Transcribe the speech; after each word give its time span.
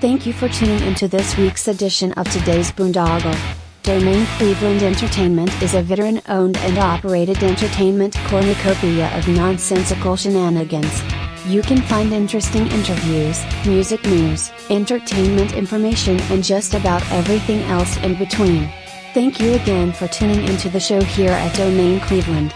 Thank 0.00 0.26
you 0.26 0.32
for 0.32 0.48
tuning 0.48 0.82
into 0.82 1.08
this 1.08 1.36
week's 1.36 1.68
edition 1.68 2.12
of 2.12 2.30
today's 2.30 2.70
Boondoggle. 2.72 3.36
Domain 3.84 4.26
Cleveland 4.36 4.82
Entertainment 4.82 5.50
is 5.62 5.74
a 5.74 5.82
veteran 5.82 6.20
owned 6.28 6.58
and 6.58 6.78
operated 6.78 7.42
entertainment 7.42 8.14
cornucopia 8.26 9.16
of 9.16 9.26
nonsensical 9.28 10.16
shenanigans. 10.16 11.02
You 11.46 11.62
can 11.62 11.80
find 11.82 12.12
interesting 12.12 12.66
interviews, 12.66 13.42
music 13.66 14.04
news, 14.04 14.50
entertainment 14.68 15.52
information, 15.52 16.20
and 16.22 16.42
just 16.42 16.74
about 16.74 17.08
everything 17.10 17.60
else 17.62 17.96
in 17.98 18.18
between. 18.18 18.70
Thank 19.14 19.40
you 19.40 19.54
again 19.54 19.92
for 19.92 20.08
tuning 20.08 20.44
into 20.44 20.68
the 20.68 20.80
show 20.80 21.00
here 21.02 21.30
at 21.30 21.54
Domain 21.54 22.00
Cleveland. 22.00 22.52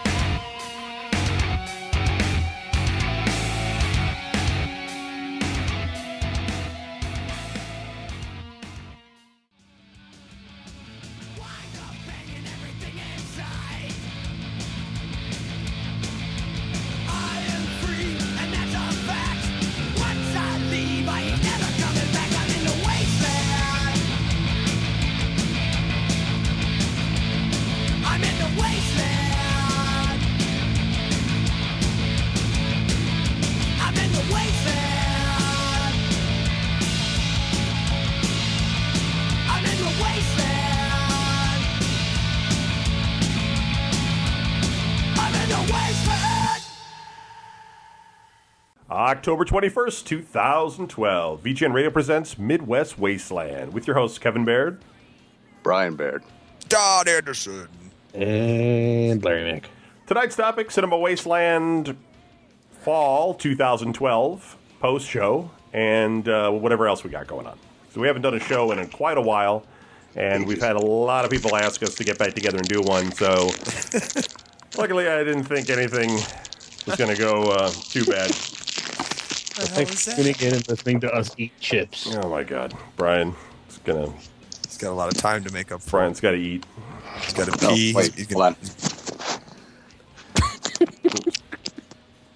October 49.18 49.44
21st, 49.44 50.04
2012. 50.04 51.42
VGN 51.42 51.72
Radio 51.72 51.90
presents 51.90 52.38
Midwest 52.38 53.00
Wasteland 53.00 53.72
with 53.72 53.84
your 53.84 53.96
hosts 53.96 54.16
Kevin 54.16 54.44
Baird, 54.44 54.80
Brian 55.64 55.96
Baird, 55.96 56.22
Don 56.68 57.08
Anderson, 57.08 57.66
and 58.14 59.24
Larry 59.24 59.42
Nick. 59.42 59.70
Tonight's 60.06 60.36
topic 60.36 60.70
Cinema 60.70 60.96
Wasteland 60.96 61.96
Fall 62.82 63.34
2012 63.34 64.56
post 64.78 65.08
show 65.08 65.50
and 65.72 66.28
uh, 66.28 66.52
whatever 66.52 66.86
else 66.86 67.02
we 67.02 67.10
got 67.10 67.26
going 67.26 67.48
on. 67.48 67.58
So, 67.92 68.00
we 68.00 68.06
haven't 68.06 68.22
done 68.22 68.34
a 68.34 68.40
show 68.40 68.70
in 68.70 68.88
quite 68.88 69.18
a 69.18 69.22
while, 69.22 69.66
and 70.14 70.46
we've 70.46 70.62
had 70.62 70.76
a 70.76 70.80
lot 70.80 71.24
of 71.24 71.32
people 71.32 71.56
ask 71.56 71.82
us 71.82 71.96
to 71.96 72.04
get 72.04 72.18
back 72.20 72.34
together 72.34 72.58
and 72.58 72.68
do 72.68 72.82
one. 72.82 73.10
So, 73.10 73.50
luckily, 74.78 75.08
I 75.08 75.24
didn't 75.24 75.42
think 75.42 75.70
anything 75.70 76.10
was 76.86 76.94
going 76.96 77.12
to 77.12 77.20
go 77.20 77.50
uh, 77.50 77.68
too 77.68 78.04
bad. 78.04 78.30
Thanks 79.58 80.04
for 80.04 80.16
tuning 80.16 80.34
in 80.40 80.54
and 80.54 80.68
listening 80.68 81.00
to 81.00 81.12
us 81.12 81.34
eat 81.36 81.52
chips. 81.60 82.14
Oh 82.16 82.28
my 82.28 82.44
God, 82.44 82.74
Brian, 82.96 83.34
it's 83.66 83.78
gonna. 83.78 84.12
He's 84.66 84.78
got 84.78 84.90
a 84.90 84.94
lot 84.94 85.08
of 85.08 85.14
time 85.20 85.42
to 85.44 85.52
make 85.52 85.72
up 85.72 85.82
for. 85.82 85.90
Brian's 85.90 86.20
got 86.20 86.32
to 86.32 86.36
eat. 86.36 86.64
He's 87.22 87.32
got 87.34 87.52
to 87.52 87.64
No, 87.66 87.74
pee. 87.74 87.92
wait, 87.94 88.14
He's 88.14 88.32
hold 88.32 88.54
gonna, 88.54 88.56
on. 90.40 91.22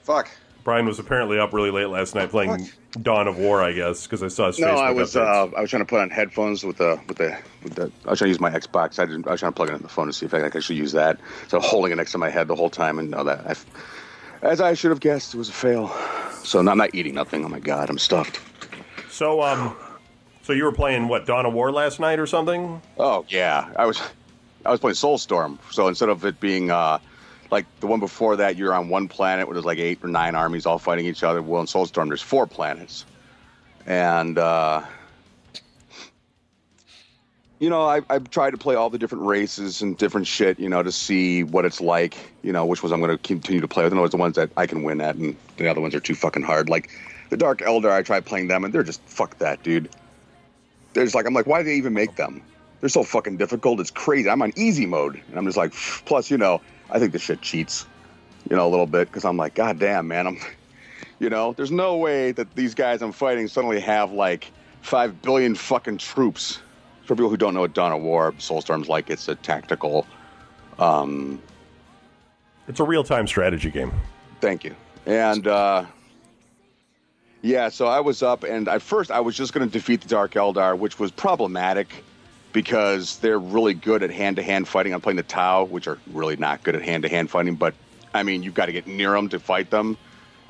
Fuck. 0.03 0.31
Brian 0.65 0.87
was 0.87 0.99
apparently 0.99 1.39
up 1.39 1.53
really 1.53 1.71
late 1.71 1.87
last 1.87 2.15
night 2.15 2.31
playing 2.31 2.71
Dawn 3.03 3.27
of 3.29 3.37
War, 3.39 3.63
I 3.63 3.73
guess, 3.73 4.05
because 4.07 4.23
I 4.23 4.29
saw 4.29 4.47
his 4.47 4.59
No, 4.59 4.69
Facebook 4.69 4.79
I 4.79 4.91
was 4.93 5.17
uh, 5.17 5.51
I 5.57 5.61
was 5.61 5.71
trying 5.71 5.83
to 5.83 5.87
put 5.87 6.01
on 6.01 6.11
headphones 6.11 6.65
with 6.65 6.79
the 6.79 7.01
with 7.09 7.19
the 7.19 7.37
with 7.63 7.75
the. 7.75 7.93
I 8.07 8.11
was 8.11 8.19
trying 8.19 8.27
to 8.27 8.29
use 8.29 8.41
my 8.41 8.51
Xbox. 8.51 8.99
I 8.99 9.07
didn't. 9.07 9.27
I 9.27 9.33
was 9.33 9.41
trying 9.41 9.53
to 9.53 9.57
plug 9.57 9.71
it 9.71 9.75
in 9.75 9.83
the 9.83 9.89
phone 9.89 10.07
to 10.07 10.13
see 10.13 10.27
if 10.27 10.35
I 10.35 10.41
could 10.41 10.57
actually 10.57 10.77
use 10.77 10.93
that. 10.93 11.19
So 11.49 11.61
holding 11.61 11.93
it 11.93 11.97
next 11.97 12.13
to 12.13 12.19
my 12.19 12.31
head 12.31 12.49
the 12.49 12.57
whole 12.57 12.71
time, 12.71 12.99
and 12.99 13.15
all 13.15 13.25
that 13.25 13.47
I, 13.47 13.55
as 14.47 14.61
I 14.61 14.75
should 14.75 14.91
have 14.91 15.01
guessed, 15.01 15.35
it 15.35 15.39
was 15.39 15.49
a 15.49 15.53
fail. 15.53 15.89
So 16.45 16.59
I'm 16.59 16.79
not 16.79 16.95
eating 16.95 17.15
nothing. 17.15 17.45
Oh 17.45 17.49
my 17.49 17.61
god, 17.61 17.91
I'm 17.91 17.99
stuffed. 17.99 18.41
So, 19.11 19.43
um, 19.43 19.77
so 20.43 20.53
you 20.53 20.65
were 20.65 20.73
playing 20.73 21.09
what 21.09 21.27
Dawn 21.27 21.47
of 21.47 21.53
War 21.53 21.71
last 21.71 22.01
night 22.01 22.19
or 22.19 22.27
something? 22.27 22.83
Oh 22.99 23.25
yeah, 23.29 23.73
I 23.77 23.87
was 23.87 24.01
I 24.65 24.71
was 24.71 24.81
playing 24.81 24.95
Soulstorm. 24.95 25.59
So 25.71 25.89
instead 25.89 26.09
of 26.09 26.25
it 26.25 26.41
being 26.41 26.71
uh, 26.71 26.99
like 27.51 27.67
the 27.81 27.87
one 27.87 28.01
before 28.01 28.37
that, 28.37 28.57
you're 28.57 28.75
on 28.75 28.89
one 28.89 29.09
planet 29.09 29.47
where 29.47 29.55
there's 29.55 29.65
like 29.65 29.79
eight 29.79 29.99
or 30.03 30.09
nine 30.09 30.35
armies 30.35 30.67
all 30.67 30.79
fighting 30.79 31.07
each 31.07 31.23
other. 31.23 31.43
Well, 31.43 31.61
in 31.61 31.67
Soulstorm, 31.67 32.09
there's 32.09 32.23
four 32.23 32.47
planets, 32.47 33.05
and 33.87 34.39
uh, 34.39 34.83
you 37.63 37.71
know, 37.71 37.83
I, 37.83 38.01
I've 38.11 38.29
tried 38.29 38.51
to 38.51 38.57
play 38.57 38.75
all 38.75 38.91
the 38.91 38.99
different 38.99 39.23
races 39.23 39.83
and 39.83 39.97
different 39.97 40.27
shit, 40.27 40.59
you 40.59 40.69
know, 40.69 40.83
to 40.83 40.91
see 40.91 41.45
what 41.45 41.65
it's 41.65 41.81
like, 41.81 42.17
you 42.43 42.53
know, 42.53 42.67
which 42.67 42.83
ones 42.83 42.93
I'm 42.93 42.99
going 42.99 43.17
to 43.17 43.23
continue 43.23 43.61
to 43.61 43.69
play 43.69 43.85
with. 43.85 43.93
And 43.93 44.01
are 44.01 44.09
the 44.09 44.17
ones 44.17 44.35
that 44.35 44.51
I 44.57 44.67
can 44.67 44.83
win 44.83 45.01
at, 45.01 45.15
and 45.15 45.37
the 45.59 45.69
other 45.69 45.81
ones 45.81 45.95
are 45.95 46.01
too 46.01 46.17
fucking 46.17 46.43
hard. 46.43 46.69
Like 46.69 46.91
the 47.31 47.37
Dark 47.37 47.61
Eldar, 47.61 47.93
I 47.93 48.03
tried 48.03 48.27
playing 48.27 48.49
them, 48.49 48.65
and 48.65 48.75
they're 48.75 48.83
just 48.83 49.01
fuck 49.03 49.39
that, 49.39 49.63
dude. 49.63 49.89
There's 50.95 51.15
like, 51.15 51.25
I'm 51.25 51.35
like, 51.35 51.47
why 51.47 51.59
do 51.59 51.67
they 51.67 51.77
even 51.77 51.95
make 51.95 52.17
them? 52.17 52.43
They're 52.81 52.89
so 52.89 53.05
fucking 53.05 53.37
difficult. 53.37 53.79
It's 53.79 53.93
crazy. 53.93 54.29
I'm 54.29 54.43
on 54.43 54.53
easy 54.57 54.85
mode, 54.85 55.23
and 55.29 55.39
I'm 55.39 55.45
just 55.45 55.57
like, 55.57 55.73
plus, 56.05 56.33
you 56.33 56.39
know, 56.39 56.61
I 56.91 56.99
think 56.99 57.13
this 57.13 57.23
shit 57.23 57.43
cheats, 57.43 57.87
you 58.51 58.57
know, 58.57 58.67
a 58.67 58.71
little 58.71 58.89
bit 58.89 59.07
because 59.07 59.25
I'm 59.25 59.37
like, 59.37 59.55
god 59.55 59.79
damn, 59.79 60.09
man, 60.09 60.27
I'm, 60.27 60.41
you 61.21 61.31
know, 61.31 61.53
there's 61.53 61.71
no 61.71 61.97
way 61.97 62.33
that 62.33 62.57
these 62.57 62.75
guys 62.75 63.03
I'm 63.03 63.13
fighting 63.13 63.47
suddenly 63.47 63.79
have 63.79 64.11
like 64.11 64.51
five 64.81 65.23
billion 65.23 65.55
fucking 65.55 65.99
troops. 65.99 66.59
For 67.13 67.17
people 67.17 67.29
who 67.29 67.37
don't 67.37 67.53
know 67.53 67.61
what 67.61 67.75
Dawn 67.75 67.93
of 67.93 68.01
War, 68.01 68.33
Soulstorm's 68.39 68.89
like, 68.89 69.11
it's 69.11 69.29
a 69.29 69.35
tactical. 69.35 70.07
Um, 70.79 71.43
It's 72.69 72.81
a 72.81 72.85
real 72.85 73.05
time 73.05 73.27
strategy 73.27 73.71
game. 73.71 73.93
Thank 74.41 74.65
you. 74.65 74.75
And 75.05 75.47
uh, 75.47 75.85
yeah, 77.43 77.69
so 77.69 77.87
I 77.87 78.01
was 78.01 78.23
up, 78.23 78.45
and 78.45 78.67
at 78.67 78.81
first 78.81 79.11
I 79.11 79.21
was 79.21 79.37
just 79.37 79.53
going 79.53 79.69
to 79.69 79.71
defeat 79.71 80.01
the 80.01 80.09
Dark 80.09 80.33
Eldar, 80.33 80.79
which 80.79 80.99
was 80.99 81.11
problematic 81.11 81.93
because 82.55 83.19
they're 83.19 83.39
really 83.39 83.75
good 83.75 84.03
at 84.03 84.11
hand 84.11 84.37
to 84.37 84.43
hand 84.43 84.67
fighting. 84.67 84.95
I'm 84.95 85.03
playing 85.03 85.19
the 85.19 85.23
Tau, 85.23 85.65
which 85.65 85.87
are 85.87 85.99
really 86.15 86.37
not 86.37 86.63
good 86.63 86.77
at 86.77 86.81
hand 86.81 87.03
to 87.03 87.11
hand 87.11 87.29
fighting, 87.29 87.57
but 87.57 87.75
I 88.15 88.23
mean, 88.23 88.43
you've 88.43 88.55
got 88.55 88.67
to 88.67 88.73
get 88.73 88.87
near 88.87 89.11
them 89.11 89.29
to 89.29 89.39
fight 89.39 89.69
them. 89.69 89.99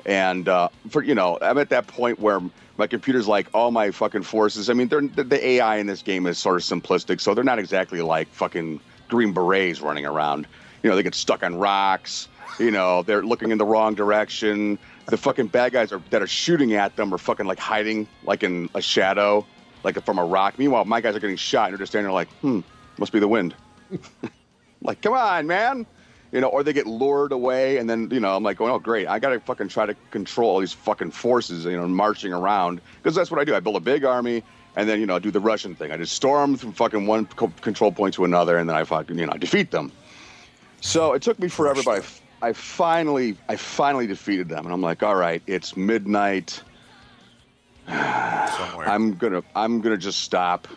And 0.05 0.47
uh, 0.47 0.69
for 0.91 1.03
you 1.03 1.13
know, 1.13 1.37
I'm 1.41 1.57
at 1.57 1.71
that 1.71 1.87
point 1.87 2.21
where 2.21 2.39
my 2.77 2.87
computer's 2.87 3.27
like 3.27 3.47
all 3.53 3.71
my 3.71 3.91
fucking 3.91 4.23
forces. 4.23 4.69
I 4.69 4.73
mean, 4.73 4.87
the 4.87 5.39
AI 5.41 5.77
in 5.77 5.87
this 5.87 6.01
game 6.01 6.25
is 6.25 6.37
sort 6.37 6.55
of 6.57 6.63
simplistic, 6.63 7.21
so 7.21 7.33
they're 7.33 7.43
not 7.43 7.59
exactly 7.59 8.01
like 8.01 8.27
fucking 8.29 8.79
green 9.07 9.31
berets 9.31 9.81
running 9.81 10.05
around. 10.05 10.47
You 10.81 10.89
know, 10.89 10.95
they 10.95 11.03
get 11.03 11.15
stuck 11.15 11.43
on 11.43 11.55
rocks. 11.55 12.27
You 12.59 12.71
know, 12.71 13.03
they're 13.03 13.23
looking 13.23 13.51
in 13.51 13.57
the 13.57 13.65
wrong 13.65 13.95
direction. 13.95 14.77
The 15.05 15.17
fucking 15.17 15.47
bad 15.47 15.71
guys 15.71 15.91
are, 15.91 16.01
that 16.09 16.21
are 16.21 16.27
shooting 16.27 16.73
at 16.73 16.95
them 16.95 17.13
are 17.13 17.17
fucking 17.17 17.45
like 17.45 17.59
hiding, 17.59 18.07
like 18.23 18.43
in 18.43 18.69
a 18.73 18.81
shadow, 18.81 19.45
like 19.83 20.03
from 20.03 20.17
a 20.17 20.25
rock. 20.25 20.57
Meanwhile, 20.57 20.85
my 20.85 21.01
guys 21.01 21.15
are 21.15 21.19
getting 21.19 21.35
shot, 21.35 21.65
and 21.65 21.73
they're 21.73 21.79
just 21.79 21.91
standing 21.91 22.05
there 22.05 22.13
like, 22.13 22.29
hmm, 22.41 22.61
must 22.97 23.11
be 23.11 23.19
the 23.19 23.27
wind. 23.27 23.55
like, 24.81 25.01
come 25.01 25.13
on, 25.13 25.47
man. 25.47 25.85
You 26.33 26.41
know, 26.41 26.47
or 26.47 26.63
they 26.63 26.73
get 26.73 26.87
lured 26.87 27.31
away, 27.31 27.77
and 27.77 27.87
then 27.87 28.09
you 28.11 28.19
know, 28.19 28.35
I'm 28.35 28.41
like, 28.41 28.57
going, 28.57 28.71
oh 28.71 28.79
great, 28.79 29.07
I 29.07 29.19
gotta 29.19 29.39
fucking 29.39 29.67
try 29.67 29.85
to 29.85 29.93
control 30.09 30.49
all 30.49 30.59
these 30.59 30.73
fucking 30.73 31.11
forces, 31.11 31.63
you 31.63 31.77
know, 31.77 31.87
marching 31.87 32.33
around 32.33 32.81
because 32.97 33.13
that's 33.13 33.29
what 33.29 33.39
I 33.39 33.43
do. 33.43 33.53
I 33.53 33.59
build 33.59 33.75
a 33.75 33.79
big 33.79 34.03
army, 34.03 34.41
and 34.75 34.89
then 34.89 34.99
you 34.99 35.05
know, 35.05 35.15
I 35.15 35.19
do 35.19 35.29
the 35.29 35.39
Russian 35.39 35.75
thing. 35.75 35.91
I 35.91 35.97
just 35.97 36.13
storm 36.13 36.57
from 36.57 36.73
fucking 36.73 37.05
one 37.05 37.27
co- 37.27 37.53
control 37.61 37.91
point 37.91 38.15
to 38.15 38.25
another, 38.25 38.57
and 38.57 38.67
then 38.67 38.75
I 38.75 38.83
fucking 38.83 39.17
you 39.17 39.27
know 39.27 39.33
defeat 39.33 39.69
them. 39.69 39.91
So 40.81 41.13
it 41.13 41.21
took 41.21 41.37
me 41.37 41.49
forever, 41.49 41.83
but 41.83 42.03
I, 42.41 42.47
I 42.49 42.53
finally, 42.53 43.37
I 43.47 43.55
finally 43.55 44.07
defeated 44.07 44.49
them, 44.49 44.65
and 44.65 44.73
I'm 44.73 44.81
like, 44.81 45.03
all 45.03 45.15
right, 45.15 45.43
it's 45.45 45.77
midnight. 45.77 46.63
somewhere. 47.87 48.89
I'm 48.89 49.13
gonna 49.15 49.43
I'm 49.55 49.81
gonna 49.81 49.97
just 49.97 50.21
stop. 50.21 50.67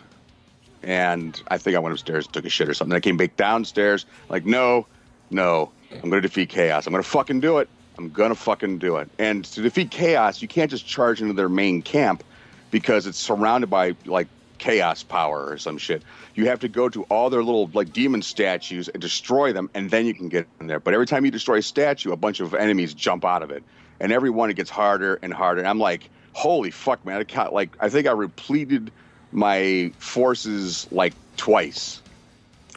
And 0.83 1.41
I 1.47 1.57
think 1.57 1.75
I 1.75 1.79
went 1.79 1.93
upstairs 1.93 2.25
and 2.25 2.33
took 2.33 2.45
a 2.45 2.49
shit 2.49 2.69
or 2.69 2.75
something. 2.75 2.95
I 2.95 2.99
came 2.99 3.17
back 3.17 3.35
downstairs, 3.35 4.05
like, 4.29 4.45
no, 4.45 4.85
no, 5.29 5.71
I'm 5.91 6.09
gonna 6.09 6.21
defeat 6.21 6.49
chaos. 6.49 6.87
I'm 6.87 6.93
gonna 6.93 7.03
fucking 7.03 7.39
do 7.39 7.59
it. 7.59 7.69
I'm 7.97 8.09
gonna 8.09 8.35
fucking 8.35 8.77
do 8.77 8.97
it. 8.97 9.09
And 9.17 9.43
to 9.45 9.61
defeat 9.61 9.91
chaos, 9.91 10.41
you 10.41 10.47
can't 10.47 10.69
just 10.69 10.85
charge 10.85 11.21
into 11.21 11.33
their 11.33 11.49
main 11.49 11.81
camp 11.81 12.23
because 12.71 13.07
it's 13.07 13.17
surrounded 13.17 13.69
by 13.69 13.95
like 14.05 14.27
chaos 14.57 15.03
power 15.03 15.45
or 15.47 15.57
some 15.57 15.77
shit. 15.77 16.03
You 16.35 16.47
have 16.47 16.59
to 16.59 16.67
go 16.67 16.89
to 16.89 17.03
all 17.03 17.29
their 17.29 17.43
little 17.43 17.69
like 17.73 17.93
demon 17.93 18.21
statues 18.21 18.87
and 18.87 19.01
destroy 19.01 19.53
them, 19.53 19.69
and 19.73 19.89
then 19.89 20.05
you 20.05 20.13
can 20.13 20.29
get 20.29 20.47
in 20.59 20.67
there. 20.67 20.79
But 20.79 20.93
every 20.93 21.07
time 21.07 21.25
you 21.25 21.31
destroy 21.31 21.57
a 21.57 21.61
statue, 21.61 22.11
a 22.11 22.17
bunch 22.17 22.39
of 22.39 22.53
enemies 22.53 22.93
jump 22.93 23.25
out 23.25 23.43
of 23.43 23.51
it, 23.51 23.63
and 23.99 24.11
every 24.11 24.29
one 24.29 24.49
it 24.49 24.55
gets 24.55 24.69
harder 24.69 25.19
and 25.21 25.33
harder. 25.33 25.59
And 25.59 25.67
I'm 25.67 25.79
like, 25.79 26.09
holy 26.33 26.71
fuck, 26.71 27.03
man! 27.05 27.19
I 27.19 27.23
can't, 27.23 27.53
like 27.53 27.75
I 27.79 27.89
think 27.89 28.07
I 28.07 28.11
repleted 28.11 28.91
my 29.31 29.91
forces 29.97 30.87
like 30.91 31.13
twice. 31.35 32.01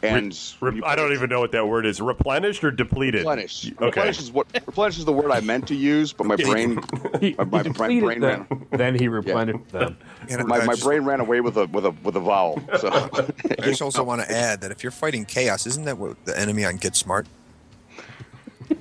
And 0.03 0.35
when 0.59 0.75
Re- 0.75 0.81
I 0.83 0.95
don't 0.95 1.07
play- 1.07 1.15
even 1.15 1.29
know 1.29 1.39
what 1.39 1.51
that 1.51 1.67
word 1.67 1.85
is. 1.85 2.01
Replenished 2.01 2.63
or 2.63 2.71
depleted? 2.71 3.21
replenish. 3.21 3.67
Okay. 3.67 3.85
Replenish 3.85 4.19
is 4.19 4.31
what 4.31 4.47
replenish 4.65 4.97
is 4.97 5.05
the 5.05 5.13
word 5.13 5.29
I 5.31 5.41
meant 5.41 5.67
to 5.67 5.75
use, 5.75 6.11
but 6.13 6.25
my 6.25 6.35
brain 6.37 6.79
He, 7.19 7.35
My- 7.37 7.43
my- 7.43 7.63
he 7.63 7.69
my 7.69 7.73
depleted 7.73 8.03
brain 8.03 8.19
them, 8.21 8.65
then 8.71 8.95
he 8.97 9.07
replenished 9.07 9.69
them. 9.69 9.97
And 10.29 10.47
my, 10.47 10.57
I 10.59 10.65
my 10.65 10.75
brain 10.75 11.03
ran 11.03 11.19
away 11.19 11.41
with 11.41 11.57
a 11.57 11.65
with 11.67 11.85
a 11.85 11.91
with 12.03 12.15
a 12.15 12.19
vowel. 12.19 12.61
So 12.79 12.89
I 12.91 13.61
just 13.63 13.81
also 13.81 14.03
want 14.03 14.21
to 14.21 14.31
add 14.31 14.61
that 14.61 14.71
if 14.71 14.83
you're 14.83 14.91
fighting 14.91 15.25
chaos, 15.25 15.65
isn't 15.67 15.85
that 15.85 15.97
what 15.97 16.23
the 16.25 16.39
enemy 16.39 16.63
on 16.65 16.77
Get 16.77 16.95
Smart? 16.95 17.27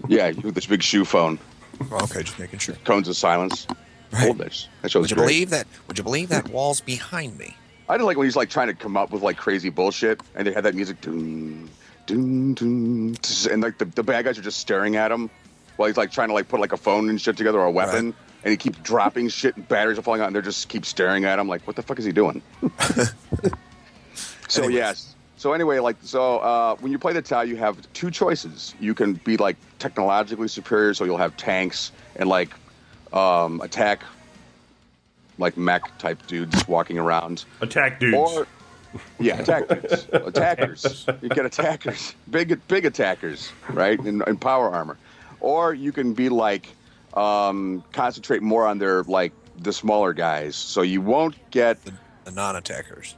yeah, 0.08 0.28
you 0.28 0.42
with 0.42 0.54
this 0.54 0.66
big 0.66 0.82
shoe 0.82 1.04
phone, 1.04 1.38
Oh, 1.90 2.04
okay, 2.04 2.22
just 2.22 2.38
making 2.38 2.58
sure. 2.58 2.74
cones 2.84 3.08
of 3.08 3.16
silence. 3.16 3.66
Right. 4.12 4.28
Old 4.28 4.38
bitch. 4.38 4.66
That 4.82 4.90
show's 4.90 5.02
Would 5.02 5.10
you 5.10 5.16
great. 5.16 5.26
believe 5.26 5.50
that? 5.50 5.66
Would 5.88 5.96
you 5.98 6.04
believe 6.04 6.28
that 6.30 6.48
wall's 6.48 6.80
behind 6.80 7.38
me? 7.38 7.56
I 7.90 7.94
didn't 7.94 8.06
like 8.06 8.16
when 8.16 8.26
he's 8.26 8.36
like 8.36 8.50
trying 8.50 8.68
to 8.68 8.74
come 8.74 8.96
up 8.96 9.10
with 9.10 9.22
like 9.22 9.36
crazy 9.36 9.68
bullshit, 9.68 10.20
and 10.34 10.46
they 10.46 10.52
had 10.52 10.64
that 10.64 10.74
music, 10.74 11.00
dun, 11.00 11.68
dun, 12.06 12.54
tss, 13.20 13.46
and 13.46 13.62
like 13.62 13.78
the, 13.78 13.84
the 13.84 14.02
bad 14.02 14.24
guys 14.24 14.38
are 14.38 14.42
just 14.42 14.58
staring 14.58 14.96
at 14.96 15.10
him 15.10 15.28
while 15.76 15.88
he's 15.88 15.96
like 15.96 16.10
trying 16.12 16.28
to 16.28 16.34
like 16.34 16.48
put 16.48 16.60
like 16.60 16.72
a 16.72 16.76
phone 16.76 17.08
and 17.10 17.20
shit 17.20 17.36
together 17.36 17.58
or 17.58 17.66
a 17.66 17.70
weapon, 17.70 18.06
Right. 18.06 18.14
and 18.44 18.50
he 18.50 18.56
keeps 18.56 18.78
dropping 18.78 19.28
shit 19.28 19.56
and 19.56 19.66
batteries 19.68 19.98
are 19.98 20.02
falling 20.02 20.20
out, 20.20 20.28
and 20.28 20.36
they 20.36 20.40
just 20.40 20.68
keep 20.68 20.84
staring 20.86 21.24
at 21.24 21.38
him 21.38 21.48
like, 21.48 21.66
what 21.66 21.74
the 21.76 21.82
fuck 21.82 21.98
is 21.98 22.04
he 22.04 22.12
doing? 22.12 22.42
so 24.48 24.62
Anyways. 24.62 24.74
yes. 24.76 25.14
So 25.36 25.52
anyway, 25.54 25.78
like 25.78 25.96
so, 26.02 26.38
uh, 26.40 26.76
when 26.76 26.92
you 26.92 26.98
play 26.98 27.14
the 27.14 27.22
Tau, 27.22 27.40
you 27.40 27.56
have 27.56 27.90
two 27.94 28.10
choices. 28.10 28.74
You 28.78 28.94
can 28.94 29.14
be 29.14 29.36
like 29.38 29.56
technologically 29.78 30.48
superior, 30.48 30.92
so 30.92 31.04
you'll 31.04 31.16
have 31.16 31.36
tanks 31.38 31.92
and 32.16 32.28
like 32.28 32.50
um, 33.14 33.60
attack, 33.62 34.02
like 35.40 35.56
mech 35.56 35.96
type 35.98 36.24
dudes 36.26 36.66
walking 36.68 36.98
around. 36.98 37.44
Attack 37.60 37.98
dudes. 38.00 38.16
Or 38.16 38.46
yeah, 39.18 39.40
attack 39.40 39.68
dudes. 39.68 40.06
attackers. 40.12 41.06
You 41.22 41.28
get 41.28 41.46
attackers, 41.46 42.14
big 42.30 42.60
big 42.68 42.84
attackers, 42.84 43.50
right? 43.70 43.98
In, 43.98 44.22
in 44.26 44.36
power 44.36 44.70
armor. 44.70 44.96
Or 45.40 45.72
you 45.74 45.90
can 45.92 46.12
be 46.14 46.28
like 46.28 46.68
um, 47.14 47.82
concentrate 47.92 48.42
more 48.42 48.66
on 48.66 48.78
their 48.78 49.02
like 49.04 49.32
the 49.58 49.72
smaller 49.72 50.12
guys, 50.12 50.56
so 50.56 50.82
you 50.82 51.00
won't 51.00 51.34
get. 51.50 51.82
The, 51.84 51.92
the 52.24 52.30
non-attackers. 52.30 53.14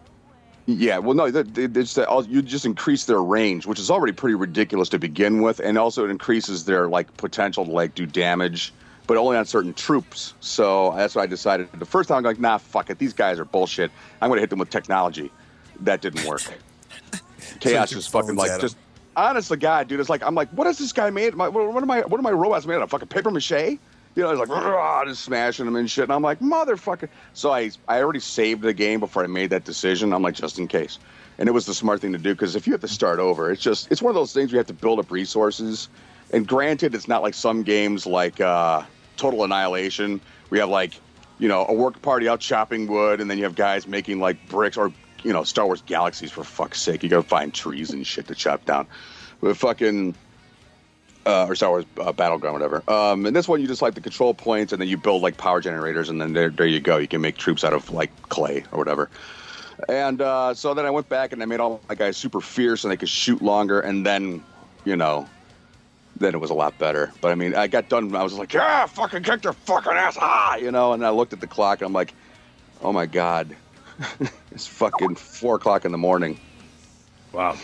Yeah, 0.66 0.98
well, 0.98 1.14
no, 1.14 1.30
that- 1.30 1.54
that- 1.54 1.76
it's 1.76 1.94
that 1.94 2.26
you 2.28 2.40
just 2.42 2.64
increase 2.64 3.04
their 3.06 3.20
range, 3.20 3.66
which 3.66 3.80
is 3.80 3.90
already 3.90 4.12
pretty 4.12 4.36
ridiculous 4.36 4.88
to 4.90 4.98
begin 4.98 5.42
with, 5.42 5.58
and 5.58 5.76
also 5.76 6.04
it 6.04 6.10
increases 6.10 6.64
their 6.64 6.88
like 6.88 7.16
potential 7.16 7.64
to 7.64 7.70
like 7.70 7.94
do 7.96 8.06
damage, 8.06 8.72
but 9.12 9.18
only 9.18 9.36
on 9.36 9.44
certain 9.44 9.74
troops. 9.74 10.32
So 10.40 10.94
that's 10.96 11.14
what 11.14 11.20
I 11.20 11.26
decided. 11.26 11.70
The 11.74 11.84
first 11.84 12.08
time 12.08 12.16
I'm 12.16 12.24
like, 12.24 12.40
nah, 12.40 12.56
fuck 12.56 12.88
it, 12.88 12.98
these 12.98 13.12
guys 13.12 13.38
are 13.38 13.44
bullshit. 13.44 13.90
I'm 14.22 14.30
going 14.30 14.38
to 14.38 14.40
hit 14.40 14.48
them 14.48 14.58
with 14.58 14.70
technology. 14.70 15.30
That 15.80 16.00
didn't 16.00 16.24
work. 16.24 16.40
Chaos 17.60 17.90
just 17.90 18.10
fucking 18.10 18.36
like 18.36 18.58
just 18.58 18.78
honest 19.14 19.48
to 19.48 19.58
God, 19.58 19.88
dude. 19.88 20.00
It's 20.00 20.08
like 20.08 20.22
I'm 20.22 20.34
like, 20.34 20.48
what 20.52 20.66
is 20.66 20.78
this 20.78 20.94
guy 20.94 21.10
made? 21.10 21.34
My, 21.34 21.46
what, 21.46 21.74
what 21.74 21.82
am 21.82 21.90
I? 21.90 22.00
What 22.00 22.18
are 22.18 22.22
my 22.22 22.30
robots 22.30 22.64
made 22.64 22.76
out 22.76 22.82
of? 22.84 22.90
Fucking 22.90 23.08
paper 23.08 23.30
mache? 23.30 23.50
You 23.50 23.78
know, 24.16 24.30
it's 24.30 24.40
like 24.40 24.48
"Rah," 24.48 25.04
just 25.04 25.24
smashing 25.24 25.66
them 25.66 25.76
and 25.76 25.90
shit. 25.90 26.04
And 26.04 26.12
I'm 26.14 26.22
like, 26.22 26.40
motherfucker. 26.40 27.10
So 27.34 27.52
I 27.52 27.70
I 27.88 28.00
already 28.00 28.20
saved 28.20 28.62
the 28.62 28.72
game 28.72 28.98
before 28.98 29.24
I 29.24 29.26
made 29.26 29.50
that 29.50 29.64
decision. 29.64 30.14
I'm 30.14 30.22
like, 30.22 30.36
just 30.36 30.58
in 30.58 30.68
case. 30.68 30.98
And 31.36 31.50
it 31.50 31.52
was 31.52 31.66
the 31.66 31.74
smart 31.74 32.00
thing 32.00 32.12
to 32.12 32.18
do 32.18 32.32
because 32.32 32.56
if 32.56 32.66
you 32.66 32.72
have 32.72 32.80
to 32.80 32.88
start 32.88 33.18
over, 33.18 33.50
it's 33.50 33.60
just 33.60 33.92
it's 33.92 34.00
one 34.00 34.08
of 34.08 34.14
those 34.14 34.32
things 34.32 34.52
where 34.52 34.54
you 34.56 34.60
have 34.60 34.68
to 34.68 34.72
build 34.72 35.00
up 35.00 35.10
resources. 35.10 35.90
And 36.32 36.48
granted, 36.48 36.94
it's 36.94 37.08
not 37.08 37.20
like 37.20 37.34
some 37.34 37.62
games 37.62 38.06
like 38.06 38.40
uh, 38.40 38.84
Total 39.16 39.44
Annihilation. 39.44 40.20
We 40.50 40.58
have 40.58 40.68
like 40.68 40.94
you 41.38 41.48
know 41.48 41.66
a 41.66 41.72
work 41.72 42.00
party 42.02 42.28
out 42.28 42.40
chopping 42.40 42.86
wood, 42.86 43.20
and 43.20 43.30
then 43.30 43.38
you 43.38 43.44
have 43.44 43.54
guys 43.54 43.86
making 43.86 44.20
like 44.20 44.48
bricks 44.48 44.76
or 44.76 44.92
you 45.22 45.32
know 45.32 45.44
Star 45.44 45.66
Wars 45.66 45.82
Galaxies 45.82 46.30
for 46.30 46.44
fuck's 46.44 46.80
sake. 46.80 47.02
You 47.02 47.08
gotta 47.08 47.22
find 47.22 47.52
trees 47.52 47.90
and 47.90 48.06
shit 48.06 48.28
to 48.28 48.34
chop 48.34 48.64
down. 48.64 48.86
But 49.40 49.56
fucking 49.56 50.14
uh, 51.26 51.46
or 51.48 51.54
Star 51.54 51.70
Wars 51.70 51.84
uh, 51.98 52.12
Battleground, 52.12 52.54
whatever. 52.54 52.82
Um, 52.88 53.26
and 53.26 53.34
this 53.34 53.48
one, 53.48 53.60
you 53.60 53.66
just 53.66 53.82
like 53.82 53.94
the 53.94 54.00
control 54.00 54.34
points, 54.34 54.72
and 54.72 54.80
then 54.80 54.88
you 54.88 54.96
build 54.96 55.22
like 55.22 55.36
power 55.36 55.60
generators, 55.60 56.08
and 56.08 56.20
then 56.20 56.32
there, 56.32 56.50
there 56.50 56.66
you 56.66 56.80
go. 56.80 56.96
You 56.96 57.08
can 57.08 57.20
make 57.20 57.36
troops 57.36 57.64
out 57.64 57.72
of 57.72 57.90
like 57.90 58.10
clay 58.28 58.64
or 58.72 58.78
whatever. 58.78 59.10
And 59.88 60.20
uh, 60.20 60.54
so 60.54 60.74
then 60.74 60.86
I 60.86 60.90
went 60.90 61.08
back 61.08 61.32
and 61.32 61.42
I 61.42 61.46
made 61.46 61.60
all 61.60 61.80
my 61.88 61.94
guys 61.94 62.16
super 62.16 62.40
fierce, 62.40 62.84
and 62.84 62.92
they 62.92 62.96
could 62.96 63.08
shoot 63.08 63.42
longer. 63.42 63.80
And 63.80 64.04
then, 64.04 64.44
you 64.84 64.96
know, 64.96 65.28
then 66.16 66.34
it 66.34 66.38
was 66.38 66.50
a 66.50 66.54
lot 66.54 66.78
better. 66.78 67.12
But 67.20 67.32
I 67.32 67.34
mean, 67.34 67.54
I 67.54 67.66
got 67.66 67.88
done. 67.88 68.14
I 68.14 68.22
was 68.22 68.34
like, 68.34 68.52
yeah, 68.52 68.86
fucking 68.86 69.22
kick 69.22 69.42
their 69.42 69.52
fucking 69.52 69.92
ass, 69.92 70.16
ah, 70.20 70.56
you 70.56 70.70
know. 70.70 70.92
And 70.92 71.04
I 71.04 71.10
looked 71.10 71.32
at 71.32 71.40
the 71.40 71.46
clock, 71.46 71.80
and 71.80 71.86
I'm 71.86 71.92
like, 71.92 72.14
oh 72.80 72.92
my 72.92 73.06
god, 73.06 73.54
it's 74.52 74.66
fucking 74.66 75.16
four 75.16 75.56
o'clock 75.56 75.84
in 75.84 75.92
the 75.92 75.98
morning. 75.98 76.38
wow. 77.32 77.56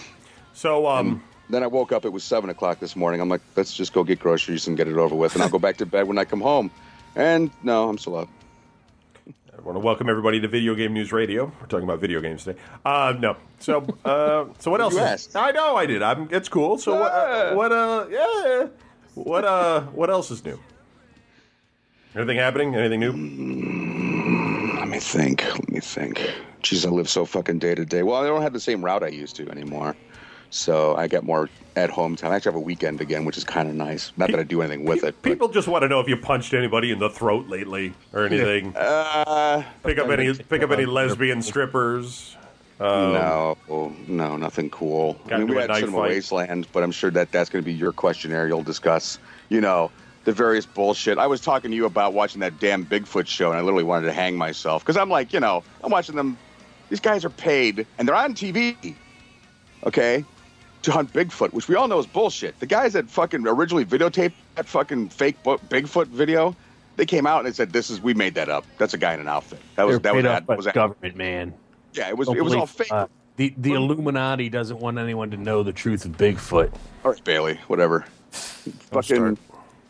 So, 0.55 0.87
um, 0.89 1.23
Then 1.51 1.63
I 1.63 1.69
woke 1.69 1.93
up. 1.93 2.05
It 2.05 2.13
was 2.13 2.25
seven 2.25 2.51
o'clock 2.51 2.81
this 2.81 2.97
morning. 2.97 3.21
I'm 3.21 3.29
like, 3.29 3.43
let's 3.57 3.73
just 3.73 3.93
go 3.93 4.03
get 4.03 4.19
groceries 4.19 4.67
and 4.67 4.77
get 4.77 4.89
it 4.89 4.97
over 4.97 5.15
with, 5.15 5.35
and 5.35 5.43
I'll 5.43 5.49
go 5.49 5.59
back 5.59 5.77
to 5.79 5.87
bed 5.87 6.09
when 6.09 6.19
I 6.19 6.25
come 6.25 6.41
home. 6.41 6.71
And 7.15 7.51
no, 7.63 7.89
I'm 7.89 7.97
still 7.99 8.17
up. 8.17 8.29
I 9.59 9.61
want 9.63 9.75
to 9.75 9.81
welcome 9.81 10.09
everybody 10.09 10.39
to 10.41 10.47
Video 10.49 10.75
Game 10.77 10.93
News 10.93 11.11
Radio. 11.13 11.47
We're 11.61 11.67
talking 11.67 11.83
about 11.85 11.99
video 11.99 12.21
games 12.21 12.45
today. 12.45 12.59
Uh, 12.85 13.15
no. 13.19 13.37
So, 13.59 13.81
uh, 14.05 14.47
so 14.59 14.71
what 14.71 14.81
else? 14.81 14.95
You 14.95 15.01
is- 15.01 15.05
asked. 15.07 15.37
I 15.37 15.51
know 15.51 15.75
I 15.77 15.85
did. 15.85 16.01
I'm, 16.01 16.29
it's 16.31 16.49
cool. 16.49 16.79
So, 16.79 16.95
what, 17.01 17.11
uh, 17.13 17.27
Yeah. 17.51 17.55
what, 17.55 17.73
uh, 17.73 18.07
yeah. 18.09 18.67
What, 19.15 19.45
uh, 19.45 19.81
what 19.83 20.11
else 20.11 20.31
is 20.31 20.45
new? 20.45 20.61
Anything 22.15 22.37
happening? 22.37 22.75
Anything 22.77 23.01
new? 23.01 23.11
Let 24.79 24.89
me 24.89 25.01
think. 25.01 25.45
Let 25.45 25.69
me 25.69 25.81
think. 25.81 26.19
Jeez, 26.63 26.87
I 26.87 26.91
live 26.91 27.09
so 27.09 27.25
fucking 27.25 27.59
day 27.59 27.75
to 27.75 27.85
day. 27.85 28.03
Well, 28.05 28.17
I 28.23 28.27
don't 28.27 28.43
have 28.43 28.53
the 28.53 28.61
same 28.61 28.85
route 28.85 29.03
I 29.03 29.09
used 29.09 29.35
to 29.37 29.51
anymore. 29.51 29.97
So 30.51 30.97
I 30.97 31.09
get 31.09 31.25
more 31.25 31.49
at 31.77 31.91
home 31.91 32.17
time. 32.17 32.33
I 32.33 32.37
actually 32.37 32.53
have 32.53 32.57
a 32.57 32.65
weekend 32.65 33.01
again, 33.01 33.25
which 33.25 33.37
is 33.37 33.45
kind 33.45 33.69
of 33.69 33.75
nice. 33.75 34.13
Not 34.17 34.31
that 34.31 34.41
I 34.41 34.43
do 34.43 34.63
anything 34.63 34.85
with 34.85 35.05
it. 35.05 35.15
But, 35.23 35.31
People 35.31 35.49
just 35.49 35.69
want 35.69 35.83
to 35.83 35.89
know 35.89 36.01
if 36.01 36.09
you 36.09 36.17
punched 36.17 36.55
anybody 36.55 36.91
in 36.91 36.99
the 36.99 37.11
throat 37.11 37.49
lately 37.49 37.93
or 38.13 38.25
anything. 38.27 38.75
uh, 38.77 39.63
pick 39.85 39.99
up 39.99 40.09
any, 40.09 40.35
pick 40.35 40.63
up 40.63 40.71
any 40.71 40.87
lesbian 40.87 41.43
strippers. 41.43 42.37
no, 42.81 43.57
no, 44.07 44.37
nothing 44.37 44.71
cool. 44.71 45.21
I 45.31 45.39
mean, 45.39 45.49
we 45.49 45.57
had 45.57 45.75
Cinema 45.75 45.99
fight. 45.99 46.09
Wasteland, 46.11 46.67
but 46.73 46.83
I'm 46.83 46.93
sure 46.93 47.11
that 47.11 47.31
that's 47.33 47.51
going 47.51 47.63
to 47.63 47.67
be 47.67 47.75
your 47.75 47.93
questionnaire. 47.93 48.49
You'll 48.49 48.63
discuss, 48.63 49.19
you 49.51 49.61
know, 49.61 49.91
the 50.25 50.33
various 50.33 50.65
bullshit. 50.67 51.19
I 51.19 51.27
was 51.27 51.41
talking 51.41 51.71
to 51.71 51.77
you 51.77 51.85
about 51.87 52.13
watching 52.15 52.41
that 52.41 52.59
damn 52.61 52.85
Bigfoot 52.87 53.27
show, 53.27 53.51
and 53.51 53.59
I 53.59 53.63
literally 53.63 53.85
wanted 53.85 54.07
to 54.07 54.13
hang 54.13 54.37
myself 54.37 54.83
because 54.83 54.97
I'm 54.97 55.11
like, 55.11 55.33
you 55.33 55.41
know, 55.41 55.63
I'm 55.83 55.91
watching 55.91 56.17
them. 56.17 56.39
These 56.89 57.01
guys 57.01 57.25
are 57.25 57.31
paid, 57.31 57.87
and 57.99 58.09
they're 58.09 58.15
on 58.15 58.35
TV. 58.35 58.95
Okay, 59.85 60.25
to 60.83 60.93
hunt 60.93 61.13
Bigfoot, 61.13 61.53
which 61.53 61.69
we 61.69 61.75
all 61.75 61.89
know 61.89 61.99
is 61.99 62.07
bullshit. 62.07 62.59
The 62.61 62.67
guys 62.67 62.93
that 62.93 63.09
fucking 63.11 63.47
originally 63.47 63.85
videotaped 63.85 64.33
that 64.55 64.67
fucking 64.67 65.09
fake 65.11 65.43
Bigfoot 65.43 66.07
video, 66.07 66.55
they 66.97 67.07
came 67.07 67.27
out 67.27 67.39
and 67.39 67.49
they 67.49 67.53
said, 67.53 67.73
"This 67.73 67.91
is 67.91 68.01
we 68.01 68.15
made 68.15 68.35
that 68.35 68.49
up. 68.49 68.65
That's 68.79 68.95
a 68.95 68.99
guy 68.99 69.15
in 69.15 69.21
an 69.21 69.29
outfit." 69.29 69.61
That 69.77 69.87
was 69.87 69.95
They're 69.95 70.13
that 70.13 70.15
was, 70.15 70.23
paid 70.25 70.29
off 70.29 70.47
by 70.47 70.57
was 70.57 70.65
the 70.67 70.73
government, 70.73 71.17
man. 71.17 71.55
yeah, 71.95 72.09
it 72.09 72.17
was 72.17 72.27
Don't 72.29 72.37
it 72.37 72.43
was 72.43 72.55
all 72.55 72.67
fake. 72.67 72.93
uh, 72.93 73.07
the 73.37 73.55
the 73.57 73.73
Illuminati 73.75 74.49
doesn't 74.49 74.79
want 74.79 74.99
anyone 74.99 75.31
to 75.31 75.37
know 75.37 75.63
the 75.63 75.73
truth 75.73 76.05
of 76.05 76.13
Bigfoot. 76.13 76.73
All 77.05 77.13
right, 77.13 77.25
Bailey, 77.25 77.59
whatever. 77.69 78.05
Fucking 78.31 79.03
start. 79.03 79.39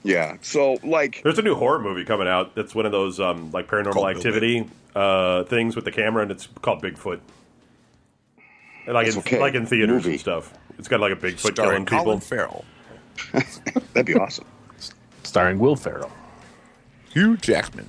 yeah. 0.05 0.37
So 0.43 0.79
like, 0.85 1.23
There's 1.23 1.39
a 1.39 1.43
new 1.43 1.55
horror 1.55 1.81
movie 1.81 2.05
coming 2.05 2.29
out. 2.29 2.55
That's 2.55 2.75
one 2.75 2.87
of 2.87 2.93
those 2.93 3.19
um, 3.21 3.51
like 3.51 3.67
paranormal 3.69 4.15
activity 4.15 4.69
uh, 4.95 5.45
things 5.45 5.75
with 5.77 5.85
the 5.85 5.93
camera, 5.93 6.23
and 6.23 6.31
it's 6.31 6.47
called 6.63 6.83
Bigfoot. 6.83 7.21
And 8.87 8.95
Like 8.95 9.07
That's 9.07 9.17
in, 9.17 9.21
okay. 9.23 9.41
like 9.41 9.55
in 9.55 9.67
theaters 9.67 10.05
Movie. 10.05 10.11
and 10.13 10.21
stuff. 10.21 10.53
It's 10.79 10.89
got 10.89 11.01
like 11.01 11.13
a 11.13 11.17
Bigfoot 11.17 11.53
Starring 11.53 11.85
killing 11.87 12.05
Colin 12.05 12.21
people. 12.21 12.21
Farrell, 12.21 12.65
that'd 13.95 14.07
be 14.07 14.15
awesome. 14.15 14.45
starring 15.25 15.59
Will 15.59 15.77
Ferrell. 15.77 16.11
Hugh 17.13 17.37
Jackman. 17.37 17.87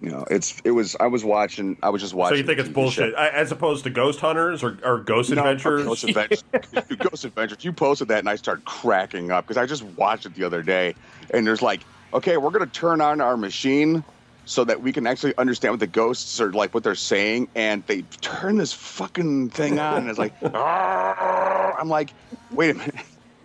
You 0.00 0.10
know, 0.10 0.26
it's 0.30 0.60
it 0.64 0.72
was. 0.72 0.96
I 1.00 1.06
was 1.06 1.24
watching. 1.24 1.78
I 1.82 1.88
was 1.88 2.02
just 2.02 2.12
watching. 2.12 2.34
So 2.36 2.40
you 2.40 2.46
think 2.46 2.58
it's 2.58 2.68
bullshit. 2.68 3.14
I- 3.14 3.28
as 3.30 3.52
opposed 3.52 3.84
to 3.84 3.90
Ghost 3.90 4.20
Hunters 4.20 4.62
or, 4.62 4.76
or 4.84 4.98
Ghost 4.98 5.30
No, 5.30 5.38
Adventures? 5.38 5.84
Ghost 5.84 6.04
Adventures. 6.04 6.44
Dude, 6.88 6.98
Ghost 6.98 7.24
Adventures. 7.24 7.64
You 7.64 7.72
posted 7.72 8.08
that, 8.08 8.18
and 8.18 8.28
I 8.28 8.36
started 8.36 8.64
cracking 8.66 9.30
up 9.30 9.44
because 9.46 9.56
I 9.56 9.64
just 9.64 9.82
watched 9.96 10.26
it 10.26 10.34
the 10.34 10.44
other 10.44 10.62
day, 10.62 10.94
and 11.32 11.46
there's 11.46 11.62
like, 11.62 11.80
okay, 12.12 12.36
we're 12.36 12.50
gonna 12.50 12.66
turn 12.66 13.00
on 13.00 13.22
our 13.22 13.36
machine 13.38 14.04
so 14.44 14.64
that 14.64 14.82
we 14.82 14.92
can 14.92 15.06
actually 15.06 15.36
understand 15.38 15.72
what 15.72 15.80
the 15.80 15.86
ghosts 15.86 16.40
are 16.40 16.52
like, 16.52 16.74
what 16.74 16.84
they're 16.84 16.94
saying, 16.94 17.48
and 17.54 17.84
they 17.86 18.02
turn 18.20 18.56
this 18.56 18.72
fucking 18.72 19.50
thing 19.50 19.78
on, 19.78 19.98
and 19.98 20.10
it's 20.10 20.18
like, 20.18 20.34
"Arr." 20.54 21.78
I'm 21.78 21.88
like, 21.88 22.10
wait 22.50 22.70
a 22.70 22.74
minute. 22.74 22.94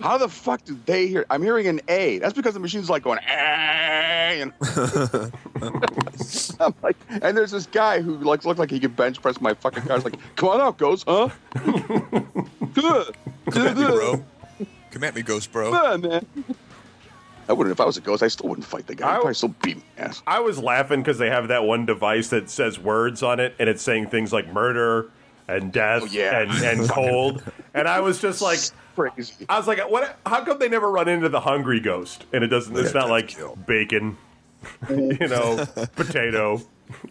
How 0.01 0.17
the 0.17 0.29
fuck 0.29 0.63
did 0.63 0.85
they 0.85 1.07
hear? 1.07 1.25
I'm 1.29 1.43
hearing 1.43 1.67
an 1.67 1.81
A. 1.89 2.19
That's 2.19 2.33
because 2.33 2.53
the 2.53 2.61
machine's 2.61 2.89
like 2.89 3.03
going, 3.03 3.19
A. 3.27 4.41
And 4.41 4.53
I'm 6.59 6.73
like, 6.81 6.95
and 7.09 7.37
there's 7.37 7.51
this 7.51 7.65
guy 7.65 7.99
who 7.99 8.17
like 8.17 8.45
looked 8.45 8.59
like 8.59 8.71
he 8.71 8.79
could 8.79 8.95
bench 8.95 9.21
press 9.21 9.41
my 9.41 9.53
fucking 9.53 9.83
car. 9.83 9.97
It's 9.97 10.05
like, 10.05 10.17
come 10.37 10.49
on 10.49 10.61
out, 10.61 10.77
ghost, 10.77 11.03
huh? 11.05 11.29
Good. 12.73 13.15
Come 13.51 13.67
at 13.67 13.77
me, 13.77 13.85
bro. 13.85 14.23
Come 14.91 15.03
at 15.03 15.15
me, 15.15 15.21
Ghost 15.21 15.51
Bro. 15.51 15.71
Yeah, 15.71 15.97
man. 15.97 16.25
I 17.49 17.53
wouldn't 17.53 17.71
if 17.73 17.81
I 17.81 17.85
was 17.85 17.97
a 17.97 18.01
ghost. 18.01 18.21
I 18.21 18.27
still 18.27 18.47
wouldn't 18.47 18.67
fight 18.67 18.85
the 18.87 18.93
guy. 18.95 19.09
I- 19.09 19.15
probably 19.15 19.33
still 19.33 19.55
beat 19.63 19.77
my 19.77 20.05
ass. 20.05 20.21
I 20.27 20.39
was 20.39 20.59
laughing 20.59 21.01
because 21.01 21.17
they 21.17 21.29
have 21.31 21.47
that 21.47 21.63
one 21.63 21.85
device 21.85 22.29
that 22.29 22.49
says 22.49 22.79
words 22.79 23.23
on 23.23 23.39
it, 23.39 23.55
and 23.59 23.67
it's 23.67 23.81
saying 23.81 24.07
things 24.07 24.31
like 24.31 24.53
murder, 24.53 25.09
and 25.47 25.71
death 25.73 26.03
Oh, 26.03 26.05
yeah. 26.05 26.41
and, 26.41 26.51
and 26.81 26.89
cold. 26.91 27.41
and 27.73 27.87
I 27.87 28.01
was 28.01 28.21
just 28.21 28.41
like, 28.41 28.59
Crazy. 28.95 29.45
I 29.49 29.57
was 29.57 29.65
like, 29.67 29.79
what? 29.89 30.19
How 30.25 30.43
come 30.43 30.59
they 30.59 30.69
never 30.69 30.91
run 30.91 31.07
into 31.07 31.27
the 31.29 31.39
hungry 31.39 31.79
ghost? 31.79 32.25
And 32.33 32.43
it 32.43 32.47
doesn't. 32.47 32.75
It's 32.77 32.93
Yeah, 32.93 32.99
not 33.01 33.09
like 33.09 33.29
kill. 33.29 33.55
bacon, 33.65 34.17
you 34.89 35.27
know, 35.27 35.65
potato. 35.95 36.61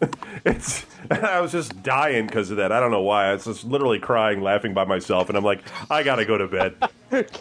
it's. 0.44 0.84
I 1.10 1.40
was 1.40 1.52
just 1.52 1.82
dying 1.82 2.26
because 2.26 2.50
of 2.50 2.56
that. 2.56 2.72
I 2.72 2.80
don't 2.80 2.90
know 2.90 3.02
why. 3.02 3.26
I 3.26 3.34
was 3.34 3.44
just 3.44 3.64
literally 3.64 4.00
crying, 4.00 4.42
laughing 4.42 4.74
by 4.74 4.84
myself, 4.84 5.28
and 5.28 5.38
I'm 5.38 5.44
like, 5.44 5.62
I 5.90 6.02
gotta 6.02 6.24
go 6.24 6.36
to 6.36 6.48
bed. 6.48 6.74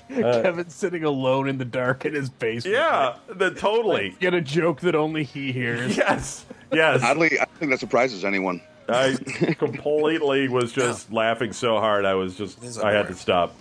Kevin's 0.10 0.74
sitting 0.74 1.04
alone 1.04 1.50
in 1.50 1.58
the 1.58 1.66
dark 1.66 2.06
in 2.06 2.14
his 2.14 2.30
basement. 2.30 2.76
Yeah, 2.76 3.16
the, 3.28 3.52
totally. 3.52 4.16
Get 4.20 4.34
a 4.34 4.42
joke 4.42 4.82
that 4.82 4.96
only 4.96 5.24
he 5.24 5.52
hears. 5.52 5.98
Yes, 5.98 6.46
yes. 6.72 7.04
Oddly, 7.04 7.40
I 7.40 7.46
think 7.60 7.72
that 7.72 7.80
surprises 7.80 8.24
anyone. 8.24 8.62
I 8.88 9.18
completely 9.58 10.48
was 10.48 10.72
just 10.72 11.12
laughing 11.12 11.52
so 11.54 11.80
hard. 11.80 12.06
I 12.06 12.14
was 12.14 12.36
just. 12.36 12.64
is 12.64 12.78
I 12.78 12.92
had 12.92 12.94
to 12.94 13.00
unreal. 13.08 13.18
stop. 13.18 13.56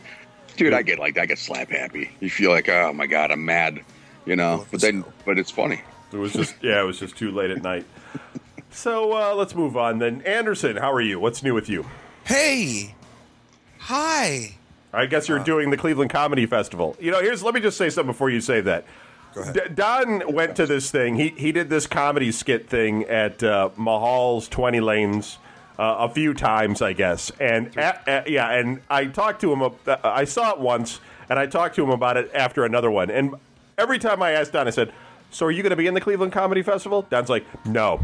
Dude, 0.56 0.72
I 0.72 0.82
get 0.82 0.98
like 0.98 1.18
I 1.18 1.26
get 1.26 1.38
slap 1.38 1.70
happy. 1.70 2.10
You 2.20 2.30
feel 2.30 2.50
like, 2.50 2.68
oh 2.68 2.92
my 2.92 3.06
god, 3.06 3.30
I'm 3.30 3.44
mad, 3.44 3.80
you 4.24 4.36
know. 4.36 4.66
But 4.70 4.80
then, 4.80 5.04
but 5.24 5.38
it's 5.38 5.50
funny. 5.50 5.80
It 6.12 6.16
was 6.16 6.32
just. 6.32 6.54
Yeah, 6.62 6.80
it 6.80 6.84
was 6.84 6.98
just 6.98 7.16
too 7.16 7.30
late 7.30 7.50
at 7.50 7.62
night. 7.62 7.84
So 8.70 9.12
uh, 9.12 9.34
let's 9.34 9.54
move 9.54 9.76
on 9.76 9.98
then. 9.98 10.20
Anderson, 10.22 10.76
how 10.76 10.92
are 10.92 11.00
you? 11.00 11.18
What's 11.18 11.42
new 11.42 11.54
with 11.54 11.68
you? 11.68 11.86
Hey, 12.24 12.94
hi. 13.78 14.56
I 14.92 15.06
guess 15.06 15.28
Uh. 15.28 15.34
you're 15.34 15.44
doing 15.44 15.70
the 15.70 15.76
Cleveland 15.76 16.10
Comedy 16.10 16.46
Festival. 16.46 16.96
You 17.00 17.10
know, 17.10 17.20
here's 17.20 17.42
let 17.42 17.54
me 17.54 17.60
just 17.60 17.76
say 17.76 17.90
something 17.90 18.12
before 18.12 18.30
you 18.30 18.40
say 18.40 18.60
that. 18.62 18.84
D- 19.52 19.60
Don 19.74 20.32
went 20.32 20.56
to 20.56 20.66
this 20.66 20.90
thing. 20.90 21.16
He 21.16 21.28
he 21.36 21.52
did 21.52 21.68
this 21.68 21.86
comedy 21.86 22.32
skit 22.32 22.68
thing 22.68 23.04
at 23.04 23.42
uh, 23.42 23.68
Mahall's 23.76 24.48
Twenty 24.48 24.80
Lanes 24.80 25.36
uh, 25.78 25.96
a 25.98 26.08
few 26.08 26.32
times, 26.32 26.80
I 26.80 26.94
guess. 26.94 27.30
And 27.38 27.70
yeah, 27.76 28.50
and 28.50 28.80
I 28.88 29.04
talked 29.06 29.42
to 29.42 29.52
him. 29.52 29.60
ab- 29.62 30.00
I 30.02 30.24
saw 30.24 30.52
it 30.52 30.58
once, 30.60 31.00
and 31.28 31.38
I 31.38 31.46
talked 31.46 31.74
to 31.76 31.82
him 31.84 31.90
about 31.90 32.16
it 32.16 32.30
after 32.34 32.64
another 32.64 32.90
one. 32.90 33.10
And 33.10 33.34
every 33.76 33.98
time 33.98 34.22
I 34.22 34.30
asked 34.30 34.52
Don, 34.54 34.66
I 34.66 34.70
said, 34.70 34.90
"So 35.36 35.46
are 35.46 35.50
you 35.50 35.62
going 35.62 35.70
to 35.70 35.76
be 35.76 35.86
in 35.86 35.94
the 35.94 36.00
Cleveland 36.00 36.32
Comedy 36.32 36.62
Festival?" 36.62 37.02
Don's 37.10 37.28
like, 37.28 37.44
"No, 37.66 38.00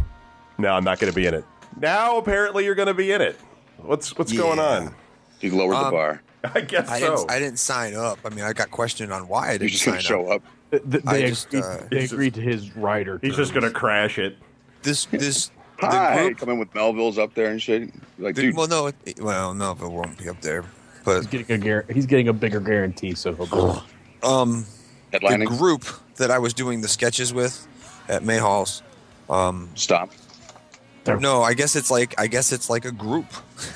no, 0.59 0.69
I'm 0.73 0.85
not 0.85 0.99
going 0.99 1.13
to 1.13 1.17
be 1.17 1.27
in 1.27 1.35
it." 1.35 1.45
Now 1.81 2.19
apparently 2.19 2.65
you're 2.65 2.75
going 2.75 2.89
to 2.89 2.95
be 2.95 3.13
in 3.13 3.21
it. 3.21 3.39
What's 3.79 4.17
what's 4.19 4.33
going 4.33 4.59
on? 4.59 4.95
He 5.39 5.51
lowered 5.51 5.75
the 5.75 5.85
Um, 5.87 5.91
bar. 5.91 6.23
I 6.55 6.61
guess 6.61 6.89
I 6.89 7.01
so. 7.01 7.17
didn't. 7.17 7.31
I 7.31 7.39
didn't 7.39 7.59
sign 7.59 7.95
up. 7.95 8.19
I 8.25 8.29
mean, 8.29 8.45
I 8.45 8.53
got 8.53 8.71
questioned 8.71 9.13
on 9.13 9.27
why 9.29 9.51
I 9.51 9.59
didn't 9.59 9.71
just 9.71 9.85
sign 9.85 10.01
show 10.01 10.27
up. 10.31 10.43
up. 10.43 10.43
Th- 10.71 10.83
th- 10.91 11.05
They, 11.05 11.27
just, 11.29 11.47
agreed, 11.49 11.63
uh, 11.65 11.77
they 11.91 11.97
He's 11.97 12.03
just- 12.05 12.13
agreed 12.13 12.35
to 12.35 12.41
his 12.41 12.77
rider. 12.77 13.19
He's 13.23 13.37
just 13.37 13.53
going 13.55 13.65
to 13.65 13.71
crash 13.71 14.19
it. 14.19 14.37
This 14.83 15.05
this 15.07 15.51
Hi, 15.81 16.27
group. 16.27 16.39
come 16.39 16.49
in 16.51 16.59
with 16.59 16.75
Melville's 16.75 17.19
up 17.19 17.35
there 17.35 17.51
and 17.51 17.61
shit. 17.61 17.91
Like, 18.19 18.35
the- 18.37 18.43
dude, 18.43 18.57
well, 18.57 18.69
no, 18.69 18.87
it, 18.89 19.21
well, 19.21 19.53
no, 19.55 19.73
it 19.73 19.79
won't 19.81 20.17
be 20.19 20.29
up 20.29 20.41
there. 20.41 20.65
But 21.05 21.17
He's 21.19 21.27
getting 21.27 21.55
a 21.57 21.59
gar- 21.59 21.85
he's 21.91 22.07
getting 22.07 22.29
a 22.29 22.33
bigger 22.33 22.61
guarantee, 22.61 23.15
so 23.15 23.35
he'll 23.35 23.47
go. 23.47 23.83
um, 24.23 24.65
the 25.11 25.19
headlining. 25.21 25.47
group 25.59 25.85
that 26.17 26.31
I 26.31 26.39
was 26.39 26.55
doing 26.55 26.81
the 26.81 26.89
sketches 26.89 27.33
with 27.33 27.67
at 28.09 28.23
Mahall's. 28.23 28.83
Um, 29.31 29.71
Stop. 29.75 30.11
no, 31.07 31.43
I 31.43 31.55
guess 31.55 31.75
it's 31.77 31.91
like 31.91 32.15
I 32.19 32.27
guess 32.27 32.53
it's 32.53 32.69
like 32.71 32.85
a 32.85 32.93
group. 32.93 33.27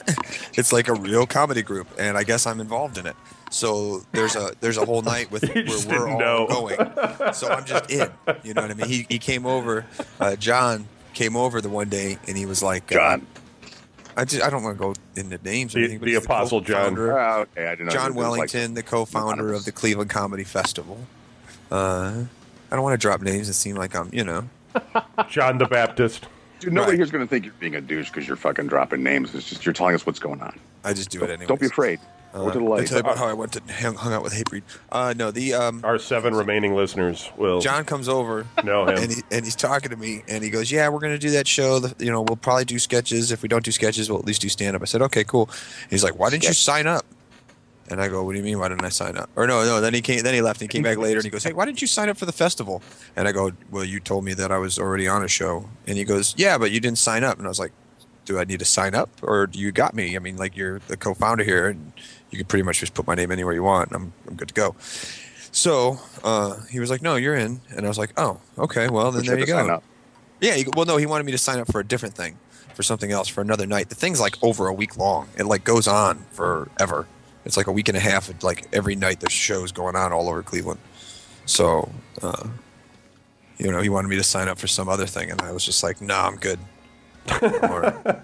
it's 0.54 0.72
like 0.72 0.88
a 0.88 0.94
real 0.94 1.26
comedy 1.26 1.62
group, 1.62 1.88
and 1.98 2.16
I 2.16 2.22
guess 2.24 2.46
I'm 2.46 2.60
involved 2.60 2.98
in 2.98 3.06
it. 3.06 3.16
So 3.50 4.02
there's 4.12 4.36
a 4.36 4.52
there's 4.60 4.76
a 4.76 4.84
whole 4.84 5.02
night 5.02 5.30
with 5.30 5.42
where 5.54 5.64
we're 6.00 6.08
all 6.10 6.18
know. 6.18 6.46
going. 6.48 7.32
So 7.32 7.48
I'm 7.48 7.64
just 7.64 7.90
in. 7.90 8.10
You 8.42 8.54
know 8.54 8.62
what 8.62 8.70
I 8.70 8.74
mean? 8.74 8.88
He 8.88 9.06
he 9.08 9.18
came 9.18 9.46
over. 9.46 9.86
Uh, 10.20 10.36
John 10.36 10.88
came 11.14 11.36
over 11.36 11.60
the 11.60 11.68
one 11.70 11.88
day, 11.88 12.18
and 12.28 12.36
he 12.36 12.44
was 12.46 12.62
like, 12.62 12.90
uh, 12.92 12.96
John. 12.96 13.26
I 14.18 14.24
just 14.24 14.42
I 14.42 14.50
don't 14.50 14.62
want 14.62 14.76
to 14.78 14.82
go 14.82 14.94
into 15.14 15.38
names. 15.44 15.74
or 15.74 15.78
The- 15.78 15.84
anything, 15.84 15.98
but 16.00 16.06
the 16.06 16.12
he's 16.14 16.24
Apostle 16.24 16.60
John. 16.60 16.94
co-founder. 16.96 17.18
Ah, 17.18 17.36
okay, 17.40 17.66
I 17.66 17.70
didn't 17.70 17.86
know. 17.86 17.92
John 17.92 18.10
It 18.12 18.14
was 18.14 18.26
like- 18.28 18.30
Wellington, 18.52 18.74
the 18.74 18.82
co-founder 18.82 19.52
of 19.52 19.64
the 19.64 19.72
Cleveland 19.72 20.10
Comedy 20.10 20.44
Festival. 20.44 20.98
Uh, 21.70 22.24
I 22.70 22.74
don't 22.76 22.82
want 22.84 22.94
to 22.94 22.98
drop 22.98 23.20
names 23.22 23.48
and 23.48 23.54
seem 23.54 23.76
like 23.76 23.94
I'm, 23.94 24.08
you 24.12 24.24
know. 24.24 24.48
John 25.28 25.58
the 25.58 25.66
Baptist. 25.66 26.26
Dude, 26.60 26.72
nobody 26.72 26.92
Right. 26.92 26.98
here's 26.98 27.10
gonna 27.10 27.26
think 27.26 27.44
you're 27.44 27.54
being 27.60 27.74
a 27.74 27.80
douche 27.80 28.08
because 28.10 28.26
you're 28.26 28.36
fucking 28.36 28.66
dropping 28.68 29.02
names. 29.02 29.34
It's 29.34 29.48
just 29.48 29.66
you're 29.66 29.72
telling 29.74 29.94
us 29.94 30.06
what's 30.06 30.18
going 30.18 30.40
on. 30.40 30.58
I 30.84 30.92
just 30.94 31.10
do 31.10 31.22
it 31.22 31.30
anyway. 31.30 31.46
Don't 31.46 31.60
be 31.60 31.66
afraid. 31.66 32.00
Go 32.32 32.50
to 32.50 32.58
the 32.58 32.64
I 32.64 32.68
light. 32.68 32.86
tell 32.86 32.98
you 32.98 33.00
about 33.00 33.16
how 33.16 33.26
I 33.28 33.32
went 33.32 33.52
to 33.52 33.62
hung, 33.72 33.94
hung 33.94 34.12
out 34.12 34.22
with 34.22 34.34
Hatebreed. 34.34 34.62
Uh, 34.92 35.14
no, 35.16 35.30
the 35.30 35.54
um, 35.54 35.80
Our 35.84 35.98
seven 35.98 36.34
remaining 36.34 36.74
listeners 36.74 37.30
will 37.38 37.60
John 37.60 37.84
comes 37.86 38.08
over 38.10 38.46
know 38.62 38.84
him. 38.86 38.98
and 38.98 39.10
he, 39.12 39.22
and 39.30 39.42
he's 39.44 39.56
talking 39.56 39.90
to 39.90 39.96
me 39.96 40.22
and 40.28 40.44
he 40.44 40.50
goes, 40.50 40.70
"Yeah, 40.70 40.88
we're 40.90 40.98
gonna 41.00 41.18
do 41.18 41.30
that 41.30 41.46
show. 41.48 41.78
The, 41.78 42.04
you 42.04 42.10
know, 42.10 42.20
we'll 42.22 42.36
probably 42.36 42.66
do 42.66 42.78
sketches. 42.78 43.32
If 43.32 43.42
we 43.42 43.48
don't 43.48 43.64
do 43.64 43.72
sketches, 43.72 44.10
we'll 44.10 44.18
at 44.18 44.26
least 44.26 44.42
do 44.42 44.48
stand 44.50 44.76
up." 44.76 44.82
I 44.82 44.84
said, 44.86 45.00
"Okay, 45.02 45.24
cool." 45.24 45.48
He's 45.88 46.04
like, 46.04 46.18
"Why 46.18 46.28
didn't 46.30 46.44
you 46.44 46.52
sign 46.52 46.86
up?" 46.86 47.06
And 47.88 48.00
I 48.00 48.08
go, 48.08 48.22
"What 48.24 48.32
do 48.32 48.38
you 48.38 48.44
mean? 48.44 48.58
Why 48.58 48.68
didn't 48.68 48.84
I 48.84 48.88
sign 48.88 49.16
up?" 49.16 49.30
Or 49.36 49.46
no, 49.46 49.64
no. 49.64 49.80
Then 49.80 49.94
he 49.94 50.00
came. 50.02 50.22
Then 50.22 50.34
he 50.34 50.40
left. 50.42 50.60
and 50.60 50.70
He 50.70 50.76
came 50.76 50.82
back 50.82 50.98
later 50.98 51.18
and 51.18 51.24
he 51.24 51.30
goes, 51.30 51.44
"Hey, 51.44 51.52
why 51.52 51.64
didn't 51.64 51.80
you 51.80 51.86
sign 51.86 52.08
up 52.08 52.16
for 52.16 52.26
the 52.26 52.32
festival?" 52.32 52.82
And 53.14 53.28
I 53.28 53.32
go, 53.32 53.52
"Well, 53.70 53.84
you 53.84 54.00
told 54.00 54.24
me 54.24 54.34
that 54.34 54.50
I 54.50 54.58
was 54.58 54.78
already 54.78 55.06
on 55.06 55.22
a 55.24 55.28
show." 55.28 55.68
And 55.86 55.96
he 55.96 56.04
goes, 56.04 56.34
"Yeah, 56.36 56.58
but 56.58 56.70
you 56.72 56.80
didn't 56.80 56.98
sign 56.98 57.22
up." 57.24 57.38
And 57.38 57.46
I 57.46 57.48
was 57.48 57.58
like, 57.60 57.72
"Do 58.24 58.38
I 58.38 58.44
need 58.44 58.58
to 58.58 58.64
sign 58.64 58.94
up, 58.94 59.08
or 59.22 59.46
do 59.46 59.58
you 59.58 59.70
got 59.72 59.94
me? 59.94 60.16
I 60.16 60.18
mean, 60.18 60.36
like 60.36 60.56
you're 60.56 60.80
the 60.88 60.96
co-founder 60.96 61.44
here, 61.44 61.68
and 61.68 61.92
you 62.30 62.38
can 62.38 62.46
pretty 62.46 62.64
much 62.64 62.80
just 62.80 62.94
put 62.94 63.06
my 63.06 63.14
name 63.14 63.30
anywhere 63.30 63.54
you 63.54 63.62
want, 63.62 63.90
and 63.90 63.96
I'm 64.02 64.12
I'm 64.28 64.34
good 64.34 64.48
to 64.48 64.54
go." 64.54 64.74
So 65.52 65.98
uh, 66.24 66.56
he 66.70 66.80
was 66.80 66.90
like, 66.90 67.02
"No, 67.02 67.16
you're 67.16 67.34
in," 67.36 67.60
and 67.74 67.86
I 67.86 67.88
was 67.88 67.98
like, 67.98 68.12
"Oh, 68.16 68.40
okay. 68.58 68.88
Well, 68.88 69.10
then 69.12 69.22
there 69.26 69.36
you 69.40 69.46
go." 69.46 69.66
Yeah, 70.40 70.54
he, 70.54 70.66
well, 70.76 70.84
no, 70.84 70.96
he 70.98 71.06
wanted 71.06 71.24
me 71.24 71.32
to 71.32 71.38
sign 71.38 71.58
up 71.60 71.70
for 71.72 71.80
a 71.80 71.84
different 71.84 72.14
thing, 72.14 72.36
for 72.74 72.82
something 72.82 73.10
else, 73.10 73.26
for 73.28 73.40
another 73.40 73.64
night. 73.66 73.88
The 73.88 73.94
thing's 73.94 74.20
like 74.20 74.34
over 74.42 74.66
a 74.66 74.72
week 74.74 74.98
long. 74.98 75.28
It 75.38 75.46
like 75.46 75.64
goes 75.64 75.86
on 75.88 76.26
forever. 76.32 77.06
It's 77.46 77.56
like 77.56 77.68
a 77.68 77.72
week 77.72 77.88
and 77.88 77.96
a 77.96 78.00
half. 78.00 78.28
Of, 78.28 78.42
like 78.42 78.66
every 78.72 78.96
night, 78.96 79.20
there's 79.20 79.32
shows 79.32 79.72
going 79.72 79.96
on 79.96 80.12
all 80.12 80.28
over 80.28 80.42
Cleveland. 80.42 80.80
So, 81.46 81.90
uh, 82.22 82.48
you 83.56 83.70
know, 83.70 83.80
he 83.80 83.88
wanted 83.88 84.08
me 84.08 84.16
to 84.16 84.24
sign 84.24 84.48
up 84.48 84.58
for 84.58 84.66
some 84.66 84.88
other 84.88 85.06
thing, 85.06 85.30
and 85.30 85.40
I 85.40 85.52
was 85.52 85.64
just 85.64 85.82
like, 85.82 86.02
"No, 86.02 86.16
I'm 86.16 86.36
good." 86.36 86.58
Or, 87.42 88.22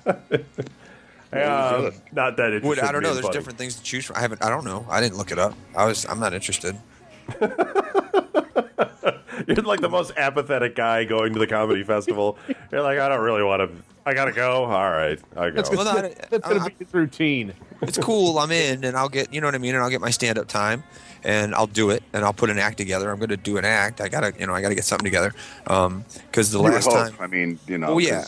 Uh, 1.32 1.90
not 2.12 2.36
that 2.36 2.52
it. 2.52 2.62
would, 2.62 2.78
I 2.78 2.92
don't 2.92 3.02
know. 3.02 3.14
There's 3.14 3.26
different 3.30 3.58
things 3.58 3.76
to 3.76 3.82
choose 3.82 4.04
from. 4.04 4.16
I 4.16 4.20
haven't. 4.20 4.44
I 4.44 4.50
don't 4.50 4.66
know. 4.66 4.84
I 4.90 5.00
didn't 5.00 5.16
look 5.16 5.32
it 5.32 5.38
up. 5.38 5.54
I 5.74 5.86
was. 5.86 6.04
I'm 6.04 6.20
not 6.20 6.34
interested. 6.34 6.76
You're 7.40 7.48
like 9.64 9.80
the 9.80 9.88
most 9.90 10.12
apathetic 10.18 10.76
guy 10.76 11.04
going 11.04 11.32
to 11.32 11.38
the 11.38 11.46
comedy 11.46 11.84
festival. 11.84 12.36
You're 12.70 12.82
like, 12.82 12.98
I 12.98 13.08
don't 13.08 13.22
really 13.22 13.42
want 13.42 13.62
to. 13.62 13.70
I 14.04 14.14
gotta 14.14 14.32
go. 14.32 14.64
All 14.64 14.90
right, 14.90 15.18
I 15.36 15.50
go. 15.50 15.62
Well, 15.72 15.84
no, 15.84 15.90
I- 16.08 16.14
That's 16.30 16.46
gonna 16.48 16.64
I- 16.64 16.68
be 16.68 16.74
his 16.84 16.92
routine. 16.92 17.52
it's 17.82 17.98
cool. 17.98 18.38
I'm 18.38 18.50
in, 18.50 18.84
and 18.84 18.96
I'll 18.96 19.08
get, 19.08 19.32
you 19.32 19.40
know 19.40 19.46
what 19.46 19.54
I 19.54 19.58
mean, 19.58 19.74
and 19.74 19.82
I'll 19.84 19.90
get 19.90 20.00
my 20.00 20.10
stand 20.10 20.38
up 20.38 20.48
time, 20.48 20.82
and 21.22 21.54
I'll 21.54 21.66
do 21.68 21.90
it, 21.90 22.02
and 22.12 22.24
I'll 22.24 22.32
put 22.32 22.50
an 22.50 22.58
act 22.58 22.78
together. 22.78 23.10
I'm 23.10 23.18
going 23.18 23.28
to 23.30 23.36
do 23.36 23.56
an 23.58 23.64
act. 23.64 24.00
I 24.00 24.08
gotta, 24.08 24.32
you 24.38 24.46
know, 24.46 24.54
I 24.54 24.60
gotta 24.62 24.74
get 24.74 24.84
something 24.84 25.04
together. 25.04 25.32
Um, 25.68 26.04
because 26.30 26.50
the 26.50 26.58
You 26.58 26.64
last 26.70 26.84
hope. 26.86 26.94
time, 26.94 27.14
I 27.20 27.26
mean, 27.28 27.58
you 27.68 27.78
know. 27.78 27.88
Oh, 27.94 27.98
yeah. 27.98 28.24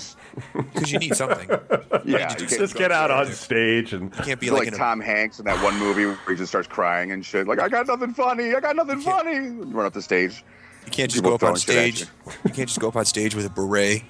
because 0.55 0.91
you 0.93 0.99
need 0.99 1.15
something. 1.17 1.49
Yeah. 2.07 2.29
Just 2.35 2.41
you 2.53 2.59
Just 2.59 2.75
can't- 2.75 2.79
get 2.79 2.93
out 2.93 3.11
on 3.11 3.33
stage 3.33 3.95
and 3.95 4.15
You 4.15 4.23
can't 4.25 4.39
be 4.41 4.51
like, 4.51 4.59
like 4.61 4.69
in 4.69 4.75
a, 4.75 4.77
Tom 4.77 5.01
Hanks 5.01 5.39
in 5.39 5.47
that 5.47 5.63
one 5.65 5.79
movie 5.79 6.05
where 6.05 6.19
he 6.29 6.35
just 6.37 6.51
starts 6.51 6.69
crying 6.69 7.13
and 7.13 7.25
shit. 7.25 7.47
Like, 7.49 7.59
I 7.61 7.69
got 7.71 7.87
nothing 7.87 8.13
funny. 8.13 8.55
I 8.55 8.61
got 8.61 8.77
nothing 8.77 9.01
funny. 9.01 9.39
Run 9.39 9.87
up 9.87 9.95
the 9.95 10.03
stage. 10.03 10.45
you 10.85 10.91
can't 10.91 11.11
just 11.11 11.23
people 11.25 11.39
go 11.39 11.47
up 11.47 11.51
on 11.53 11.57
stage. 11.57 12.03
at 12.03 12.09
You 12.45 12.51
can't 12.51 12.69
just 12.69 12.79
go 12.79 12.89
up 12.89 12.97
on 12.97 13.07
stage 13.07 13.35
with 13.35 13.47
a 13.47 13.49
beret, 13.49 14.03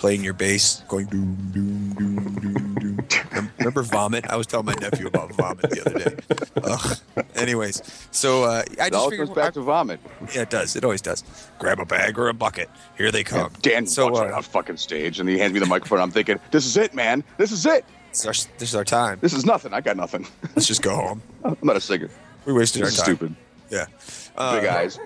playing 0.00 0.24
your 0.24 0.32
bass, 0.32 0.82
going 0.88 1.06
doom 1.06 1.36
doom 1.52 1.92
doom 1.94 2.34
doom 2.34 2.74
doom. 2.74 3.50
Remember 3.58 3.82
vomit? 3.82 4.26
I 4.30 4.36
was 4.36 4.46
telling 4.46 4.64
my 4.66 4.74
nephew 4.80 5.06
about 5.06 5.32
vomit 5.34 5.68
the 5.70 5.80
other 5.84 5.98
day. 5.98 6.16
Ugh. 6.64 7.24
Anyways, 7.36 7.82
so 8.10 8.44
uh, 8.44 8.48
I 8.48 8.60
It 8.62 8.76
just 8.78 8.94
all 8.94 9.10
figured. 9.10 9.28
comes 9.28 9.36
back 9.36 9.52
to 9.54 9.60
vomit. 9.60 10.00
yeah, 10.34 10.42
it 10.42 10.50
does. 10.50 10.74
It 10.74 10.84
always 10.84 11.02
does. 11.02 11.22
Grab 11.58 11.78
a 11.78 11.84
bag 11.84 12.18
or 12.18 12.28
a 12.28 12.34
bucket. 12.34 12.70
Here 12.96 13.12
they 13.12 13.22
come. 13.22 13.52
Dan 13.60 13.86
so 13.86 14.06
walks 14.06 14.20
right 14.20 14.32
uh, 14.32 14.36
out 14.36 14.44
fucking 14.46 14.78
stage 14.78 15.20
and 15.20 15.28
he 15.28 15.38
hands 15.38 15.52
me 15.52 15.60
the 15.60 15.66
microphone. 15.66 16.00
I'm 16.00 16.10
thinking, 16.10 16.40
this 16.50 16.64
is 16.64 16.76
it, 16.78 16.94
man. 16.94 17.22
This 17.36 17.52
is 17.52 17.66
it. 17.66 17.84
this 18.10 18.20
is 18.20 18.26
our, 18.26 18.32
this 18.58 18.68
is 18.70 18.74
our 18.74 18.84
time. 18.86 19.18
This 19.20 19.34
is 19.34 19.44
nothing. 19.44 19.74
I 19.74 19.82
got 19.82 19.96
nothing. 19.98 20.26
Let's 20.56 20.66
just 20.66 20.80
go 20.82 20.96
home. 20.96 21.22
I'm 21.44 21.56
not 21.62 21.76
a 21.76 21.80
singer. 21.80 22.08
We 22.46 22.54
wasted 22.54 22.82
This 22.82 22.94
is 22.94 23.00
our 23.00 23.06
time. 23.06 23.16
stupid. 23.16 23.36
Yeah. 23.70 23.86
Big 24.60 24.64
Uh, 24.64 24.76
eyes. 24.76 24.98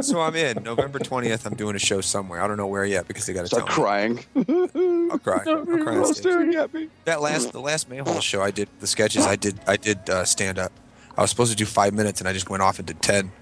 so 0.06 0.20
I'm 0.20 0.36
in 0.36 0.62
November 0.62 0.98
20th. 0.98 1.46
I'm 1.46 1.54
doing 1.54 1.74
a 1.76 1.78
show 1.78 2.00
somewhere. 2.00 2.42
I 2.42 2.46
don't 2.46 2.56
know 2.56 2.66
where 2.66 2.84
yet 2.84 3.08
because 3.08 3.26
they 3.26 3.32
got 3.32 3.46
to 3.46 3.48
tell 3.48 3.66
Start 3.66 3.68
me. 3.70 3.74
crying. 3.74 4.24
I'll 5.10 5.18
cry. 5.18 5.42
I'll 5.46 5.64
cry 5.66 5.92
on 5.94 5.98
All 5.98 6.04
stage. 6.06 6.16
staring 6.18 6.54
at 6.54 6.72
me. 6.74 6.88
That 7.04 7.20
last 7.22 7.52
the 7.52 7.60
last 7.60 7.88
Mahall 7.90 8.20
show 8.22 8.42
I 8.42 8.50
did 8.50 8.68
the 8.80 8.86
sketches 8.86 9.26
I 9.26 9.36
did 9.36 9.58
I 9.66 9.76
did 9.76 10.08
uh, 10.10 10.24
stand 10.24 10.58
up. 10.58 10.72
I 11.16 11.22
was 11.22 11.30
supposed 11.30 11.50
to 11.50 11.56
do 11.56 11.64
five 11.66 11.94
minutes 11.94 12.20
and 12.20 12.28
I 12.28 12.32
just 12.32 12.48
went 12.50 12.62
off 12.62 12.78
and 12.78 12.86
did 12.86 13.00
ten. 13.02 13.32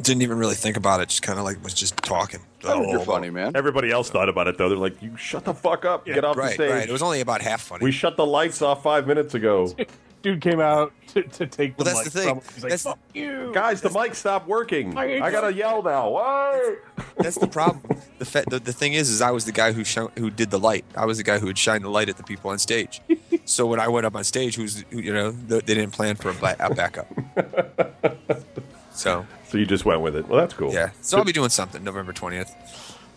Didn't 0.00 0.22
even 0.22 0.38
really 0.38 0.54
think 0.56 0.76
about 0.76 1.00
it. 1.00 1.08
Just 1.10 1.22
kind 1.22 1.38
of 1.38 1.44
like 1.44 1.62
was 1.62 1.74
just 1.74 1.96
talking. 1.98 2.40
Oh, 2.64 2.90
you're 2.90 3.00
funny, 3.00 3.30
man. 3.30 3.52
everybody 3.54 3.90
else 3.90 4.08
thought 4.10 4.28
about 4.28 4.46
it 4.48 4.56
though. 4.58 4.68
They're 4.68 4.78
like, 4.78 5.00
"You 5.02 5.16
shut 5.16 5.44
the 5.44 5.54
fuck 5.54 5.84
up. 5.84 6.06
Get 6.06 6.24
off 6.24 6.34
the 6.36 6.48
stage." 6.50 6.70
right. 6.70 6.88
It 6.88 6.92
was 6.92 7.02
only 7.02 7.20
about 7.20 7.40
half 7.42 7.60
funny. 7.60 7.84
we 7.84 7.92
shut 7.92 8.16
the 8.16 8.26
lights 8.26 8.62
off 8.62 8.82
five 8.82 9.06
minutes 9.06 9.34
ago. 9.34 9.74
Dude 10.22 10.40
came 10.40 10.60
out 10.60 10.92
to, 11.08 11.22
to 11.24 11.46
take 11.46 11.76
the 11.76 11.82
Well, 11.84 11.92
that's 11.94 12.04
mic 12.04 12.12
the 12.12 12.18
thing. 12.20 12.28
from 12.28 12.38
him. 12.38 12.44
He's 12.54 12.62
like, 12.62 12.70
That's- 12.70 12.82
"Fuck 12.84 12.98
you, 13.12 13.50
Guys, 13.52 13.80
the 13.80 13.90
mic 13.90 14.14
stopped 14.14 14.46
working. 14.46 14.96
I- 14.96 15.20
I 15.20 15.30
gotta 15.32 15.52
yell 15.52 15.82
now. 15.82 16.10
What? 16.10 16.78
That's 17.18 17.36
the 17.38 17.48
problem. 17.48 17.82
The, 18.22 18.26
fa- 18.26 18.44
the 18.48 18.60
the 18.60 18.72
thing 18.72 18.92
is, 18.92 19.10
is 19.10 19.20
I 19.20 19.32
was 19.32 19.46
the 19.46 19.52
guy 19.52 19.72
who 19.72 19.82
sho- 19.82 20.12
who 20.16 20.30
did 20.30 20.50
the 20.52 20.58
light. 20.60 20.84
I 20.96 21.06
was 21.06 21.18
the 21.18 21.24
guy 21.24 21.40
who 21.40 21.46
would 21.46 21.58
shine 21.58 21.82
the 21.82 21.90
light 21.90 22.08
at 22.08 22.16
the 22.18 22.22
people 22.22 22.50
on 22.52 22.58
stage. 22.58 23.00
So 23.44 23.66
when 23.66 23.80
I 23.80 23.88
went 23.88 24.06
up 24.06 24.14
on 24.14 24.22
stage, 24.22 24.54
who's 24.54 24.84
who, 24.90 25.00
you 25.00 25.12
know 25.12 25.32
th- 25.32 25.64
they 25.64 25.74
didn't 25.74 25.90
plan 25.90 26.14
for 26.14 26.30
a, 26.30 26.34
ba- 26.34 26.54
a 26.60 26.72
backup. 26.72 27.08
so 28.92 29.26
So 29.48 29.58
you 29.58 29.66
just 29.66 29.84
went 29.84 30.00
with 30.00 30.14
it. 30.16 30.28
Well, 30.28 30.40
that's 30.40 30.54
cool. 30.54 30.72
yeah, 30.72 30.90
so 31.00 31.18
I'll 31.18 31.24
be 31.24 31.32
doing 31.32 31.50
something 31.50 31.82
November 31.82 32.12
twentieth. 32.12 32.54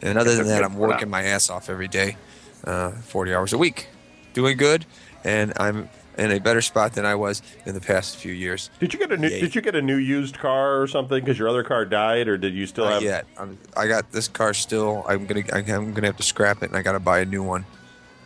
And 0.02 0.18
other 0.18 0.36
than 0.36 0.48
that, 0.48 0.64
I'm 0.64 0.76
working 0.78 1.10
my 1.10 1.24
ass 1.24 1.50
off 1.52 1.70
every 1.70 1.88
day, 1.88 2.18
uh, 2.64 2.92
forty 2.92 3.34
hours 3.34 3.54
a 3.54 3.58
week, 3.58 3.88
doing 4.34 4.58
good, 4.58 4.86
and 5.24 5.54
I'm 5.58 5.90
in 6.18 6.32
a 6.32 6.40
better 6.40 6.62
spot 6.62 6.94
than 6.94 7.06
I 7.06 7.16
was 7.16 7.42
in 7.66 7.74
the 7.74 7.82
past 7.82 8.18
few 8.18 8.32
years. 8.34 8.70
Did 8.80 8.94
you 8.94 9.00
get 9.00 9.12
a 9.12 9.18
new 9.18 9.28
Yay. 9.28 9.42
Did 9.42 9.56
you 9.56 9.62
get 9.62 9.76
a 9.76 9.82
new 9.82 9.98
used 9.98 10.38
car 10.40 10.82
or 10.82 10.88
something 10.88 11.20
because 11.24 11.38
your 11.38 11.50
other 11.50 11.64
car 11.64 11.86
died, 11.86 12.28
or 12.28 12.38
did 12.38 12.54
you 12.54 12.66
still 12.68 12.86
Not 12.86 12.94
have? 12.94 13.04
yet. 13.04 13.26
I'm, 13.38 13.58
I 13.76 13.88
got 13.88 14.12
this 14.12 14.28
car 14.28 14.54
still. 14.54 15.06
I'm 15.08 15.26
gonna 15.26 15.44
I- 15.54 15.58
I'm 15.60 15.94
gonna 15.94 16.08
have 16.08 16.18
to 16.18 16.24
scrap 16.24 16.64
it, 16.64 16.70
and 16.70 16.78
I 16.78 16.82
gotta 16.82 17.00
buy 17.00 17.20
a 17.20 17.26
new 17.26 17.44
one. 17.44 17.66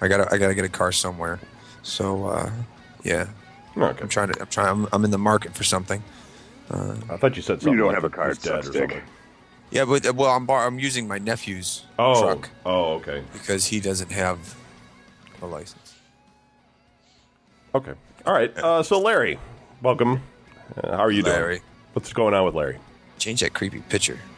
I 0.01 0.07
gotta 0.07 0.31
I 0.33 0.37
gotta 0.37 0.55
get 0.55 0.65
a 0.65 0.69
car 0.69 0.91
somewhere. 0.91 1.39
So 1.83 2.25
uh, 2.27 2.51
yeah, 3.03 3.27
Okay. 3.77 4.01
I'm 4.01 4.09
trying 4.09 4.31
to 4.33 4.41
I'm 4.41 4.47
trying 4.47 4.67
I'm, 4.69 4.87
I'm 4.93 5.05
in 5.05 5.11
the 5.11 5.17
market 5.17 5.55
for 5.55 5.63
something. 5.63 6.03
I 6.71 7.17
thought 7.17 7.35
you 7.35 7.41
said 7.41 7.61
something. 7.61 7.73
You 7.73 7.79
don't 7.79 7.87
like 7.87 7.95
have 7.95 8.03
a 8.03 8.09
car, 8.11 8.27
he's 8.27 8.37
it 8.37 8.43
dead 8.49 8.59
or 8.59 8.73
something. 8.73 9.01
Yeah, 9.71 9.85
but 9.85 10.05
uh, 10.05 10.13
well 10.13 10.29
I'm 10.31 10.45
bar- 10.45 10.67
I'm 10.67 10.77
using 10.79 11.07
my 11.07 11.17
nephew's 11.17 11.85
Oh. 11.97 12.21
truck 12.21 12.49
Oh, 12.65 12.93
okay. 12.95 13.23
because 13.33 13.65
he 13.67 13.79
doesn't 13.79 14.11
have 14.11 14.55
a 15.41 15.45
license. 15.47 15.95
Okay. 17.75 17.93
All 18.25 18.33
right. 18.33 18.55
Uh, 18.57 18.83
so 18.83 18.99
Larry, 18.99 19.39
welcome. 19.81 20.21
Uh, 20.77 20.91
how 20.91 21.03
are 21.03 21.11
you 21.11 21.23
Larry. 21.23 21.55
doing? 21.57 21.65
What's 21.93 22.13
going 22.13 22.33
on 22.33 22.45
with 22.45 22.55
Larry? 22.55 22.77
Change 23.17 23.41
that 23.41 23.53
creepy 23.53 23.79
picture. 23.81 24.19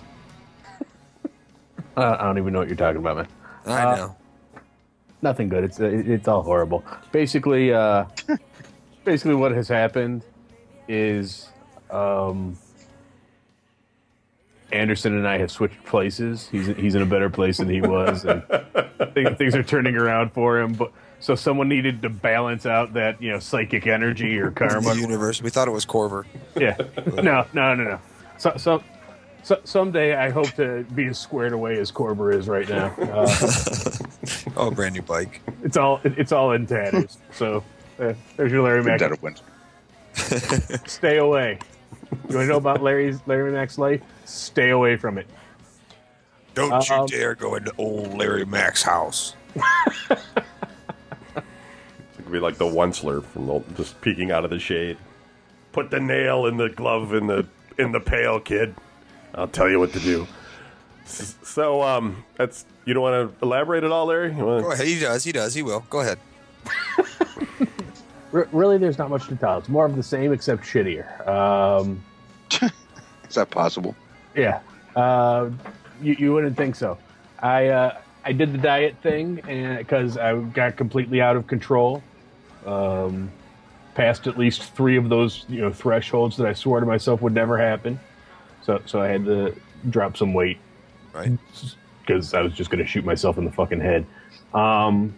Uh, 1.97 2.15
I 2.17 2.23
don't 2.23 2.37
even 2.37 2.53
know 2.53 2.59
what 2.59 2.69
you're 2.69 2.77
talking 2.77 3.01
about, 3.01 3.17
man. 3.17 3.27
I 3.65 3.83
Uh, 3.83 3.95
know. 3.97 4.15
Nothing 5.21 5.49
good. 5.49 5.65
It's 5.65 5.77
it, 5.81 6.09
it's 6.09 6.25
all 6.25 6.41
horrible. 6.41 6.85
Basically, 7.11 7.73
uh, 7.73 8.05
basically 9.03 9.35
what 9.35 9.51
has 9.51 9.67
happened 9.67 10.23
is 10.87 11.49
um, 11.91 12.57
Anderson 14.71 15.17
and 15.17 15.27
I 15.27 15.37
have 15.37 15.51
switched 15.51 15.83
places. 15.83 16.47
He's 16.49 16.67
he's 16.67 16.95
in 16.95 17.01
a 17.01 17.05
better 17.05 17.29
place 17.29 17.57
than 17.57 17.67
he 17.67 17.81
was, 17.81 18.23
and 18.23 18.41
things, 19.13 19.37
things 19.37 19.53
are 19.53 19.61
turning 19.63 19.97
around 19.97 20.31
for 20.31 20.61
him. 20.61 20.71
But 20.71 20.93
so 21.21 21.35
someone 21.35 21.69
needed 21.69 22.01
to 22.01 22.09
balance 22.09 22.65
out 22.65 22.93
that 22.93 23.21
you 23.21 23.31
know 23.31 23.39
psychic 23.39 23.87
energy 23.87 24.37
or 24.37 24.51
karma. 24.59 24.93
The 24.93 24.99
universe. 24.99 25.41
We 25.41 25.49
thought 25.49 25.67
it 25.69 25.71
was 25.71 25.85
Corver. 25.85 26.25
Yeah. 26.59 26.75
No, 27.15 27.45
no, 27.53 27.73
no, 27.73 27.83
no. 27.83 27.99
So, 28.37 28.53
so, 28.57 28.83
so 29.43 29.59
someday 29.63 30.15
I 30.15 30.29
hope 30.31 30.49
to 30.55 30.83
be 30.93 31.05
as 31.05 31.17
squared 31.19 31.53
away 31.53 31.79
as 31.79 31.91
Corber 31.91 32.31
is 32.31 32.47
right 32.49 32.67
now. 32.67 32.87
Uh, 32.99 33.27
Oh, 34.57 34.69
brand 34.69 34.93
new 34.93 35.01
bike. 35.01 35.41
it's 35.63 35.77
all 35.77 36.01
it, 36.03 36.13
it's 36.17 36.31
all 36.31 36.51
in 36.51 36.65
tatters. 36.67 37.17
So 37.33 37.63
uh, 37.99 38.13
there's 38.35 38.51
your 38.51 38.63
Larry 38.63 38.83
Dead 38.83 38.99
Mack. 39.01 39.11
of 39.11 39.23
winter. 39.23 39.43
Stay 40.87 41.17
away. 41.17 41.57
You 42.11 42.35
want 42.35 42.45
to 42.45 42.45
know 42.47 42.57
about 42.57 42.81
Larry's 42.83 43.19
Larry 43.25 43.51
Mack's 43.51 43.77
life? 43.77 44.01
Stay 44.25 44.71
away 44.71 44.97
from 44.97 45.17
it. 45.17 45.27
Don't 46.53 46.73
Um, 46.73 47.01
you 47.03 47.07
dare 47.07 47.33
go 47.35 47.55
into 47.55 47.71
old 47.77 48.13
Larry 48.17 48.45
Mack's 48.45 48.83
house. 48.83 49.35
It 52.31 52.35
could 52.35 52.39
be 52.39 52.45
like 52.45 52.57
the 52.57 52.65
Onceler 52.65 53.21
from 53.25 53.47
the, 53.47 53.61
just 53.75 53.99
peeking 53.99 54.31
out 54.31 54.45
of 54.45 54.51
the 54.51 54.59
shade. 54.59 54.97
Put 55.73 55.91
the 55.91 55.99
nail 55.99 56.45
in 56.45 56.55
the 56.55 56.69
glove 56.69 57.13
in 57.13 57.27
the 57.27 57.45
in 57.77 57.91
the 57.91 57.99
pail, 57.99 58.39
kid. 58.39 58.73
I'll 59.35 59.49
tell 59.49 59.69
you 59.69 59.79
what 59.79 59.91
to 59.93 59.99
do. 59.99 60.25
S- 61.03 61.35
So, 61.43 61.81
um, 61.81 62.23
that's 62.37 62.65
you 62.85 62.93
don't 62.93 63.03
want 63.03 63.37
to 63.37 63.45
elaborate 63.45 63.83
at 63.83 63.91
all, 63.91 64.05
Larry? 64.05 64.33
You 64.33 64.45
wanna- 64.45 64.61
Go 64.61 64.71
ahead. 64.71 64.87
He 64.87 64.97
does. 64.99 65.25
He 65.25 65.33
does. 65.33 65.53
He 65.53 65.61
will. 65.61 65.83
Go 65.89 65.99
ahead. 65.99 66.19
R- 68.33 68.47
really, 68.53 68.77
there's 68.77 68.97
not 68.97 69.09
much 69.09 69.27
to 69.27 69.35
tell. 69.35 69.57
It's 69.57 69.67
more 69.67 69.85
of 69.85 69.97
the 69.97 70.03
same 70.03 70.31
except 70.31 70.63
shittier. 70.63 71.27
Um, 71.27 72.01
Is 73.27 73.35
that 73.35 73.49
possible? 73.49 73.93
Yeah, 74.37 74.61
uh, 74.95 75.49
you, 76.01 76.15
you 76.17 76.33
wouldn't 76.33 76.55
think 76.55 76.75
so. 76.77 76.97
I 77.39 77.67
uh, 77.67 77.97
I 78.23 78.31
did 78.31 78.53
the 78.53 78.57
diet 78.57 78.95
thing, 79.03 79.41
and 79.49 79.79
because 79.79 80.17
I 80.17 80.39
got 80.39 80.77
completely 80.77 81.19
out 81.21 81.35
of 81.35 81.47
control, 81.47 82.01
um, 82.65 83.31
passed 83.95 84.27
at 84.27 84.37
least 84.37 84.63
three 84.73 84.97
of 84.97 85.09
those 85.09 85.45
you 85.49 85.61
know 85.61 85.71
thresholds 85.71 86.37
that 86.37 86.47
I 86.47 86.53
swore 86.53 86.79
to 86.79 86.85
myself 86.85 87.21
would 87.21 87.33
never 87.33 87.57
happen. 87.57 87.99
So 88.63 88.81
so 88.85 89.01
I 89.01 89.07
had 89.07 89.25
to 89.25 89.55
drop 89.89 90.15
some 90.17 90.33
weight 90.33 90.59
Right. 91.13 91.31
because 92.01 92.33
I 92.33 92.41
was 92.41 92.53
just 92.53 92.69
going 92.69 92.83
to 92.83 92.87
shoot 92.89 93.03
myself 93.03 93.37
in 93.37 93.45
the 93.45 93.51
fucking 93.51 93.81
head. 93.81 94.05
Um, 94.53 95.15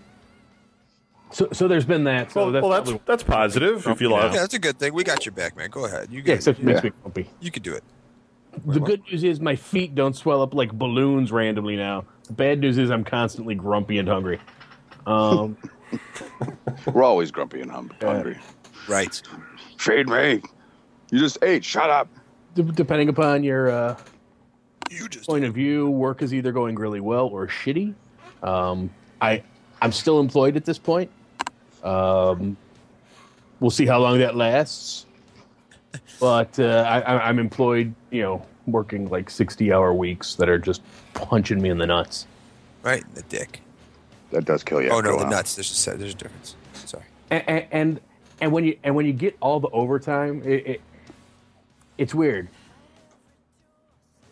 so 1.32 1.48
so 1.52 1.68
there's 1.68 1.86
been 1.86 2.04
that. 2.06 2.32
So 2.32 2.44
Well, 2.44 2.52
that's, 2.52 2.62
well, 2.64 2.72
that's 2.72 2.90
probably- 2.90 3.02
that's 3.06 3.24
positive. 3.24 3.88
If 3.88 4.02
you 4.02 4.10
Yeah. 4.10 4.16
lost, 4.16 4.34
Yeah, 4.36 4.42
that's 4.42 4.54
a 4.54 4.60
good 4.60 4.80
thing. 4.80 4.94
We 4.94 5.04
got 5.04 5.26
your 5.26 5.34
back, 5.34 5.56
man. 5.58 5.70
Go 5.70 5.86
ahead. 5.86 6.10
You 6.12 6.22
yeah, 6.26 6.36
except 6.36 6.60
it 6.60 6.66
makes 6.66 6.80
Yeah. 6.80 6.90
me 6.90 6.96
grumpy. 7.02 7.30
you 7.42 7.52
can 7.52 7.64
do 7.64 7.74
it. 7.74 7.84
The 8.66 8.80
good 8.80 9.02
news 9.12 9.24
is 9.24 9.40
my 9.40 9.56
feet 9.56 9.96
don't 9.96 10.16
swell 10.16 10.42
up 10.44 10.54
like 10.54 10.72
balloons 10.72 11.32
randomly 11.32 11.76
now. 11.76 12.06
The 12.28 12.34
bad 12.34 12.60
news 12.60 12.78
is 12.78 12.92
I'm 12.92 13.04
constantly 13.04 13.56
grumpy 13.56 13.98
and 13.98 14.08
hungry. 14.08 14.40
Um, 15.08 15.58
We're 16.92 17.04
always 17.04 17.32
grumpy 17.32 17.62
and 17.62 17.72
hum- 17.72 17.92
hungry. 18.02 18.38
Right. 18.88 19.22
Feed 19.78 20.08
me. 20.08 20.42
You 21.12 21.20
just 21.20 21.38
ate. 21.44 21.64
Shut 21.64 21.90
up. 21.90 22.08
d- 22.56 22.64
depending 22.74 23.10
upon 23.10 23.44
your 23.44 23.70
uh, 23.70 23.98
You 24.90 25.08
just 25.08 25.28
point 25.28 25.46
of 25.46 25.54
view, 25.54 25.90
work 25.90 26.22
is 26.22 26.34
either 26.34 26.52
going 26.52 26.76
really 26.76 27.00
well 27.00 27.28
or 27.28 27.48
shitty. 27.48 27.94
Um, 28.42 28.90
I 29.22 29.44
I'm 29.82 29.92
still 29.92 30.20
employed 30.20 30.56
at 30.58 30.66
this 30.66 30.78
point. 30.80 31.10
Um, 31.84 32.56
we'll 33.60 33.72
see 33.72 33.86
how 33.86 34.00
long 34.00 34.20
that 34.20 34.36
lasts. 34.36 35.06
But 36.20 36.58
uh, 36.60 36.86
I, 36.88 37.00
I- 37.02 37.28
I'm 37.30 37.40
employed, 37.40 37.94
you 38.12 38.22
know, 38.22 38.46
working 38.66 39.10
like 39.10 39.30
60 39.30 39.72
hour 39.74 39.94
weeks 39.94 40.36
that 40.36 40.48
are 40.50 40.58
just 40.60 40.82
punching 41.14 41.62
me 41.62 41.70
in 41.70 41.78
the 41.78 41.86
nuts. 41.88 42.28
right. 42.82 43.04
The 43.16 43.22
dick. 43.24 43.60
That 44.32 44.46
does 44.46 44.64
kill 44.64 44.82
you. 44.82 44.90
oh 44.90 45.00
no, 45.00 45.10
a 45.10 45.12
the 45.12 45.18
while. 45.18 45.30
nuts. 45.30 45.56
There's 45.56 45.88
a. 45.88 45.96
There's 45.96 46.14
a 46.14 46.18
difference. 46.18 46.56
And 47.34 47.66
and, 47.72 48.02
and 48.42 48.52
when 48.52 48.64
you 48.64 48.78
and 48.84 48.96
when 48.96 49.06
you 49.06 49.14
get 49.14 49.36
all 49.40 49.60
the 49.60 49.70
overtime, 49.70 50.44
it, 50.46 50.68
it 50.68 50.82
it's 51.98 52.14
weird. 52.14 52.48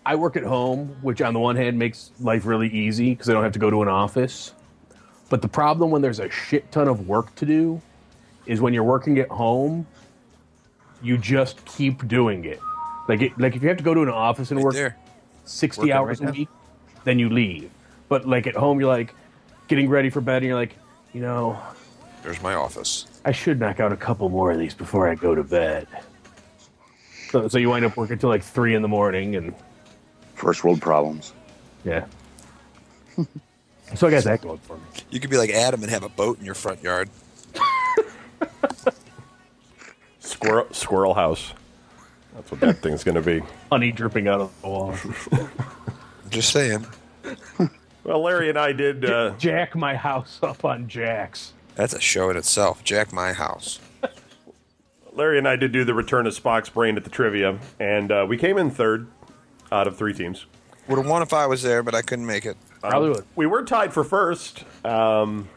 I 0.06 0.16
work 0.16 0.36
at 0.36 0.44
home, 0.44 0.96
which 1.02 1.22
on 1.22 1.34
the 1.34 1.40
one 1.40 1.56
hand 1.56 1.78
makes 1.78 2.12
life 2.20 2.46
really 2.46 2.70
easy 2.70 3.12
because 3.12 3.30
I 3.30 3.34
don't 3.34 3.44
have 3.44 3.54
to 3.54 3.60
go 3.60 3.70
to 3.70 3.82
an 3.82 3.88
office. 3.88 4.54
But 5.30 5.42
the 5.42 5.48
problem 5.48 5.92
when 5.92 6.02
there's 6.02 6.20
a 6.20 6.30
shit 6.30 6.72
ton 6.72 6.88
of 6.88 7.08
work 7.08 7.34
to 7.36 7.46
do 7.46 7.82
is 8.46 8.62
when 8.62 8.74
you're 8.74 8.84
working 8.84 9.18
at 9.20 9.30
home, 9.30 9.88
you 11.02 11.18
just 11.18 11.64
keep 11.66 12.08
doing 12.08 12.46
it. 12.46 12.60
Like 13.08 13.22
it, 13.22 13.40
like 13.40 13.56
if 13.56 13.64
you 13.64 13.70
have 13.70 13.78
to 13.78 13.84
go 13.84 13.94
to 13.94 14.02
an 14.02 14.10
office 14.10 14.52
and 14.52 14.58
Right 14.58 14.66
work 14.66 14.74
there. 14.74 14.98
60 15.46 15.82
Working 15.82 15.94
hours 15.94 16.20
right 16.20 16.30
a 16.30 16.32
now. 16.32 16.38
week, 16.38 16.50
then 17.04 17.18
you 17.18 17.30
leave. 17.30 17.72
But 18.10 18.28
like 18.28 18.46
at 18.46 18.56
home, 18.56 18.80
you're 18.80 18.90
like 18.90 19.14
getting 19.68 19.90
ready 19.90 20.10
for 20.10 20.22
bed, 20.22 20.38
and 20.38 20.48
you're 20.48 20.56
like, 20.56 20.76
you 21.14 21.22
know, 21.22 21.60
There's 22.24 22.42
my 22.42 22.54
office. 22.54 23.08
I 23.26 23.32
should 23.32 23.60
knock 23.60 23.80
out 23.80 23.92
a 23.92 23.98
couple 23.98 24.30
more 24.30 24.52
of 24.52 24.60
these 24.60 24.74
before 24.74 25.08
I 25.08 25.16
go 25.16 25.36
to 25.36 25.44
bed. 25.44 25.88
So, 27.30 27.48
so 27.48 27.58
you 27.58 27.70
wind 27.70 27.86
up 27.86 27.98
working 27.98 28.18
till 28.18 28.30
like 28.30 28.44
three 28.44 28.76
in 28.76 28.82
the 28.82 28.88
morning, 28.88 29.36
and 29.36 29.54
First 30.42 30.64
world 30.64 30.82
problems. 30.82 31.34
yeah. 31.86 32.06
so 33.96 34.08
I 34.08 34.10
got 34.10 34.24
that 34.24 34.42
going 34.42 34.58
for 34.58 34.76
me. 34.76 34.82
You 35.12 35.20
could 35.20 35.30
be 35.30 35.38
like 35.38 35.52
Adam 35.52 35.84
and 35.84 35.92
have 35.92 36.02
a 36.02 36.10
boat 36.10 36.40
in 36.40 36.46
your 36.46 36.56
front 36.56 36.82
yard. 36.82 37.10
squirrel 40.20 40.66
squirrel 40.72 41.14
house. 41.14 41.54
That's 42.34 42.50
what 42.50 42.60
that 42.62 42.78
thing's 42.80 43.04
going 43.04 43.16
to 43.16 43.22
be. 43.22 43.44
Honey 43.72 43.92
dripping 43.92 44.28
out 44.28 44.42
of 44.42 44.62
the 44.64 44.68
wall. 44.68 44.96
Just 46.32 46.52
saying. 46.52 46.88
Well, 48.04 48.24
Larry 48.24 48.50
and 48.50 48.58
I 48.58 48.72
did. 48.72 49.06
Uh, 49.06 49.36
Jack 49.38 49.76
my 49.76 49.96
house 49.96 50.40
up 50.42 50.66
on 50.66 50.88
Jack's. 50.88 51.54
That's 51.76 51.94
a 51.94 52.00
show 52.02 52.30
in 52.30 52.38
itself. 52.38 52.84
Jack 52.84 53.12
my 53.14 53.34
house. 53.34 53.80
Larry 55.14 55.38
and 55.38 55.48
I 55.48 55.56
did 55.56 55.72
do 55.72 55.84
the 55.84 55.94
return 55.94 56.26
of 56.28 56.34
Spock's 56.34 56.70
brain 56.70 56.98
at 56.98 57.04
the 57.04 57.10
trivia, 57.10 57.60
and 57.80 58.12
uh, 58.12 58.26
we 58.28 58.38
came 58.38 58.58
in 58.58 58.70
third 58.72 59.08
out 59.72 59.88
of 59.88 59.98
three 59.98 60.14
teams. 60.14 60.46
Would 60.88 60.98
have 60.98 61.08
won 61.08 61.22
if 61.22 61.34
I 61.34 61.46
was 61.48 61.62
there, 61.64 61.84
but 61.84 61.94
I 61.96 62.02
couldn't 62.02 62.26
make 62.26 62.46
it. 62.46 62.58
Probably 62.82 63.10
would. 63.10 63.26
We 63.36 63.46
were 63.46 63.64
tied 63.64 63.94
for 63.94 64.04
first, 64.04 64.64
um, 64.86 65.48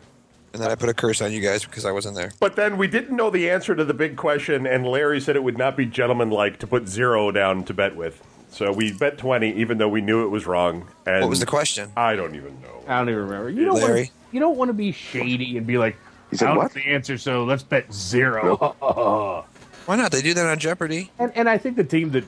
And 0.53 0.63
then 0.63 0.71
I 0.71 0.75
put 0.75 0.89
a 0.89 0.95
curse 0.95 1.21
on 1.23 1.33
you 1.33 1.41
guys 1.41 1.65
because 1.65 1.85
I 1.85 1.91
wasn't 1.93 2.17
there. 2.17 2.33
but 2.41 2.55
then 2.57 2.77
we 2.77 2.87
didn't 2.87 3.17
know 3.17 3.31
the 3.31 3.49
answer 3.51 3.75
to 3.75 3.85
the 3.85 3.95
big 3.95 4.17
question, 4.17 4.67
and 4.67 4.87
Larry 4.87 5.21
said 5.21 5.35
it 5.37 5.43
would 5.43 5.59
not 5.59 5.77
be 5.77 5.87
gentlemanlike 5.87 6.59
to 6.61 6.67
put 6.67 6.87
zero 6.89 7.31
down 7.31 7.65
to 7.65 7.75
bet 7.75 7.97
with. 7.97 8.23
So 8.51 8.71
we 8.73 8.93
bet 8.93 9.19
twenty, 9.19 9.53
even 9.55 9.79
though 9.79 9.89
we 9.89 10.01
knew 10.01 10.25
it 10.25 10.29
was 10.29 10.47
wrong. 10.47 10.87
And 11.07 11.23
What 11.23 11.31
was 11.31 11.41
the 11.41 11.47
question? 11.47 11.91
I 11.97 12.15
don't 12.15 12.37
even 12.37 12.61
know. 12.61 12.85
I 12.87 12.99
don't 12.99 13.09
even 13.09 13.23
remember. 13.23 13.51
You 13.51 13.65
don't 13.65 13.77
Larry? 13.81 13.95
Want, 14.03 14.11
you 14.31 14.41
don't 14.41 14.57
want 14.57 14.69
to 14.69 14.75
be 14.75 14.93
shady 14.93 15.57
and 15.59 15.67
be 15.67 15.77
like, 15.79 15.97
He 16.35 16.39
said 16.39 16.47
I 16.47 16.49
don't 16.49 16.65
what? 16.65 16.75
know 16.75 16.83
the 16.83 16.89
answer, 16.89 17.17
so 17.17 17.45
let's 17.45 17.63
bet 17.63 17.95
zero. 17.95 18.57
Why 19.87 19.95
not? 19.95 20.11
They 20.11 20.21
do 20.21 20.35
that 20.35 20.45
on 20.47 20.59
Jeopardy. 20.59 21.13
and 21.21 21.31
and 21.37 21.49
I 21.49 21.59
think 21.59 21.77
the 21.77 21.85
team 21.85 22.11
that 22.11 22.25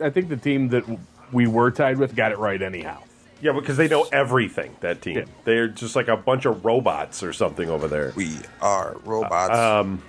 I 0.00 0.10
think 0.10 0.28
the 0.28 0.36
team 0.36 0.68
that 0.68 0.84
we 1.32 1.46
were 1.46 1.70
tied 1.70 1.96
with 1.96 2.14
got 2.14 2.30
it 2.30 2.36
right 2.36 2.60
anyhow. 2.60 2.98
Yeah, 3.40 3.52
because 3.52 3.78
they 3.78 3.88
know 3.88 4.06
everything. 4.12 4.76
That 4.80 5.00
team. 5.00 5.16
Yeah. 5.16 5.24
They're 5.44 5.68
just 5.68 5.96
like 5.96 6.08
a 6.08 6.16
bunch 6.18 6.44
of 6.44 6.62
robots 6.62 7.22
or 7.22 7.32
something 7.32 7.70
over 7.70 7.88
there. 7.88 8.12
We 8.16 8.36
are 8.60 8.98
robots. 9.06 9.56
Um, 9.56 10.02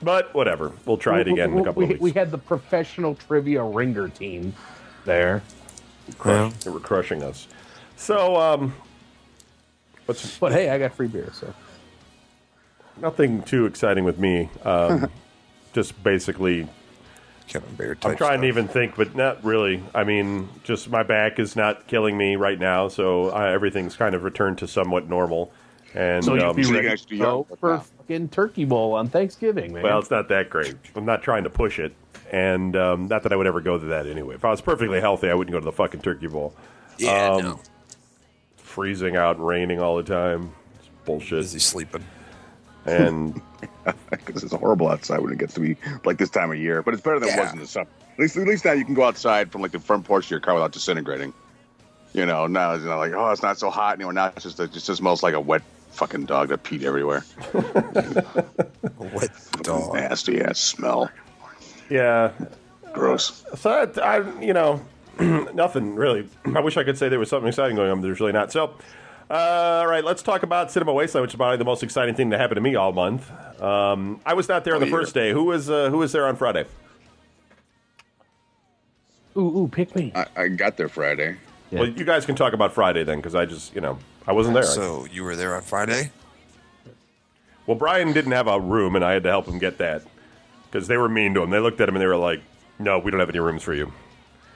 but 0.00 0.32
whatever. 0.32 0.70
We'll 0.86 0.98
try 0.98 1.22
it 1.22 1.26
again 1.26 1.54
in 1.54 1.58
a 1.58 1.64
couple 1.64 1.80
we, 1.80 1.84
of 1.86 1.90
weeks. 1.90 2.00
we 2.02 2.12
had 2.12 2.30
the 2.30 2.38
professional 2.38 3.16
trivia 3.16 3.64
ringer 3.64 4.08
team 4.10 4.54
there. 5.06 5.42
Crush- 6.18 6.52
They 6.54 6.70
were 6.70 6.78
crushing 6.78 7.24
us. 7.24 7.48
So, 7.96 8.36
um, 8.36 8.74
what's 10.06 10.38
But 10.38 10.52
hey, 10.52 10.70
I 10.70 10.78
got 10.78 10.94
free 10.94 11.08
beer, 11.08 11.32
so 11.32 11.52
nothing 13.00 13.42
too 13.42 13.66
exciting 13.66 14.04
with 14.04 14.18
me. 14.18 14.48
Um, 14.64 15.10
just 15.72 16.02
basically, 16.02 16.68
Kevin 17.48 17.74
Baird 17.74 17.98
I'm 18.04 18.12
type 18.12 18.18
trying 18.18 18.40
to 18.42 18.46
even 18.46 18.68
think, 18.68 18.96
but 18.96 19.14
not 19.14 19.44
really. 19.44 19.82
I 19.94 20.04
mean, 20.04 20.48
just 20.64 20.90
my 20.90 21.02
back 21.02 21.38
is 21.38 21.56
not 21.56 21.86
killing 21.86 22.16
me 22.16 22.36
right 22.36 22.58
now, 22.58 22.88
so 22.88 23.30
uh, 23.30 23.40
everything's 23.40 23.96
kind 23.96 24.14
of 24.14 24.22
returned 24.24 24.58
to 24.58 24.68
somewhat 24.68 25.08
normal. 25.08 25.52
And 25.94 26.24
so 26.24 26.34
you'd 26.34 26.42
um, 26.44 26.56
be 26.56 26.62
So 26.62 26.70
you 26.70 26.76
ready 26.76 26.96
to 26.96 27.06
do 27.06 27.18
go 27.18 27.46
for 27.60 27.70
now. 27.74 27.84
fucking 27.98 28.28
turkey 28.30 28.64
bowl 28.64 28.94
on 28.94 29.08
Thanksgiving, 29.08 29.74
man. 29.74 29.82
well, 29.82 29.98
it's 29.98 30.10
not 30.10 30.28
that 30.28 30.48
great. 30.48 30.74
I'm 30.96 31.04
not 31.04 31.22
trying 31.22 31.44
to 31.44 31.50
push 31.50 31.78
it, 31.78 31.94
and 32.30 32.74
um, 32.76 33.08
not 33.08 33.22
that 33.24 33.32
I 33.32 33.36
would 33.36 33.46
ever 33.46 33.60
go 33.60 33.78
to 33.78 33.86
that 33.86 34.06
anyway. 34.06 34.34
If 34.34 34.44
I 34.44 34.50
was 34.50 34.62
perfectly 34.62 35.00
healthy, 35.00 35.28
I 35.28 35.34
wouldn't 35.34 35.52
go 35.52 35.58
to 35.58 35.64
the 35.64 35.72
fucking 35.72 36.00
turkey 36.00 36.28
bowl. 36.28 36.54
Yeah, 36.98 37.32
um, 37.32 37.42
no. 37.42 37.60
Freezing 38.56 39.16
out, 39.16 39.42
raining 39.42 39.80
all 39.80 39.96
the 39.96 40.02
time. 40.02 40.54
It's 40.78 40.88
bullshit. 41.04 41.40
Busy 41.40 41.58
sleeping. 41.58 42.04
And 42.86 43.40
because 44.10 44.42
it's 44.42 44.52
horrible 44.52 44.88
outside 44.88 45.20
when 45.20 45.32
it 45.32 45.38
gets 45.38 45.54
to 45.54 45.60
be 45.60 45.76
like 46.04 46.18
this 46.18 46.30
time 46.30 46.50
of 46.50 46.58
year. 46.58 46.82
But 46.82 46.94
it's 46.94 47.02
better 47.02 47.20
than 47.20 47.28
it 47.30 47.38
was 47.38 47.52
in 47.52 47.58
the 47.58 47.66
summer. 47.66 47.88
At 48.14 48.18
least, 48.18 48.36
at 48.36 48.46
least 48.46 48.64
now 48.64 48.72
you 48.72 48.84
can 48.84 48.94
go 48.94 49.04
outside 49.04 49.50
from 49.50 49.62
like 49.62 49.72
the 49.72 49.80
front 49.80 50.04
porch 50.04 50.26
of 50.26 50.30
your 50.30 50.40
car 50.40 50.54
without 50.54 50.72
disintegrating. 50.72 51.32
You 52.12 52.26
know, 52.26 52.46
now 52.46 52.72
it's 52.74 52.84
not 52.84 52.98
like 52.98 53.12
oh, 53.12 53.30
it's 53.30 53.42
not 53.42 53.58
so 53.58 53.70
hot 53.70 53.94
anymore. 53.94 54.12
Now 54.12 54.32
it's 54.36 54.42
just 54.42 54.60
it 54.60 54.72
just 54.72 54.86
smells 54.86 55.22
like 55.22 55.34
a 55.34 55.40
wet 55.40 55.62
fucking 55.92 56.26
dog 56.26 56.48
that 56.48 56.62
peed 56.64 56.82
everywhere. 56.82 57.24
What 58.96 59.30
dog? 59.62 59.94
Nasty 59.94 60.40
ass 60.40 60.58
smell. 60.58 61.10
yeah, 61.90 62.32
Gross. 62.92 63.44
So 63.56 63.70
I, 63.70 64.00
I 64.00 64.40
you 64.40 64.52
know, 64.52 64.80
nothing 65.18 65.94
really. 65.94 66.28
I 66.46 66.60
wish 66.60 66.76
I 66.76 66.84
could 66.84 66.98
say 66.98 67.08
there 67.08 67.18
was 67.18 67.30
something 67.30 67.48
exciting 67.48 67.76
going 67.76 67.90
on, 67.90 68.00
but 68.00 68.06
there's 68.06 68.20
really 68.20 68.32
not. 68.32 68.52
So, 68.52 68.74
uh, 69.32 69.80
all 69.80 69.86
right, 69.86 70.04
let's 70.04 70.22
talk 70.22 70.42
about 70.42 70.70
Cinema 70.70 70.92
Wasteland, 70.92 71.22
which 71.22 71.32
is 71.32 71.36
probably 71.36 71.56
the 71.56 71.64
most 71.64 71.82
exciting 71.82 72.14
thing 72.14 72.28
that 72.30 72.38
happened 72.38 72.56
to 72.56 72.60
me 72.60 72.74
all 72.74 72.92
month. 72.92 73.30
Um, 73.62 74.20
I 74.26 74.34
was 74.34 74.46
not 74.46 74.62
there 74.64 74.74
on 74.74 74.80
the 74.80 74.86
yeah. 74.86 74.92
first 74.92 75.14
day. 75.14 75.32
Who 75.32 75.44
was 75.44 75.70
uh, 75.70 75.88
who 75.88 75.98
was 75.98 76.12
there 76.12 76.26
on 76.26 76.36
Friday? 76.36 76.66
ooh, 79.36 79.62
ooh, 79.62 79.68
pick 79.68 79.96
me. 79.96 80.12
I, 80.14 80.26
I 80.36 80.48
got 80.48 80.76
there 80.76 80.88
Friday. 80.88 81.36
Yeah. 81.70 81.80
Well, 81.80 81.88
you 81.88 82.04
guys 82.04 82.26
can 82.26 82.36
talk 82.36 82.52
about 82.52 82.74
Friday 82.74 83.04
then, 83.04 83.18
because 83.18 83.34
I 83.34 83.46
just 83.46 83.74
you 83.74 83.80
know 83.80 83.98
I 84.26 84.32
wasn't 84.32 84.54
there. 84.54 84.64
So 84.64 85.06
you 85.10 85.24
were 85.24 85.34
there 85.34 85.56
on 85.56 85.62
Friday? 85.62 86.10
well, 87.66 87.76
Brian 87.76 88.12
didn't 88.12 88.32
have 88.32 88.48
a 88.48 88.60
room, 88.60 88.96
and 88.96 89.04
I 89.04 89.12
had 89.12 89.22
to 89.22 89.30
help 89.30 89.46
him 89.46 89.58
get 89.58 89.78
that 89.78 90.02
because 90.70 90.88
they 90.88 90.98
were 90.98 91.08
mean 91.08 91.32
to 91.34 91.42
him. 91.42 91.48
They 91.48 91.58
looked 91.58 91.80
at 91.80 91.88
him 91.88 91.94
and 91.94 92.02
they 92.02 92.06
were 92.06 92.16
like, 92.16 92.42
"No, 92.78 92.98
we 92.98 93.10
don't 93.10 93.20
have 93.20 93.30
any 93.30 93.38
rooms 93.38 93.62
for 93.62 93.72
you." 93.72 93.90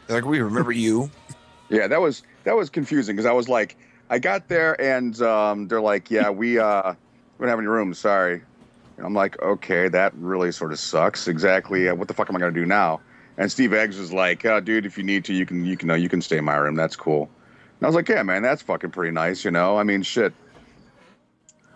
They're 0.07 0.19
like 0.19 0.29
we 0.29 0.41
remember 0.41 0.73
you. 0.73 1.11
Yeah, 1.69 1.89
that 1.89 2.01
was 2.01 2.23
that 2.45 2.55
was 2.55 2.71
confusing 2.71 3.17
because 3.17 3.27
I 3.27 3.33
was 3.33 3.49
like, 3.49 3.77
I 4.09 4.19
got 4.19 4.49
there 4.49 4.81
and 4.81 5.21
um, 5.23 5.69
they're 5.69 5.81
like, 5.81 6.11
yeah, 6.11 6.31
we 6.31 6.59
uh, 6.59 6.93
we 7.39 7.45
don't 7.45 7.51
have 7.51 7.59
any 7.59 7.69
rooms. 7.69 7.99
Sorry. 7.99 8.43
And 8.97 9.05
I'm 9.05 9.15
like, 9.15 9.41
okay, 9.43 9.89
that 9.89 10.15
really 10.15 10.53
sort 10.53 10.73
of 10.73 10.79
sucks. 10.79 11.29
Exactly. 11.29 11.89
Uh, 11.89 11.95
what 11.95 12.09
the 12.09 12.15
fuck 12.15 12.31
am 12.31 12.37
I 12.37 12.39
gonna 12.39 12.53
do 12.53 12.67
now? 12.67 13.01
And 13.39 13.53
Steve 13.53 13.75
Eggs 13.75 13.99
was 13.99 14.13
like, 14.13 14.45
oh, 14.47 14.61
dude, 14.61 14.87
if 14.87 14.97
you 14.97 15.05
need 15.05 15.25
to, 15.27 15.35
you 15.35 15.45
can 15.45 15.65
you 15.65 15.77
can 15.77 15.91
uh, 15.91 15.95
you 15.95 16.09
can 16.09 16.23
stay 16.23 16.39
in 16.39 16.45
my 16.45 16.57
room. 16.57 16.75
That's 16.75 16.97
cool. 16.97 17.29
And 17.79 17.85
I 17.85 17.87
was 17.87 17.95
like, 17.95 18.09
yeah, 18.09 18.23
man, 18.23 18.43
that's 18.43 18.63
fucking 18.63 18.91
pretty 18.91 19.13
nice. 19.13 19.45
You 19.45 19.51
know, 19.51 19.77
I 19.77 19.83
mean, 19.83 20.03
shit. 20.03 20.33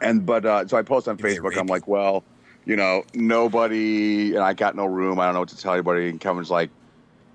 And 0.00 0.24
but 0.24 0.46
uh, 0.46 0.66
so 0.66 0.78
I 0.78 0.82
post 0.82 1.08
on 1.08 1.18
Facebook. 1.18 1.58
I'm 1.58 1.66
like, 1.66 1.86
well, 1.86 2.24
you 2.64 2.76
know, 2.76 3.04
nobody, 3.14 4.34
and 4.34 4.42
I 4.42 4.54
got 4.54 4.74
no 4.74 4.86
room. 4.86 5.18
I 5.18 5.26
don't 5.26 5.34
know 5.34 5.40
what 5.40 5.50
to 5.50 5.58
tell 5.58 5.74
anybody. 5.74 6.08
And 6.08 6.20
Kevin's 6.20 6.50
like, 6.50 6.70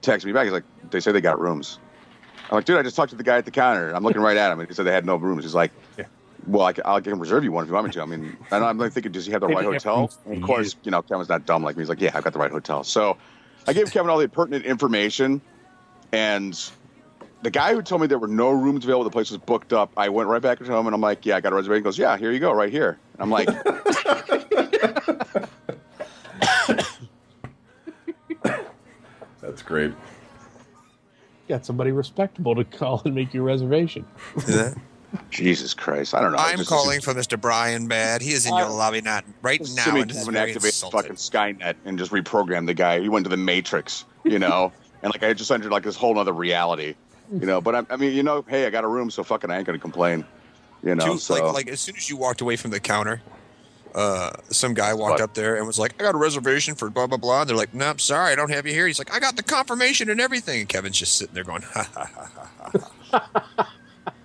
text 0.01 0.25
me 0.25 0.31
back. 0.31 0.45
He's 0.45 0.53
like, 0.53 0.63
they 0.89 0.99
say 0.99 1.11
they 1.11 1.21
got 1.21 1.39
rooms. 1.39 1.77
I'm 2.49 2.55
like, 2.57 2.65
dude, 2.65 2.77
I 2.77 2.83
just 2.83 2.95
talked 2.95 3.09
to 3.11 3.15
the 3.15 3.23
guy 3.23 3.37
at 3.37 3.45
the 3.45 3.51
counter. 3.51 3.91
I'm 3.91 4.03
looking 4.03 4.21
right 4.21 4.37
at 4.37 4.51
him, 4.51 4.59
and 4.59 4.69
he 4.69 4.75
said 4.75 4.85
they 4.85 4.91
had 4.91 5.05
no 5.05 5.15
rooms. 5.15 5.43
He's 5.43 5.55
like, 5.55 5.71
Yeah. 5.97 6.05
well, 6.45 6.65
I 6.65 6.73
can, 6.73 6.83
I'll 6.85 7.01
can 7.01 7.17
reserve 7.19 7.43
you 7.43 7.51
one 7.51 7.63
if 7.63 7.69
you 7.69 7.73
want 7.73 7.87
me 7.87 7.93
to. 7.93 8.01
I 8.01 8.05
mean, 8.05 8.37
and 8.51 8.63
I'm 8.63 8.77
like 8.77 8.91
thinking, 8.93 9.11
does 9.11 9.25
he 9.25 9.31
have 9.31 9.41
the 9.41 9.47
right 9.47 9.65
hotel? 9.65 10.11
And 10.25 10.37
of 10.37 10.43
course, 10.43 10.75
you 10.83 10.91
know, 10.91 11.01
Kevin's 11.01 11.29
not 11.29 11.45
dumb 11.45 11.63
like 11.63 11.75
me. 11.75 11.81
He's 11.81 11.89
like, 11.89 12.01
yeah, 12.01 12.11
I've 12.13 12.23
got 12.23 12.33
the 12.33 12.39
right 12.39 12.51
hotel. 12.51 12.83
So 12.83 13.17
I 13.67 13.73
gave 13.73 13.91
Kevin 13.91 14.09
all 14.11 14.19
the 14.19 14.29
pertinent 14.29 14.65
information, 14.65 15.41
and 16.11 16.53
the 17.41 17.49
guy 17.51 17.73
who 17.73 17.81
told 17.81 18.01
me 18.01 18.07
there 18.07 18.19
were 18.19 18.27
no 18.27 18.49
rooms 18.51 18.83
available, 18.85 19.03
the 19.05 19.09
place 19.09 19.31
was 19.31 19.39
booked 19.39 19.73
up. 19.73 19.91
I 19.97 20.09
went 20.09 20.29
right 20.29 20.41
back 20.41 20.59
to 20.59 20.65
him, 20.65 20.85
and 20.85 20.93
I'm 20.93 21.01
like, 21.01 21.25
yeah, 21.25 21.37
I 21.37 21.41
got 21.41 21.51
a 21.51 21.55
reservation. 21.55 21.81
He 21.81 21.83
goes, 21.83 21.97
yeah, 21.97 22.15
here 22.17 22.31
you 22.31 22.39
go, 22.39 22.51
right 22.51 22.71
here. 22.71 22.97
And 23.13 23.21
I'm 23.23 23.31
like, 23.31 23.49
That's 29.41 29.61
great. 29.61 29.93
Got 31.47 31.65
somebody 31.65 31.91
respectable 31.91 32.55
to 32.55 32.63
call 32.63 33.01
and 33.05 33.13
make 33.13 33.33
your 33.33 33.43
reservation. 33.43 34.05
Jesus 35.29 35.73
Christ, 35.73 36.13
I 36.13 36.21
don't 36.21 36.31
know. 36.31 36.37
I'm 36.39 36.53
This 36.57 36.61
is- 36.61 36.67
calling 36.67 36.99
for 37.01 37.13
Mr. 37.13 37.39
Brian 37.39 37.87
Baird. 37.87 38.21
He 38.21 38.31
is 38.31 38.45
in 38.45 38.55
your 38.55 38.65
Uh, 38.67 38.73
lobby 38.73 39.01
not 39.01 39.23
right 39.41 39.61
now 39.61 39.65
Assuming 39.83 40.01
and 40.03 40.11
is 40.11 40.17
Kevin 40.17 40.33
very 40.33 40.49
activated 40.51 40.75
insulted. 40.75 40.97
fucking 40.97 41.15
Skynet 41.15 41.75
and 41.85 41.97
just 41.97 42.11
reprogrammed 42.11 42.65
the 42.65 42.73
guy. 42.73 42.99
He 42.99 43.07
went 43.09 43.23
to 43.25 43.29
the 43.29 43.37
Matrix, 43.37 44.05
you 44.23 44.39
know, 44.39 44.73
and 45.03 45.13
like 45.13 45.23
I 45.23 45.33
just 45.33 45.51
entered 45.51 45.71
like 45.71 45.83
this 45.83 45.95
whole 45.95 46.17
other 46.19 46.33
reality, 46.33 46.95
you 47.31 47.45
know. 47.45 47.61
But 47.61 47.75
I, 47.75 47.83
I 47.91 47.95
mean, 47.95 48.13
you 48.13 48.23
know, 48.23 48.43
hey, 48.47 48.65
I 48.65 48.69
got 48.71 48.83
a 48.83 48.87
room, 48.87 49.09
so 49.09 49.23
fucking 49.23 49.49
I 49.51 49.57
ain't 49.57 49.65
gonna 49.65 49.79
complain, 49.79 50.25
you 50.83 50.95
know. 50.95 51.05
Two- 51.13 51.17
so 51.19 51.35
like, 51.35 51.53
like 51.53 51.67
as 51.69 51.79
soon 51.79 51.95
as 51.95 52.09
you 52.09 52.17
walked 52.17 52.41
away 52.41 52.55
from 52.57 52.71
the 52.71 52.79
counter, 52.79 53.21
uh, 53.95 54.31
some 54.49 54.73
guy 54.75 54.93
walked 54.93 55.13
What? 55.13 55.21
up 55.21 55.33
there 55.33 55.55
and 55.55 55.65
was 55.65 55.79
like, 55.79 55.95
"I 55.99 56.03
got 56.03 56.13
a 56.13 56.17
reservation 56.17 56.75
for 56.75 56.89
blah 56.89 57.07
blah 57.07 57.17
blah." 57.17 57.41
And 57.41 57.49
they're 57.49 57.57
like, 57.57 57.73
"No, 57.73 57.87
I'm 57.89 57.97
sorry, 57.99 58.31
I 58.31 58.35
don't 58.35 58.51
have 58.51 58.67
you 58.67 58.73
here." 58.73 58.85
He's 58.87 58.99
like, 58.99 59.13
"I 59.13 59.19
got 59.19 59.35
the 59.37 59.43
confirmation 59.43 60.09
and 60.09 60.21
everything." 60.21 60.59
And 60.59 60.69
Kevin's 60.69 60.99
just 60.99 61.15
sitting 61.17 61.33
there 61.33 61.43
going, 61.45 61.63
"Ha 61.63 61.89
ha 61.93 62.09
ha." 62.13 62.29
ha. 63.11 63.69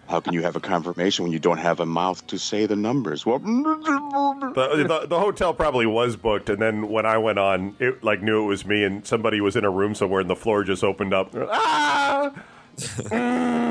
how 0.08 0.18
can 0.20 0.32
you 0.34 0.42
have 0.42 0.56
a 0.56 0.60
confirmation 0.60 1.22
when 1.24 1.32
you 1.32 1.38
don't 1.38 1.58
have 1.58 1.78
a 1.78 1.86
mouth 1.86 2.26
to 2.26 2.36
say 2.38 2.66
the 2.66 2.74
numbers? 2.76 3.24
Well, 3.24 3.38
The, 4.50 4.84
the, 4.88 5.06
the 5.06 5.20
hotel 5.20 5.54
probably 5.54 5.86
was 5.86 6.16
booked, 6.16 6.50
and 6.50 6.60
then 6.60 6.88
when 6.88 7.06
I 7.06 7.18
went 7.18 7.38
on, 7.38 7.76
it 7.78 8.02
like 8.02 8.20
knew 8.20 8.42
it 8.42 8.46
was 8.46 8.66
me, 8.66 8.82
and 8.82 9.06
somebody 9.06 9.40
was 9.40 9.54
in 9.54 9.64
a 9.64 9.70
room 9.70 9.94
somewhere, 9.94 10.20
and 10.20 10.28
the 10.28 10.34
floor 10.36 10.64
just 10.64 10.82
opened 10.82 11.14
up. 11.14 11.32
Ah! 11.52 12.32
Mm. 12.76 13.70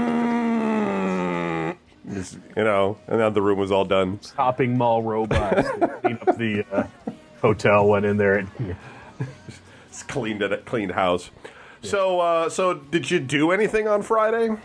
Just, 2.12 2.38
you 2.56 2.64
know, 2.64 2.98
and 3.08 3.20
then 3.20 3.34
the 3.34 3.42
room 3.42 3.60
was 3.60 3.72
all 3.72 3.86
done. 3.86 4.20
Shopping 4.36 4.78
mall 4.78 5.04
robots 5.04 5.70
to 5.70 5.88
clean 6.02 6.20
up 6.28 6.38
the 6.38 6.66
uh, 6.72 6.84
hotel. 7.42 7.88
Went 7.88 8.06
in 8.06 8.18
there 8.18 8.38
and 8.38 8.50
It's 9.90 10.04
cleaned 10.04 10.42
it, 10.42 10.66
cleaned 10.66 10.92
house. 10.92 11.30
So, 11.82 12.20
uh, 12.20 12.50
so 12.50 12.74
did 12.74 13.10
you 13.10 13.20
do 13.20 13.52
anything 13.52 13.88
on 13.88 14.02
Friday? 14.02 14.56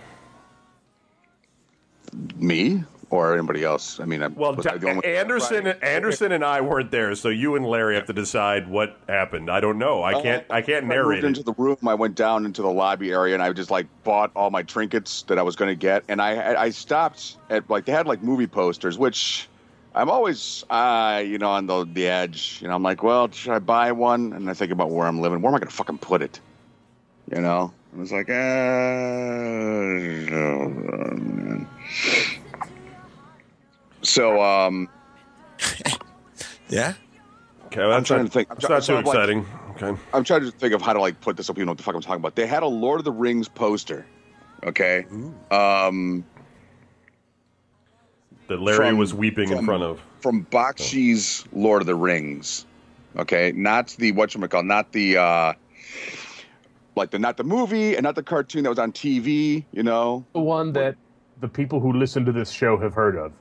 me 2.37 2.85
or 3.11 3.35
anybody 3.35 3.64
else? 3.64 4.01
I 4.01 4.05
mean, 4.05 4.23
I, 4.23 4.29
Well, 4.29 4.55
was 4.55 4.67
I 4.67 4.77
the 4.77 4.88
only 4.88 4.97
one- 4.97 5.05
Anderson, 5.05 5.67
Anderson, 5.67 6.33
and 6.33 6.45
I 6.45 6.61
weren't 6.61 6.90
there, 6.90 7.14
so 7.14 7.29
you 7.29 7.57
and 7.57 7.64
Larry 7.67 7.95
have 7.95 8.07
to 8.07 8.12
decide 8.12 8.69
what 8.69 8.97
happened. 9.09 9.51
I 9.51 9.61
don't 9.61 9.79
know. 9.79 10.03
I 10.03 10.21
can't. 10.23 10.45
I 10.51 10.62
can't 10.62 10.85
I 10.85 10.88
narrate 10.88 11.23
moved 11.23 11.38
into 11.38 11.43
the 11.43 11.55
room. 11.55 11.77
I 11.87 11.95
went 11.95 12.14
down 12.14 12.45
into 12.45 12.62
the 12.62 12.71
lobby 12.71 13.12
area, 13.12 13.35
and 13.35 13.43
I 13.43 13.53
just 13.53 13.71
like 13.71 13.87
bought 14.05 14.31
all 14.35 14.51
my 14.51 14.62
trinkets 14.62 15.23
that 15.29 15.38
I 15.38 15.43
was 15.43 15.57
going 15.57 15.71
to 15.71 15.75
get. 15.75 16.05
And 16.09 16.21
I 16.23 16.55
I 16.61 16.71
stopped 16.71 17.37
at 17.51 17.69
like 17.71 17.85
they 17.85 17.93
had 17.93 18.07
like 18.07 18.23
movie 18.23 18.47
posters, 18.47 18.99
which 18.99 19.49
I'm 19.95 20.11
always 20.11 20.64
uh 20.71 21.23
you 21.25 21.38
know 21.38 21.51
on 21.51 21.67
the 21.67 21.85
the 21.93 22.07
edge. 22.07 22.59
You 22.61 22.69
know, 22.69 22.75
I'm 22.75 22.83
like, 22.83 23.03
well, 23.03 23.31
should 23.31 23.53
I 23.53 23.59
buy 23.59 23.93
one? 23.93 24.33
And 24.33 24.49
I 24.51 24.55
think 24.55 24.73
about 24.73 24.90
where 24.90 25.07
I'm 25.07 25.21
living. 25.21 25.40
Where 25.40 25.51
am 25.51 25.55
I 25.57 25.59
going 25.59 25.69
to 25.71 25.75
fucking 25.75 25.99
put 25.99 26.23
it? 26.23 26.40
You 27.35 27.40
know, 27.40 27.73
I 27.97 27.99
was 28.01 28.12
like, 28.12 28.29
uh, 28.29 28.35
so 34.05 34.40
um. 34.43 34.88
Yeah. 36.71 36.95
Okay, 37.67 37.81
well, 37.81 37.90
that's 37.90 38.09
trying 38.09 38.21
not, 38.23 38.27
to 38.27 38.33
think. 38.33 38.49
I'm 38.51 38.57
It's 38.57 38.67
try- 38.67 38.77
not 38.77 38.85
so 38.85 38.93
too 38.95 38.99
I'm 38.99 39.05
like- 39.05 39.14
exciting. 39.14 39.47
Okay. 39.73 40.01
I'm 40.14 40.25
trying 40.25 40.40
to 40.43 40.51
think 40.51 40.73
of 40.73 40.81
how 40.81 40.93
to 40.93 41.01
like 41.01 41.21
put 41.21 41.37
this 41.37 41.47
so 41.47 41.53
people 41.53 41.67
know 41.67 41.73
what 41.73 41.79
the 41.79 41.85
fuck 41.85 41.95
I'm 41.95 42.01
talking 42.01 42.21
about. 42.21 42.37
They 42.37 42.47
had 42.47 42.62
a 42.62 42.67
Lord 42.67 43.01
of 43.01 43.05
the 43.05 43.12
Rings 43.12 43.49
poster. 43.49 44.07
Okay. 44.64 45.05
Um, 45.51 46.25
That 48.49 48.61
Larry 48.61 48.77
From- 48.90 48.99
was 48.99 49.12
weeping 49.14 49.51
in 49.51 49.64
front 49.64 49.83
of. 49.83 50.01
from 50.21 50.47
Bakshi's 50.47 51.45
Lord 51.53 51.83
of 51.83 51.87
the 51.87 51.95
Rings. 51.95 52.67
Okay, 53.17 53.53
not 53.55 53.88
the 53.99 54.12
whatchamacallit, 54.12 54.64
not 54.67 54.93
the 54.93 55.17
uh 55.19 55.53
like 56.97 57.11
the 57.11 57.19
not 57.19 57.37
the 57.37 57.45
movie 57.45 57.95
and 57.95 58.03
not 58.05 58.14
the 58.14 58.23
cartoon 58.23 58.62
that 58.64 58.71
was 58.71 58.79
on 58.79 58.90
TV, 58.93 59.64
you 59.73 59.83
know. 59.83 60.25
the 60.33 60.40
one 60.40 60.73
that 60.73 60.97
the 61.40 61.49
people 61.49 61.79
who 61.81 61.93
listen 61.93 62.25
to 62.25 62.33
this 62.33 62.51
show 62.51 62.77
have 62.79 62.95
heard 62.95 63.17
of. 63.17 63.33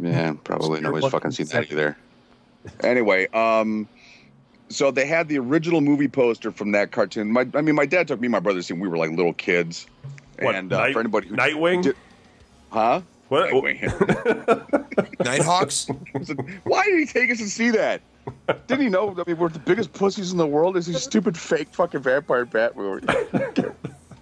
Yeah, 0.00 0.34
probably 0.44 0.80
nobody's 0.80 1.04
what 1.04 1.12
fucking 1.12 1.30
seen 1.32 1.46
that 1.46 1.70
either. 1.70 1.96
Anyway, 2.82 3.28
um 3.28 3.88
so 4.68 4.90
they 4.90 5.06
had 5.06 5.28
the 5.28 5.38
original 5.38 5.80
movie 5.80 6.08
poster 6.08 6.50
from 6.50 6.72
that 6.72 6.90
cartoon. 6.90 7.30
My 7.30 7.46
I 7.54 7.60
mean 7.62 7.74
my 7.76 7.86
dad 7.86 8.08
took 8.08 8.18
me 8.20 8.26
and 8.26 8.32
my 8.32 8.40
brother 8.40 8.58
to 8.58 8.62
see 8.62 8.74
when 8.74 8.80
we 8.82 8.88
were 8.88 8.96
like 8.96 9.10
little 9.10 9.32
kids. 9.34 9.86
What, 10.40 10.54
and 10.56 10.72
uh, 10.72 10.78
Night- 10.80 10.92
for 10.92 11.00
anybody 11.00 11.28
who 11.28 11.36
Nightwing? 11.36 11.82
did- 11.84 11.96
huh? 12.70 13.02
What? 13.28 13.50
Nighthawks. 15.24 15.88
Why 16.64 16.84
did 16.84 16.98
he 17.00 17.06
take 17.06 17.30
us 17.30 17.38
to 17.38 17.48
see 17.48 17.70
that? 17.70 18.00
Didn't 18.66 18.82
he 18.84 18.88
know? 18.88 19.10
I 19.18 19.22
mean, 19.28 19.36
we're 19.38 19.48
the 19.48 19.58
biggest 19.60 19.92
pussies 19.92 20.30
in 20.32 20.38
the 20.38 20.46
world. 20.46 20.76
Is 20.76 20.86
these 20.86 21.02
stupid 21.02 21.36
fake 21.38 21.68
fucking 21.72 22.02
vampire 22.02 22.44
bat 22.44 22.74
We 22.76 22.84
movie? 22.84 23.06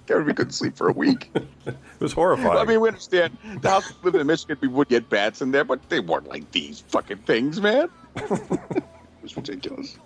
We 0.08 0.34
couldn't 0.34 0.52
sleep 0.52 0.76
for 0.76 0.88
a 0.88 0.92
week. 0.92 1.30
It 1.66 2.00
was 2.00 2.12
horrifying. 2.12 2.58
I 2.58 2.64
mean, 2.64 2.80
we 2.80 2.88
understand 2.88 3.38
the 3.62 3.70
house 3.70 3.90
lived 4.02 4.16
in 4.16 4.26
Michigan, 4.26 4.58
we 4.60 4.68
would 4.68 4.88
get 4.88 5.08
bats 5.08 5.40
in 5.40 5.52
there, 5.52 5.64
but 5.64 5.88
they 5.88 6.00
weren't 6.00 6.28
like 6.28 6.50
these 6.50 6.80
fucking 6.80 7.18
things, 7.18 7.60
man. 7.60 7.88
it 8.16 8.82
was 9.22 9.34
ridiculous. 9.34 9.96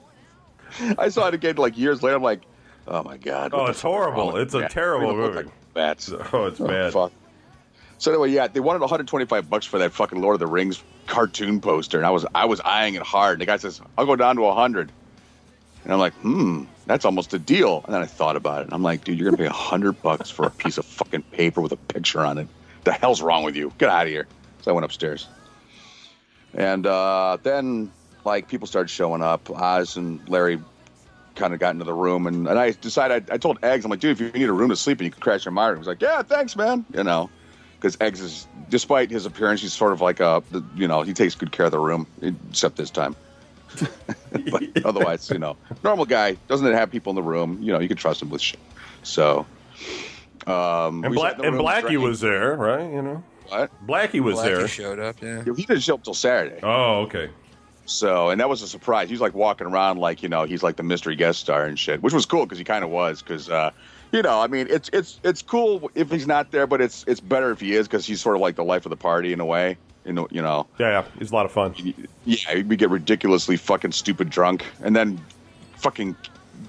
I 0.98 1.08
saw 1.08 1.26
it 1.28 1.34
again 1.34 1.56
like 1.56 1.76
years 1.76 2.02
later. 2.02 2.16
I'm 2.16 2.22
like, 2.22 2.42
oh 2.86 3.02
my 3.02 3.16
god. 3.16 3.52
Oh, 3.54 3.66
it's 3.66 3.80
fuck 3.80 3.90
is 3.90 3.94
wrong 3.94 3.94
horrible. 3.94 4.30
Oh, 4.34 4.36
it's 4.36 4.54
a 4.54 4.60
bats? 4.60 4.74
terrible 4.74 5.16
movie. 5.16 5.36
like 5.36 5.74
bats. 5.74 6.12
oh, 6.32 6.44
it's 6.44 6.60
oh, 6.60 6.66
bad. 6.66 6.92
fuck. 6.92 7.12
So 7.98 8.12
anyway, 8.12 8.30
yeah, 8.30 8.46
they 8.46 8.60
wanted 8.60 8.80
125 8.80 9.50
bucks 9.50 9.66
for 9.66 9.78
that 9.78 9.92
fucking 9.92 10.20
Lord 10.20 10.34
of 10.34 10.40
the 10.40 10.46
Rings 10.46 10.82
cartoon 11.06 11.60
poster, 11.60 11.96
and 11.96 12.06
I 12.06 12.10
was 12.10 12.24
I 12.34 12.44
was 12.44 12.60
eyeing 12.60 12.94
it 12.94 13.02
hard. 13.02 13.34
And 13.34 13.40
the 13.40 13.46
guy 13.46 13.56
says, 13.56 13.80
"I'll 13.96 14.06
go 14.06 14.14
down 14.14 14.36
to 14.36 14.42
100," 14.42 14.92
and 15.84 15.92
I'm 15.92 15.98
like, 15.98 16.14
"Hmm, 16.14 16.64
that's 16.86 17.04
almost 17.04 17.34
a 17.34 17.38
deal." 17.38 17.82
And 17.84 17.94
then 17.94 18.02
I 18.02 18.06
thought 18.06 18.36
about 18.36 18.60
it, 18.60 18.64
and 18.64 18.74
I'm 18.74 18.82
like, 18.82 19.04
"Dude, 19.04 19.18
you're 19.18 19.30
gonna 19.30 19.38
pay 19.38 19.46
a 19.46 19.50
100 19.50 20.02
bucks 20.02 20.30
for 20.30 20.46
a 20.46 20.50
piece 20.50 20.78
of 20.78 20.84
fucking 20.84 21.22
paper 21.32 21.60
with 21.60 21.72
a 21.72 21.76
picture 21.76 22.20
on 22.20 22.38
it? 22.38 22.48
The 22.84 22.92
hell's 22.92 23.22
wrong 23.22 23.44
with 23.44 23.56
you? 23.56 23.72
Get 23.78 23.88
out 23.88 24.06
of 24.06 24.08
here!" 24.08 24.26
So 24.62 24.70
I 24.70 24.74
went 24.74 24.84
upstairs, 24.84 25.26
and 26.54 26.86
uh, 26.86 27.38
then 27.42 27.90
like 28.24 28.48
people 28.48 28.66
started 28.66 28.88
showing 28.88 29.22
up. 29.22 29.50
Oz 29.50 29.96
and 29.96 30.26
Larry 30.28 30.58
kind 31.34 31.54
of 31.54 31.60
got 31.60 31.70
into 31.70 31.84
the 31.84 31.94
room, 31.94 32.26
and, 32.26 32.46
and 32.48 32.58
I 32.58 32.72
decided 32.72 33.30
I, 33.30 33.34
I 33.34 33.38
told 33.38 33.58
Eggs, 33.62 33.84
I'm 33.84 33.90
like, 33.90 34.00
dude, 34.00 34.12
if 34.12 34.20
you 34.20 34.30
need 34.32 34.48
a 34.48 34.52
room 34.52 34.68
to 34.68 34.76
sleep 34.76 35.00
in, 35.00 35.06
you 35.06 35.10
can 35.10 35.20
crash 35.20 35.46
in 35.46 35.54
my 35.54 35.68
room, 35.68 35.78
he's 35.78 35.86
like, 35.86 36.02
yeah, 36.02 36.22
thanks, 36.22 36.56
man. 36.56 36.84
You 36.92 37.04
know, 37.04 37.30
because 37.80 37.96
Eggs 38.00 38.20
is, 38.20 38.46
despite 38.68 39.10
his 39.10 39.24
appearance, 39.24 39.62
he's 39.62 39.72
sort 39.72 39.92
of 39.92 40.00
like 40.00 40.20
a, 40.20 40.42
you 40.76 40.88
know, 40.88 41.02
he 41.02 41.14
takes 41.14 41.34
good 41.34 41.52
care 41.52 41.66
of 41.66 41.72
the 41.72 41.78
room, 41.78 42.06
except 42.20 42.76
this 42.76 42.90
time. 42.90 43.16
but 44.50 44.84
otherwise, 44.84 45.30
you 45.30 45.38
know, 45.38 45.56
normal 45.84 46.04
guy 46.06 46.36
doesn't 46.48 46.72
have 46.72 46.90
people 46.90 47.10
in 47.10 47.16
the 47.16 47.22
room. 47.22 47.58
You 47.62 47.72
know, 47.72 47.80
you 47.80 47.88
can 47.88 47.96
trust 47.96 48.22
him 48.22 48.30
with 48.30 48.40
shit. 48.40 48.60
So, 49.02 49.46
um, 50.46 51.04
And, 51.04 51.14
Bla- 51.14 51.30
sat 51.30 51.36
in 51.36 51.42
the 51.42 51.48
and 51.48 51.56
Blackie 51.60 51.80
drank. 51.82 52.00
was 52.00 52.20
there, 52.20 52.56
right? 52.56 52.90
You 52.90 53.02
know, 53.02 53.22
what? 53.48 53.86
Blackie 53.86 54.20
was 54.20 54.36
Blackie 54.38 54.44
there. 54.44 54.68
showed 54.68 54.98
up. 54.98 55.16
Yeah. 55.22 55.42
He 55.44 55.64
didn't 55.64 55.80
show 55.82 55.94
up 55.94 56.04
till 56.04 56.14
Saturday. 56.14 56.60
Oh, 56.62 57.00
okay. 57.02 57.30
So, 57.86 58.28
and 58.28 58.40
that 58.40 58.48
was 58.50 58.60
a 58.60 58.68
surprise. 58.68 59.08
He 59.08 59.14
was 59.14 59.20
like 59.22 59.34
walking 59.34 59.66
around 59.66 59.98
like, 59.98 60.22
you 60.22 60.28
know, 60.28 60.44
he's 60.44 60.62
like 60.62 60.76
the 60.76 60.82
mystery 60.82 61.16
guest 61.16 61.40
star 61.40 61.64
and 61.64 61.78
shit, 61.78 62.02
which 62.02 62.12
was 62.12 62.26
cool 62.26 62.44
because 62.44 62.58
he 62.58 62.64
kind 62.64 62.84
of 62.84 62.90
was. 62.90 63.22
Because, 63.22 63.48
uh, 63.48 63.70
you 64.12 64.20
know, 64.20 64.40
I 64.40 64.46
mean, 64.46 64.66
it's 64.68 64.90
it's 64.92 65.18
it's 65.22 65.40
cool 65.40 65.90
if 65.94 66.10
he's 66.10 66.26
not 66.26 66.50
there, 66.50 66.66
but 66.66 66.82
it's 66.82 67.04
it's 67.08 67.20
better 67.20 67.50
if 67.50 67.60
he 67.60 67.74
is 67.74 67.88
because 67.88 68.04
he's 68.04 68.20
sort 68.20 68.36
of 68.36 68.42
like 68.42 68.56
the 68.56 68.64
life 68.64 68.84
of 68.84 68.90
the 68.90 68.96
party 68.96 69.32
in 69.32 69.40
a 69.40 69.44
way. 69.46 69.78
You 70.08 70.14
know, 70.14 70.26
you 70.30 70.40
know, 70.40 70.66
Yeah, 70.78 70.88
yeah. 70.88 71.04
It 71.14 71.20
was 71.20 71.30
a 71.30 71.34
lot 71.34 71.44
of 71.44 71.52
fun. 71.52 71.74
yeah, 72.24 72.62
we 72.62 72.76
get 72.76 72.88
ridiculously 72.88 73.58
fucking 73.58 73.92
stupid 73.92 74.30
drunk, 74.30 74.64
and 74.82 74.96
then 74.96 75.20
fucking 75.76 76.16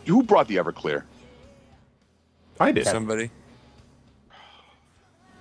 who 0.05 0.23
brought 0.23 0.49
the 0.49 0.57
Everclear? 0.57 1.03
I 2.59 2.73
did. 2.73 2.85
Somebody. 2.85 3.31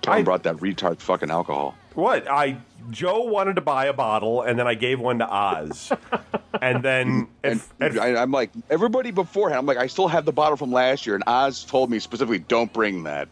Tom 0.01 0.13
I- 0.13 0.23
brought 0.23 0.43
that 0.43 0.55
retard 0.57 0.99
fucking 0.99 1.29
alcohol. 1.29 1.75
What? 1.95 2.25
I 2.31 2.55
Joe 2.91 3.23
wanted 3.23 3.55
to 3.55 3.61
buy 3.61 3.87
a 3.87 3.93
bottle, 3.93 4.43
and 4.43 4.57
then 4.57 4.65
I 4.65 4.75
gave 4.75 5.01
one 5.01 5.19
to 5.19 5.27
Oz, 5.29 5.91
and 6.61 6.81
then 6.81 7.27
And 7.43 7.59
if, 7.59 7.73
if- 7.81 7.99
I, 7.99 8.15
I'm 8.15 8.31
like, 8.31 8.51
everybody 8.69 9.11
beforehand, 9.11 9.59
I'm 9.59 9.65
like, 9.65 9.77
I 9.77 9.87
still 9.87 10.07
have 10.07 10.23
the 10.23 10.31
bottle 10.31 10.55
from 10.55 10.71
last 10.71 11.05
year, 11.05 11.15
and 11.15 11.23
Oz 11.27 11.65
told 11.65 11.89
me 11.91 11.99
specifically, 11.99 12.39
don't 12.39 12.71
bring 12.71 13.03
that. 13.03 13.27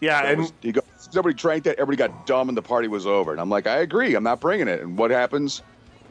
yeah, 0.00 0.24
It 0.24 0.30
and 0.32 0.40
was- 0.40 0.52
he 0.60 0.72
goes, 0.72 0.82
everybody 1.16 1.34
drank 1.40 1.64
that, 1.64 1.78
everybody 1.78 1.96
got 2.08 2.26
dumb, 2.26 2.48
and 2.48 2.56
the 2.56 2.62
party 2.62 2.88
was 2.88 3.06
over. 3.06 3.32
And 3.32 3.40
I'm 3.40 3.50
like, 3.50 3.66
I 3.66 3.78
agree, 3.78 4.14
I'm 4.14 4.24
not 4.24 4.40
bringing 4.40 4.68
it. 4.68 4.80
And 4.80 4.96
what 4.96 5.10
happens? 5.10 5.62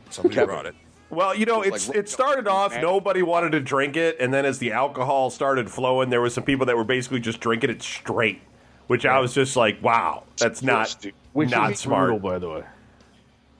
Somebody 0.09 0.35
Kevin. 0.35 0.49
brought 0.49 0.65
it. 0.65 0.75
Well, 1.09 1.35
you 1.35 1.45
know, 1.45 1.63
Just 1.63 1.75
it's 1.75 1.87
like- 1.89 1.97
it 1.97 2.09
started 2.09 2.47
off 2.47 2.73
nobody 2.81 3.21
wanted 3.21 3.51
to 3.51 3.59
drink 3.59 3.97
it, 3.97 4.17
and 4.19 4.33
then 4.33 4.45
as 4.45 4.59
the 4.59 4.71
alcohol 4.71 5.29
started 5.29 5.69
flowing, 5.69 6.09
there 6.09 6.21
was 6.21 6.33
some 6.33 6.43
people 6.45 6.65
that 6.67 6.77
were 6.77 6.83
basically 6.85 7.19
just 7.19 7.39
drinking 7.41 7.69
it 7.69 7.81
straight, 7.83 8.41
which 8.87 9.05
I 9.05 9.19
was 9.19 9.33
just 9.33 9.55
like, 9.57 9.81
wow, 9.83 10.23
that's 10.37 10.61
not 10.61 10.87
Stupid. 10.87 11.15
Which 11.33 11.49
not 11.49 11.77
smart. 11.77 12.09
brutal, 12.09 12.19
by 12.19 12.39
the 12.39 12.49
way. 12.49 12.63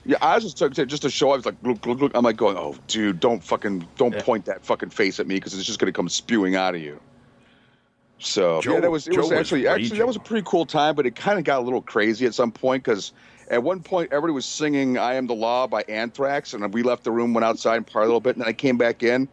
Yeah, 0.05 0.17
I 0.21 0.35
was 0.35 0.43
just 0.45 0.57
took 0.57 0.73
just 0.73 1.03
to 1.03 1.09
show. 1.09 1.31
I 1.31 1.35
was 1.35 1.45
like, 1.45 1.55
look, 1.61 1.85
look, 1.85 1.99
look. 2.01 2.11
I'm 2.15 2.23
like 2.23 2.35
going, 2.37 2.57
oh, 2.57 2.75
dude, 2.87 3.19
don't 3.19 3.43
fucking, 3.43 3.87
don't 3.97 4.13
Yeah. 4.13 4.23
point 4.23 4.45
that 4.45 4.65
fucking 4.65 4.89
face 4.89 5.19
at 5.19 5.27
me 5.27 5.35
because 5.35 5.53
it's 5.53 5.63
just 5.65 5.77
gonna 5.77 5.91
come 5.91 6.09
spewing 6.09 6.55
out 6.55 6.73
of 6.73 6.81
you. 6.81 6.99
So 8.23 8.61
Joe- 8.61 8.75
yeah, 8.75 8.79
that 8.81 8.91
was 8.91 9.07
it 9.07 9.13
Joe 9.13 9.21
was 9.21 9.29
was 9.31 9.39
actually 9.39 9.67
actually 9.67 9.97
that 9.97 10.07
was 10.07 10.15
a 10.15 10.19
pretty 10.21 10.43
cool 10.45 10.65
time, 10.65 10.95
but 10.95 11.05
it 11.05 11.15
kind 11.15 11.39
of 11.39 11.45
got 11.45 11.59
a 11.59 11.63
little 11.63 11.81
crazy 11.81 12.25
at 12.25 12.33
some 12.33 12.51
point 12.51 12.83
because 12.83 13.13
at 13.49 13.63
one 13.63 13.81
point 13.81 14.11
everybody 14.11 14.33
was 14.33 14.45
singing 14.45 14.97
"I 14.97 15.15
Am 15.15 15.27
the 15.27 15.33
Law" 15.33 15.67
by 15.67 15.83
Anthrax, 15.83 16.53
and 16.53 16.73
we 16.73 16.83
left 16.83 17.03
the 17.03 17.11
room, 17.11 17.33
went 17.33 17.45
outside 17.45 17.77
and 17.77 17.87
partied 17.87 18.03
a 18.03 18.05
little 18.05 18.19
bit, 18.19 18.35
and 18.35 18.41
then 18.41 18.49
I 18.49 18.53
came 18.53 18.77
back 18.77 19.01
in, 19.03 19.27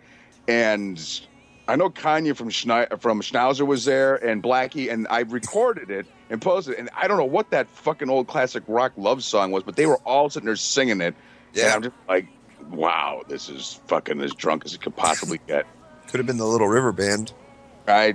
and 0.49 1.21
I 1.69 1.77
know 1.77 1.91
Kanye 1.91 2.35
from 2.35 2.49
Schne- 2.49 3.01
from 3.01 3.21
Schnauzer 3.21 3.67
was 3.67 3.85
there 3.85 4.17
and 4.17 4.43
Blackie, 4.43 4.91
and 4.91 5.07
I 5.11 5.21
recorded 5.21 5.91
it 5.91 6.07
and 6.31 6.41
posted 6.41 6.75
it, 6.75 6.81
and 6.81 6.89
I 6.97 7.07
don't 7.09 7.19
know 7.19 7.25
what 7.25 7.51
that 7.51 7.69
fucking 7.69 8.09
old 8.09 8.27
classic 8.27 8.63
rock 8.69 8.93
love 8.97 9.23
song 9.23 9.53
was, 9.53 9.63
but 9.63 9.77
they 9.77 9.87
were 9.87 9.99
all 9.99 10.31
sitting 10.31 10.47
there 10.47 10.57
singing 10.57 11.03
it. 11.03 11.15
And 11.53 11.57
Yeah. 11.57 11.75
I'm 11.75 11.83
just 11.83 11.95
like, 12.09 12.27
wow, 12.71 13.23
this 13.29 13.51
is 13.51 13.81
fucking 13.87 14.21
as 14.23 14.33
drunk 14.33 14.65
as 14.65 14.73
it 14.75 14.81
could 14.81 14.97
possibly 14.97 15.41
get. 15.47 15.67
Could 16.09 16.21
have 16.21 16.27
been 16.27 16.39
the 16.39 16.47
Little 16.47 16.69
River 16.69 16.93
Band. 16.93 17.35
I 17.87 18.15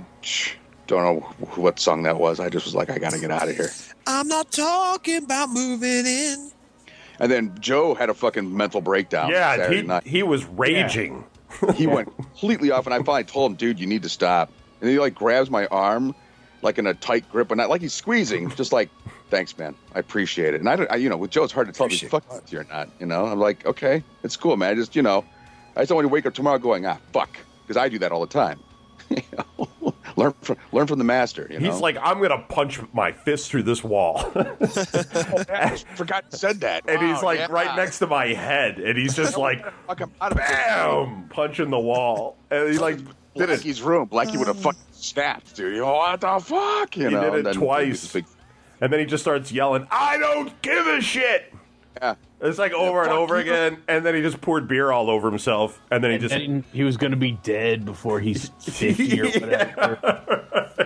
don't 0.86 1.02
know 1.02 1.20
what 1.56 1.78
song 1.78 2.02
that 2.04 2.18
was. 2.18 2.40
I 2.40 2.48
just 2.48 2.66
was 2.66 2.74
like, 2.74 2.90
I 2.90 2.98
gotta 2.98 3.18
get 3.18 3.30
out 3.30 3.48
of 3.48 3.56
here. 3.56 3.70
I'm 4.06 4.28
not 4.28 4.50
talking 4.50 5.24
about 5.24 5.50
moving 5.50 6.06
in. 6.06 6.50
And 7.18 7.30
then 7.30 7.56
Joe 7.60 7.94
had 7.94 8.10
a 8.10 8.14
fucking 8.14 8.56
mental 8.56 8.80
breakdown. 8.80 9.30
yeah, 9.30 9.70
he 9.70 10.08
he 10.08 10.22
was 10.22 10.44
raging. 10.44 11.24
he 11.74 11.86
went 11.86 12.14
completely 12.16 12.70
off, 12.70 12.86
and 12.86 12.94
I 12.94 12.98
finally 12.98 13.24
told 13.24 13.52
him, 13.52 13.56
dude, 13.56 13.78
you 13.78 13.86
need 13.86 14.02
to 14.02 14.08
stop. 14.08 14.50
And 14.80 14.90
he 14.90 14.98
like 14.98 15.14
grabs 15.14 15.50
my 15.50 15.66
arm, 15.66 16.14
like 16.62 16.78
in 16.78 16.86
a 16.86 16.94
tight 16.94 17.30
grip, 17.30 17.50
and 17.50 17.58
not 17.58 17.70
like 17.70 17.80
he's 17.80 17.94
squeezing, 17.94 18.50
just 18.50 18.72
like, 18.72 18.90
thanks, 19.30 19.56
man, 19.56 19.74
I 19.94 20.00
appreciate 20.00 20.54
it. 20.54 20.60
And 20.60 20.68
I, 20.68 20.76
don't, 20.76 20.90
I 20.90 20.96
you 20.96 21.08
know, 21.08 21.16
with 21.16 21.30
Joe, 21.30 21.44
it's 21.44 21.52
hard 21.52 21.68
to 21.68 21.72
tell 21.72 21.86
if 21.86 21.92
he's 21.92 22.08
fucking 22.08 22.34
with 22.34 22.52
you 22.52 22.60
or 22.60 22.64
not. 22.64 22.88
You 22.98 23.06
know, 23.06 23.26
I'm 23.26 23.38
like, 23.38 23.64
okay, 23.66 24.02
it's 24.22 24.36
cool, 24.36 24.56
man. 24.56 24.70
I 24.70 24.74
just, 24.74 24.96
you 24.96 25.02
know, 25.02 25.24
I 25.76 25.80
just 25.80 25.88
don't 25.90 25.96
want 25.96 26.04
you 26.06 26.08
to 26.08 26.12
wake 26.12 26.26
up 26.26 26.34
tomorrow 26.34 26.58
going, 26.58 26.86
ah, 26.86 26.98
fuck, 27.12 27.36
because 27.62 27.76
I 27.76 27.88
do 27.88 27.98
that 28.00 28.12
all 28.12 28.20
the 28.20 28.26
time. 28.26 28.60
You 29.10 29.22
know? 29.58 29.93
Learn 30.16 30.32
from 30.42 30.56
learn 30.72 30.86
from 30.86 30.98
the 30.98 31.04
master. 31.04 31.46
You 31.50 31.58
know? 31.60 31.70
He's 31.70 31.80
like, 31.80 31.96
I'm 32.00 32.20
gonna 32.20 32.42
punch 32.48 32.80
my 32.92 33.12
fist 33.12 33.50
through 33.50 33.64
this 33.64 33.82
wall, 33.84 34.30
oh, 34.36 34.56
I 35.48 35.76
forgot 35.94 36.24
said 36.30 36.60
that. 36.60 36.84
and 36.88 37.00
he's 37.02 37.22
like 37.22 37.38
yeah. 37.38 37.46
right 37.50 37.76
next 37.76 37.98
to 38.00 38.06
my 38.06 38.26
head, 38.26 38.78
and 38.78 38.96
he's 38.98 39.14
just 39.14 39.36
like, 39.36 39.64
Fuck, 39.86 40.02
out 40.20 40.32
of 40.32 40.38
bam, 40.38 41.28
punching 41.30 41.70
the 41.70 41.78
wall, 41.78 42.36
and 42.50 42.72
he 42.72 42.78
like 42.78 42.98
did 43.34 43.50
it. 43.50 43.60
Blackie's 43.60 43.82
room. 43.82 44.08
Blackie 44.08 44.36
would 44.38 44.46
have 44.46 44.58
fucking 44.60 44.80
snapped, 44.92 45.56
dude. 45.56 45.74
You 45.74 45.80
know, 45.80 45.94
what 45.94 46.20
the 46.20 46.38
fuck? 46.40 46.96
You 46.96 47.08
He 47.08 47.14
know, 47.14 47.30
did 47.30 47.40
it 47.40 47.46
and 47.48 47.56
twice. 47.58 48.12
big- 48.12 48.26
And 48.80 48.92
then 48.92 49.00
he 49.00 49.06
just 49.06 49.24
starts 49.24 49.50
yelling, 49.50 49.86
I 49.90 50.18
don't 50.18 50.60
give 50.62 50.86
a 50.86 51.00
shit. 51.00 51.52
Yeah. 52.00 52.14
It's 52.40 52.58
like 52.58 52.72
over 52.72 53.02
and 53.02 53.12
over 53.12 53.36
you. 53.36 53.42
again. 53.42 53.82
And 53.88 54.04
then 54.04 54.14
he 54.14 54.20
just 54.20 54.40
poured 54.40 54.68
beer 54.68 54.92
all 54.92 55.08
over 55.08 55.28
himself. 55.30 55.80
And 55.90 56.04
then 56.04 56.10
he 56.10 56.18
just. 56.18 56.34
and 56.34 56.64
he 56.72 56.82
was 56.82 56.96
going 56.96 57.12
to 57.12 57.16
be 57.16 57.32
dead 57.42 57.84
before 57.84 58.20
he's 58.20 58.48
50 58.60 59.20
or 59.20 59.24
whatever. 59.26 60.40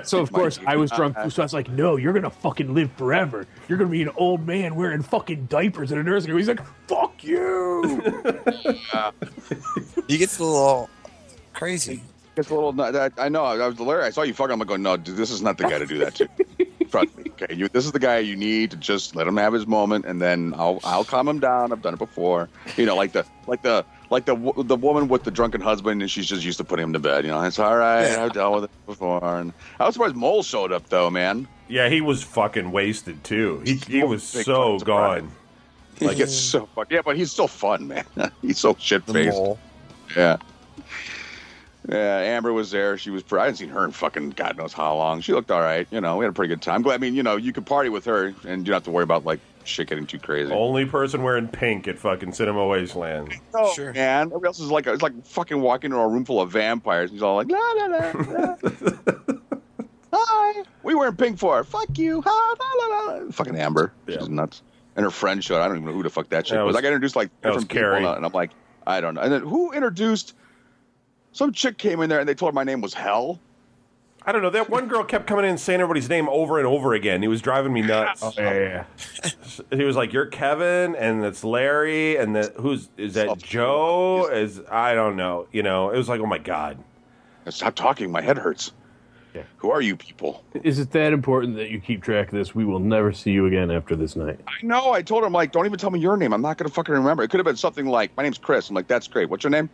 So, 0.04 0.20
of 0.20 0.30
course, 0.32 0.60
I 0.66 0.76
was 0.76 0.90
drunk. 0.90 1.16
So 1.30 1.42
I 1.42 1.44
was 1.44 1.54
like, 1.54 1.68
no, 1.70 1.96
you're 1.96 2.12
going 2.12 2.22
to 2.22 2.30
fucking 2.30 2.74
live 2.74 2.92
forever. 2.92 3.46
You're 3.68 3.78
going 3.78 3.90
to 3.90 3.92
be 3.92 4.02
an 4.02 4.10
old 4.16 4.46
man 4.46 4.76
wearing 4.76 5.02
fucking 5.02 5.46
diapers 5.46 5.90
in 5.92 5.98
a 5.98 6.02
nursing 6.02 6.30
home. 6.30 6.38
He's 6.38 6.48
like, 6.48 6.64
fuck 6.86 7.24
you. 7.24 8.02
He 10.06 10.16
gets 10.16 10.38
a 10.38 10.44
little 10.44 10.88
crazy. 11.52 12.02
It's 12.36 12.48
a 12.50 12.54
little. 12.54 13.10
I 13.18 13.28
know. 13.28 13.44
I 13.44 13.66
was 13.66 13.78
Larry. 13.78 14.04
I 14.04 14.10
saw 14.10 14.22
you 14.22 14.32
fucking. 14.32 14.52
I'm 14.52 14.58
like, 14.58 14.68
going, 14.68 14.82
no, 14.82 14.96
dude, 14.96 15.16
this 15.16 15.30
is 15.30 15.42
not 15.42 15.58
the 15.58 15.64
guy 15.64 15.78
to 15.78 15.86
do 15.86 15.98
that 15.98 16.14
to. 16.14 16.28
Trust 16.90 17.16
me. 17.16 17.24
Okay, 17.40 17.54
you, 17.54 17.68
this 17.68 17.84
is 17.84 17.92
the 17.92 17.98
guy 17.98 18.18
you 18.18 18.36
need 18.36 18.70
to 18.72 18.76
just 18.76 19.14
let 19.14 19.26
him 19.26 19.36
have 19.36 19.52
his 19.52 19.66
moment, 19.66 20.04
and 20.04 20.20
then 20.20 20.54
I'll 20.56 20.80
I'll 20.84 21.04
calm 21.04 21.28
him 21.28 21.40
down. 21.40 21.72
I've 21.72 21.82
done 21.82 21.94
it 21.94 21.98
before. 21.98 22.48
You 22.76 22.86
know, 22.86 22.96
like 22.96 23.12
the 23.12 23.24
like 23.46 23.62
the 23.62 23.84
like 24.10 24.24
the 24.24 24.34
the 24.64 24.76
woman 24.76 25.08
with 25.08 25.24
the 25.24 25.30
drunken 25.30 25.60
husband, 25.60 26.00
and 26.02 26.10
she's 26.10 26.26
just 26.26 26.44
used 26.44 26.58
to 26.58 26.64
putting 26.64 26.84
him 26.84 26.92
to 26.92 26.98
bed. 26.98 27.24
You 27.24 27.30
know, 27.30 27.42
it's 27.42 27.58
all 27.58 27.76
right. 27.76 28.08
Yeah. 28.08 28.24
I've 28.24 28.32
dealt 28.32 28.54
with 28.54 28.64
it 28.64 28.86
before. 28.86 29.38
And 29.38 29.52
I 29.78 29.86
was 29.86 29.94
surprised 29.94 30.16
Mole 30.16 30.42
showed 30.42 30.72
up 30.72 30.88
though, 30.88 31.10
man. 31.10 31.46
Yeah, 31.68 31.88
he 31.88 32.00
was 32.00 32.22
fucking 32.22 32.72
wasted 32.72 33.22
too. 33.24 33.62
He, 33.64 33.74
he 33.74 34.02
was 34.02 34.22
so 34.22 34.78
gone. 34.78 35.30
Like 36.00 36.18
it's 36.18 36.34
so 36.34 36.66
fun. 36.66 36.86
Yeah, 36.90 37.02
but 37.04 37.16
he's 37.16 37.32
still 37.32 37.48
fun, 37.48 37.88
man. 37.88 38.04
he's 38.42 38.58
so 38.58 38.76
shit 38.78 39.04
faced. 39.04 39.40
Yeah. 40.16 40.38
Yeah, 41.90 42.18
Amber 42.18 42.52
was 42.52 42.70
there. 42.70 42.98
She 42.98 43.08
was. 43.10 43.22
Pre- 43.22 43.40
I 43.40 43.44
hadn't 43.44 43.56
seen 43.56 43.70
her 43.70 43.84
in 43.84 43.92
fucking 43.92 44.30
God 44.30 44.56
knows 44.58 44.72
how 44.74 44.94
long. 44.96 45.22
She 45.22 45.32
looked 45.32 45.50
all 45.50 45.60
right. 45.62 45.86
You 45.90 46.00
know, 46.02 46.18
we 46.18 46.24
had 46.26 46.30
a 46.30 46.34
pretty 46.34 46.48
good 46.52 46.60
time. 46.60 46.82
Glad. 46.82 46.96
I 46.96 46.98
mean, 46.98 47.14
you 47.14 47.22
know, 47.22 47.36
you 47.36 47.52
could 47.52 47.64
party 47.64 47.88
with 47.88 48.04
her, 48.04 48.26
and 48.46 48.60
you 48.60 48.64
don't 48.64 48.74
have 48.74 48.82
to 48.84 48.90
worry 48.90 49.04
about 49.04 49.24
like 49.24 49.40
shit 49.64 49.88
getting 49.88 50.06
too 50.06 50.18
crazy. 50.18 50.52
Only 50.52 50.84
person 50.84 51.22
wearing 51.22 51.48
pink 51.48 51.88
at 51.88 51.98
fucking 51.98 52.32
Cinema 52.34 52.66
Wasteland. 52.66 53.32
Oh, 53.54 53.72
Sure. 53.72 53.92
man. 53.94 54.26
Everybody 54.26 54.46
else 54.48 54.60
is 54.60 54.70
like 54.70 54.86
it's 54.86 55.02
like 55.02 55.24
fucking 55.26 55.60
walking 55.62 55.90
into 55.92 56.02
a 56.02 56.06
room 56.08 56.26
full 56.26 56.42
of 56.42 56.50
vampires. 56.50 57.10
He's 57.10 57.22
all 57.22 57.36
like 57.36 57.50
la 57.50 57.58
la 57.58 57.86
la. 57.86 58.12
la. 58.28 58.56
Hi. 60.12 60.62
we 60.82 60.90
are 60.90 60.94
you 60.94 60.98
wearing 60.98 61.16
pink 61.16 61.38
for? 61.38 61.62
Fuck 61.64 61.96
you. 61.98 62.22
Ha, 62.24 62.54
la, 62.60 63.12
la, 63.14 63.14
la. 63.24 63.30
Fucking 63.30 63.56
Amber. 63.56 63.92
Yeah. 64.06 64.18
She's 64.18 64.28
nuts. 64.28 64.62
And 64.96 65.04
her 65.04 65.10
friend 65.10 65.42
showed. 65.44 65.60
I 65.60 65.68
don't 65.68 65.76
even 65.76 65.86
know 65.88 65.94
who 65.94 66.02
the 66.02 66.10
fuck 66.10 66.28
that 66.30 66.46
shit 66.46 66.56
That 66.56 66.64
was. 66.64 66.74
was- 66.74 66.76
I 66.76 66.82
got 66.82 66.88
introduced 66.88 67.14
like 67.16 67.30
that 67.42 67.54
was 67.54 67.64
different 67.64 67.70
people, 67.70 67.82
Carrie. 68.04 68.16
and 68.16 68.26
I'm 68.26 68.32
like, 68.32 68.50
I 68.86 69.00
don't 69.00 69.14
know. 69.14 69.20
And 69.20 69.32
then 69.32 69.42
who 69.42 69.72
introduced? 69.72 70.34
Some 71.32 71.52
chick 71.52 71.78
came 71.78 72.00
in 72.00 72.08
there 72.08 72.20
and 72.20 72.28
they 72.28 72.34
told 72.34 72.52
her 72.52 72.54
my 72.54 72.64
name 72.64 72.80
was 72.80 72.94
Hell. 72.94 73.40
I 74.26 74.32
don't 74.32 74.42
know. 74.42 74.50
That 74.50 74.68
one 74.68 74.88
girl 74.88 75.04
kept 75.04 75.26
coming 75.26 75.44
in 75.44 75.52
and 75.52 75.60
saying 75.60 75.80
everybody's 75.80 76.08
name 76.08 76.28
over 76.28 76.58
and 76.58 76.66
over 76.66 76.92
again. 76.92 77.22
He 77.22 77.28
was 77.28 77.40
driving 77.40 77.72
me 77.72 77.80
nuts. 77.80 78.20
Oh, 78.22 78.32
yeah, 78.36 78.52
yeah, 78.52 78.84
yeah. 79.24 79.30
He 79.78 79.84
was 79.84 79.96
like, 79.96 80.12
"You're 80.12 80.26
Kevin, 80.26 80.94
and 80.96 81.24
it's 81.24 81.44
Larry, 81.44 82.16
and 82.16 82.36
that 82.36 82.52
who's 82.56 82.90
is 82.98 83.14
that 83.14 83.28
Oh, 83.28 83.36
Joe? 83.36 84.26
Is 84.26 84.60
I 84.70 84.94
don't 84.94 85.16
know. 85.16 85.46
You 85.52 85.62
know, 85.62 85.90
it 85.90 85.96
was 85.96 86.08
like, 86.08 86.20
oh 86.20 86.26
my 86.26 86.38
god. 86.38 86.78
Stop 87.48 87.74
talking. 87.74 88.10
My 88.12 88.20
head 88.20 88.36
hurts. 88.36 88.72
Yeah. 89.34 89.42
Who 89.58 89.70
are 89.70 89.80
you 89.80 89.96
people? 89.96 90.44
Is 90.62 90.78
it 90.78 90.90
that 90.90 91.12
important 91.14 91.56
that 91.56 91.70
you 91.70 91.80
keep 91.80 92.02
track 92.02 92.26
of 92.28 92.34
this? 92.34 92.54
We 92.54 92.64
will 92.66 92.80
never 92.80 93.12
see 93.12 93.30
you 93.30 93.46
again 93.46 93.70
after 93.70 93.96
this 93.96 94.16
night. 94.16 94.38
I 94.46 94.66
know. 94.66 94.92
I 94.92 95.00
told 95.00 95.22
her, 95.22 95.26
I'm 95.26 95.32
like, 95.32 95.52
don't 95.52 95.64
even 95.64 95.78
tell 95.78 95.90
me 95.90 96.00
your 96.00 96.16
name. 96.18 96.34
I'm 96.34 96.42
not 96.42 96.58
going 96.58 96.68
to 96.68 96.74
fucking 96.74 96.92
remember. 96.94 97.22
It 97.22 97.28
could 97.30 97.38
have 97.38 97.46
been 97.46 97.56
something 97.56 97.86
like, 97.86 98.14
my 98.16 98.22
name's 98.22 98.36
Chris. 98.38 98.68
I'm 98.68 98.74
like, 98.74 98.88
that's 98.88 99.06
great. 99.08 99.30
What's 99.30 99.44
your 99.44 99.50
name? 99.50 99.70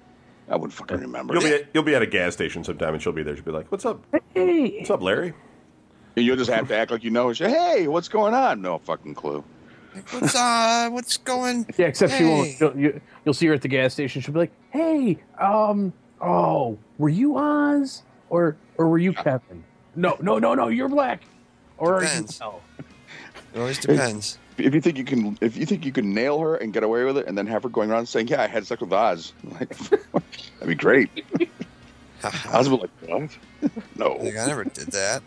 I 0.48 0.57
wouldn't 0.57 0.72
fucking 0.72 0.98
remember. 0.98 1.35
You'll 1.35 1.42
be 1.42 1.54
at, 1.54 1.68
you'll 1.72 1.83
be 1.83 1.94
at 1.94 2.02
a 2.02 2.07
gas 2.07 2.35
station 2.35 2.64
sometime, 2.64 2.94
and 2.94 3.02
she'll 3.02 3.12
be 3.12 3.22
there. 3.22 3.35
She'll 3.35 3.44
be 3.44 3.50
like, 3.50 3.70
"What's 3.72 3.87
up? 3.87 4.04
Hey, 4.35 4.78
What's 4.78 4.90
up, 4.90 5.02
Larry?" 5.02 5.33
And 6.16 6.24
you'll 6.24 6.37
just 6.37 6.50
have 6.50 6.68
to 6.68 6.76
act 6.76 6.90
like 6.90 7.02
you 7.02 7.11
know. 7.11 7.33
She, 7.33 7.44
hey, 7.44 7.88
what's 7.88 8.09
going 8.09 8.35
on? 8.35 8.61
No 8.62 8.78
fucking 8.78 9.14
clue. 9.14 9.42
What's 10.11 10.35
uh? 10.35 10.88
What's 10.90 11.16
going? 11.16 11.66
yeah. 11.78 11.87
Except 11.87 12.12
she 12.12 12.24
won't. 12.24 12.48
Hey. 12.48 12.57
You'll, 12.61 12.78
you, 12.78 13.00
you'll 13.24 13.35
see 13.35 13.46
her 13.46 13.54
at 13.54 13.62
the 13.62 13.68
gas 13.68 13.92
station. 13.94 14.20
She'll 14.20 14.35
be 14.35 14.40
like, 14.40 14.52
"Hey, 14.70 15.18
um, 15.40 15.92
oh, 16.20 16.78
were 16.98 17.09
you 17.09 17.37
Oz 17.37 18.02
or 18.28 18.57
or 18.76 18.88
were 18.88 18.98
you 18.98 19.12
Kevin? 19.12 19.64
No, 19.96 20.16
no, 20.20 20.38
no, 20.38 20.54
no. 20.54 20.68
You're 20.68 20.88
black. 20.88 21.22
Or 21.78 21.94
are 21.96 22.02
you? 22.02 22.09
Depends. 22.09 22.40
It 23.54 23.61
always 23.61 23.78
depends. 23.78 24.38
If 24.57 24.74
you 24.74 24.80
think 24.80 24.98
you 24.98 25.04
can, 25.04 25.38
if 25.40 25.57
you 25.57 25.66
think 25.66 25.85
you 25.85 25.92
can 25.92 26.14
nail 26.14 26.38
her 26.40 26.57
and 26.57 26.72
get 26.72 26.83
away 26.83 27.04
with 27.04 27.18
it, 27.18 27.26
and 27.26 27.37
then 27.37 27.46
have 27.46 27.62
her 27.64 27.68
going 27.68 27.90
around 27.90 28.07
saying, 28.07 28.28
"Yeah, 28.28 28.42
I 28.42 28.46
had 28.46 28.66
sex 28.66 28.80
with 28.80 28.92
Oz," 28.92 29.33
like, 29.61 29.74
that'd 30.64 30.79
be 30.79 30.83
great. 30.83 31.11
Oz 32.53 32.68
would 32.68 32.81
be 32.81 32.88
like, 33.11 33.31
"What? 33.61 33.70
No, 33.96 34.12
Like, 34.16 34.37
I 34.37 34.46
never 34.46 34.64
did 34.64 34.88
that. 34.88 35.22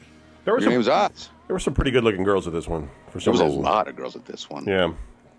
There 0.45 0.53
were 0.53 0.59
your 0.59 0.65
some 0.67 0.73
name's 0.73 0.87
Oz." 0.87 1.29
there 1.47 1.53
were 1.53 1.59
some 1.59 1.73
pretty 1.73 1.91
good 1.91 2.03
looking 2.03 2.23
girls 2.23 2.45
at 2.47 2.53
this 2.53 2.67
one 2.67 2.89
for 3.11 3.19
some 3.19 3.33
There 3.33 3.39
some 3.39 3.47
was 3.47 3.55
a 3.55 3.59
lot 3.59 3.87
of 3.87 3.95
girls 3.95 4.15
at 4.15 4.25
this 4.25 4.49
one. 4.49 4.65
Yeah, 4.65 4.91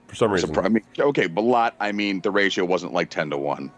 for 0.07 0.15
some 0.15 0.31
reason. 0.31 0.51
Surpri- 0.51 0.65
I 0.65 0.69
mean, 0.69 0.85
okay, 0.99 1.27
but 1.27 1.43
lot. 1.43 1.75
I 1.81 1.93
mean, 1.93 2.21
the 2.21 2.31
ratio 2.31 2.65
wasn't 2.65 2.93
like 2.93 3.11
ten 3.11 3.31
to 3.31 3.37
one. 3.39 3.71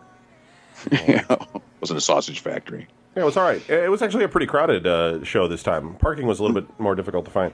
you 0.91 1.17
know, 1.17 1.25
it 1.55 1.63
wasn't 1.81 1.99
a 1.99 2.01
sausage 2.03 2.41
factory. 2.41 2.87
Yeah, 3.17 3.23
it 3.23 3.25
was 3.25 3.37
all 3.37 3.45
right. 3.45 3.69
It 3.69 3.91
was 3.91 4.03
actually 4.03 4.25
a 4.25 4.29
pretty 4.29 4.47
crowded 4.47 4.87
uh, 4.87 5.25
show 5.25 5.49
this 5.49 5.63
time. 5.63 5.95
Parking 5.97 6.27
was 6.27 6.39
a 6.39 6.43
little 6.45 6.61
bit 6.61 6.69
more 6.81 6.95
difficult 6.95 7.25
to 7.25 7.31
find. 7.31 7.53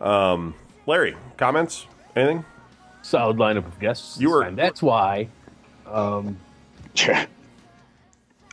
Um, 0.00 0.54
Larry, 0.86 1.16
comments? 1.36 1.86
Anything? 2.16 2.44
Solid 3.02 3.36
lineup 3.36 3.66
of 3.66 3.78
guests. 3.80 4.18
You 4.20 4.28
this 4.28 4.34
were- 4.34 4.42
time. 4.44 4.56
That's 4.56 4.82
why. 4.82 5.28
Um, 5.86 6.36
Yeah. 6.94 7.26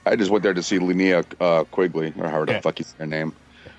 I 0.06 0.16
just 0.16 0.32
went 0.32 0.44
there 0.44 0.54
to 0.54 0.64
see 0.64 0.80
Linnea 0.80 1.26
uh, 1.40 1.64
Quigley, 1.66 2.14
or 2.18 2.28
however 2.28 2.46
the 2.48 2.62
fuck 2.62 2.80
you 2.80 2.86
say 2.86 2.96
her 3.00 3.06
name, 3.06 3.34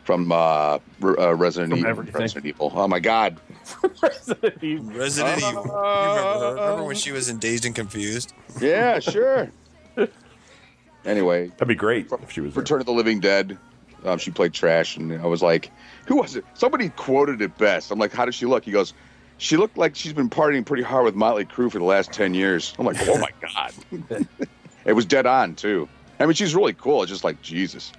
from 0.04 0.30
uh, 0.32 0.78
uh, 1.02 1.34
Resident, 1.34 1.70
From 1.72 1.78
Evil, 1.78 1.90
everything. 1.90 2.14
Resident 2.20 2.46
Evil. 2.46 2.72
Oh 2.74 2.86
my 2.88 3.00
god. 3.00 3.38
Resident 4.02 4.62
Evil. 4.62 4.86
You 4.86 4.92
remember, 4.92 5.68
her? 5.68 6.54
remember 6.54 6.82
Uh, 6.82 6.84
when 6.84 6.96
she 6.96 7.12
was 7.12 7.28
in 7.28 7.38
Dazed 7.38 7.64
and 7.64 7.74
Confused? 7.74 8.32
Yeah, 8.60 8.98
sure. 9.00 9.50
anyway, 11.04 11.48
That'd 11.48 11.68
be 11.68 11.74
great 11.74 12.10
if 12.22 12.30
she 12.30 12.40
was 12.40 12.54
there. 12.54 12.60
Return 12.62 12.80
of 12.80 12.86
the 12.86 12.92
Living 12.92 13.20
Dead. 13.20 13.56
Um, 14.04 14.18
she 14.18 14.30
played 14.30 14.54
trash, 14.54 14.96
and 14.96 15.12
I 15.20 15.26
was 15.26 15.42
like, 15.42 15.70
"Who 16.06 16.16
was 16.16 16.34
it?" 16.36 16.44
Somebody 16.54 16.88
quoted 16.90 17.42
it 17.42 17.56
best. 17.58 17.90
I'm 17.90 17.98
like, 17.98 18.12
"How 18.12 18.24
does 18.24 18.34
she 18.34 18.46
look?" 18.46 18.64
He 18.64 18.70
goes, 18.70 18.94
"She 19.36 19.58
looked 19.58 19.76
like 19.76 19.94
she's 19.94 20.14
been 20.14 20.30
partying 20.30 20.64
pretty 20.64 20.82
hard 20.82 21.04
with 21.04 21.14
Motley 21.14 21.44
Crue 21.44 21.70
for 21.70 21.78
the 21.78 21.84
last 21.84 22.10
ten 22.10 22.32
years." 22.32 22.74
I'm 22.78 22.86
like, 22.86 22.96
"Oh 23.06 23.18
my 23.18 23.28
god!" 23.42 24.26
it 24.86 24.94
was 24.94 25.04
dead 25.04 25.26
on 25.26 25.54
too. 25.54 25.86
I 26.20 26.26
mean, 26.26 26.34
she's 26.34 26.54
really 26.54 26.74
cool. 26.74 27.02
It's 27.02 27.10
just 27.10 27.24
like 27.24 27.40
Jesus. 27.42 27.92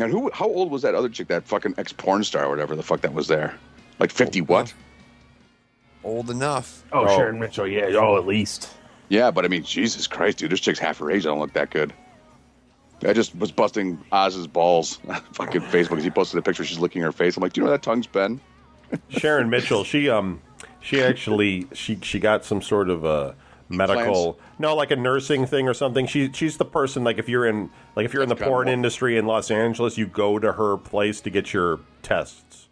And 0.00 0.10
who? 0.10 0.30
How 0.32 0.46
old 0.46 0.70
was 0.70 0.82
that 0.82 0.94
other 0.94 1.08
chick? 1.10 1.28
That 1.28 1.44
fucking 1.46 1.74
ex 1.76 1.92
porn 1.92 2.24
star, 2.24 2.46
or 2.46 2.48
whatever 2.48 2.74
the 2.74 2.82
fuck 2.82 3.02
that 3.02 3.12
was 3.12 3.28
there. 3.28 3.54
Like 3.98 4.10
fifty 4.10 4.40
what? 4.40 4.72
Old 6.04 6.30
enough. 6.30 6.82
oh, 6.92 7.04
Oh. 7.06 7.16
Sharon 7.16 7.38
Mitchell. 7.38 7.66
Yeah. 7.66 7.86
Oh, 7.96 8.16
at 8.16 8.26
least. 8.26 8.70
Yeah, 9.08 9.30
but 9.30 9.44
I 9.44 9.48
mean, 9.48 9.62
Jesus 9.62 10.06
Christ, 10.06 10.38
dude, 10.38 10.50
this 10.50 10.60
chick's 10.60 10.78
half 10.78 10.98
her 10.98 11.10
age. 11.10 11.26
I 11.26 11.28
don't 11.28 11.38
look 11.38 11.52
that 11.52 11.70
good. 11.70 11.92
I 13.06 13.12
just 13.12 13.34
was 13.36 13.50
busting 13.52 14.02
Oz's 14.12 14.46
balls 14.46 14.98
on 15.08 15.20
fucking 15.32 15.60
Facebook 15.62 15.90
because 15.90 16.04
he 16.04 16.10
posted 16.10 16.38
a 16.38 16.42
picture. 16.42 16.64
She's 16.64 16.78
licking 16.78 17.02
her 17.02 17.12
face. 17.12 17.36
I'm 17.36 17.42
like, 17.42 17.52
do 17.52 17.60
you 17.60 17.64
know 17.64 17.70
where 17.70 17.76
that 17.78 17.82
tongue's 17.84 18.06
been? 18.06 18.40
Sharon 19.10 19.50
Mitchell, 19.50 19.84
she 19.84 20.08
um 20.08 20.40
she 20.80 21.02
actually 21.02 21.66
she 21.72 21.98
she 22.02 22.18
got 22.18 22.44
some 22.44 22.62
sort 22.62 22.88
of 22.88 23.04
a 23.04 23.34
medical 23.72 24.38
no 24.58 24.76
like 24.76 24.90
a 24.90 24.96
nursing 24.96 25.46
thing 25.46 25.68
or 25.68 25.74
something. 25.74 26.06
She 26.06 26.30
she's 26.32 26.56
the 26.56 26.64
person 26.64 27.04
like 27.04 27.18
if 27.18 27.28
you're 27.28 27.46
in 27.46 27.70
like 27.96 28.04
if 28.04 28.12
you're 28.12 28.22
in 28.22 28.28
the 28.28 28.36
porn 28.36 28.66
what- 28.66 28.72
industry 28.72 29.16
in 29.16 29.26
Los 29.26 29.50
Angeles, 29.50 29.98
you 29.98 30.06
go 30.06 30.38
to 30.38 30.52
her 30.52 30.76
place 30.76 31.20
to 31.22 31.30
get 31.30 31.52
your 31.52 31.80
tests. 32.02 32.68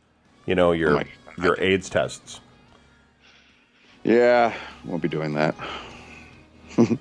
You 0.46 0.54
know, 0.54 0.72
your 0.72 1.00
Oh 1.00 1.02
your 1.42 1.60
AIDS 1.60 1.88
tests. 1.88 2.40
Yeah, 4.04 4.54
won't 4.84 5.02
be 5.02 5.08
doing 5.08 5.34
that. 5.34 5.54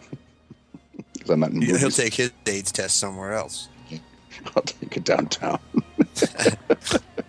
Because 1.13 1.31
I'm 1.31 1.39
not 1.41 1.51
in 1.51 1.62
He'll 1.62 1.91
take 1.91 2.13
his 2.13 2.31
AIDS 2.45 2.71
test 2.71 2.97
somewhere 2.97 3.33
else. 3.33 3.67
I'll 4.55 4.63
take 4.63 4.95
it 4.95 5.03
downtown. 5.03 5.59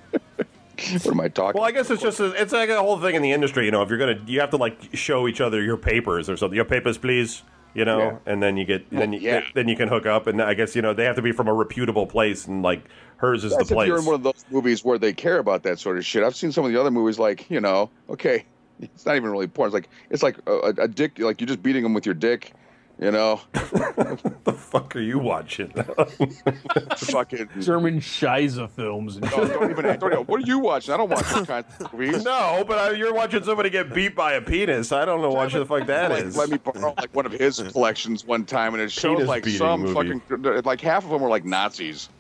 what 1.03 1.07
am 1.07 1.21
I 1.21 1.29
talking? 1.29 1.61
Well, 1.61 1.69
I 1.69 1.73
guess 1.73 1.91
it's 1.91 2.03
just 2.03 2.21
a, 2.21 2.33
it's 2.41 2.53
like 2.53 2.69
a 2.71 2.81
whole 2.81 2.99
thing 3.01 3.15
in 3.15 3.23
the 3.23 3.33
industry. 3.33 3.65
You 3.65 3.71
know, 3.71 3.83
if 3.83 3.89
you're 3.89 3.99
gonna, 3.99 4.21
you 4.27 4.41
have 4.41 4.51
to 4.51 4.57
like 4.57 4.95
show 4.95 5.27
each 5.29 5.41
other 5.41 5.63
your 5.63 5.77
papers 5.77 6.29
or 6.29 6.37
something. 6.37 6.57
Your 6.57 6.65
papers, 6.65 6.99
please. 6.99 7.43
You 7.73 7.85
know, 7.85 7.99
Yeah. 8.01 8.19
and 8.27 8.43
then 8.43 8.57
you 8.57 8.65
get 8.65 8.91
then 8.91 9.13
you 9.13 9.21
yeah. 9.21 9.45
then 9.55 9.69
you 9.69 9.77
can 9.77 9.89
hook 9.89 10.05
up. 10.05 10.27
And 10.27 10.43
I 10.43 10.55
guess 10.55 10.75
you 10.75 10.83
know 10.83 10.93
they 10.93 11.05
have 11.05 11.15
to 11.17 11.23
be 11.23 11.31
from 11.31 11.47
a 11.47 11.55
reputable 11.55 12.05
place, 12.07 12.47
and 12.47 12.63
like 12.63 12.83
hers 13.19 13.45
is 13.45 13.53
That's 13.53 13.69
the 13.69 13.75
if 13.75 13.77
place. 13.77 13.87
you're 13.87 13.99
in 13.99 14.05
one 14.05 14.17
of 14.17 14.25
those 14.25 14.45
movies 14.51 14.85
where 14.85 14.99
they 14.99 15.13
care 15.13 15.39
about 15.39 15.63
that 15.63 15.79
sort 15.79 15.97
of 15.97 16.05
shit. 16.05 16.25
I've 16.25 16.35
seen 16.35 16.51
some 16.51 16.65
of 16.65 16.73
the 16.73 16.81
other 16.81 16.91
movies, 16.91 17.21
like 17.21 17.49
you 17.49 17.61
know, 17.61 17.89
okay, 18.09 18.45
it's 18.81 19.07
not 19.07 19.15
even 19.15 19.31
really 19.31 19.47
porn. 19.47 19.69
It's 19.69 19.75
like 19.75 19.89
it's 20.11 20.23
like 20.25 20.37
a, 20.49 20.53
a, 20.53 20.69
a 20.83 20.89
dick, 20.89 21.21
like 21.21 21.41
you're 21.41 21.47
just 21.47 21.63
beating 21.63 21.85
them 21.85 21.95
with 21.95 22.07
your 22.07 22.15
dick. 22.17 22.53
You 23.01 23.11
know, 23.11 23.41
the 23.53 24.53
fuck 24.55 24.95
are 24.95 25.01
you 25.01 25.19
watching? 25.19 25.71
fucking. 26.99 27.49
German 27.61 27.99
Shiza 27.99 28.69
films. 28.69 29.17
And 29.17 29.25
No, 29.25 29.49
don't 29.49 29.71
even. 29.71 29.99
Don't 29.99 30.13
even 30.13 30.27
what 30.27 30.43
are 30.43 30.47
you 30.47 30.59
watching? 30.59 30.93
I 30.93 30.99
don't 30.99 31.09
watch 31.09 31.27
those 31.31 31.47
kinds 31.47 31.67
of 31.81 31.91
movies. 31.95 32.23
no, 32.25 32.63
but 32.69 32.91
uh, 32.91 32.93
you're 32.93 33.15
watching 33.15 33.43
somebody 33.43 33.71
get 33.71 33.95
beat 33.95 34.15
by 34.15 34.35
a 34.35 34.43
penis. 34.43 34.93
I 34.93 35.07
don't 35.07 35.23
know 35.23 35.31
what 35.31 35.51
the 35.51 35.65
fuck 35.65 35.87
that 35.87 36.11
like, 36.11 36.25
is. 36.25 36.37
Let 36.37 36.51
me 36.51 36.59
borrow 36.59 36.93
like 36.99 37.15
one 37.15 37.25
of 37.25 37.33
his 37.33 37.59
collections 37.73 38.27
one 38.27 38.45
time, 38.45 38.75
and 38.75 38.83
it 38.83 38.93
shows 38.93 39.17
Penis 39.17 39.29
like 39.29 39.47
some 39.47 39.81
movie. 39.81 40.21
fucking 40.29 40.63
like 40.65 40.83
half 40.83 41.03
of 41.03 41.11
them 41.11 41.23
were 41.23 41.31
like 41.31 41.47
Nazis. 41.47 42.11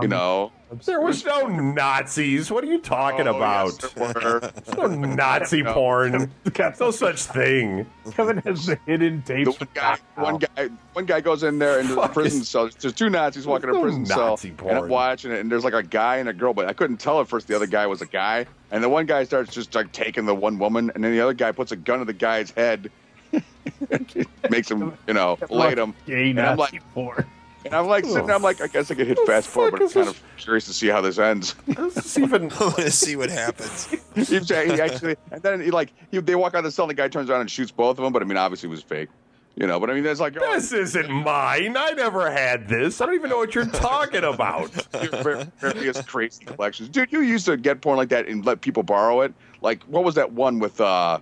You 0.00 0.08
know, 0.08 0.50
there 0.86 1.00
was 1.00 1.24
no 1.24 1.46
Nazis. 1.46 2.50
What 2.50 2.64
are 2.64 2.66
you 2.68 2.80
talking 2.80 3.28
Oh, 3.28 3.36
about? 3.36 3.72
yes, 3.82 3.92
there 3.92 4.06
were. 4.14 4.40
There's 4.64 4.76
no 4.78 4.86
Nazi 4.86 5.62
No. 5.62 5.72
porn. 5.74 6.32
There's 6.44 6.80
no 6.80 6.90
such 6.90 7.22
thing. 7.22 7.84
Kevin 8.12 8.38
has 8.38 8.66
the 8.66 8.78
hidden 8.86 9.22
The 9.26 9.44
tapes. 9.44 9.58
one 9.60 9.68
guy, 9.74 9.98
one 10.14 10.38
guy, 10.38 10.68
one 10.94 11.04
guy 11.06 11.20
goes 11.20 11.42
in 11.42 11.58
there 11.58 11.80
into 11.80 11.94
the 11.96 12.08
prison 12.08 12.40
is- 12.40 12.48
cell. 12.48 12.70
There's 12.80 12.94
two 12.94 13.10
Nazis 13.10 13.46
walking 13.46 13.68
in 13.68 13.74
a 13.74 13.78
no 13.78 13.82
prison 13.82 14.02
Nazi 14.04 14.48
cell, 14.48 14.56
porn. 14.56 14.76
and 14.76 14.84
I'm 14.84 14.90
watching 14.90 15.32
it. 15.32 15.40
And 15.40 15.52
there's 15.52 15.64
like 15.64 15.74
a 15.74 15.82
guy 15.82 16.16
and 16.16 16.28
a 16.28 16.32
girl, 16.32 16.54
but 16.54 16.66
I 16.66 16.72
couldn't 16.72 16.96
tell 16.96 17.20
at 17.20 17.28
first 17.28 17.46
the 17.46 17.54
other 17.56 17.66
guy 17.66 17.86
was 17.86 18.00
a 18.00 18.06
guy. 18.06 18.46
And 18.70 18.82
the 18.82 18.88
one 18.88 19.04
guy 19.06 19.24
starts 19.24 19.52
just 19.54 19.74
like 19.74 19.92
taking 19.92 20.24
the 20.24 20.34
one 20.34 20.58
woman, 20.58 20.90
and 20.94 21.04
then 21.04 21.12
the 21.12 21.20
other 21.20 21.34
guy 21.34 21.52
puts 21.52 21.72
a 21.72 21.76
gun 21.76 21.98
to 21.98 22.04
the 22.06 22.12
guy's 22.14 22.50
head, 22.52 22.90
makes 24.50 24.70
him, 24.70 24.96
you 25.06 25.14
know, 25.14 25.38
light 25.50 25.78
him. 25.78 25.94
Gay 26.06 26.30
And 26.30 26.40
I'm 26.40 26.56
like, 26.56 26.82
porn. 26.94 27.24
And 27.64 27.74
I'm 27.74 27.86
like 27.86 28.04
sitting 28.04 28.26
there, 28.26 28.36
I'm 28.36 28.42
like, 28.42 28.60
I 28.60 28.66
guess 28.66 28.90
I 28.90 28.94
could 28.94 29.06
hit 29.06 29.18
fast 29.26 29.48
forward, 29.48 29.72
but 29.72 29.82
I'm 29.82 29.88
kind 29.88 30.08
of 30.08 30.22
curious 30.36 30.66
to 30.66 30.72
see 30.72 30.88
how 30.88 31.00
this 31.00 31.18
ends. 31.18 31.54
This 31.66 31.96
is 31.96 32.18
even 32.18 32.50
I 32.52 32.58
want 32.60 32.76
to 32.76 32.90
see 32.90 33.16
what 33.16 33.30
happens. 33.30 33.86
he, 34.14 34.24
he 34.38 34.80
actually, 34.80 35.16
and 35.30 35.42
then 35.42 35.60
he 35.60 35.70
like, 35.70 35.92
he, 36.10 36.20
they 36.20 36.34
walk 36.34 36.54
out 36.54 36.58
of 36.58 36.64
the 36.64 36.70
cell, 36.70 36.84
and 36.84 36.90
the 36.90 36.94
guy 36.94 37.08
turns 37.08 37.30
around 37.30 37.42
and 37.42 37.50
shoots 37.50 37.70
both 37.70 37.98
of 37.98 38.04
them. 38.04 38.12
But 38.12 38.22
I 38.22 38.26
mean, 38.26 38.36
obviously, 38.36 38.68
it 38.68 38.70
was 38.70 38.82
fake. 38.82 39.08
You 39.56 39.68
know, 39.68 39.78
but 39.78 39.88
I 39.88 39.94
mean, 39.94 40.02
there's 40.02 40.20
like, 40.20 40.36
oh, 40.40 40.54
This 40.54 40.72
isn't 40.72 41.08
mine. 41.08 41.76
I 41.76 41.90
never 41.92 42.28
had 42.28 42.68
this. 42.68 43.00
I 43.00 43.06
don't 43.06 43.14
even 43.14 43.30
know 43.30 43.36
what 43.36 43.54
you're 43.54 43.66
talking 43.66 44.24
about. 44.24 44.72
your 45.02 45.22
var- 45.22 45.44
various 45.58 46.02
crazy 46.02 46.44
collections. 46.44 46.88
Dude, 46.88 47.12
you 47.12 47.20
used 47.20 47.46
to 47.46 47.56
get 47.56 47.80
porn 47.80 47.96
like 47.96 48.08
that 48.08 48.26
and 48.26 48.44
let 48.44 48.62
people 48.62 48.82
borrow 48.82 49.20
it. 49.20 49.32
Like, 49.60 49.84
what 49.84 50.02
was 50.02 50.16
that 50.16 50.32
one 50.32 50.58
with, 50.58 50.80
uh, 50.80 51.20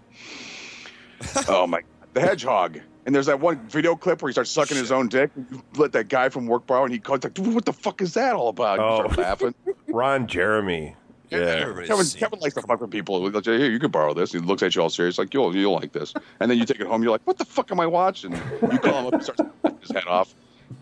oh 1.47 1.67
my, 1.67 1.83
the 2.15 2.23
hedgehog. 2.23 2.81
And 3.05 3.15
there's 3.15 3.27
that 3.27 3.41
one 3.41 3.59
video 3.69 3.97
clip 3.97 4.23
where 4.23 4.29
he 4.29 4.33
starts 4.33 4.51
sucking 4.51 4.77
his 4.77 4.93
own 4.93 5.09
dick. 5.09 5.31
And 5.35 5.47
you 5.51 5.63
let 5.77 5.93
that 5.93 6.09
guy 6.09 6.29
from 6.29 6.47
work 6.47 6.67
borrow, 6.67 6.85
and 6.85 6.93
he 6.93 6.99
calls 7.01 7.25
like, 7.25 7.35
"Dude, 7.35 7.53
what 7.55 7.65
the 7.65 7.73
fuck 7.73 8.01
is 8.01 8.15
that 8.15 8.35
all 8.35 8.49
about?" 8.49 8.79
You 8.79 8.85
Oh. 8.85 8.97
start 9.11 9.19
laughing. 9.19 9.55
Ron 9.89 10.27
Jeremy. 10.29 10.95
Yeah. 11.31 11.39
Everybody's 11.39 11.89
Kevin, 11.89 12.05
seen 12.05 12.21
Kevin 12.21 12.39
likes 12.41 12.55
to 12.55 12.63
fuck 12.63 12.81
with 12.81 12.91
people. 12.91 13.29
He'll 13.29 13.41
"Here, 13.41 13.71
you 13.71 13.79
can 13.81 13.91
borrow 13.91 14.13
this." 14.15 14.33
He 14.33 14.39
looks 14.39 14.63
at 14.63 14.77
you 14.77 14.83
all 14.83 14.91
serious, 14.91 15.19
like, 15.19 15.33
"You'll, 15.35 15.57
you'll 15.57 15.73
like 15.73 15.93
this." 15.93 16.13
And 16.41 16.51
then 16.51 16.59
you 16.59 16.65
take 16.67 16.79
it 16.81 16.87
home. 16.87 17.03
You're 17.03 17.11
like, 17.11 17.23
"What 17.25 17.39
the 17.39 17.45
fuck 17.45 17.73
am 17.73 17.81
I 17.81 17.87
watching?" 17.87 18.33
You 18.33 18.79
call 18.79 19.01
him 19.01 19.07
up, 19.07 19.13
and 19.15 19.23
starts 19.23 19.41
laughing 19.65 19.79
his 19.81 19.91
head 19.95 20.07
off. 20.07 20.35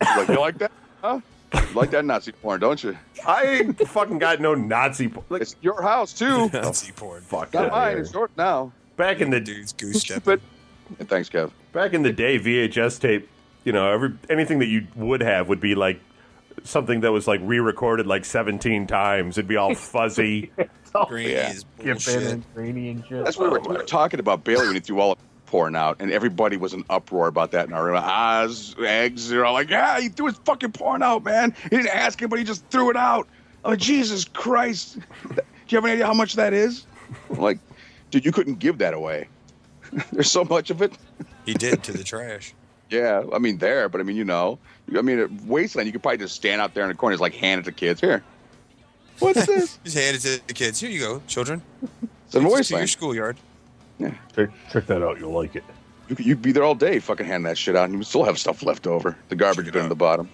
He's 0.05 0.17
like, 0.17 0.27
"You 0.27 0.39
like 0.39 0.57
that?" 0.59 0.71
Huh? 1.01 1.21
You 1.53 1.61
like 1.73 1.89
that 1.91 2.05
Nazi 2.05 2.31
porn, 2.33 2.59
don't 2.59 2.81
you? 2.83 2.97
I 3.25 3.43
ain't 3.45 3.87
fucking 3.87 4.19
got 4.19 4.39
no 4.39 4.53
Nazi. 4.53 5.07
porn. 5.09 5.25
Like, 5.29 5.41
It's 5.41 5.55
your 5.61 5.81
house 5.81 6.13
too. 6.13 6.49
Nazi 6.53 6.91
porn. 6.91 7.21
fuck 7.23 7.53
Not 7.53 7.63
outta 7.65 7.71
mine. 7.71 7.91
here. 7.93 7.99
It's 8.01 8.13
yours 8.13 8.29
now. 8.37 8.71
Back 8.97 9.21
in 9.21 9.29
the 9.31 9.39
Dudes 9.39 9.73
goose 9.73 10.01
stepping. 10.01 10.21
But 10.23 10.39
and 10.99 11.07
thanks, 11.09 11.29
Kev. 11.29 11.51
back 11.73 11.93
in 11.93 12.01
the 12.03 12.11
day, 12.13 12.39
VHS 12.39 12.99
tape. 12.99 13.27
You 13.63 13.71
know, 13.73 13.91
every 13.91 14.13
anything 14.29 14.59
that 14.59 14.67
you 14.67 14.87
would 14.95 15.21
have 15.21 15.47
would 15.49 15.59
be 15.59 15.75
like 15.75 15.99
something 16.63 17.01
that 17.01 17.11
was 17.11 17.27
like 17.27 17.39
re-recorded 17.43 18.07
like 18.07 18.25
17 18.25 18.87
times. 18.87 19.37
It'd 19.37 19.47
be 19.47 19.55
all 19.57 19.73
fuzzy. 19.75 20.51
Green 21.07 21.29
Yeah. 21.29 21.51
is 21.51 21.65
Giffen 21.79 21.93
bullshit. 22.13 22.31
and 22.33 22.43
Rainy 22.53 22.89
and 22.89 23.05
shit. 23.07 23.23
That's 23.23 23.37
what 23.37 23.51
we 23.51 23.57
were, 23.59 23.69
we 23.69 23.77
were 23.77 23.83
talking 23.83 24.19
about 24.19 24.43
Bailey 24.43 24.65
when 24.67 24.75
he 24.75 24.81
threw 24.81 24.99
all 24.99 25.15
the 25.15 25.21
porn 25.45 25.75
out, 25.75 25.97
and 25.99 26.11
everybody 26.11 26.57
was 26.57 26.73
in 26.73 26.83
uproar 26.89 27.27
about 27.27 27.51
that 27.51 27.67
in 27.67 27.73
our 27.73 27.85
room. 27.85 27.95
Oz, 27.97 28.75
eggs, 28.79 29.29
they're 29.29 29.45
all 29.45 29.53
like, 29.53 29.69
"Yeah, 29.69 29.99
he 29.99 30.09
threw 30.09 30.25
his 30.27 30.37
fucking 30.45 30.71
porn 30.73 31.01
out, 31.03 31.23
man. 31.23 31.53
He 31.63 31.69
didn't 31.69 31.95
ask 31.95 32.21
him, 32.21 32.29
but 32.29 32.39
he 32.39 32.45
just 32.45 32.65
threw 32.67 32.89
it 32.89 32.97
out." 32.97 33.27
I'm 33.63 33.71
like, 33.71 33.79
Jesus 33.79 34.25
Christ! 34.25 34.97
Do 35.29 35.35
you 35.67 35.77
have 35.77 35.85
any 35.85 35.93
idea 35.93 36.05
how 36.07 36.13
much 36.13 36.33
that 36.35 36.51
is? 36.53 36.85
I'm 37.29 37.37
like, 37.39 37.59
dude, 38.09 38.25
you 38.25 38.31
couldn't 38.31 38.59
give 38.59 38.77
that 38.79 38.93
away. 38.93 39.27
There's 40.11 40.31
so 40.31 40.43
much 40.43 40.69
of 40.69 40.81
it. 40.81 40.93
He 41.45 41.53
did 41.53 41.83
to 41.83 41.91
the 41.93 42.03
trash. 42.03 42.53
Yeah, 42.89 43.23
I 43.31 43.39
mean 43.39 43.57
there, 43.59 43.87
but 43.87 44.01
I 44.01 44.03
mean 44.03 44.17
you 44.17 44.25
know, 44.25 44.59
I 44.97 45.01
mean 45.01 45.17
at 45.17 45.31
Wasteland, 45.45 45.87
you 45.87 45.93
could 45.93 46.03
probably 46.03 46.17
just 46.17 46.35
stand 46.35 46.59
out 46.61 46.73
there 46.73 46.83
in 46.83 46.89
the 46.89 46.93
corner, 46.95 47.13
and 47.13 47.19
just 47.19 47.21
like 47.21 47.33
hand 47.35 47.59
it 47.61 47.63
to 47.63 47.71
kids. 47.71 48.01
Here, 48.01 48.21
what's 49.19 49.45
this? 49.45 49.79
Just 49.85 49.97
hand 49.97 50.17
it 50.17 50.19
to 50.23 50.45
the 50.45 50.53
kids. 50.53 50.77
Here 50.81 50.89
you 50.89 50.99
go, 50.99 51.21
children. 51.25 51.61
It's 52.25 52.35
in 52.35 52.41
Take 52.43 52.51
this 52.57 52.67
to 52.67 52.73
your 52.73 52.81
Wasteland. 52.81 52.89
schoolyard. 52.89 53.37
check, 54.35 54.49
check 54.73 54.87
that 54.87 55.01
out. 55.01 55.21
You'll 55.21 55.31
like 55.31 55.55
it. 55.55 55.63
You 56.09 56.17
could, 56.17 56.25
you'd 56.25 56.41
be 56.41 56.51
there 56.51 56.65
all 56.65 56.75
day, 56.75 56.99
fucking 56.99 57.25
hand 57.25 57.45
that 57.45 57.57
shit 57.57 57.77
out, 57.77 57.85
and 57.85 57.93
you 57.93 57.99
would 57.99 58.07
still 58.07 58.25
have 58.25 58.37
stuff 58.37 58.61
left 58.61 58.85
over. 58.87 59.15
The 59.29 59.37
garbage 59.37 59.67
Check 59.67 59.73
would 59.75 59.79
it 59.79 59.83
in 59.83 59.87
the 59.87 59.95
bottom. 59.95 60.29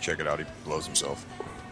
Check 0.00 0.18
it 0.18 0.26
out. 0.26 0.38
He 0.38 0.46
blows 0.64 0.86
himself. 0.86 1.26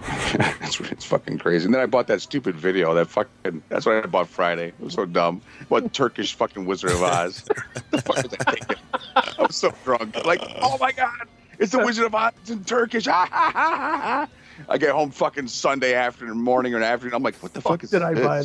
it's, 0.60 0.80
it's 0.80 1.04
fucking 1.04 1.38
crazy. 1.38 1.64
And 1.64 1.74
then 1.74 1.80
I 1.80 1.86
bought 1.86 2.06
that 2.08 2.20
stupid 2.20 2.54
video. 2.56 2.94
That 2.94 3.08
fucking. 3.08 3.62
That's 3.68 3.86
what 3.86 4.04
I 4.04 4.06
bought 4.06 4.28
Friday. 4.28 4.68
It 4.68 4.80
was 4.80 4.94
so 4.94 5.06
dumb. 5.06 5.40
What 5.68 5.92
Turkish 5.92 6.34
fucking 6.34 6.66
Wizard 6.66 6.90
of 6.90 7.02
Oz? 7.02 7.42
the 7.90 8.02
fuck 8.02 8.16
was 8.16 8.34
I 8.46 8.52
thinking? 8.52 8.76
I 8.94 9.34
was 9.38 9.56
so 9.56 9.72
drunk. 9.84 10.24
Like, 10.24 10.40
oh 10.60 10.76
my 10.78 10.92
god, 10.92 11.28
it's 11.58 11.72
the 11.72 11.84
Wizard 11.84 12.06
of 12.06 12.14
Oz 12.14 12.32
in 12.48 12.64
Turkish. 12.64 13.06
Ha, 13.06 13.28
ha, 13.30 13.50
ha, 13.52 13.70
ha, 13.70 14.00
ha. 14.00 14.28
I 14.68 14.78
get 14.78 14.90
home 14.90 15.10
fucking 15.10 15.48
Sunday 15.48 15.94
afternoon, 15.94 16.40
morning 16.40 16.74
or 16.74 16.82
afternoon. 16.82 17.14
I'm 17.14 17.22
like, 17.22 17.36
what 17.36 17.52
the 17.52 17.60
fuck, 17.60 17.82
is 17.84 17.90
did 17.90 18.02
I 18.02 18.14
buy? 18.14 18.44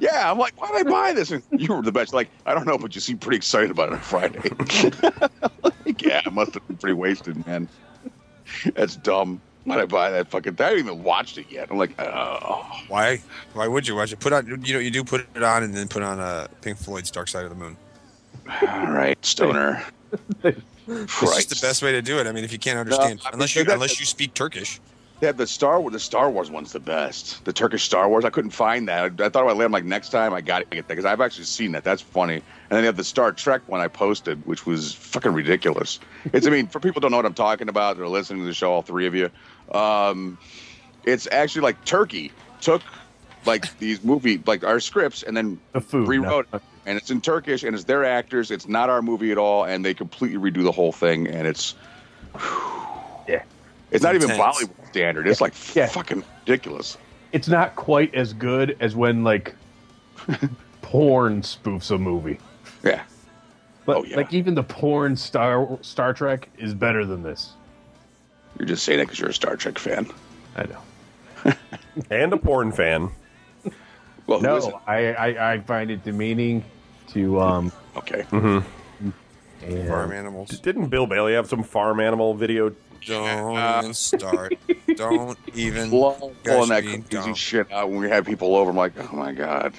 Yeah, 0.00 0.30
I'm 0.30 0.38
like, 0.38 0.60
why 0.60 0.68
did 0.68 0.86
I 0.86 0.90
buy 0.90 1.12
this? 1.12 1.32
And 1.32 1.42
you 1.50 1.74
were 1.74 1.82
the 1.82 1.90
best. 1.90 2.12
Like, 2.12 2.28
I 2.46 2.54
don't 2.54 2.66
know, 2.66 2.78
but 2.78 2.94
you 2.94 3.00
seem 3.00 3.18
pretty 3.18 3.36
excited 3.36 3.70
about 3.70 3.88
it 3.88 3.94
on 3.94 4.00
Friday. 4.00 4.50
like, 5.62 6.02
yeah, 6.02 6.20
I 6.24 6.30
must 6.30 6.54
have 6.54 6.66
been 6.68 6.76
pretty 6.76 6.94
wasted, 6.94 7.44
man. 7.46 7.68
That's 8.74 8.96
dumb. 8.96 9.40
Why 9.64 9.76
did 9.76 9.82
I 9.82 9.86
buy 9.86 10.10
that 10.10 10.28
fucking 10.28 10.56
thing? 10.56 10.64
I 10.66 10.70
haven't 10.70 10.86
even 10.86 11.02
watched 11.04 11.38
it 11.38 11.46
yet. 11.50 11.68
I'm 11.70 11.78
like, 11.78 11.92
oh. 12.00 12.82
Why? 12.88 13.22
Why 13.54 13.68
would 13.68 13.86
you 13.86 13.94
watch 13.94 14.12
it? 14.12 14.18
Put 14.18 14.32
on. 14.32 14.46
You 14.64 14.74
know, 14.74 14.80
you 14.80 14.90
do 14.90 15.04
put 15.04 15.26
it 15.34 15.42
on 15.42 15.62
and 15.62 15.72
then 15.74 15.86
put 15.88 16.02
on 16.02 16.18
uh, 16.18 16.48
Pink 16.62 16.78
Floyd's 16.78 17.10
Dark 17.10 17.28
Side 17.28 17.44
of 17.44 17.50
the 17.50 17.56
Moon. 17.56 17.76
All 18.62 18.90
right, 18.90 19.24
stoner. 19.24 19.84
It's 20.88 21.20
just 21.20 21.48
the 21.48 21.64
best 21.64 21.80
way 21.80 21.92
to 21.92 22.02
do 22.02 22.18
it. 22.18 22.26
I 22.26 22.32
mean, 22.32 22.42
if 22.42 22.52
you 22.52 22.58
can't 22.58 22.78
understand, 22.78 23.20
I 23.24 23.28
mean, 23.28 23.34
unless 23.34 23.54
you 23.54 23.64
unless 23.68 24.00
you 24.00 24.06
speak 24.06 24.34
Turkish. 24.34 24.80
They 25.22 25.28
have 25.28 25.36
the 25.36 25.46
Star 25.46 25.80
Wars. 25.80 25.92
The 25.92 26.00
Star 26.00 26.28
Wars 26.32 26.50
one's 26.50 26.72
the 26.72 26.80
best. 26.80 27.44
The 27.44 27.52
Turkish 27.52 27.84
Star 27.84 28.08
Wars. 28.08 28.24
I 28.24 28.30
couldn't 28.30 28.50
find 28.50 28.88
that. 28.88 29.02
I, 29.20 29.26
I 29.26 29.28
thought 29.28 29.44
about 29.44 29.56
it. 29.56 29.64
I'm 29.64 29.70
like, 29.70 29.84
next 29.84 30.08
time 30.08 30.34
I 30.34 30.40
got 30.40 30.58
to 30.58 30.64
get 30.64 30.88
that 30.88 30.94
because 30.96 31.04
I've 31.04 31.20
actually 31.20 31.44
seen 31.44 31.70
that. 31.72 31.84
That's 31.84 32.02
funny. 32.02 32.34
And 32.34 32.42
then 32.70 32.80
they 32.80 32.86
have 32.86 32.96
the 32.96 33.04
Star 33.04 33.30
Trek 33.30 33.62
one 33.68 33.80
I 33.80 33.86
posted, 33.86 34.44
which 34.48 34.66
was 34.66 34.92
fucking 34.94 35.32
ridiculous. 35.32 36.00
It's. 36.32 36.44
I 36.44 36.50
mean, 36.50 36.66
for 36.66 36.80
people 36.80 36.94
who 36.98 37.02
don't 37.02 37.12
know 37.12 37.18
what 37.18 37.26
I'm 37.26 37.34
talking 37.34 37.68
about, 37.68 37.98
they're 37.98 38.08
listening 38.08 38.40
to 38.40 38.46
the 38.46 38.52
show. 38.52 38.72
All 38.72 38.82
three 38.82 39.06
of 39.06 39.14
you. 39.14 39.30
Um, 39.70 40.38
it's 41.04 41.28
actually 41.30 41.62
like 41.62 41.84
Turkey 41.84 42.32
took 42.60 42.82
like 43.46 43.78
these 43.78 44.02
movie 44.02 44.42
like 44.44 44.64
our 44.64 44.80
scripts 44.80 45.22
and 45.22 45.36
then 45.36 45.60
The 45.70 45.80
food. 45.82 46.08
rewrote 46.08 46.48
not- 46.52 46.62
it. 46.62 46.66
And 46.84 46.98
it's 46.98 47.12
in 47.12 47.20
Turkish 47.20 47.62
and 47.62 47.76
it's 47.76 47.84
their 47.84 48.04
actors. 48.04 48.50
It's 48.50 48.66
not 48.66 48.90
our 48.90 49.02
movie 49.02 49.30
at 49.30 49.38
all. 49.38 49.62
And 49.62 49.84
they 49.84 49.94
completely 49.94 50.50
redo 50.50 50.64
the 50.64 50.72
whole 50.72 50.90
thing. 50.90 51.28
And 51.28 51.46
it's 51.46 51.76
Yeah. 53.28 53.44
It's 53.92 54.02
not 54.02 54.14
even 54.14 54.30
volleyball 54.30 54.86
standard. 54.88 55.26
It's 55.28 55.40
like 55.40 55.54
Yeah. 55.74 55.86
fucking 55.86 56.24
ridiculous. 56.46 56.98
It's 57.32 57.48
not 57.48 57.76
quite 57.76 58.14
as 58.14 58.32
good 58.32 58.76
as 58.80 58.94
when 58.96 59.22
like 59.24 59.54
porn 60.82 61.42
spoofs 61.42 61.90
a 61.90 61.98
movie. 61.98 62.38
Yeah. 62.82 63.02
But 63.86 63.96
Oh, 63.98 64.04
yeah. 64.04 64.16
like 64.16 64.32
even 64.32 64.54
the 64.54 64.62
porn 64.62 65.16
Star 65.16 65.78
Star 65.82 66.12
Trek 66.14 66.48
is 66.58 66.74
better 66.74 67.04
than 67.04 67.22
this. 67.22 67.52
You're 68.58 68.68
just 68.68 68.84
saying 68.84 68.98
that 68.98 69.04
because 69.06 69.18
you're 69.18 69.30
a 69.30 69.34
Star 69.34 69.56
Trek 69.56 69.78
fan. 69.78 70.06
I 70.56 70.64
know. 70.66 71.52
and 72.10 72.32
a 72.32 72.36
porn 72.36 72.70
fan. 72.72 73.10
Well, 74.26 74.40
No. 74.40 74.80
I, 74.86 75.12
I 75.14 75.52
I 75.54 75.60
find 75.60 75.90
it 75.90 76.04
demeaning 76.04 76.62
to 77.08 77.40
um 77.40 77.72
Okay. 77.96 78.24
And- 79.64 79.88
Farm 79.88 80.12
animals. 80.12 80.50
Didn't 80.60 80.88
Bill 80.88 81.06
Bailey 81.06 81.34
have 81.34 81.48
some 81.48 81.62
farm 81.62 82.00
animal 82.00 82.34
video? 82.34 82.72
Don't 83.06 83.56
Uh, 83.56 83.78
even 83.82 83.94
start. 83.94 84.54
Don't 84.96 85.38
even. 85.54 85.90
Love 85.90 86.20
pulling 86.44 86.68
that 86.68 86.82
being 86.84 87.02
crazy 87.02 87.24
dumb. 87.26 87.34
shit 87.34 87.72
out 87.72 87.90
when 87.90 88.00
we 88.00 88.08
have 88.08 88.24
people 88.26 88.54
over. 88.54 88.70
I'm 88.70 88.76
like, 88.76 88.92
oh 88.98 89.16
my 89.16 89.32
god, 89.32 89.74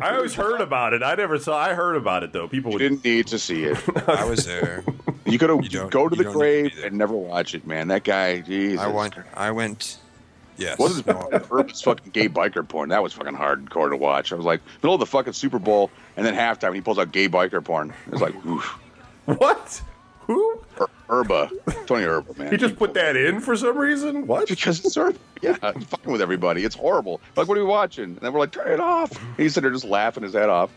I 0.00 0.14
always 0.16 0.34
heard 0.34 0.60
about 0.60 0.92
it. 0.92 1.02
I 1.02 1.14
never 1.14 1.38
saw. 1.38 1.56
I 1.58 1.72
heard 1.74 1.96
about 1.96 2.22
it 2.22 2.32
though. 2.32 2.46
People 2.48 2.72
you 2.72 2.74
would. 2.74 2.78
didn't 2.80 3.04
need 3.04 3.28
to 3.28 3.38
see 3.38 3.64
it. 3.64 3.78
I 4.08 4.24
was 4.24 4.44
there. 4.44 4.84
You 5.24 5.38
could 5.38 5.48
You 5.72 5.80
have 5.80 5.90
go 5.90 6.06
to 6.08 6.14
the 6.14 6.24
don't 6.24 6.32
to 6.34 6.38
grave 6.38 6.72
and 6.84 6.98
never 6.98 7.14
watch 7.14 7.54
it, 7.54 7.66
man. 7.66 7.88
That 7.88 8.04
guy, 8.04 8.40
Jesus. 8.40 8.78
I 8.80 8.88
went. 8.88 9.14
I 9.34 9.50
went. 9.50 9.98
Yes. 10.58 10.78
What 10.78 10.90
is 10.92 11.04
No, 11.06 11.28
Urban's 11.50 11.80
fucking 11.82 12.12
gay 12.12 12.28
biker 12.28 12.68
porn? 12.68 12.90
That 12.90 13.02
was 13.02 13.12
fucking 13.14 13.34
hardcore 13.34 13.88
to 13.90 13.96
watch. 13.96 14.32
I 14.32 14.36
was 14.36 14.44
like, 14.44 14.60
middle 14.82 14.94
of 14.94 15.00
the 15.00 15.06
fucking 15.06 15.32
Super 15.32 15.58
Bowl, 15.58 15.90
and 16.16 16.24
then 16.26 16.34
halftime, 16.34 16.74
he 16.74 16.80
pulls 16.80 16.98
out 16.98 17.10
gay 17.10 17.28
biker 17.28 17.64
porn. 17.64 17.92
It 18.06 18.12
was 18.12 18.20
like, 18.20 18.34
oof. 18.46 18.78
What? 19.38 19.82
Who? 20.26 20.60
Ur- 20.80 20.88
Urba, 21.10 21.50
Tony 21.86 22.04
Urba, 22.04 22.32
man. 22.38 22.50
He 22.50 22.56
just 22.56 22.76
put 22.76 22.94
that 22.94 23.14
in 23.16 23.40
for 23.40 23.54
some 23.56 23.76
reason? 23.76 24.26
What? 24.26 24.48
because 24.48 24.82
it's 24.84 24.96
Urba. 24.96 25.18
Yeah, 25.42 25.56
he's 25.76 25.84
fucking 25.84 26.10
with 26.10 26.22
everybody. 26.22 26.64
It's 26.64 26.74
horrible. 26.74 27.20
Like, 27.36 27.46
what 27.46 27.58
are 27.58 27.60
we 27.60 27.66
watching? 27.66 28.04
And 28.04 28.16
then 28.20 28.32
we're 28.32 28.40
like, 28.40 28.52
turn 28.52 28.72
it 28.72 28.80
off. 28.80 29.12
And 29.12 29.36
he's 29.36 29.52
sitting 29.54 29.64
there 29.68 29.72
just 29.72 29.84
laughing 29.84 30.22
his 30.22 30.32
head 30.32 30.48
off. 30.48 30.70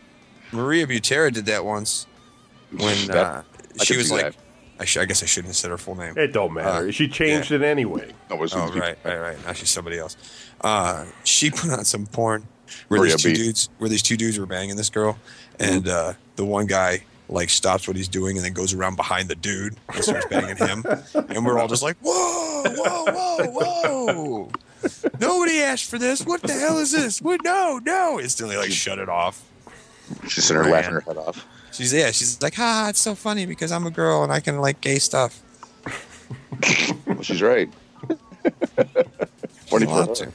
Maria 0.52 0.86
Butera 0.86 1.32
did 1.32 1.46
that 1.46 1.64
once 1.64 2.06
when 2.70 3.06
That- 3.08 3.16
uh, 3.80 3.82
she 3.84 3.96
was 3.96 4.10
like. 4.12 4.34
I, 4.80 4.84
sh- 4.84 4.98
I 4.98 5.06
guess 5.06 5.24
I 5.24 5.26
shouldn't 5.26 5.48
have 5.48 5.56
said 5.56 5.72
her 5.72 5.78
full 5.78 5.96
name. 5.96 6.16
It 6.16 6.32
don't 6.32 6.52
matter. 6.52 6.86
Uh, 6.86 6.90
she 6.92 7.08
changed 7.08 7.50
it 7.50 7.62
anyway. 7.62 8.12
No, 8.30 8.36
it 8.36 8.38
was- 8.38 8.54
Oh 8.54 8.68
right, 8.74 8.96
right, 9.04 9.18
right. 9.18 9.36
Now 9.44 9.52
she's 9.52 9.70
somebody 9.70 9.98
else. 9.98 10.16
Uh, 10.60 11.04
she 11.24 11.50
put 11.50 11.70
on 11.70 11.84
some 11.84 12.06
porn 12.06 12.46
where 12.86 13.00
Maria 13.00 13.14
these 13.14 13.22
two 13.22 13.28
B. 13.30 13.34
dudes, 13.34 13.70
where 13.78 13.90
these 13.90 14.02
two 14.02 14.16
dudes 14.16 14.38
were 14.38 14.46
banging 14.46 14.76
this 14.76 14.88
girl, 14.90 15.18
and 15.58 15.88
uh, 15.88 16.12
the 16.36 16.44
one 16.44 16.66
guy 16.66 17.02
like 17.28 17.50
stops 17.50 17.86
what 17.86 17.96
he's 17.96 18.08
doing 18.08 18.36
and 18.36 18.44
then 18.44 18.52
goes 18.52 18.72
around 18.74 18.96
behind 18.96 19.28
the 19.28 19.34
dude 19.34 19.76
and 19.94 20.02
starts 20.04 20.26
banging 20.26 20.56
him, 20.56 20.84
and 21.14 21.44
we're 21.44 21.58
all 21.58 21.68
just 21.68 21.82
like, 21.82 21.96
whoa, 22.00 22.62
whoa, 22.64 23.04
whoa, 23.12 23.46
whoa! 23.50 24.50
Nobody 25.20 25.60
asked 25.60 25.90
for 25.90 25.98
this. 25.98 26.24
What 26.24 26.42
the 26.42 26.52
hell 26.52 26.78
is 26.78 26.92
this? 26.92 27.20
What? 27.20 27.42
No, 27.44 27.80
no! 27.82 28.20
Instantly, 28.20 28.56
like, 28.56 28.70
shut 28.70 28.98
it 28.98 29.08
off. 29.08 29.42
She's 30.28 30.44
sitting 30.44 30.62
there 30.62 30.72
laughing 30.72 30.94
her 30.94 31.00
head 31.00 31.16
off. 31.16 31.46
She's 31.72 31.92
yeah. 31.92 32.10
She's 32.10 32.40
like, 32.40 32.54
ha, 32.54 32.86
it's 32.88 33.00
so 33.00 33.14
funny 33.14 33.44
because 33.46 33.72
I'm 33.72 33.86
a 33.86 33.90
girl 33.90 34.22
and 34.22 34.32
I 34.32 34.40
can 34.40 34.58
like 34.60 34.80
gay 34.80 34.98
stuff. 34.98 35.42
Well, 37.06 37.22
she's 37.22 37.42
right. 37.42 37.68
Funny 39.66 39.84
A 39.84 39.88
for 39.88 39.94
lot 39.94 40.08
her. 40.08 40.14
to. 40.14 40.32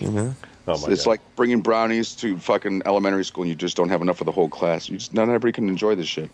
You 0.00 0.10
know. 0.10 0.34
Oh 0.66 0.78
my 0.78 0.92
It's 0.92 1.04
god. 1.04 1.10
like 1.10 1.20
bringing 1.36 1.60
brownies 1.60 2.14
to 2.16 2.38
fucking 2.38 2.82
elementary 2.86 3.24
school 3.24 3.42
and 3.42 3.50
you 3.50 3.54
just 3.54 3.76
don't 3.76 3.88
have 3.90 4.00
enough 4.02 4.16
for 4.18 4.24
the 4.24 4.32
whole 4.32 4.48
class. 4.48 4.88
You 4.88 4.96
just 4.98 5.12
not 5.14 5.24
everybody 5.24 5.52
can 5.52 5.68
enjoy 5.68 5.94
this 5.94 6.08
shit. 6.08 6.30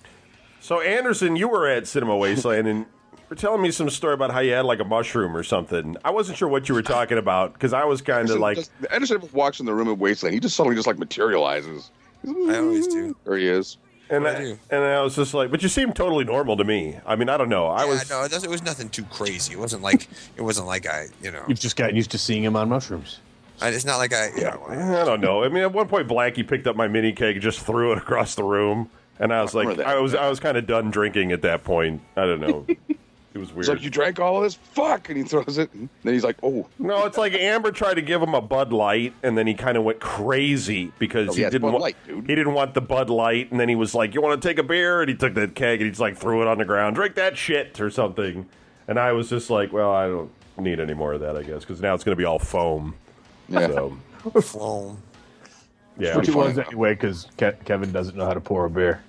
So 0.61 0.81
Anderson, 0.81 1.37
you 1.37 1.49
were 1.49 1.66
at 1.66 1.87
Cinema 1.89 2.16
Wasteland 2.16 2.68
and 2.68 2.78
you 3.12 3.18
were 3.28 3.37
telling 3.37 3.61
me 3.62 3.70
some 3.70 3.91
story 3.91 4.14
about 4.14 4.31
how 4.31 4.41
you 4.41 4.53
had 4.53 4.64
like 4.66 4.78
a 4.81 4.85
mushroom 4.85 5.37
or 5.37 5.43
something. 5.43 5.97
I 6.05 6.11
wasn't 6.11 6.39
sure 6.39 6.49
what 6.49 6.68
you 6.68 6.74
were 6.74 6.83
talking 6.83 7.18
about 7.18 7.55
because 7.55 7.72
I 7.72 7.85
was 7.85 8.03
kind 8.03 8.31
of 8.31 8.39
like, 8.39 8.57
just, 8.59 8.70
Anderson 8.93 9.20
walks 9.33 9.59
in 9.61 9.66
the 9.66 9.74
room 9.74 9.89
at 9.89 9.99
Wasteland. 9.99 10.35
He 10.35 10.41
just 10.41 10.55
suddenly 10.55 10.76
just 10.76 10.87
like 10.87 10.99
materializes. 10.99 11.91
I 12.26 12.59
always 12.59 12.87
do. 12.87 13.16
There 13.24 13.37
he 13.39 13.49
is. 13.49 13.78
and 14.11 14.28
I 14.28 14.31
I, 14.33 14.59
and 14.70 14.85
I 14.85 15.01
was 15.03 15.16
just 15.16 15.33
like, 15.35 15.51
but 15.51 15.62
you 15.62 15.68
seem 15.68 15.93
totally 15.93 16.24
normal 16.24 16.57
to 16.59 16.64
me. 16.64 16.99
I 17.07 17.16
mean, 17.16 17.28
I 17.31 17.37
don't 17.39 17.49
know. 17.49 17.66
I 17.68 17.85
yeah, 17.85 17.91
was 17.91 18.11
no, 18.11 18.22
it, 18.24 18.45
it 18.45 18.51
was 18.51 18.62
nothing 18.62 18.91
too 18.91 19.05
crazy. 19.05 19.55
It 19.55 19.59
wasn't 19.59 19.83
like 19.83 20.07
it 20.37 20.43
wasn't 20.43 20.66
like 20.66 20.87
I, 20.87 21.09
you 21.22 21.31
know, 21.31 21.43
You've 21.49 21.59
just 21.61 21.76
gotten 21.76 21.97
used 21.97 22.11
to 22.11 22.18
seeing 22.18 22.45
him 22.45 22.55
on 22.57 22.68
mushrooms. 22.68 23.20
I, 23.61 23.69
it's 23.71 23.85
not 23.85 23.99
like 23.99 24.13
I, 24.13 24.31
you 24.37 24.43
know, 24.45 24.65
I- 24.69 25.03
I 25.03 25.05
don't 25.05 25.21
know. 25.21 25.43
I 25.45 25.49
mean, 25.49 25.63
at 25.63 25.73
one 25.73 25.89
point, 25.89 26.09
Blackie 26.09 26.47
picked 26.47 26.67
up 26.67 26.77
my 26.77 26.89
mini 26.89 27.13
keg 27.13 27.37
and 27.37 27.43
just 27.43 27.61
threw 27.61 27.93
it 27.93 27.99
across 27.99 28.35
the 28.35 28.45
room, 28.45 28.91
and 29.19 29.33
I 29.33 29.43
was 29.43 29.55
like. 29.55 29.79
I 29.81 29.99
was, 29.99 30.15
I 30.15 30.29
was 30.29 30.41
kind 30.41 30.57
of 30.57 30.67
done 30.67 30.91
drinking 30.91 31.33
at 31.33 31.43
that 31.43 31.65
point. 31.65 32.01
I 32.17 32.27
don't 32.27 32.41
know. 32.41 32.67
It 33.33 33.39
was 33.39 33.51
He's 33.51 33.57
weird. 33.57 33.69
like, 33.69 33.83
You 33.85 33.91
drank 33.91 34.19
all 34.19 34.39
of 34.39 34.43
this? 34.43 34.55
Fuck. 34.57 35.09
And 35.09 35.17
he 35.17 35.23
throws 35.23 35.57
it. 35.57 35.73
And 35.73 35.89
then 36.03 36.15
he's 36.15 36.25
like, 36.25 36.37
Oh, 36.43 36.67
no, 36.81 37.07
it's 37.07 37.17
like 37.17 37.33
Amber 37.33 37.71
tried 37.71 37.95
to 37.95 38.03
give 38.03 38.21
him 38.21 38.35
a 38.35 38.41
Bud 38.41 38.73
Light, 38.73 39.15
and 39.23 39.39
then 39.39 39.47
he 39.47 39.55
kind 39.55 39.77
of 39.77 39.85
went 39.85 40.01
crazy 40.01 40.91
because 40.99 41.29
Oh, 41.29 41.33
he 41.35 41.43
yeah, 41.43 41.49
didn't 41.49 41.63
Bud 41.63 41.73
want 41.75 41.83
Light, 41.83 41.97
dude. 42.09 42.29
he 42.29 42.35
didn't 42.35 42.55
want 42.55 42.75
the 42.75 42.81
Bud 42.81 43.09
Light, 43.09 43.49
and 43.53 43.61
then 43.61 43.69
he 43.69 43.77
was 43.77 43.95
like, 43.95 44.15
"You 44.17 44.21
want 44.21 44.43
to 44.43 44.49
take 44.49 44.59
a 44.59 44.65
beer?" 44.65 45.01
And 45.03 45.09
he 45.09 45.15
took 45.15 45.35
that 45.35 45.55
keg 45.55 45.75
and 45.81 45.85
he 45.87 45.91
just 45.91 46.01
like 46.01 46.17
threw 46.17 46.43
it 46.43 46.49
on 46.49 46.59
the 46.59 46.65
ground, 46.65 46.97
drink 46.97 47.15
that 47.15 47.39
shit 47.39 47.81
or 47.81 47.89
something. 47.89 48.47
And 48.89 48.99
I 48.99 49.13
was 49.13 49.31
just 49.31 49.49
like, 49.49 49.73
"Well, 49.73 49.93
I 49.93 50.09
don't, 50.09 50.33
need 50.59 50.81
any 50.81 50.95
more 50.95 51.13
of 51.13 51.21
that, 51.21 51.37
I 51.37 51.45
guess, 51.45 51.61
because 51.61 51.81
now 51.81 51.95
it's 51.95 52.03
going 52.03 52.17
to 52.17 52.21
be 52.21 52.25
all 52.25 52.41
foam. 52.41 52.97
Yeah. 53.51 53.67
So, 53.69 53.97
Flown. 54.41 54.99
yeah. 55.99 56.17
Which 56.17 56.29
it 56.29 56.35
was 56.35 56.55
funny. 56.55 56.67
anyway, 56.69 56.95
because 56.95 57.27
Ke- 57.37 57.63
Kevin 57.65 57.91
doesn't 57.93 58.17
know 58.17 58.25
how 58.25 58.35
to 58.35 58.41
pour 58.41 58.65
a 58.65 58.71
beer. 58.71 59.03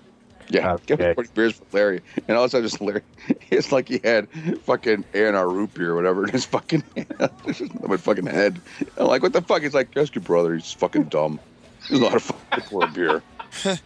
Yeah, 0.49 0.73
Okay. 0.73 0.95
okay. 0.95 1.13
putting 1.13 1.31
beers 1.33 1.53
for 1.53 1.63
Larry, 1.71 2.01
and 2.27 2.35
all 2.35 2.43
of 2.43 2.47
a 2.47 2.51
sudden, 2.51 2.67
just 2.67 2.81
Larry. 2.81 3.01
It's 3.51 3.71
like 3.71 3.87
he 3.87 3.99
had 4.03 4.27
fucking 4.63 5.05
A 5.13 5.27
and 5.27 5.37
R 5.37 5.47
root 5.47 5.73
beer 5.73 5.91
or 5.91 5.95
whatever 5.95 6.23
in 6.25 6.31
his 6.31 6.43
fucking 6.45 6.83
hand. 6.95 7.07
It's 7.45 7.59
just 7.59 7.73
nothing 7.75 7.87
but 7.89 7.99
fucking 8.01 8.25
head. 8.25 8.59
I'm 8.97 9.07
like, 9.07 9.21
what 9.23 9.31
the 9.33 9.41
fuck? 9.41 9.61
He's 9.61 9.73
like, 9.73 9.95
ask 9.95 10.13
your 10.15 10.23
brother. 10.23 10.53
He's 10.55 10.71
fucking 10.73 11.05
dumb. 11.05 11.39
He's 11.87 11.99
not 12.01 12.13
a 12.15 12.19
fucking 12.19 12.63
pour 12.65 12.83
a 12.83 12.87
beer. 12.87 13.21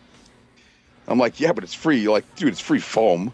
I'm 1.07 1.19
like, 1.19 1.39
yeah, 1.39 1.51
but 1.53 1.63
it's 1.63 1.73
free. 1.75 1.97
You're 1.99 2.13
like, 2.13 2.35
dude, 2.35 2.49
it's 2.49 2.59
free 2.59 2.79
foam. 2.79 3.31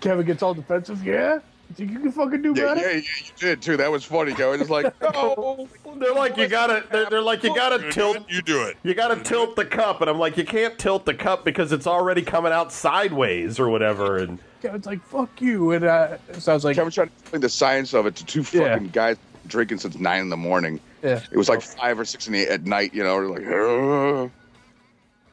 Kevin 0.00 0.26
gets 0.26 0.42
all 0.42 0.54
defensive. 0.54 1.04
Yeah, 1.04 1.38
you 1.78 1.86
think 1.86 1.90
you 1.92 2.00
can 2.00 2.12
fucking 2.12 2.42
do 2.42 2.54
Yeah, 2.56 2.74
better? 2.74 2.80
yeah, 2.80 2.96
yeah, 2.96 3.00
you 3.24 3.32
did 3.38 3.62
too. 3.62 3.76
That 3.76 3.90
was 3.90 4.04
funny, 4.04 4.32
Kevin. 4.34 4.60
It's 4.60 4.70
like, 4.70 4.94
no. 5.14 5.68
They're 5.96 6.14
like 6.14 6.36
you 6.36 6.48
gotta. 6.48 6.84
They're, 6.90 7.08
they're 7.10 7.22
like 7.22 7.42
you 7.42 7.54
gotta 7.54 7.90
tilt. 7.90 8.28
You 8.30 8.42
do 8.42 8.62
it. 8.64 8.76
You 8.82 8.94
gotta 8.94 9.22
tilt 9.22 9.56
the 9.56 9.64
cup, 9.64 10.00
and 10.00 10.08
I'm 10.10 10.18
like, 10.18 10.36
you 10.36 10.44
can't 10.44 10.78
tilt 10.78 11.04
the 11.04 11.14
cup 11.14 11.44
because 11.44 11.72
it's 11.72 11.86
already 11.86 12.22
coming 12.22 12.52
out 12.52 12.72
sideways 12.72 13.58
or 13.60 13.68
whatever. 13.68 14.16
And 14.18 14.38
Kevin's 14.62 14.86
like, 14.86 15.02
"Fuck 15.04 15.40
you," 15.40 15.72
and 15.72 15.84
uh, 15.84 16.16
so 16.38 16.52
I 16.52 16.54
was 16.54 16.64
like, 16.64 16.76
Kevin 16.76 16.90
trying 16.90 17.08
to 17.08 17.12
explain 17.20 17.40
the 17.42 17.48
science 17.48 17.92
of 17.94 18.06
it 18.06 18.16
to 18.16 18.24
two 18.24 18.40
Yeah. 18.58 18.72
fucking 18.74 18.88
guys 18.88 19.16
drinking 19.46 19.78
since 19.78 19.98
nine 19.98 20.20
in 20.22 20.28
the 20.30 20.36
morning. 20.36 20.80
"Yeah." 21.02 21.20
It 21.30 21.36
was 21.36 21.48
like 21.48 21.62
five 21.62 21.98
or 22.00 22.04
six 22.04 22.26
in 22.26 22.32
the, 22.32 22.48
at 22.48 22.64
night, 22.64 22.94
you 22.94 23.02
know. 23.02 23.16
They're 23.20 23.28
like, 23.28 23.46
"Ugh, 24.24 24.30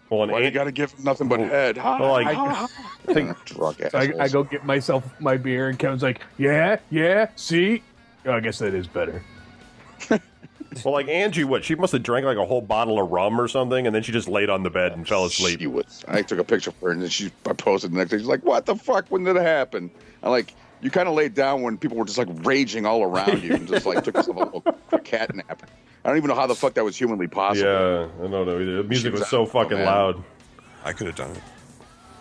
well, 0.09 0.23
and 0.23 0.31
why 0.31 0.39
you 0.39 0.51
got 0.51 0.63
to 0.63 0.71
give 0.71 0.91
him 0.91 1.03
nothing 1.03 1.27
but 1.27 1.39
head? 1.39 1.77
well, 1.77 2.11
like, 2.11 2.27
I 2.27 2.67
think 3.05 3.45
Drunk 3.45 3.93
I, 3.93 4.13
I 4.19 4.27
go 4.27 4.43
get 4.43 4.65
myself 4.65 5.03
my 5.19 5.37
beer, 5.37 5.69
and 5.69 5.77
Kevin's 5.77 6.03
like, 6.03 6.21
"Yeah, 6.37 6.77
yeah, 6.89 7.29
see." 7.35 7.83
Oh, 8.25 8.33
I 8.33 8.39
guess 8.39 8.59
that 8.59 8.73
is 8.73 8.87
better. 8.87 9.23
well, 10.09 10.93
like 10.93 11.07
Angie, 11.07 11.43
what? 11.43 11.63
She 11.63 11.75
must 11.75 11.93
have 11.93 12.03
drank 12.03 12.25
like 12.25 12.37
a 12.37 12.45
whole 12.45 12.61
bottle 12.61 13.01
of 13.01 13.11
rum 13.11 13.39
or 13.39 13.47
something, 13.47 13.85
and 13.85 13.95
then 13.95 14.03
she 14.03 14.11
just 14.11 14.27
laid 14.27 14.49
on 14.49 14.63
the 14.63 14.69
bed 14.69 14.93
and 14.93 15.07
fell 15.07 15.25
asleep. 15.25 15.59
She 15.59 15.67
was. 15.67 16.03
I 16.07 16.21
took 16.21 16.39
a 16.39 16.43
picture 16.43 16.71
of 16.71 16.77
her, 16.77 16.91
and 16.91 17.01
then 17.01 17.09
she 17.09 17.31
I 17.45 17.53
posted 17.53 17.91
the 17.91 17.97
next 17.97 18.11
day. 18.11 18.17
She's 18.17 18.27
like, 18.27 18.43
"What 18.43 18.65
the 18.65 18.75
fuck? 18.75 19.05
When 19.09 19.23
did 19.23 19.35
it 19.35 19.43
happen?" 19.43 19.91
I'm 20.23 20.31
like, 20.31 20.53
"You 20.81 20.89
kind 20.89 21.07
of 21.07 21.15
laid 21.15 21.33
down 21.35 21.61
when 21.61 21.77
people 21.77 21.97
were 21.97 22.05
just 22.05 22.17
like 22.17 22.29
raging 22.45 22.85
all 22.85 23.03
around 23.03 23.43
you, 23.43 23.53
and 23.53 23.67
just 23.67 23.85
like 23.85 24.03
took 24.03 24.15
yourself 24.15 24.37
a 24.37 24.39
little 24.39 24.61
cat 25.03 25.35
nap." 25.35 25.69
I 26.03 26.09
don't 26.09 26.17
even 26.17 26.29
know 26.29 26.35
how 26.35 26.47
the 26.47 26.55
fuck 26.55 26.73
that 26.75 26.83
was 26.85 26.97
humanly 26.97 27.27
possible. 27.27 27.69
Yeah, 27.69 28.07
I 28.17 28.21
don't 28.21 28.31
know. 28.31 28.41
either. 28.43 28.77
The 28.77 28.83
music 28.83 29.11
was 29.11 29.21
was 29.21 29.29
so 29.29 29.45
fucking 29.45 29.77
man. 29.77 29.85
loud. 29.85 30.23
I 30.85 30.93
could 30.93 31.07
have 31.07 31.15
done 31.15 31.31
it. 31.31 31.41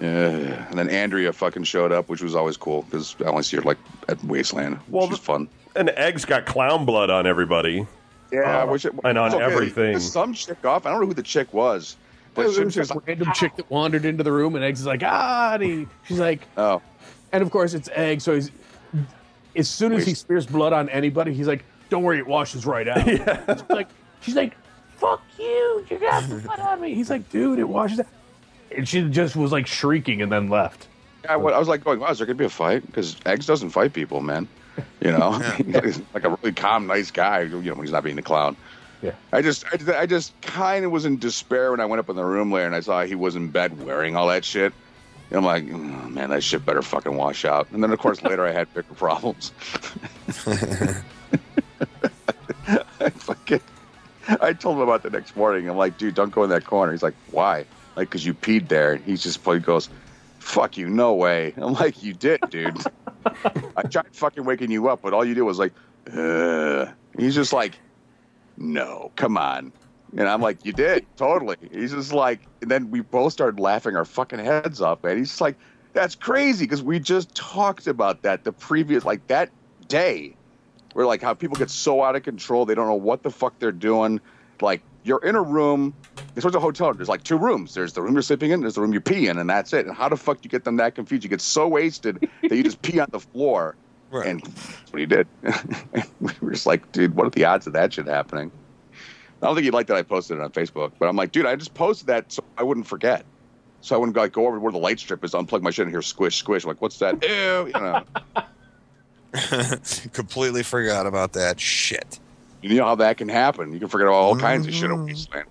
Yeah. 0.00 0.66
And 0.68 0.78
then 0.78 0.88
Andrea 0.90 1.32
fucking 1.32 1.64
showed 1.64 1.92
up, 1.92 2.08
which 2.08 2.22
was 2.22 2.34
always 2.34 2.56
cool 2.56 2.82
because 2.82 3.16
I 3.20 3.24
only 3.24 3.42
see 3.42 3.56
her 3.56 3.62
like 3.62 3.78
at 4.08 4.22
Wasteland. 4.24 4.78
Well, 4.88 5.06
Well, 5.06 5.10
she's 5.10 5.18
fun. 5.18 5.48
And 5.76 5.90
eggs 5.90 6.24
got 6.24 6.46
clown 6.46 6.84
blood 6.84 7.10
on 7.10 7.26
everybody. 7.26 7.86
Yeah, 8.32 8.58
I 8.60 8.64
wish 8.64 8.84
it, 8.84 8.92
and 9.04 9.16
on 9.16 9.34
okay. 9.34 9.42
everything. 9.42 9.98
Some 10.00 10.34
chick 10.34 10.64
off. 10.64 10.86
I 10.86 10.90
don't 10.90 11.00
know 11.00 11.06
who 11.06 11.14
the 11.14 11.22
chick 11.22 11.52
was, 11.54 11.96
but 12.34 12.42
It 12.42 12.48
was 12.48 12.58
was 12.58 12.74
just 12.74 12.90
just 12.90 13.00
a 13.00 13.02
random 13.06 13.32
chick 13.32 13.56
that 13.56 13.70
wandered 13.70 14.04
into 14.04 14.22
the 14.22 14.32
room, 14.32 14.54
and 14.54 14.62
Eggs 14.64 14.80
is 14.80 14.86
like, 14.86 15.02
"Ah," 15.02 15.54
and 15.54 15.62
he, 15.62 15.86
she's 16.06 16.18
like, 16.18 16.42
oh, 16.58 16.82
and 17.32 17.42
of 17.42 17.50
course 17.50 17.72
it's 17.74 17.88
Egg. 17.94 18.20
So 18.20 18.34
he's 18.34 18.50
as 19.56 19.68
soon 19.68 19.92
as 19.92 20.04
he 20.04 20.10
Waste. 20.10 20.20
spears 20.20 20.46
blood 20.46 20.72
on 20.74 20.88
anybody, 20.90 21.32
he's 21.32 21.48
like, 21.48 21.64
"Don't 21.90 22.02
worry, 22.02 22.18
it 22.18 22.26
washes 22.26 22.66
right 22.66 22.88
out." 22.88 23.04
She's 23.58 23.68
like, 23.68 23.88
she's 24.20 24.36
like, 24.36 24.56
"Fuck 24.96 25.22
you, 25.38 25.86
you 25.90 25.98
got 25.98 26.28
blood 26.28 26.60
on 26.60 26.80
me." 26.80 26.94
He's 26.94 27.10
like, 27.10 27.28
"Dude, 27.30 27.58
it 27.58 27.68
washes 27.68 28.00
out," 28.00 28.06
and 28.76 28.88
she 28.88 29.08
just 29.08 29.36
was 29.36 29.52
like 29.52 29.66
shrieking 29.66 30.22
and 30.22 30.30
then 30.30 30.48
left. 30.48 30.88
I, 31.28 31.34
I 31.34 31.58
was 31.58 31.68
like 31.68 31.84
going, 31.84 32.00
wow, 32.00 32.10
is 32.10 32.18
there 32.18 32.26
gonna 32.26 32.36
be 32.36 32.44
a 32.44 32.50
fight? 32.50 32.86
Because 32.86 33.16
Eggs 33.26 33.46
doesn't 33.46 33.70
fight 33.70 33.92
people, 33.92 34.20
man. 34.20 34.48
You 35.00 35.10
know, 35.12 35.32
he's 35.56 36.00
like 36.14 36.24
a 36.24 36.30
really 36.30 36.52
calm, 36.52 36.86
nice 36.86 37.10
guy. 37.10 37.42
You 37.42 37.60
know, 37.60 37.74
when 37.74 37.84
he's 37.84 37.92
not 37.92 38.04
being 38.04 38.18
a 38.18 38.22
clown. 38.22 38.56
Yeah. 39.02 39.12
I 39.32 39.42
just, 39.42 39.64
I, 39.66 40.00
I 40.00 40.06
just 40.06 40.38
kind 40.40 40.84
of 40.84 40.90
was 40.90 41.04
in 41.04 41.18
despair 41.18 41.70
when 41.70 41.80
I 41.80 41.84
went 41.84 42.00
up 42.00 42.08
in 42.08 42.16
the 42.16 42.24
room 42.24 42.50
later 42.50 42.66
and 42.66 42.74
I 42.74 42.80
saw 42.80 43.04
he 43.04 43.14
was 43.14 43.36
in 43.36 43.48
bed 43.48 43.84
wearing 43.84 44.16
all 44.16 44.26
that 44.28 44.44
shit. 44.44 44.72
And 45.30 45.38
I'm 45.38 45.44
like, 45.44 45.64
"Oh, 45.70 46.08
man, 46.08 46.30
that 46.30 46.42
shit 46.42 46.64
better 46.64 46.82
fucking 46.82 47.14
wash 47.14 47.44
out. 47.44 47.68
And 47.70 47.82
then, 47.82 47.92
of 47.92 47.98
course, 47.98 48.22
later 48.22 48.46
I 48.46 48.52
had 48.52 48.72
bigger 48.72 48.94
problems. 48.94 49.52
I 53.08 53.10
fucking, 53.10 53.60
I 54.40 54.52
told 54.52 54.76
him 54.76 54.82
about 54.82 55.02
the 55.02 55.10
next 55.10 55.34
morning. 55.34 55.68
I'm 55.68 55.78
like, 55.78 55.96
dude, 55.96 56.14
don't 56.14 56.30
go 56.30 56.44
in 56.44 56.50
that 56.50 56.66
corner. 56.66 56.92
He's 56.92 57.02
like, 57.02 57.14
why? 57.30 57.64
Like, 57.96 58.10
because 58.10 58.26
you 58.26 58.34
peed 58.34 58.68
there. 58.68 58.92
And 58.92 59.04
he's 59.04 59.22
just, 59.22 59.42
he 59.44 59.58
goes, 59.60 59.88
fuck 60.40 60.76
you, 60.76 60.88
no 60.90 61.14
way. 61.14 61.54
I'm 61.56 61.72
like, 61.72 62.02
you 62.02 62.12
did, 62.12 62.40
dude. 62.50 62.76
I 63.76 63.82
tried 63.82 64.14
fucking 64.14 64.44
waking 64.44 64.70
you 64.70 64.88
up, 64.88 65.00
but 65.02 65.14
all 65.14 65.24
you 65.24 65.34
did 65.34 65.42
was 65.42 65.58
like, 65.58 65.72
uh. 66.12 66.86
He's 67.18 67.34
just 67.34 67.52
like, 67.52 67.78
no, 68.58 69.10
come 69.16 69.38
on. 69.38 69.72
And 70.16 70.28
I'm 70.28 70.40
like, 70.40 70.64
you 70.64 70.72
did, 70.72 71.06
totally. 71.16 71.56
He's 71.72 71.92
just 71.92 72.12
like, 72.12 72.42
and 72.62 72.70
then 72.70 72.90
we 72.90 73.00
both 73.00 73.32
started 73.32 73.58
laughing 73.58 73.96
our 73.96 74.04
fucking 74.04 74.38
heads 74.38 74.80
off, 74.80 75.02
man. 75.02 75.16
He's 75.18 75.28
just 75.28 75.40
like, 75.40 75.56
that's 75.94 76.14
crazy 76.14 76.64
because 76.64 76.82
we 76.82 77.00
just 77.00 77.34
talked 77.34 77.86
about 77.86 78.22
that 78.22 78.44
the 78.44 78.52
previous, 78.52 79.04
like 79.04 79.26
that 79.26 79.50
day. 79.88 80.36
Where 80.98 81.06
like 81.06 81.22
how 81.22 81.32
people 81.32 81.56
get 81.56 81.70
so 81.70 82.02
out 82.02 82.16
of 82.16 82.24
control, 82.24 82.66
they 82.66 82.74
don't 82.74 82.88
know 82.88 82.94
what 82.96 83.22
the 83.22 83.30
fuck 83.30 83.56
they're 83.60 83.70
doing. 83.70 84.20
Like 84.60 84.82
you're 85.04 85.24
in 85.24 85.36
a 85.36 85.40
room. 85.40 85.94
It's 86.34 86.44
a 86.44 86.58
hotel. 86.58 86.92
There's 86.92 87.08
like 87.08 87.22
two 87.22 87.38
rooms. 87.38 87.72
There's 87.72 87.92
the 87.92 88.02
room 88.02 88.14
you're 88.14 88.22
sleeping 88.22 88.50
in. 88.50 88.62
There's 88.62 88.74
the 88.74 88.80
room 88.80 88.92
you 88.92 89.00
pee 89.00 89.28
in, 89.28 89.38
and 89.38 89.48
that's 89.48 89.72
it. 89.72 89.86
And 89.86 89.94
how 89.94 90.08
the 90.08 90.16
fuck 90.16 90.38
do 90.38 90.40
you 90.46 90.50
get 90.50 90.64
them 90.64 90.74
that 90.78 90.96
confused? 90.96 91.22
You 91.22 91.30
get 91.30 91.40
so 91.40 91.68
wasted 91.68 92.28
that 92.42 92.50
you 92.50 92.64
just 92.64 92.82
pee 92.82 92.98
on 92.98 93.06
the 93.12 93.20
floor. 93.20 93.76
Right. 94.10 94.26
And 94.26 94.40
that's 94.42 94.92
what 94.92 94.98
he 94.98 95.06
did. 95.06 95.28
we 96.20 96.32
were 96.40 96.50
just 96.50 96.66
like, 96.66 96.90
dude, 96.90 97.14
what 97.14 97.28
are 97.28 97.30
the 97.30 97.44
odds 97.44 97.68
of 97.68 97.74
that 97.74 97.92
shit 97.92 98.08
happening? 98.08 98.50
I 99.40 99.46
don't 99.46 99.54
think 99.54 99.66
he'd 99.66 99.74
like 99.74 99.86
that 99.86 99.96
I 99.96 100.02
posted 100.02 100.38
it 100.38 100.42
on 100.42 100.50
Facebook, 100.50 100.90
but 100.98 101.08
I'm 101.08 101.14
like, 101.14 101.30
dude, 101.30 101.46
I 101.46 101.54
just 101.54 101.74
posted 101.74 102.08
that 102.08 102.32
so 102.32 102.42
I 102.56 102.64
wouldn't 102.64 102.88
forget. 102.88 103.24
So 103.82 103.94
I 103.94 103.98
wouldn't 103.98 104.16
like 104.16 104.32
go 104.32 104.48
over 104.48 104.56
to 104.56 104.60
where 104.60 104.72
the 104.72 104.78
light 104.78 104.98
strip 104.98 105.22
is, 105.22 105.30
unplug 105.30 105.62
my 105.62 105.70
shit, 105.70 105.84
and 105.84 105.92
hear 105.92 106.02
squish, 106.02 106.38
squish. 106.38 106.64
I'm 106.64 106.70
like, 106.70 106.82
what's 106.82 106.98
that? 106.98 107.22
Ew, 107.22 107.66
you 107.66 107.72
know. 107.72 108.02
Completely 110.12 110.62
forgot 110.62 111.06
about 111.06 111.32
that 111.34 111.60
shit. 111.60 112.18
you 112.62 112.76
know 112.76 112.84
how 112.84 112.94
that 112.96 113.16
can 113.18 113.28
happen. 113.28 113.72
You 113.72 113.78
can 113.78 113.88
forget 113.88 114.08
all 114.08 114.36
kinds 114.36 114.66
of 114.66 114.74
shit 114.74 114.90
at 114.90 114.98
Wasteland. 114.98 115.48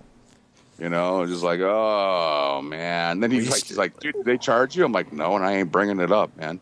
You 0.80 0.90
know, 0.90 1.26
just 1.26 1.44
like, 1.44 1.60
oh 1.60 2.62
man. 2.64 3.20
then 3.20 3.32
he's 3.32 3.50
like, 3.50 3.66
he's 3.66 3.78
like, 3.78 4.00
dude, 4.00 4.14
did 4.14 4.26
they 4.26 4.38
charge 4.38 4.76
you? 4.76 4.86
I'm 4.86 4.92
like, 4.92 5.12
no, 5.12 5.36
and 5.36 5.44
I 5.44 5.54
ain't 5.54 5.72
bringing 5.72 6.00
it 6.00 6.12
up, 6.12 6.36
man. 6.38 6.60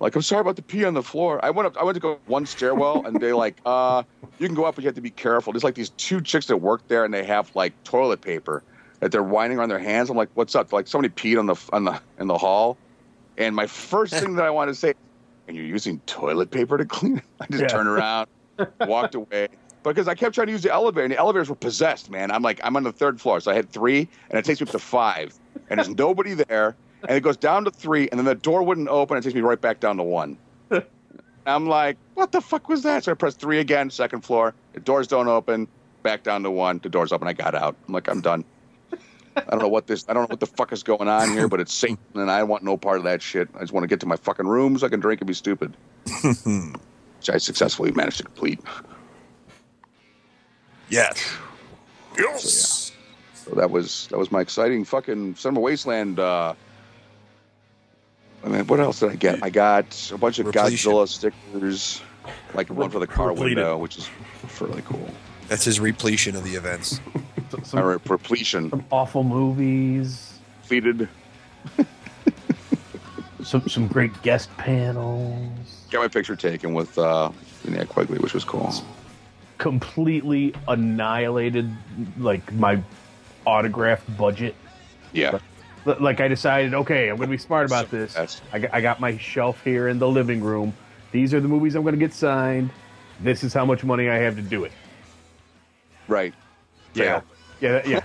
Like, 0.00 0.14
I'm 0.14 0.22
sorry 0.22 0.42
about 0.42 0.56
the 0.56 0.62
pee 0.62 0.84
on 0.84 0.94
the 0.94 1.02
floor. 1.02 1.44
I 1.44 1.50
went 1.50 1.66
up, 1.66 1.76
I 1.76 1.82
went 1.82 1.96
to 1.96 2.00
go 2.00 2.20
one 2.26 2.46
stairwell, 2.46 3.04
and 3.04 3.20
they 3.20 3.32
like, 3.32 3.56
uh, 3.66 4.02
you 4.38 4.46
can 4.46 4.54
go 4.54 4.64
up, 4.64 4.74
but 4.74 4.84
you 4.84 4.88
have 4.88 4.94
to 4.94 5.00
be 5.00 5.10
careful. 5.10 5.52
There's 5.52 5.64
like 5.64 5.74
these 5.74 5.90
two 5.90 6.20
chicks 6.20 6.46
that 6.46 6.58
work 6.58 6.86
there, 6.88 7.04
and 7.04 7.12
they 7.12 7.24
have 7.24 7.54
like 7.56 7.72
toilet 7.84 8.20
paper 8.20 8.62
that 9.00 9.12
they're 9.12 9.22
winding 9.22 9.58
on 9.58 9.68
their 9.68 9.78
hands. 9.78 10.10
I'm 10.10 10.16
like, 10.16 10.30
what's 10.34 10.54
up? 10.54 10.72
Like 10.72 10.86
somebody 10.86 11.12
peed 11.12 11.38
on 11.38 11.46
the 11.46 11.56
on 11.72 11.84
the 11.84 12.00
in 12.18 12.26
the 12.26 12.38
hall, 12.38 12.76
and 13.36 13.56
my 13.56 13.66
first 13.66 14.14
thing 14.20 14.36
that 14.36 14.44
I 14.44 14.50
want 14.50 14.68
to 14.68 14.74
say, 14.74 14.94
and 15.48 15.56
you're 15.56 15.66
using 15.66 16.00
toilet 16.06 16.50
paper 16.50 16.78
to 16.78 16.84
clean 16.84 17.18
it. 17.18 17.24
I 17.40 17.46
just 17.46 17.62
Yeah. 17.62 17.68
turned 17.68 17.88
around, 17.88 18.28
walked 18.82 19.14
away. 19.14 19.48
Because 19.82 20.06
I 20.06 20.14
kept 20.14 20.34
trying 20.34 20.48
to 20.48 20.52
use 20.52 20.62
the 20.62 20.72
elevator, 20.72 21.04
and 21.04 21.12
the 21.12 21.18
elevators 21.18 21.48
were 21.48 21.54
possessed, 21.56 22.10
man. 22.10 22.30
I'm 22.30 22.42
like, 22.42 22.60
I'm 22.62 22.76
on 22.76 22.82
the 22.82 22.92
third 22.92 23.20
floor, 23.20 23.40
so 23.40 23.50
I 23.50 23.54
had 23.54 23.70
three, 23.70 24.08
and 24.28 24.38
it 24.38 24.44
takes 24.44 24.60
me 24.60 24.66
up 24.66 24.72
to 24.72 24.78
five, 24.78 25.32
and 25.70 25.78
there's 25.78 25.88
nobody 25.88 26.34
there, 26.34 26.76
and 27.02 27.16
it 27.16 27.20
goes 27.22 27.36
down 27.36 27.64
to 27.64 27.70
three, 27.70 28.08
and 28.10 28.18
then 28.18 28.26
the 28.26 28.34
door 28.34 28.62
wouldn't 28.62 28.88
open, 28.88 29.16
and 29.16 29.24
it 29.24 29.28
takes 29.28 29.34
me 29.34 29.40
right 29.40 29.60
back 29.60 29.80
down 29.80 29.96
to 29.96 30.02
one. 30.02 30.36
I'm 31.46 31.66
like, 31.68 31.96
what 32.14 32.32
the 32.32 32.40
fuck 32.40 32.68
was 32.68 32.82
that? 32.82 33.04
So 33.04 33.12
I 33.12 33.14
pressed 33.14 33.40
three 33.40 33.60
again, 33.60 33.88
second 33.88 34.22
floor. 34.22 34.52
The 34.74 34.80
doors 34.80 35.06
don't 35.06 35.28
open, 35.28 35.68
back 36.02 36.22
down 36.24 36.42
to 36.42 36.50
one. 36.50 36.80
The 36.82 36.90
doors 36.90 37.12
open. 37.12 37.26
I 37.28 37.32
got 37.32 37.54
out. 37.54 37.76
I'm 37.86 37.94
like, 37.94 38.08
I'm 38.08 38.20
done. 38.20 38.44
I 39.46 39.50
don't 39.50 39.60
know 39.60 39.68
what 39.68 39.86
this. 39.86 40.04
I 40.08 40.12
don't 40.14 40.22
know 40.22 40.28
what 40.32 40.40
the 40.40 40.46
fuck 40.46 40.72
is 40.72 40.82
going 40.82 41.08
on 41.08 41.30
here, 41.32 41.48
but 41.48 41.60
it's 41.60 41.72
Satan, 41.82 41.98
and 42.14 42.30
I 42.30 42.42
want 42.42 42.62
no 42.64 42.76
part 42.76 42.98
of 42.98 43.04
that 43.04 43.22
shit. 43.22 43.48
I 43.54 43.60
just 43.60 43.72
want 43.72 43.84
to 43.84 43.88
get 43.88 44.00
to 44.00 44.06
my 44.06 44.16
fucking 44.16 44.46
room 44.46 44.78
so 44.78 44.86
I 44.86 44.90
can 44.90 45.00
drink 45.00 45.20
and 45.20 45.28
be 45.28 45.34
stupid. 45.34 45.76
Which 46.22 47.30
I 47.30 47.38
successfully 47.38 47.90
managed 47.92 48.18
to 48.18 48.24
complete. 48.24 48.60
Yes. 50.88 51.28
Yes. 52.16 52.92
So 53.34 53.50
that 53.54 53.70
was 53.70 54.06
that 54.08 54.18
was 54.18 54.30
my 54.32 54.40
exciting 54.40 54.84
fucking 54.84 55.36
Summer 55.36 55.60
Wasteland. 55.60 56.18
Uh, 56.18 56.54
I 58.44 58.48
mean, 58.48 58.66
what 58.66 58.80
else 58.80 59.00
did 59.00 59.10
I 59.10 59.16
get? 59.16 59.42
I 59.42 59.50
got 59.50 60.10
a 60.12 60.18
bunch 60.18 60.38
of 60.38 60.46
Repletion. 60.46 60.92
Godzilla 60.92 61.08
stickers, 61.08 62.02
like 62.54 62.70
one 62.70 62.90
for 62.90 62.98
the 63.00 63.06
car 63.06 63.28
Repleted. 63.28 63.56
window, 63.58 63.78
which 63.78 63.98
is 63.98 64.08
really 64.60 64.82
cool. 64.82 65.08
That's 65.48 65.64
his 65.64 65.80
repletion 65.80 66.36
of 66.36 66.44
the 66.44 66.54
events. 66.54 67.00
Some, 67.50 67.64
some, 67.64 67.78
All 67.80 67.86
right, 67.86 68.00
repletion, 68.10 68.70
some 68.70 68.84
awful 68.90 69.24
movies, 69.24 70.38
completed. 70.62 71.08
some 73.42 73.66
some 73.68 73.86
great 73.88 74.20
guest 74.22 74.54
panels. 74.56 75.86
Got 75.90 76.00
my 76.00 76.08
picture 76.08 76.36
taken 76.36 76.74
with 76.74 76.96
uh, 76.98 77.30
Linnea 77.64 77.88
Quigley, 77.88 78.18
which 78.18 78.34
was 78.34 78.44
cool. 78.44 78.72
Completely 79.56 80.54
annihilated 80.68 81.70
like 82.18 82.52
my 82.52 82.80
autograph 83.46 84.02
budget. 84.18 84.54
Yeah, 85.12 85.38
L- 85.86 85.96
Like 86.00 86.20
I 86.20 86.28
decided, 86.28 86.74
okay, 86.74 87.08
I'm 87.08 87.16
going 87.16 87.28
to 87.28 87.34
be 87.34 87.38
smart 87.38 87.64
about 87.66 87.90
this. 87.90 88.14
I 88.52 88.58
got, 88.58 88.74
I 88.74 88.80
got 88.82 89.00
my 89.00 89.16
shelf 89.16 89.64
here 89.64 89.88
in 89.88 89.98
the 89.98 90.08
living 90.08 90.42
room. 90.42 90.74
These 91.12 91.32
are 91.32 91.40
the 91.40 91.48
movies 91.48 91.74
I'm 91.74 91.82
going 91.82 91.94
to 91.94 91.98
get 91.98 92.12
signed. 92.12 92.70
This 93.20 93.42
is 93.42 93.54
how 93.54 93.64
much 93.64 93.82
money 93.84 94.10
I 94.10 94.16
have 94.16 94.36
to 94.36 94.42
do 94.42 94.64
it. 94.64 94.72
Right. 96.06 96.34
Yeah. 96.94 97.04
Yeah, 97.04 97.20
yeah. 97.60 97.82
Yeah. 97.86 98.00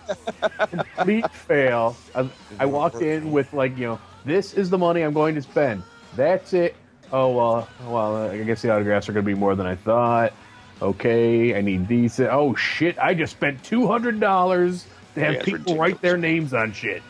Complete 0.68 1.30
fail. 1.32 1.96
I, 2.16 2.30
I 2.60 2.66
walked 2.66 3.02
in 3.02 3.32
with 3.32 3.54
like, 3.54 3.78
you 3.78 3.86
know, 3.88 4.00
this 4.26 4.54
is 4.54 4.70
the 4.70 4.78
money 4.78 5.02
I'm 5.02 5.14
going 5.14 5.36
to 5.36 5.42
spend. 5.42 5.84
That's 6.16 6.54
it. 6.54 6.76
Oh 7.12 7.32
well, 7.36 7.68
well, 7.88 8.30
I 8.32 8.44
guess 8.44 8.62
the 8.62 8.72
autographs 8.72 9.08
are 9.10 9.14
going 9.14 9.26
to 9.26 9.32
be 9.32 9.38
more 9.38 9.56
than 9.56 9.68
I 9.68 9.76
thought. 9.76 10.34
Okay, 10.82 11.56
I 11.56 11.62
need 11.62 11.88
these. 11.88 12.20
Oh 12.20 12.56
shit! 12.56 12.98
I 12.98 13.14
just 13.14 13.34
spent 13.34 13.64
two 13.64 13.86
hundred 13.88 14.20
dollars 14.20 14.86
to 15.16 15.22
have 15.22 15.34
Yeah, 15.36 15.44
people 15.44 15.78
write 15.78 16.02
their 16.02 16.18
names 16.18 16.54
on 16.54 16.74
shit. 16.74 17.04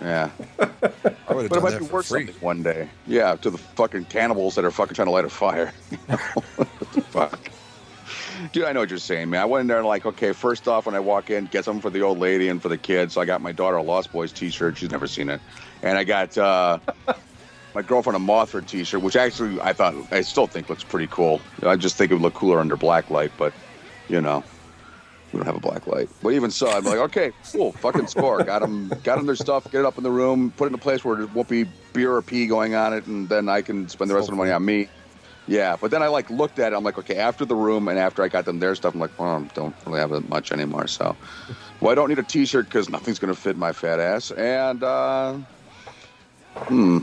Yeah. 0.00 0.30
I 0.58 0.66
would 0.66 0.70
have 0.70 1.26
But 1.26 1.36
it 1.44 1.48
done 1.52 1.62
might 1.62 1.70
that 1.70 1.80
be 1.80 1.86
for 1.86 1.94
worth 1.94 2.06
free. 2.08 2.26
something 2.26 2.42
one 2.42 2.62
day. 2.62 2.88
Yeah, 3.06 3.36
to 3.36 3.48
the 3.48 3.56
fucking 3.56 4.04
cannibals 4.06 4.54
that 4.56 4.64
are 4.66 4.70
fucking 4.70 4.94
trying 4.94 5.06
to 5.06 5.12
light 5.12 5.24
a 5.24 5.30
fire. 5.30 5.72
what 6.06 6.68
the 6.92 7.00
fuck? 7.00 7.40
Dude, 8.52 8.64
I 8.64 8.72
know 8.72 8.80
what 8.80 8.90
you're 8.90 8.98
saying, 8.98 9.30
man. 9.30 9.40
I 9.40 9.44
went 9.44 9.62
in 9.62 9.66
there 9.66 9.78
and 9.78 9.86
like, 9.86 10.06
okay, 10.06 10.32
first 10.32 10.68
off, 10.68 10.86
when 10.86 10.94
I 10.94 11.00
walk 11.00 11.30
in, 11.30 11.46
get 11.46 11.64
something 11.64 11.80
for 11.80 11.90
the 11.90 12.02
old 12.02 12.18
lady 12.18 12.48
and 12.48 12.60
for 12.60 12.68
the 12.68 12.78
kids. 12.78 13.14
So 13.14 13.20
I 13.20 13.24
got 13.24 13.40
my 13.40 13.52
daughter 13.52 13.76
a 13.76 13.82
Lost 13.82 14.12
Boys 14.12 14.32
T-shirt. 14.32 14.78
She's 14.78 14.90
never 14.90 15.06
seen 15.06 15.28
it, 15.28 15.40
and 15.82 15.98
I 15.98 16.04
got 16.04 16.36
uh, 16.36 16.78
my 17.74 17.82
girlfriend 17.82 18.16
a 18.16 18.20
Mothra 18.20 18.66
T-shirt, 18.66 19.02
which 19.02 19.16
actually 19.16 19.60
I 19.60 19.72
thought 19.72 19.94
I 20.10 20.22
still 20.22 20.46
think 20.46 20.68
looks 20.68 20.84
pretty 20.84 21.08
cool. 21.08 21.40
I 21.62 21.76
just 21.76 21.96
think 21.96 22.10
it 22.10 22.14
would 22.14 22.22
look 22.22 22.34
cooler 22.34 22.60
under 22.60 22.76
black 22.76 23.10
light, 23.10 23.32
but 23.36 23.52
you 24.08 24.20
know, 24.20 24.44
we 25.32 25.38
don't 25.38 25.46
have 25.46 25.56
a 25.56 25.60
black 25.60 25.86
light. 25.86 26.08
But 26.22 26.30
even 26.30 26.50
so, 26.50 26.70
I'm 26.70 26.84
like, 26.84 26.98
okay, 26.98 27.32
cool, 27.52 27.72
fucking 27.72 28.06
score. 28.06 28.42
Got 28.42 28.60
them, 28.60 28.88
got 29.02 29.16
them 29.16 29.26
their 29.26 29.36
stuff. 29.36 29.64
Get 29.64 29.80
it 29.80 29.84
up 29.84 29.98
in 29.98 30.04
the 30.04 30.10
room. 30.10 30.52
Put 30.56 30.64
it 30.64 30.68
in 30.68 30.74
a 30.74 30.78
place 30.78 31.04
where 31.04 31.16
there 31.16 31.26
won't 31.26 31.48
be 31.48 31.66
beer 31.92 32.12
or 32.14 32.22
pee 32.22 32.46
going 32.46 32.74
on 32.74 32.92
it, 32.94 33.06
and 33.06 33.28
then 33.28 33.48
I 33.48 33.62
can 33.62 33.88
spend 33.88 34.10
the 34.10 34.14
rest 34.14 34.28
of 34.28 34.32
the 34.32 34.36
money 34.36 34.50
on 34.50 34.64
me. 34.64 34.88
Yeah, 35.48 35.76
but 35.80 35.90
then 35.90 36.02
I 36.02 36.08
like 36.08 36.28
looked 36.28 36.58
at 36.58 36.72
it. 36.72 36.76
I'm 36.76 36.82
like, 36.82 36.98
okay, 36.98 37.16
after 37.16 37.44
the 37.44 37.54
room 37.54 37.86
and 37.88 37.98
after 37.98 38.22
I 38.22 38.28
got 38.28 38.44
them 38.44 38.58
their 38.58 38.74
stuff, 38.74 38.94
I'm 38.94 39.00
like, 39.00 39.16
well, 39.18 39.36
I 39.36 39.54
don't 39.54 39.74
really 39.86 40.00
have 40.00 40.10
that 40.10 40.28
much 40.28 40.50
anymore. 40.50 40.88
So, 40.88 41.16
well, 41.80 41.92
I 41.92 41.94
don't 41.94 42.08
need 42.08 42.18
a 42.18 42.24
T-shirt 42.24 42.66
because 42.66 42.88
nothing's 42.88 43.18
gonna 43.18 43.34
fit 43.34 43.56
my 43.56 43.72
fat 43.72 44.00
ass. 44.00 44.32
And 44.32 44.82
uh, 44.82 45.34
hmm, 46.54 46.98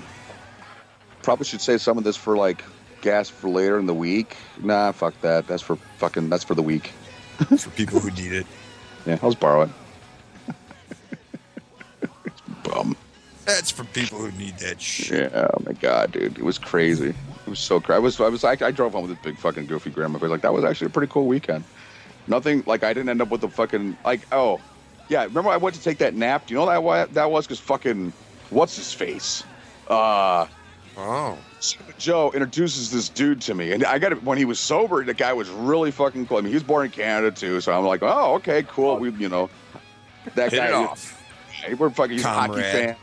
probably 1.22 1.46
should 1.46 1.62
save 1.62 1.82
some 1.82 1.98
of 1.98 2.04
this 2.04 2.18
for 2.18 2.36
like 2.36 2.64
gas 3.02 3.30
for 3.30 3.50
later 3.50 3.80
in 3.80 3.86
the 3.86 3.94
week. 3.94 4.36
Nah, 4.62 4.91
fuck 4.91 5.20
that. 5.22 5.48
That's 5.48 5.64
for 5.64 5.78
fucking. 5.98 6.30
That's 6.30 6.44
for 6.44 6.56
the 6.56 6.64
week. 6.64 6.88
for 7.58 7.70
people 7.72 8.00
who 8.00 8.12
need 8.12 8.34
it. 8.34 8.46
Yeah, 9.06 9.20
I'll 9.22 9.30
just 9.30 9.39
borrow 9.39 9.64
it. 9.64 9.70
Bum. 12.64 12.96
That's 13.46 13.72
for 13.72 13.84
people 13.86 14.20
who 14.20 14.32
need 14.38 14.58
that 14.60 14.82
shit. 14.82 15.32
Yeah. 15.32 15.50
Oh 15.54 15.64
my 15.66 15.74
god, 15.74 16.12
dude, 16.12 16.38
it 16.38 16.44
was 16.44 16.58
crazy. 16.58 17.14
Was 17.54 17.60
so 17.60 17.80
crazy. 17.80 17.95
I 17.95 17.99
was, 17.99 18.20
I 18.20 18.30
was, 18.30 18.43
I, 18.43 18.58
I 18.60 18.72
drove 18.72 18.93
home 18.93 19.08
with 19.08 19.12
this 19.12 19.24
big 19.24 19.38
fucking 19.38 19.68
goofy 19.68 19.91
grandma. 19.91 20.20
But 20.20 20.30
like, 20.30 20.41
that 20.41 20.54
was 20.54 20.64
actually 20.64 20.88
a 20.88 20.89
pretty 20.89 21.12
cool 21.12 21.28
weekend. 21.28 21.64
Nothing 22.28 22.64
like 22.66 22.84
I 22.84 22.93
didn't 22.93 23.10
end 23.10 23.22
up 23.22 23.30
with 23.30 23.41
the 23.41 23.49
fucking 23.49 23.95
like. 24.04 24.22
Oh, 24.32 24.60
yeah. 25.08 25.24
Remember 25.24 25.49
I 25.51 25.58
went 25.58 25.76
to 25.76 25.82
take 25.82 25.99
that 25.99 26.16
nap. 26.16 26.47
Do 26.47 26.54
you 26.54 26.60
know 26.60 26.66
that 26.66 26.82
why 26.82 27.06
that 27.06 27.30
was? 27.30 27.45
Because 27.45 27.60
fucking 27.60 28.12
what's 28.49 28.76
his 28.76 28.91
face? 28.91 29.43
Uh, 29.88 30.47
Oh, 30.95 31.38
Joe 31.97 32.32
introduces 32.34 32.91
this 32.91 33.10
dude 33.10 33.41
to 33.41 33.56
me, 33.56 33.72
and 33.72 33.84
I 33.84 33.97
got 33.97 34.12
it 34.12 34.24
when 34.24 34.38
he 34.38 34.45
was 34.45 34.60
sober. 34.60 35.04
The 35.04 35.14
guy 35.14 35.34
was 35.34 35.49
really 35.49 35.89
fucking 35.89 36.28
cool. 36.28 36.38
I 36.38 36.41
mean, 36.41 36.49
he 36.49 36.54
was 36.54 36.64
born 36.64 36.86
in 36.86 36.91
Canada 36.91 37.32
too, 37.32 37.62
so 37.62 37.76
I'm 37.76 37.86
like, 37.86 38.04
oh, 38.04 38.36
okay, 38.36 38.64
cool. 38.64 38.97
We, 38.97 39.10
you 39.12 39.30
know, 39.30 39.49
that 40.36 40.51
hit 40.51 40.58
guy. 40.58 40.68
it 40.68 40.74
off. 40.74 41.20
We're 41.80 41.89
fucking 41.89 42.18
he's 42.18 42.26
a 42.26 42.30
hockey 42.30 42.62
fan. 42.62 42.95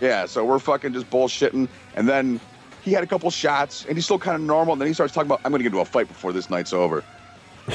Yeah, 0.00 0.26
so 0.26 0.44
we're 0.44 0.58
fucking 0.58 0.92
just 0.92 1.10
bullshitting. 1.10 1.68
And 1.96 2.08
then 2.08 2.40
he 2.84 2.92
had 2.92 3.02
a 3.02 3.06
couple 3.06 3.30
shots, 3.30 3.86
and 3.86 3.96
he's 3.96 4.04
still 4.04 4.18
kind 4.18 4.34
of 4.34 4.42
normal. 4.42 4.74
And 4.74 4.80
then 4.80 4.88
he 4.88 4.94
starts 4.94 5.14
talking 5.14 5.26
about, 5.28 5.40
I'm 5.44 5.50
going 5.50 5.60
to 5.60 5.62
get 5.62 5.72
into 5.72 5.80
a 5.80 5.86
fight 5.86 6.06
before 6.06 6.32
this 6.32 6.50
night's 6.50 6.74
over. 6.74 7.02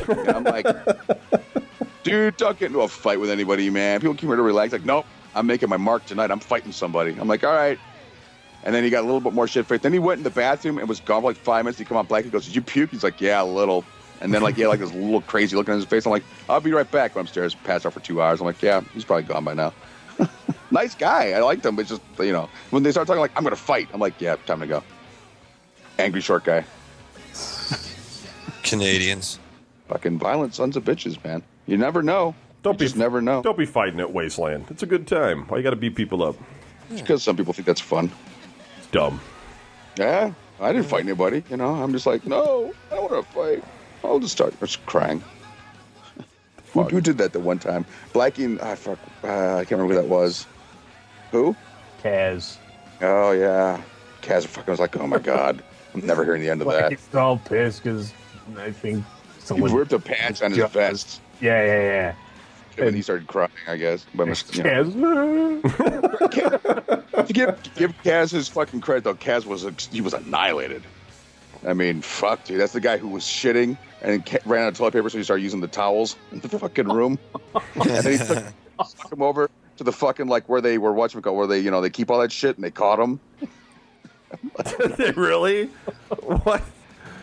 And 0.07 0.29
I'm 0.29 0.43
like, 0.43 0.67
dude, 2.03 2.37
don't 2.37 2.57
get 2.59 2.67
into 2.67 2.81
a 2.81 2.87
fight 2.87 3.19
with 3.19 3.31
anybody, 3.31 3.71
man. 3.71 4.01
People 4.01 4.13
keep 4.13 4.29
here 4.29 4.35
to 4.35 4.41
relax. 4.43 4.71
Like, 4.71 4.85
nope, 4.85 5.07
I'm 5.33 5.47
making 5.47 5.67
my 5.67 5.77
mark 5.77 6.05
tonight. 6.05 6.29
I'm 6.29 6.39
fighting 6.39 6.71
somebody. 6.71 7.17
I'm 7.19 7.27
like, 7.27 7.43
all 7.43 7.53
right. 7.53 7.79
And 8.63 8.75
then 8.75 8.83
he 8.83 8.91
got 8.91 8.99
a 8.99 9.07
little 9.07 9.21
bit 9.21 9.33
more 9.33 9.47
shit 9.47 9.65
faced. 9.65 9.81
Then 9.81 9.93
he 9.93 9.99
went 9.99 10.19
in 10.19 10.23
the 10.23 10.29
bathroom 10.29 10.77
and 10.77 10.87
was 10.87 10.99
gone 10.99 11.21
for 11.21 11.29
like 11.29 11.37
five 11.37 11.65
minutes. 11.65 11.79
He 11.79 11.85
come 11.85 11.97
out 11.97 12.07
back. 12.07 12.25
He 12.25 12.29
goes, 12.29 12.45
"Did 12.45 12.55
you 12.55 12.61
puke?" 12.61 12.91
He's 12.91 13.03
like, 13.03 13.21
"Yeah, 13.21 13.41
a 13.41 13.45
little." 13.45 13.85
And 14.19 14.33
then 14.33 14.41
like 14.41 14.57
yeah, 14.57 14.67
like 14.67 14.81
this 14.81 14.93
little 14.93 15.21
crazy 15.21 15.55
look 15.55 15.69
on 15.69 15.75
his 15.75 15.85
face. 15.85 16.05
I'm 16.05 16.11
like, 16.11 16.25
"I'll 16.49 16.59
be 16.59 16.73
right 16.73 16.89
back." 16.91 17.15
Went 17.15 17.29
upstairs, 17.29 17.55
passed 17.55 17.85
out 17.85 17.93
for 17.93 18.01
two 18.01 18.21
hours. 18.21 18.41
I'm 18.41 18.45
like, 18.45 18.61
"Yeah, 18.61 18.81
he's 18.93 19.05
probably 19.05 19.23
gone 19.23 19.45
by 19.45 19.53
now." 19.53 19.73
nice 20.71 20.93
guy. 20.93 21.31
I 21.31 21.39
liked 21.39 21.65
him, 21.65 21.77
but 21.77 21.85
just 21.85 22.01
you 22.19 22.33
know, 22.33 22.49
when 22.71 22.83
they 22.83 22.91
start 22.91 23.07
talking 23.07 23.21
like, 23.21 23.31
"I'm 23.37 23.43
gonna 23.43 23.55
fight," 23.55 23.87
I'm 23.93 24.01
like, 24.01 24.19
"Yeah, 24.19 24.35
time 24.45 24.59
to 24.59 24.67
go." 24.67 24.83
Angry 25.99 26.21
short 26.21 26.45
guy. 26.45 26.63
Canadians. 28.63 29.37
Fucking 29.89 30.17
violent 30.17 30.55
sons 30.55 30.77
of 30.77 30.85
bitches, 30.85 31.21
man. 31.25 31.43
You 31.65 31.77
never 31.77 32.01
know. 32.01 32.35
Don't 32.63 32.75
you 32.75 32.79
be 32.79 32.85
just 32.85 32.95
never 32.95 33.21
know. 33.21 33.41
Don't 33.41 33.57
be 33.57 33.65
fighting 33.65 33.99
at 33.99 34.13
Wasteland. 34.13 34.65
It's 34.69 34.81
a 34.81 34.85
good 34.85 35.07
time. 35.07 35.43
Why 35.49 35.57
you 35.57 35.63
got 35.63 35.71
to 35.71 35.75
beat 35.75 35.95
people 35.95 36.23
up? 36.23 36.37
Because 36.89 37.21
some 37.21 37.35
people 37.35 37.51
think 37.51 37.65
that's 37.65 37.81
fun. 37.81 38.09
It's 38.77 38.87
dumb. 38.87 39.19
Yeah, 39.97 40.31
I 40.61 40.71
didn't 40.71 40.87
fight 40.87 41.03
anybody. 41.03 41.43
You 41.49 41.57
know, 41.57 41.75
I'm 41.75 41.91
just 41.91 42.05
like, 42.05 42.25
no, 42.25 42.73
I 42.91 42.95
don't 42.95 43.11
want 43.11 43.25
to 43.25 43.33
fight. 43.33 43.63
I'll 44.03 44.19
just 44.19 44.31
start 44.31 44.57
just 44.61 44.85
crying. 44.85 45.21
who, 46.73 46.83
who 46.83 47.01
did 47.01 47.17
that 47.17 47.33
the 47.33 47.41
one 47.41 47.59
time? 47.59 47.85
Blackie 48.13 48.45
and 48.45 48.61
ah, 48.61 48.75
fuck, 48.75 48.99
uh, 49.25 49.55
I 49.57 49.65
can't 49.65 49.71
remember 49.71 49.95
who 49.95 50.01
that 50.01 50.07
was. 50.07 50.47
Who? 51.31 51.57
Kaz. 52.01 52.57
Oh 53.01 53.31
yeah, 53.31 53.81
Kaz 54.21 54.45
fucking 54.45 54.71
was 54.71 54.79
like, 54.79 54.95
oh 54.95 55.05
my 55.05 55.19
god, 55.19 55.61
I'm 55.93 56.05
never 56.05 56.23
hearing 56.23 56.41
the 56.41 56.49
end 56.49 56.61
of 56.61 56.67
that. 56.69 56.91
He's 56.91 57.15
all 57.15 57.37
pissed 57.37 57.83
because 57.83 58.13
I 58.57 58.71
think 58.71 58.97
He 59.37 59.41
someone. 59.41 59.73
ripped 59.73 59.93
a 59.93 59.99
patch 59.99 60.41
on 60.41 60.51
his 60.51 60.57
Just- 60.59 60.73
vest, 60.73 61.21
Yeah, 61.41 61.63
yeah, 61.65 61.81
yeah. 61.81 62.15
and 62.77 62.87
then 62.87 62.93
he 62.95 63.01
started 63.01 63.27
crying. 63.27 63.49
I 63.67 63.75
guess, 63.77 64.05
but 64.15 64.25
you 64.55 64.63
know. 64.63 65.61
Kaz. 65.63 67.27
to 67.27 67.33
give 67.33 67.57
give 67.75 67.93
Kaz 68.03 68.31
his 68.31 68.47
fucking 68.47 68.81
credit 68.81 69.03
though, 69.03 69.15
Kaz 69.15 69.45
was 69.45 69.63
he 69.91 70.01
was 70.01 70.13
annihilated. 70.13 70.83
I 71.67 71.73
mean, 71.73 72.01
fuck, 72.01 72.45
dude, 72.45 72.59
that's 72.61 72.71
the 72.73 72.79
guy 72.79 72.97
who 72.97 73.09
was 73.09 73.23
shitting 73.23 73.77
and 74.01 74.23
ran 74.45 74.63
out 74.63 74.69
of 74.69 74.77
toilet 74.77 74.93
paper, 74.93 75.09
so 75.09 75.17
he 75.17 75.23
started 75.25 75.43
using 75.43 75.59
the 75.59 75.67
towels 75.67 76.15
in 76.31 76.39
the 76.39 76.47
fucking 76.47 76.87
room. 76.87 77.19
and 77.75 77.83
then 77.83 78.11
he 78.13 78.17
took, 78.17 78.43
took 79.01 79.11
him 79.11 79.21
over 79.21 79.49
to 79.75 79.83
the 79.83 79.91
fucking 79.91 80.27
like 80.27 80.47
where 80.47 80.61
they 80.61 80.77
were 80.77 80.93
watching 80.93 81.19
go 81.21 81.33
where 81.33 81.47
they 81.47 81.59
you 81.59 81.69
know 81.71 81.81
they 81.81 81.89
keep 81.89 82.09
all 82.09 82.19
that 82.19 82.31
shit 82.31 82.55
and 82.55 82.63
they 82.63 82.71
caught 82.71 82.99
him. 82.99 83.19
Did 84.77 84.91
they 84.97 85.11
really? 85.11 85.65
What? 86.21 86.61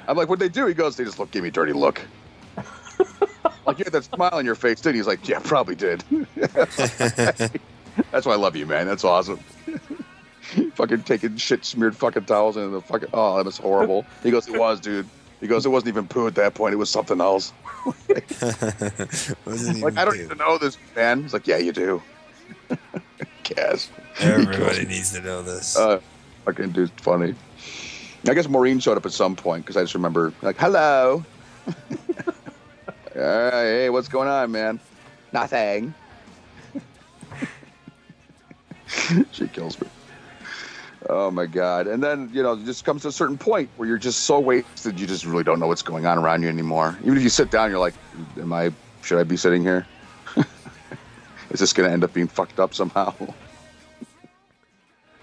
I'm 0.09 0.17
like, 0.17 0.29
what'd 0.29 0.41
they 0.41 0.49
do? 0.53 0.67
He 0.67 0.75
goes, 0.75 0.97
they 0.97 1.05
just 1.05 1.19
look, 1.19 1.31
give 1.31 1.43
me 1.43 1.49
a 1.49 1.53
dirty 1.53 1.73
look. 1.73 2.01
like 3.67 3.79
you 3.79 3.85
had 3.85 3.93
that 3.93 4.05
smile 4.05 4.31
on 4.35 4.45
your 4.45 4.55
face, 4.55 4.81
didn't 4.81 4.97
you? 4.97 5.01
He's 5.01 5.07
like, 5.07 5.29
yeah, 5.29 5.41
probably 5.41 5.75
did. 5.75 6.05
That's 6.37 8.27
why 8.27 8.33
I 8.33 8.37
love 8.37 8.57
you, 8.57 8.67
man. 8.67 8.87
That's 8.87 9.05
awesome. 9.05 9.39
fucking 10.75 11.03
taking 11.03 11.37
shit 11.37 11.65
smeared 11.65 11.97
fucking 11.97 12.25
towels 12.27 12.57
into 12.57 12.69
the 12.71 12.81
fucking. 12.83 13.09
Oh, 13.13 13.37
that 13.37 13.47
was 13.47 13.59
horrible. 13.59 14.05
He 14.23 14.31
goes, 14.31 14.47
it 14.49 14.59
was, 14.59 14.81
dude. 14.81 15.09
He 15.41 15.47
goes, 15.47 15.67
it 15.67 15.71
wasn't 15.71 15.89
even 15.89 16.07
poo 16.09 16.27
at 16.27 16.35
that 16.37 16.55
point. 16.55 16.73
It 16.73 16.77
was 16.79 16.89
something 16.91 17.21
else. 17.21 17.53
Wasn't 17.85 19.81
Like 19.81 19.93
even 19.93 19.99
I 19.99 20.05
don't 20.05 20.17
due. 20.17 20.23
even 20.25 20.39
know 20.39 20.57
this, 20.59 20.79
man. 20.95 21.23
He's 21.23 21.33
like, 21.33 21.47
yeah, 21.47 21.59
you 21.59 21.73
do. 21.73 22.03
Kaz. 23.45 23.89
Everybody 24.21 24.87
needs 24.87 25.13
to 25.13 25.21
know 25.21 25.43
this. 25.43 25.77
Uh, 25.77 26.01
fucking 26.47 26.71
dude's 26.71 26.93
funny. 26.97 27.35
I 28.27 28.35
guess 28.35 28.49
Maureen 28.49 28.79
showed 28.79 28.97
up 28.97 29.05
at 29.05 29.13
some 29.13 29.37
point 29.37 29.65
because 29.65 29.77
I 29.77 29.83
just 29.83 29.95
remember 29.95 30.33
like, 30.43 30.57
hello. 30.57 31.25
Hey, 33.17 33.89
what's 33.89 34.09
going 34.09 34.29
on, 34.29 34.53
man? 34.53 34.79
Nothing. 35.33 35.95
she 39.33 39.49
kills 39.49 39.81
me. 39.81 39.89
Oh 41.09 41.31
my 41.31 41.47
god! 41.47 41.87
And 41.87 42.03
then 42.03 42.29
you 42.35 42.43
know, 42.43 42.53
it 42.53 42.67
just 42.67 42.85
comes 42.85 43.03
to 43.03 43.09
a 43.09 43.13
certain 43.13 43.39
point 43.39 43.71
where 43.79 43.89
you're 43.89 43.97
just 43.97 44.25
so 44.25 44.39
wasted, 44.39 45.01
you 45.01 45.07
just 45.07 45.25
really 45.25 45.45
don't 45.45 45.59
know 45.59 45.67
what's 45.67 45.81
going 45.81 46.05
on 46.05 46.19
around 46.19 46.43
you 46.43 46.51
anymore. 46.51 46.99
Even 47.05 47.17
if 47.17 47.23
you 47.23 47.31
sit 47.31 47.51
down, 47.51 47.71
you're 47.71 47.79
like, 47.79 47.95
"Am 48.39 48.53
I? 48.53 48.71
Should 49.01 49.19
I 49.19 49.25
be 49.25 49.39
sitting 49.39 49.63
here? 49.63 49.87
Is 51.51 51.61
this 51.61 51.73
going 51.73 51.89
to 51.89 51.93
end 51.95 52.05
up 52.05 52.13
being 52.13 52.29
fucked 52.29 52.61
up 52.61 52.75
somehow?" 52.75 53.15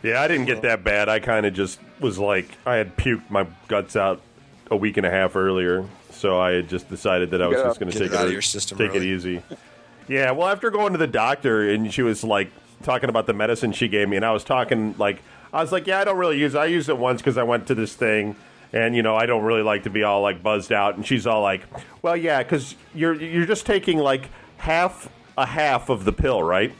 Yeah, 0.03 0.21
I 0.21 0.27
didn't 0.27 0.45
get 0.45 0.61
that 0.63 0.83
bad. 0.83 1.07
I 1.09 1.19
kind 1.19 1.45
of 1.45 1.53
just 1.53 1.79
was 1.99 2.19
like, 2.19 2.49
I 2.65 2.75
had 2.75 2.95
puked 2.97 3.29
my 3.29 3.47
guts 3.69 3.95
out 3.95 4.21
a 4.69 4.75
week 4.75 4.97
and 4.97 5.05
a 5.05 5.09
half 5.09 5.35
earlier, 5.35 5.85
so 6.11 6.39
I 6.39 6.51
had 6.51 6.67
just 6.67 6.89
decided 6.89 7.31
that 7.31 7.41
I 7.41 7.47
was 7.47 7.61
just 7.61 7.79
going 7.79 7.91
to 7.91 7.97
take 7.97 8.11
it 8.11 8.13
it 8.13 8.19
out 8.19 8.27
of 8.27 8.33
your 8.33 8.41
system 8.41 8.77
take 8.77 8.93
it 8.93 9.03
easy. 9.03 9.41
Yeah, 10.07 10.31
well, 10.31 10.49
after 10.49 10.69
going 10.69 10.91
to 10.91 10.97
the 10.97 11.07
doctor 11.07 11.69
and 11.69 11.93
she 11.93 12.01
was 12.01 12.23
like 12.23 12.51
talking 12.83 13.09
about 13.09 13.25
the 13.25 13.33
medicine 13.33 13.71
she 13.71 13.87
gave 13.87 14.09
me, 14.09 14.17
and 14.17 14.25
I 14.25 14.31
was 14.31 14.43
talking 14.43 14.95
like 14.97 15.21
I 15.53 15.61
was 15.61 15.71
like, 15.71 15.87
yeah, 15.87 15.99
I 15.99 16.03
don't 16.03 16.17
really 16.17 16.39
use 16.39 16.55
it. 16.55 16.57
I 16.57 16.65
used 16.65 16.89
it 16.89 16.97
once 16.97 17.21
because 17.21 17.37
I 17.37 17.43
went 17.43 17.67
to 17.67 17.75
this 17.75 17.93
thing. 17.95 18.35
And 18.73 18.95
you 18.95 19.03
know, 19.03 19.15
I 19.15 19.27
don't 19.27 19.43
really 19.43 19.61
like 19.61 19.83
to 19.83 19.91
be 19.91 20.01
all 20.01 20.21
like 20.21 20.41
buzzed 20.41 20.71
out. 20.71 20.95
And 20.95 21.05
she's 21.05 21.27
all 21.27 21.43
like, 21.43 21.61
"Well, 22.01 22.17
yeah, 22.17 22.41
because 22.41 22.73
you're 22.95 23.13
you're 23.13 23.45
just 23.45 23.67
taking 23.67 23.99
like 23.99 24.29
half 24.57 25.09
a 25.37 25.45
half 25.45 25.89
of 25.89 26.05
the 26.05 26.11
pill, 26.11 26.41
right?" 26.41 26.73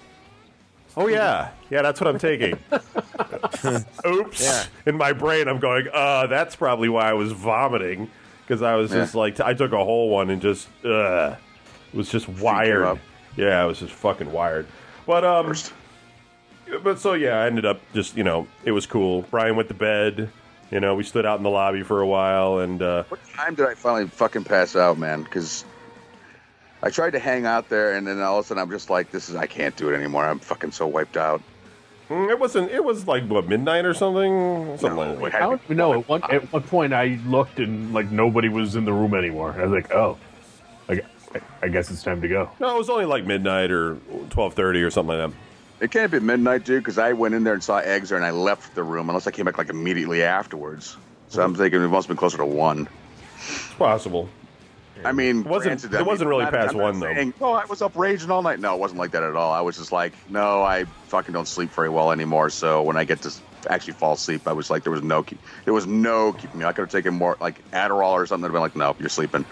Oh 0.96 1.08
yeah, 1.08 1.50
yeah, 1.70 1.82
that's 1.82 2.00
what 2.00 2.08
I'm 2.08 2.20
taking. 2.20 2.58
oops. 4.06 4.41
Yeah. 4.44 4.64
In 4.86 4.96
my 4.98 5.14
brain, 5.14 5.48
I'm 5.48 5.60
going, 5.60 5.88
uh, 5.91 6.28
that's 6.28 6.56
probably 6.56 6.89
why 6.89 7.10
I 7.10 7.14
was 7.14 7.32
vomiting 7.32 8.10
because 8.41 8.62
I 8.62 8.76
was 8.76 8.91
just 8.91 9.16
like, 9.16 9.39
I 9.39 9.54
took 9.54 9.72
a 9.72 9.84
whole 9.84 10.10
one 10.10 10.30
and 10.30 10.41
just, 10.41 10.68
uh, 10.86 11.36
it 11.91 11.98
was 11.98 12.10
just 12.10 12.28
wired. 12.30 12.84
up. 12.84 13.00
Yeah, 13.36 13.62
I 13.62 13.66
was 13.66 13.80
just 13.80 13.94
fucking 13.94 14.32
wired. 14.32 14.68
But 15.08 15.24
um, 15.26 15.48
Worst. 15.48 15.74
but 16.84 17.00
so 17.00 17.14
yeah, 17.14 17.41
I 17.41 17.48
ended 17.48 17.66
up 17.66 17.82
just 17.94 18.16
you 18.16 18.24
know 18.24 18.48
it 18.64 18.72
was 18.72 18.86
cool. 18.86 19.24
Brian 19.32 19.56
went 19.56 19.70
to 19.70 19.74
bed. 19.74 20.30
You 20.72 20.80
know, 20.80 20.96
we 20.96 21.04
stood 21.04 21.26
out 21.26 21.38
in 21.38 21.44
the 21.44 21.50
lobby 21.50 21.84
for 21.84 22.02
a 22.02 22.08
while, 22.08 22.60
and 22.60 22.82
uh, 22.82 23.04
What 23.10 23.20
time 23.36 23.54
did 23.56 23.68
I 23.68 23.76
finally 23.76 24.08
fucking 24.08 24.44
pass 24.44 24.76
out, 24.76 24.98
man? 24.98 25.24
Because 25.24 25.66
I 26.84 26.90
tried 26.90 27.12
to 27.12 27.20
hang 27.20 27.46
out 27.46 27.70
there, 27.70 27.96
and 27.96 28.06
then 28.06 28.20
all 28.22 28.38
of 28.40 28.46
a 28.46 28.48
sudden 28.50 28.62
I'm 28.62 28.70
just 28.70 28.90
like, 28.90 29.10
this 29.10 29.30
is 29.30 29.36
I 29.38 29.48
can't 29.48 29.74
do 29.78 29.90
it 29.90 29.96
anymore. 29.96 30.26
I'm 30.26 30.40
fucking 30.40 30.72
so 30.74 30.86
wiped 30.86 31.16
out. 31.16 31.42
mm, 32.10 32.30
it 32.30 32.38
wasn't. 32.38 32.72
It 32.72 32.84
was 32.84 33.08
like 33.08 33.24
what 33.30 33.48
midnight 33.48 33.86
or 33.86 33.94
something. 33.94 34.78
Something 34.78 34.98
No, 34.98 35.14
like 35.14 35.30
it 35.30 35.32
that. 35.32 35.36
I 35.36 35.40
don't 35.40 35.62
even 35.64 35.78
know. 35.78 35.94
At 36.02 36.10
one, 36.10 36.24
at 36.30 36.52
one 36.52 36.64
point, 36.64 36.94
I 36.94 37.20
looked 37.26 37.60
and 37.60 37.94
like 37.94 38.12
nobody 38.12 38.50
was 38.50 38.76
in 38.76 38.84
the 38.84 38.92
room 38.92 39.14
anymore. 39.14 39.56
I 39.58 39.64
was 39.64 39.72
like, 39.72 39.94
oh, 39.94 40.18
I, 40.90 41.02
I 41.62 41.70
guess 41.70 41.90
it's 41.90 42.04
time 42.04 42.22
to 42.22 42.28
go. 42.28 42.50
No, 42.60 42.76
it 42.76 42.78
was 42.78 42.90
only 42.90 43.06
like 43.06 43.26
midnight 43.26 43.72
or 43.72 43.98
twelve 44.30 44.54
thirty 44.54 44.84
or 44.84 44.92
something 44.92 45.18
like 45.18 45.32
that. 45.32 45.38
It 45.80 45.92
can't 45.92 46.12
be 46.12 46.20
midnight, 46.20 46.66
dude, 46.66 46.84
because 46.84 46.98
I 46.98 47.14
went 47.14 47.34
in 47.34 47.44
there 47.44 47.54
and 47.54 47.64
saw 47.64 47.78
eggs 47.78 48.10
there, 48.10 48.18
and 48.18 48.26
I 48.26 48.32
left 48.32 48.76
the 48.76 48.84
room 48.84 49.10
unless 49.10 49.26
I 49.26 49.32
came 49.32 49.46
back 49.46 49.58
like 49.58 49.70
immediately 49.70 50.22
afterwards. 50.22 50.98
So 51.30 51.42
I'm 51.42 51.56
thinking 51.56 51.82
it 51.82 51.88
must 51.88 52.08
have 52.08 52.10
been 52.10 52.18
closer 52.20 52.38
to 52.38 52.46
one. 52.46 52.88
It's 53.38 53.74
possible. 53.78 54.30
I 55.06 55.12
mean, 55.12 55.41
It 55.41 55.45
wasn't- 55.47 55.82
granted, 55.82 55.93
it 55.93 55.95
I 55.95 55.99
mean, 55.99 56.08
wasn't 56.08 56.30
really 56.30 56.45
I'm 56.45 56.51
past 56.54 56.72
I'm 56.72 56.78
not 56.78 56.84
one, 56.84 56.99
though. 56.99 57.14
saying, 57.14 57.34
Oh, 57.41 57.54
I 57.54 57.66
was 57.66 57.82
up 57.82 57.95
raging 57.95 58.32
all 58.32 58.41
night. 58.41 58.60
No, 58.60 58.74
it 58.74 58.80
wasn't 58.80 58.99
like 58.99 59.12
that 59.12 59.24
at 59.24 59.36
all. 59.36 59.51
I 59.54 59.62
was 59.62 59.78
just 59.78 59.91
like, 59.91 60.14
no, 60.30 60.62
I 60.64 60.86
fucking 61.08 61.34
don't 61.34 61.47
sleep 61.47 61.72
very 61.72 61.89
well 61.89 62.12
anymore. 62.12 62.49
So 62.49 62.82
when 62.82 62.97
I 62.97 63.04
get 63.04 63.22
to 63.24 63.32
actually 63.70 63.93
fall 63.93 64.14
asleep, 64.14 64.47
I 64.47 64.54
was 64.54 64.70
like, 64.70 64.84
there 64.84 64.91
was 64.91 65.04
no, 65.04 65.24
keep, 65.24 65.39
there 65.66 65.74
was 65.74 65.86
no 65.88 66.34
keeping 66.34 66.60
me. 66.60 66.66
I 66.66 66.74
could 66.74 66.82
have 66.84 66.91
taken 66.91 67.14
more 67.14 67.38
like 67.39 67.62
Adderall 67.72 68.12
or 68.14 68.26
something. 68.26 68.45
I'd 68.45 68.51
been 68.54 68.62
like, 68.62 68.76
no, 68.76 68.95
you're 68.99 69.10
sleeping. 69.10 69.45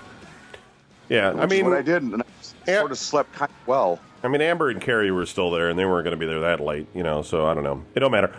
Yeah, 1.10 1.30
I 1.30 1.34
Which 1.34 1.44
is 1.46 1.50
mean, 1.50 1.66
what 1.66 1.78
I 1.78 1.82
did, 1.82 2.04
and 2.04 2.22
I 2.22 2.26
Yeah. 2.68 2.80
sort 2.80 2.92
of 2.92 2.98
slept 2.98 3.34
kind 3.34 3.50
of 3.52 3.68
well. 3.68 4.00
I 4.24 4.28
mean, 4.28 4.42
Amber 4.42 4.70
and 4.70 4.80
Carrie 4.80 5.12
were 5.12 5.26
still 5.26 5.52
there, 5.52 5.70
and 5.70 5.78
they 5.78 5.84
weren't 5.86 6.06
going 6.06 6.16
to 6.16 6.20
be 6.20 6.26
there 6.28 6.40
that 6.42 6.60
late, 6.60 6.88
you 6.94 7.04
know. 7.04 7.22
So 7.24 7.48
I 7.48 7.54
don't 7.54 7.64
know. 7.64 7.82
It 7.96 8.00
don't 8.02 8.12
matter. 8.12 8.32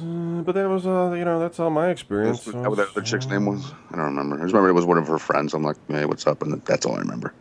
Uh, 0.00 0.42
But 0.42 0.54
that 0.54 0.68
was, 0.68 0.86
uh, 0.86 1.14
you 1.16 1.24
know, 1.24 1.38
that's 1.38 1.60
all 1.60 1.70
my 1.70 1.90
experience. 1.90 2.46
Is 2.46 2.54
that 2.54 2.68
what 2.68 2.76
that 2.76 2.90
other 2.90 3.02
chick's 3.02 3.28
name 3.28 3.46
was? 3.46 3.72
I 3.92 3.96
don't 3.96 4.06
remember. 4.06 4.36
I 4.36 4.42
just 4.42 4.52
remember 4.52 4.70
it 4.70 4.74
was 4.74 4.84
one 4.86 4.98
of 4.98 5.06
her 5.08 5.18
friends. 5.18 5.54
I'm 5.54 5.62
like, 5.62 5.76
hey, 5.88 6.04
what's 6.04 6.26
up? 6.26 6.42
And 6.42 6.60
that's 6.62 6.86
all 6.86 6.96
I 6.96 6.98
remember. 7.00 7.34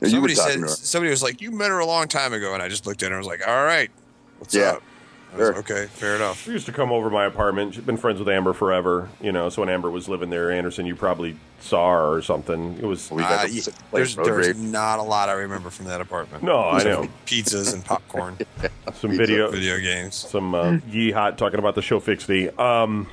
Yeah, 0.00 0.08
you 0.08 0.20
were 0.22 0.28
Somebody 0.28 0.66
said 0.68 0.78
somebody 0.86 1.10
was 1.10 1.24
like, 1.24 1.40
"You 1.40 1.50
met 1.50 1.70
her 1.70 1.80
a 1.80 1.86
long 1.86 2.06
time 2.06 2.32
ago," 2.32 2.54
and 2.54 2.62
I 2.62 2.68
just 2.68 2.86
looked 2.86 3.02
at 3.02 3.10
her 3.10 3.16
and 3.16 3.20
was 3.20 3.26
like, 3.26 3.46
"All 3.46 3.64
right, 3.64 3.90
what's 4.38 4.54
Yeah. 4.54 4.74
up?" 4.74 4.82
I 5.32 5.36
was 5.36 5.46
Sure. 5.48 5.56
okay, 5.58 5.86
fair 5.92 6.16
enough. 6.16 6.42
She 6.42 6.52
used 6.52 6.66
to 6.66 6.72
come 6.72 6.90
over 6.90 7.10
my 7.10 7.24
apartment. 7.26 7.74
She's 7.74 7.84
been 7.84 7.96
friends 7.98 8.18
with 8.18 8.28
Amber 8.28 8.52
forever, 8.54 9.08
you 9.20 9.30
know. 9.30 9.48
So 9.50 9.62
when 9.62 9.68
Amber 9.68 9.90
was 9.90 10.08
living 10.08 10.30
there, 10.30 10.50
Anderson, 10.50 10.86
you 10.86 10.96
probably 10.96 11.36
saw 11.60 11.90
her 11.92 12.14
or 12.14 12.22
something. 12.22 12.78
It 12.80 12.84
was 12.86 13.10
We 13.10 13.22
Uh, 13.22 13.28
got 13.28 13.50
yeah, 13.52 13.62
the 13.62 13.72
there's 13.92 14.16
road 14.16 14.26
there's 14.26 14.46
rage. 14.48 14.56
not 14.56 14.98
a 14.98 15.02
lot 15.02 15.28
I 15.28 15.32
remember 15.32 15.68
from 15.70 15.86
that 15.86 16.00
apartment. 16.00 16.42
no, 16.44 16.58
I 16.70 16.82
know 16.82 17.08
Pizzas 17.26 17.74
and 17.74 17.84
popcorn, 17.84 18.38
some 18.94 19.10
Pizza. 19.10 19.16
video, 19.16 19.50
video 19.50 19.78
games. 19.78 20.14
some 20.14 20.54
uh, 20.54 20.78
yee 20.88 21.10
hot 21.10 21.36
talking 21.36 21.58
about 21.58 21.74
the 21.74 21.82
show 21.82 22.00
fixity. 22.00 22.48
Um, 22.50 23.06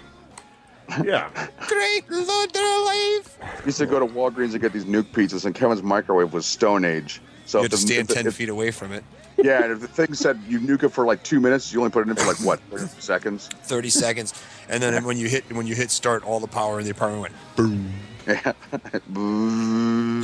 yeah, 1.03 1.29
Great 1.67 2.09
Lord, 2.11 2.53
they're 2.53 2.81
alive! 2.81 3.37
We 3.59 3.65
used 3.65 3.79
to 3.79 3.87
go 3.87 3.99
to 3.99 4.05
Walgreens 4.05 4.51
and 4.53 4.61
get 4.61 4.71
these 4.71 4.85
nuke 4.85 5.11
pizzas, 5.11 5.45
and 5.45 5.53
Kevin's 5.55 5.81
microwave 5.83 6.31
was 6.31 6.45
Stone 6.45 6.85
Age. 6.85 7.21
So 7.47 7.59
You 7.59 7.65
if 7.65 7.71
had 7.71 7.79
to 7.79 7.85
the- 7.85 7.87
stand 7.93 8.01
if 8.01 8.07
the- 8.07 8.13
ten 8.13 8.27
if- 8.27 8.35
feet 8.35 8.49
away 8.49 8.71
from 8.71 8.91
it. 8.93 9.03
Yeah, 9.37 9.63
and 9.63 9.71
if 9.73 9.81
the 9.81 9.87
thing 9.87 10.13
said 10.13 10.39
you 10.47 10.59
nuke 10.59 10.83
it 10.83 10.89
for 10.89 11.05
like 11.05 11.21
two 11.23 11.39
minutes, 11.39 11.73
you 11.73 11.79
only 11.79 11.91
put 11.91 12.07
it 12.07 12.09
in 12.09 12.15
for 12.15 12.25
like 12.25 12.37
what, 12.37 12.59
30 12.71 12.85
seconds? 13.01 13.47
30 13.47 13.89
seconds, 13.89 14.33
and 14.69 14.81
then 14.81 15.03
when 15.03 15.17
you 15.17 15.27
hit 15.27 15.51
when 15.51 15.67
you 15.67 15.75
hit 15.75 15.91
start, 15.91 16.23
all 16.23 16.39
the 16.39 16.47
power 16.47 16.79
in 16.79 16.85
the 16.85 16.91
apartment 16.91 17.21
went 17.21 17.33
boom. 17.55 17.93
Yeah. 18.27 18.53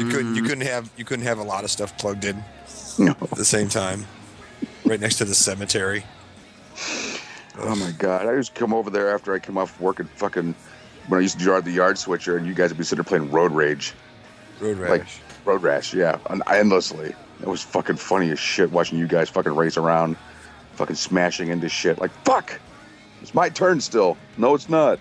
You 0.02 0.10
couldn't 0.10 0.36
you 0.36 0.44
couldn't 0.44 0.66
have 0.66 0.90
you 0.98 1.06
couldn't 1.06 1.26
have 1.26 1.38
a 1.40 1.44
lot 1.44 1.64
of 1.64 1.70
stuff 1.72 1.98
plugged 1.98 2.26
in 2.26 2.44
No. 2.98 3.12
at 3.22 3.32
the 3.32 3.46
same 3.46 3.70
time, 3.70 4.06
right 4.86 5.00
next 5.00 5.18
to 5.18 5.26
the 5.26 5.36
cemetery. 5.36 6.04
Oh 7.60 7.76
my 7.76 7.92
god! 7.98 8.26
I 8.28 8.34
used 8.34 8.56
to 8.56 8.60
come 8.60 8.74
over 8.74 8.90
there 8.90 9.14
after 9.14 9.34
I 9.34 9.40
came 9.40 9.58
off 9.58 9.80
work 9.80 10.00
and 10.00 10.10
fucking 10.12 10.56
when 11.08 11.20
I 11.20 11.22
used 11.22 11.38
to 11.38 11.44
drive 11.44 11.66
the 11.66 11.72
yard 11.72 11.98
switcher, 11.98 12.38
and 12.38 12.48
you 12.48 12.54
guys 12.54 12.70
would 12.70 12.78
be 12.78 12.84
sitting 12.84 13.04
there 13.04 13.20
playing 13.20 13.30
Road 13.32 13.52
Rage, 13.52 13.94
Road 14.60 14.78
Rage. 14.78 14.90
like 14.90 15.06
Road 15.46 15.62
Rash, 15.62 15.94
yeah, 15.94 16.18
endlessly. 16.52 17.14
It 17.42 17.48
was 17.48 17.62
fucking 17.64 17.98
funny 17.98 18.32
as 18.32 18.40
shit 18.40 18.72
watching 18.72 18.98
you 19.00 19.08
guys 19.08 19.30
fucking 19.30 19.56
race 19.56 19.78
around, 19.78 20.16
fucking 20.74 20.96
smashing 20.96 21.50
into 21.50 21.70
shit. 21.70 22.00
Like 22.00 22.12
fuck, 22.24 22.60
it's 23.22 23.34
my 23.34 23.50
turn 23.50 23.82
still. 23.82 24.18
No, 24.38 24.54
it's 24.56 24.70
not. 24.70 25.00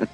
it 0.00 0.08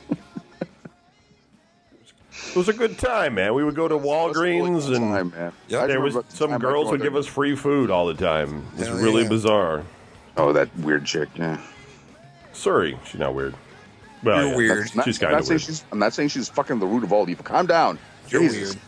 was 2.57 2.69
a 2.69 2.73
good 2.73 2.99
time, 2.99 3.35
man. 3.35 3.55
We 3.55 3.65
would 3.65 3.75
go 3.75 3.89
to 3.89 3.97
Walgreens 3.97 4.87
and 4.89 4.97
Time, 4.97 5.31
man. 5.31 5.53
Yeah. 5.69 5.87
There 5.87 6.01
was 6.01 6.15
remember 6.15 6.29
the 6.31 6.37
some 6.37 6.59
girls 6.59 6.87
would 6.91 7.01
over 7.01 7.05
give 7.05 7.17
us 7.17 7.27
free 7.27 7.57
food 7.57 7.91
all 7.91 8.07
the 8.07 8.15
time. 8.15 8.67
It's 8.77 8.89
Hell 8.89 8.97
really 8.99 9.23
yeah. 9.23 9.29
bizarre. 9.29 9.83
Oh, 10.37 10.53
that 10.53 10.75
weird 10.79 11.05
chick. 11.05 11.29
Yeah. 11.37 11.61
Surrey, 12.53 12.99
she's 13.07 13.21
not 13.21 13.35
weird. 13.35 13.55
Well, 14.23 14.41
You're 14.43 14.51
yeah. 14.51 14.57
weird. 14.57 14.91
I'm 14.91 14.97
not, 14.97 15.05
She's 15.07 15.19
kind 15.19 15.35
of 15.35 15.45
saying 15.45 15.55
weird. 15.57 15.63
she's. 15.63 15.85
I'm 15.93 15.99
not 15.99 16.13
saying 16.13 16.29
she's 16.31 16.49
fucking 16.49 16.79
the 16.79 16.87
root 16.87 17.05
of 17.05 17.13
all 17.13 17.29
evil. 17.29 17.45
Calm 17.45 17.67
down. 17.67 17.99
You're 18.29 18.43
Jesus. 18.43 18.61
weird. 18.61 18.75
You 18.75 18.81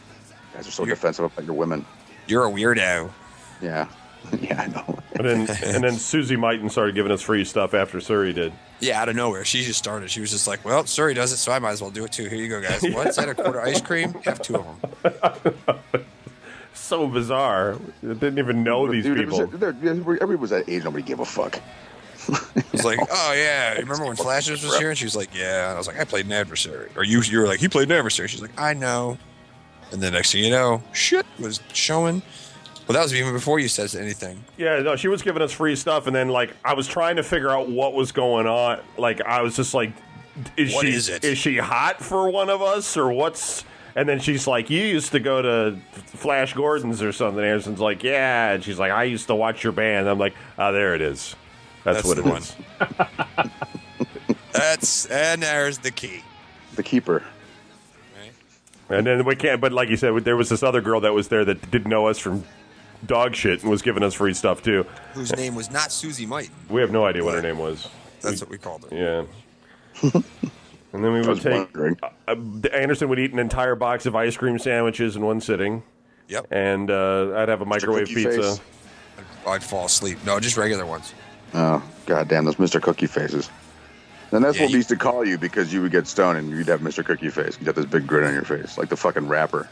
guys 0.57 0.69
are 0.69 0.71
so 0.71 0.83
You're- 0.85 0.95
defensive 0.95 1.25
about 1.25 1.45
your 1.45 1.55
women. 1.55 1.85
You're 2.27 2.47
a 2.47 2.51
weirdo. 2.51 3.11
Yeah. 3.61 3.89
yeah, 4.41 4.61
I 4.63 4.67
know. 4.67 4.99
And 5.15 5.25
then 5.25 5.57
and 5.65 5.85
then 5.85 5.95
Susie 5.99 6.37
Mighton 6.37 6.69
started 6.69 6.95
giving 6.97 7.13
us 7.13 7.23
free 7.23 7.45
stuff 7.45 7.75
after 7.75 8.01
Surrey 8.01 8.33
did. 8.33 8.53
Yeah, 8.81 9.01
out 9.01 9.09
of 9.09 9.15
nowhere. 9.17 9.45
She 9.45 9.63
just 9.63 9.79
started. 9.79 10.11
She 10.11 10.21
was 10.21 10.31
just 10.33 10.47
like, 10.49 10.65
"Well, 10.65 10.85
Surrey 10.85 11.15
does 11.15 11.33
it, 11.33 11.37
so 11.37 11.53
I 11.53 11.59
might 11.61 11.71
as 11.71 11.81
well 11.81 11.91
do 11.93 12.05
it 12.05 12.13
too. 12.13 12.29
Here 12.29 12.39
you 12.39 12.49
go, 12.49 12.61
guys. 12.61 12.83
What's 12.93 13.17
that? 13.17 13.29
A 13.29 13.35
quarter 13.35 13.61
ice 13.61 13.81
cream? 13.81 14.13
Have 14.25 14.43
two 14.43 14.57
of 14.57 14.65
them." 15.03 15.79
So 16.75 17.07
bizarre. 17.09 17.77
I 18.03 18.07
didn't 18.15 18.39
even 18.39 18.63
know 18.63 18.87
these 18.91 19.05
Dude, 19.05 19.19
it 19.21 19.27
was- 19.29 19.49
people. 19.51 19.65
everybody 20.21 20.37
was 20.37 20.51
that 20.51 20.69
age. 20.69 20.85
Nobody 20.85 21.03
gave 21.03 21.21
a 21.21 21.25
fuck. 21.25 21.61
It 22.57 22.73
was 22.73 22.85
like, 22.85 22.99
"Oh 23.11 23.33
yeah, 23.35 23.75
you 23.75 23.81
remember 23.83 24.05
when 24.07 24.17
Flashes 24.17 24.63
was 24.65 24.77
here?" 24.77 24.91
And 24.91 24.99
she 24.99 25.05
was 25.05 25.17
like, 25.17 25.35
"Yeah." 25.35 25.69
And 25.69 25.75
I 25.75 25.79
was 25.79 25.87
like, 25.87 25.99
"I 26.01 26.05
played 26.05 26.27
an 26.27 26.33
adversary." 26.33 26.91
Or 26.97 27.05
you, 27.05 27.23
you 27.23 27.39
were 27.39 27.47
like, 27.47 27.61
"He 27.61 27.69
played 27.69 27.89
an 27.91 27.97
adversary." 27.97 28.29
She's 28.29 28.43
like, 28.43 28.59
"I 28.61 28.75
know." 28.75 29.17
And 29.93 30.03
then 30.03 30.13
next 30.13 30.33
thing 30.33 30.45
you 30.45 30.51
know, 30.51 30.83
shit 30.93 31.25
was 31.39 31.61
showing. 31.73 32.23
Well, 32.87 32.95
that 32.95 33.03
was 33.03 33.15
even 33.15 33.33
before 33.33 33.59
you 33.59 33.69
said 33.69 33.95
anything. 34.01 34.45
Yeah, 34.57 34.79
no, 34.81 34.95
she 34.97 35.09
was 35.09 35.23
giving 35.23 35.43
us 35.43 35.51
free 35.53 35.75
stuff, 35.75 36.07
and 36.07 36.15
then 36.15 36.29
like 36.29 36.55
I 36.65 36.75
was 36.75 36.87
trying 36.87 37.17
to 37.17 37.23
figure 37.23 37.51
out 37.51 37.69
what 37.69 37.95
was 37.95 38.13
going 38.13 38.47
on. 38.47 38.81
Like 38.97 39.21
I 39.23 39.43
was 39.43 39.57
just 39.57 39.75
like, 39.75 39.93
is 40.57 40.73
What 40.75 40.87
she 40.87 40.93
is 40.93 41.09
it? 41.09 41.25
is 41.25 41.37
she 41.39 41.57
hot 41.57 42.01
for 42.03 42.31
one 42.31 42.49
of 42.51 42.63
us 42.63 42.97
or 42.97 43.11
what's? 43.13 43.65
And 43.97 44.07
then 44.09 44.21
she's 44.21 44.47
like, 44.47 44.69
you 44.69 44.83
used 44.83 45.13
to 45.13 45.21
go 45.21 45.41
to 45.41 45.77
Flash 45.93 46.53
Gordon's 46.53 47.03
or 47.03 47.13
something. 47.13 47.43
Anderson's 47.43 47.81
like, 47.81 48.03
yeah, 48.05 48.53
and 48.53 48.63
she's 48.63 48.79
like, 48.79 48.93
I 48.93 49.05
used 49.05 49.27
to 49.29 49.35
watch 49.35 49.65
your 49.65 49.73
band. 49.73 50.07
I'm 50.09 50.19
like, 50.19 50.35
oh, 50.59 50.71
there 50.71 50.95
it 50.95 51.01
is. 51.01 51.35
That's, 51.83 52.03
That's 52.03 52.09
what 52.09 52.17
the 52.19 52.29
it 52.29 52.31
one. 52.31 52.43
is. 52.43 52.57
That's 54.53 55.07
and 55.07 55.43
there's 55.43 55.79
the 55.79 55.91
key. 55.91 56.23
The 56.75 56.83
keeper. 56.83 57.23
Right? 58.89 58.99
And 58.99 59.07
then 59.07 59.25
we 59.25 59.37
can't. 59.37 59.61
But 59.61 59.73
like 59.73 59.89
you 59.89 59.97
said, 59.97 60.15
there 60.25 60.37
was 60.37 60.49
this 60.49 60.63
other 60.63 60.81
girl 60.81 61.01
that 61.01 61.13
was 61.13 61.29
there 61.29 61.45
that 61.45 61.71
didn't 61.71 61.91
know 61.91 62.07
us 62.07 62.19
from 62.19 62.45
dog 63.05 63.35
shit 63.35 63.63
and 63.63 63.71
was 63.71 63.83
giving 63.83 64.03
us 64.03 64.15
free 64.15 64.35
stuff 64.35 64.63
too. 64.63 64.87
Whose 65.15 65.35
name 65.37 65.55
was 65.55 65.71
not 65.71 65.93
Susie 65.93 66.27
Might. 66.27 66.51
We 66.69 66.81
have 66.81 66.91
no 66.91 67.05
idea 67.05 67.25
what 67.25 67.35
her 67.35 67.43
name 67.43 67.59
was. 67.59 67.89
That's 68.21 68.41
what 68.41 68.51
we 68.51 68.59
called 68.59 68.87
her. 68.91 68.97
Yeah. 68.97 69.25
and 70.93 71.05
then 71.05 71.13
we 71.13 71.21
would 71.23 71.41
take. 71.41 71.53
wondering. 71.75 71.99
Uh, 72.27 72.35
Anderson 72.73 73.09
would 73.09 73.19
eat 73.19 73.33
an 73.33 73.39
entire 73.39 73.75
box 73.75 74.07
of 74.07 74.15
ice 74.17 74.37
cream 74.37 74.59
sandwiches 74.59 75.17
in 75.17 75.25
one 75.25 75.41
sitting, 75.41 75.83
Yep. 76.29 76.47
and 76.51 76.91
uh, 76.91 77.35
I'd 77.37 77.49
have 77.49 77.61
a 77.61 77.67
microwave 77.67 78.09
Cookie 78.09 78.25
pizza. 78.25 78.43
Face. 78.57 78.61
I'd 79.47 79.63
fall 79.63 79.87
asleep. 79.87 80.19
No, 80.25 80.41
just 80.41 80.57
regular 80.57 80.85
ones. 80.87 81.15
Oh, 81.55 81.83
goddamn, 82.07 82.45
those 82.45 82.57
Mr. 82.57 82.83
Cookie 82.83 83.07
faces. 83.07 83.49
And 84.33 84.45
that's 84.45 84.57
Yeah, 84.57 84.65
what 84.65 84.71
we 84.73 84.77
used 84.79 84.89
to 84.89 84.97
call 84.97 85.25
you 85.25 85.39
because 85.39 85.73
you 85.73 85.83
would 85.83 85.93
get 85.93 86.07
stoned 86.07 86.39
and 86.39 86.51
you'd 86.51 86.67
have 86.69 86.81
Mr. 86.81 87.05
Cookie 87.05 87.31
face. 87.31 87.57
You'd 87.61 87.67
have 87.69 87.77
this 87.77 87.85
big 87.87 88.07
grin 88.07 88.25
on 88.25 88.35
your 88.35 88.43
face, 88.45 88.77
like 88.77 88.89
the 88.89 88.97
fucking 88.97 89.29
rapper. 89.29 89.69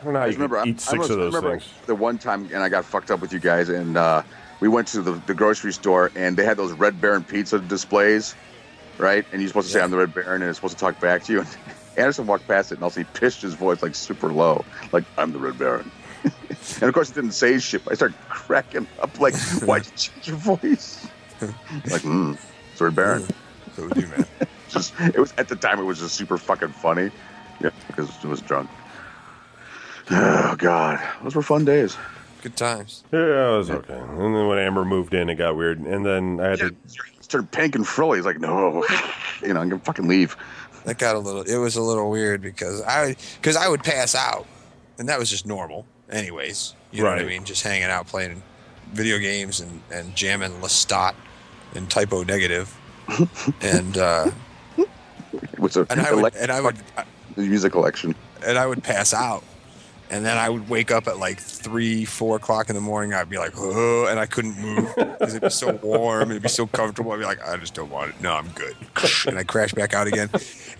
I 0.00 0.04
don't 0.04 0.12
know 0.14 0.18
how 0.20 0.24
I 0.24 0.28
you 0.28 0.32
just 0.32 0.38
remember, 0.38 0.56
could 0.60 0.66
I- 0.68 0.70
eat 0.70 0.76
I 0.88 0.90
six 0.92 0.98
was- 0.98 1.10
of 1.10 1.18
I 1.18 1.22
those 1.24 1.34
remember 1.34 1.58
things. 1.58 1.72
The 1.86 1.94
one 1.94 2.18
time, 2.18 2.48
and 2.52 2.62
I 2.62 2.68
got 2.68 2.84
fucked 2.84 3.10
up 3.10 3.20
with 3.20 3.32
you 3.32 3.38
guys, 3.40 3.68
and 3.68 3.96
uh, 3.96 4.22
we 4.60 4.68
went 4.68 4.88
to 4.88 5.02
the, 5.02 5.12
the 5.26 5.34
grocery 5.34 5.72
store, 5.72 6.10
and 6.14 6.36
they 6.36 6.44
had 6.44 6.56
those 6.56 6.72
Red 6.72 7.00
Baron 7.00 7.24
pizza 7.24 7.58
displays, 7.58 8.34
right? 8.98 9.26
And 9.32 9.42
you're 9.42 9.48
supposed 9.48 9.66
to 9.66 9.72
say, 9.72 9.80
I'm 9.82 9.90
the 9.90 9.96
Red 9.98 10.14
Baron, 10.14 10.42
and 10.42 10.48
it's 10.48 10.58
supposed 10.58 10.78
to 10.78 10.80
talk 10.80 11.00
back 11.00 11.24
to 11.24 11.32
you. 11.32 11.40
And 11.40 11.48
Anderson 11.98 12.26
walked 12.26 12.46
past 12.46 12.70
it, 12.72 12.76
and 12.76 12.84
also 12.84 13.00
he 13.00 13.04
pitched 13.14 13.42
his 13.42 13.54
voice 13.54 13.82
like 13.82 13.94
super 13.94 14.32
low, 14.32 14.64
like, 14.92 15.04
I'm 15.18 15.32
the 15.32 15.38
Red 15.38 15.58
Baron. 15.58 15.90
and 16.24 16.82
of 16.84 16.94
course, 16.94 17.08
he 17.08 17.14
didn't 17.14 17.32
say 17.32 17.58
shit. 17.58 17.82
I 17.90 17.94
started 17.94 18.16
cracking 18.28 18.86
up, 19.02 19.18
like, 19.20 19.34
why'd 19.64 19.84
you 19.84 19.92
change 19.96 20.28
your 20.28 20.36
voice? 20.36 21.06
like, 21.90 22.02
hmm, 22.02 22.34
it's 22.72 22.80
Red 22.80 22.94
Baron. 22.94 23.26
So 23.80 23.86
we 23.86 24.02
do, 24.02 24.06
man. 24.08 24.26
Just, 24.68 24.94
it 25.00 25.18
was 25.18 25.32
at 25.36 25.48
the 25.48 25.56
time, 25.56 25.80
it 25.80 25.84
was 25.84 25.98
just 25.98 26.14
super 26.14 26.38
fucking 26.38 26.68
funny. 26.68 27.10
Yeah, 27.60 27.70
because 27.88 28.08
it 28.22 28.28
was 28.28 28.40
drunk. 28.40 28.70
Oh, 30.12 30.54
God. 30.56 31.00
Those 31.24 31.34
were 31.34 31.42
fun 31.42 31.64
days. 31.64 31.96
Good 32.42 32.56
times. 32.56 33.02
Yeah, 33.12 33.54
it 33.54 33.56
was 33.58 33.70
okay. 33.70 33.98
And 33.98 34.18
then 34.18 34.46
when 34.46 34.58
Amber 34.58 34.84
moved 34.84 35.12
in, 35.12 35.28
it 35.28 35.34
got 35.34 35.56
weird. 35.56 35.80
And 35.80 36.06
then 36.06 36.38
I 36.38 36.50
had 36.50 36.58
Yeah, 36.60 36.68
to. 36.68 36.74
he 36.86 37.22
started 37.22 37.50
pink 37.50 37.74
and 37.74 37.84
frilly. 37.86 38.18
He's 38.18 38.26
like, 38.26 38.38
no, 38.38 38.84
you 39.42 39.52
know, 39.52 39.60
I'm 39.60 39.68
gonna 39.70 39.82
fucking 39.82 40.06
leave. 40.06 40.36
That 40.84 40.98
got 40.98 41.16
a 41.16 41.18
little. 41.18 41.42
It 41.42 41.56
was 41.56 41.74
a 41.76 41.82
little 41.82 42.08
weird 42.08 42.40
because 42.40 42.80
I 42.82 43.16
because 43.36 43.56
I 43.56 43.68
would 43.68 43.82
pass 43.82 44.14
out, 44.14 44.46
and 44.98 45.08
that 45.08 45.18
was 45.18 45.28
just 45.28 45.46
normal. 45.46 45.84
Anyways, 46.10 46.74
you 46.92 47.02
know 47.02 47.10
what 47.10 47.18
I 47.18 47.24
mean. 47.24 47.44
Just 47.44 47.62
hanging 47.62 47.84
out, 47.90 48.06
playing 48.06 48.42
video 48.92 49.18
games, 49.18 49.60
and 49.60 49.82
and 49.92 50.14
jamming 50.16 50.52
Lestat 50.60 51.14
and 51.74 51.90
Type 51.90 52.12
O 52.14 52.22
Negative, 52.22 52.74
and 53.62 53.98
uh, 53.98 54.30
a 54.78 55.86
and 55.90 56.00
I 56.00 56.14
would 56.14 56.34
and 56.34 56.50
I 56.50 56.60
would 56.60 56.76
music 57.36 57.72
collection. 57.72 58.14
and 58.46 58.58
I 58.58 58.66
would 58.66 58.82
pass 58.82 59.14
out. 59.14 59.44
And 60.12 60.26
then 60.26 60.36
I 60.36 60.48
would 60.48 60.68
wake 60.68 60.90
up 60.90 61.06
at 61.06 61.18
like 61.18 61.38
three, 61.38 62.04
four 62.04 62.34
o'clock 62.34 62.68
in 62.68 62.74
the 62.74 62.80
morning. 62.80 63.14
I'd 63.14 63.30
be 63.30 63.38
like, 63.38 63.52
oh, 63.56 64.06
and 64.06 64.18
I 64.18 64.26
couldn't 64.26 64.58
move 64.58 64.92
because 64.96 65.36
it'd 65.36 65.42
be 65.42 65.50
so 65.50 65.70
warm. 65.84 66.22
And 66.22 66.30
it'd 66.32 66.42
be 66.42 66.48
so 66.48 66.66
comfortable. 66.66 67.12
I'd 67.12 67.18
be 67.20 67.24
like, 67.24 67.40
I 67.46 67.56
just 67.58 67.74
don't 67.74 67.90
want 67.90 68.10
it. 68.10 68.20
No, 68.20 68.32
I'm 68.32 68.48
good. 68.48 68.74
And 69.28 69.38
I 69.38 69.44
crash 69.44 69.72
back 69.72 69.94
out 69.94 70.08
again. 70.08 70.28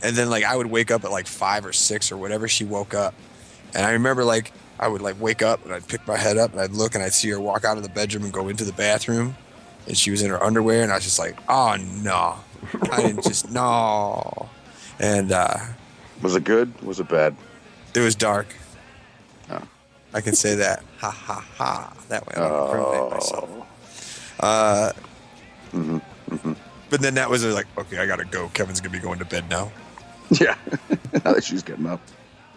And 0.03 0.17
then 0.17 0.31
like 0.31 0.43
I 0.43 0.57
would 0.57 0.67
wake 0.67 0.91
up 0.91 1.05
at 1.05 1.13
like 1.13 1.29
five 1.29 1.65
or 1.65 1.73
six 1.73 2.11
or 2.11 2.17
whatever 2.17 2.49
she 2.49 2.65
woke 2.65 2.93
up. 2.93 3.15
And 3.73 3.87
I 3.87 3.93
remember 3.93 4.25
like 4.25 4.53
I 4.81 4.89
would 4.89 5.01
like 5.01 5.21
wake 5.21 5.43
up 5.43 5.65
and 5.65 5.73
I'd 5.73 5.87
pick 5.87 6.05
my 6.09 6.17
head 6.17 6.37
up 6.37 6.51
and 6.51 6.61
I'd 6.61 6.73
look 6.73 6.97
and 6.97 7.05
I'd 7.05 7.13
see 7.13 7.29
her 7.31 7.39
walk 7.39 7.65
out 7.65 7.77
of 7.77 7.85
the 7.85 7.89
bedroom 7.89 8.25
and 8.25 8.33
go 8.33 8.49
into 8.49 8.65
the 8.65 8.73
bathroom. 8.73 9.37
And 9.87 9.97
she 9.97 10.11
was 10.11 10.23
in 10.23 10.31
her 10.31 10.43
underwear 10.43 10.83
and 10.83 10.93
I 10.93 10.97
was 10.97 11.05
just 11.05 11.19
like, 11.19 11.37
oh 11.49 11.77
no. 12.03 12.37
I 12.93 13.03
didn't 13.03 13.25
just 13.31 13.51
no. 13.51 14.49
And 14.99 15.33
uh 15.33 15.57
Was 16.23 16.37
it 16.37 16.45
good? 16.45 16.81
Was 16.83 17.01
it 17.01 17.09
bad? 17.09 17.35
it 17.95 18.01
was 18.01 18.15
dark. 18.15 18.47
Oh. 19.51 19.63
I 20.15 20.21
can 20.21 20.35
say 20.35 20.55
that. 20.57 20.83
Ha 20.99 21.11
ha 21.11 21.45
ha. 21.57 21.93
That 22.09 22.27
way 22.27 22.35
I 22.37 22.49
don't 22.49 22.65
incriminate 22.77 23.11
myself. 23.13 23.51
Oh, 23.53 23.67
Uh, 24.47 24.93
Mm-hmm, 25.73 26.53
But 26.91 27.01
then 27.01 27.15
that 27.15 27.31
was 27.31 27.45
like, 27.45 27.67
okay, 27.79 27.99
I 27.99 28.07
gotta 28.07 28.25
go. 28.25 28.49
Kevin's 28.49 28.81
gonna 28.81 28.91
be 28.93 28.99
going 28.99 29.21
to 29.21 29.25
bed 29.25 29.49
now. 29.49 29.71
yeah. 30.41 30.57
now 31.25 31.33
that 31.35 31.45
she's 31.45 31.63
getting 31.63 31.87
up. 31.87 32.01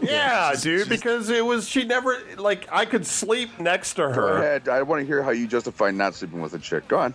Yeah, 0.10 0.54
dude, 0.60 0.90
because 0.90 1.30
it 1.30 1.46
was. 1.46 1.68
She 1.68 1.84
never. 1.86 2.18
Like, 2.38 2.68
I 2.72 2.86
could 2.86 3.06
sleep 3.06 3.60
next 3.60 3.94
to 3.96 4.04
Go 4.04 4.12
her. 4.14 4.38
ahead. 4.38 4.70
I 4.70 4.82
want 4.82 5.02
to 5.02 5.06
hear 5.06 5.24
how 5.24 5.32
you 5.32 5.48
justify 5.48 5.92
not 5.92 6.16
sleeping 6.16 6.42
with 6.42 6.54
a 6.54 6.60
chick. 6.60 6.88
Go 6.88 7.00
on. 7.00 7.14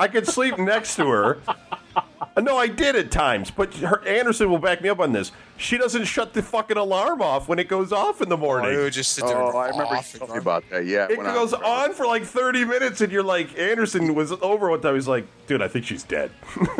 I 0.00 0.08
could 0.08 0.26
sleep 0.26 0.58
next 0.58 0.96
to 0.96 1.08
her. 1.08 1.38
No, 2.40 2.56
I 2.56 2.68
did 2.68 2.94
at 2.96 3.10
times, 3.10 3.50
but 3.50 3.74
her, 3.74 4.06
Anderson 4.06 4.48
will 4.50 4.58
back 4.58 4.80
me 4.80 4.88
up 4.88 5.00
on 5.00 5.12
this. 5.12 5.32
She 5.56 5.76
doesn't 5.76 6.04
shut 6.04 6.34
the 6.34 6.42
fucking 6.42 6.76
alarm 6.76 7.20
off 7.20 7.48
when 7.48 7.58
it 7.58 7.68
goes 7.68 7.92
off 7.92 8.20
in 8.22 8.28
the 8.28 8.36
Or 8.36 8.60
morning. 8.60 8.74
it 8.74 8.76
would 8.82 8.92
just 8.92 9.12
sit 9.12 9.26
there. 9.26 9.36
Oh, 9.36 9.56
I 9.56 9.68
remember 9.70 9.92
you 9.94 9.98
off 9.98 10.10
and 10.14 10.18
told 10.20 10.30
me 10.30 10.36
on. 10.36 10.42
about 10.42 10.64
that. 10.70 10.86
Yeah. 10.86 11.08
It 11.10 11.18
when 11.18 11.26
goes 11.26 11.50
was- 11.52 11.60
on 11.62 11.94
for 11.94 12.06
like 12.06 12.24
30 12.24 12.64
minutes, 12.64 13.00
and 13.00 13.10
you're 13.12 13.24
like, 13.24 13.58
Anderson 13.58 14.14
was 14.14 14.30
over 14.32 14.70
one 14.70 14.80
time. 14.80 14.94
He's 14.94 15.08
like, 15.08 15.26
dude, 15.48 15.60
I 15.62 15.68
think 15.68 15.84
she's 15.84 16.04
dead. 16.04 16.30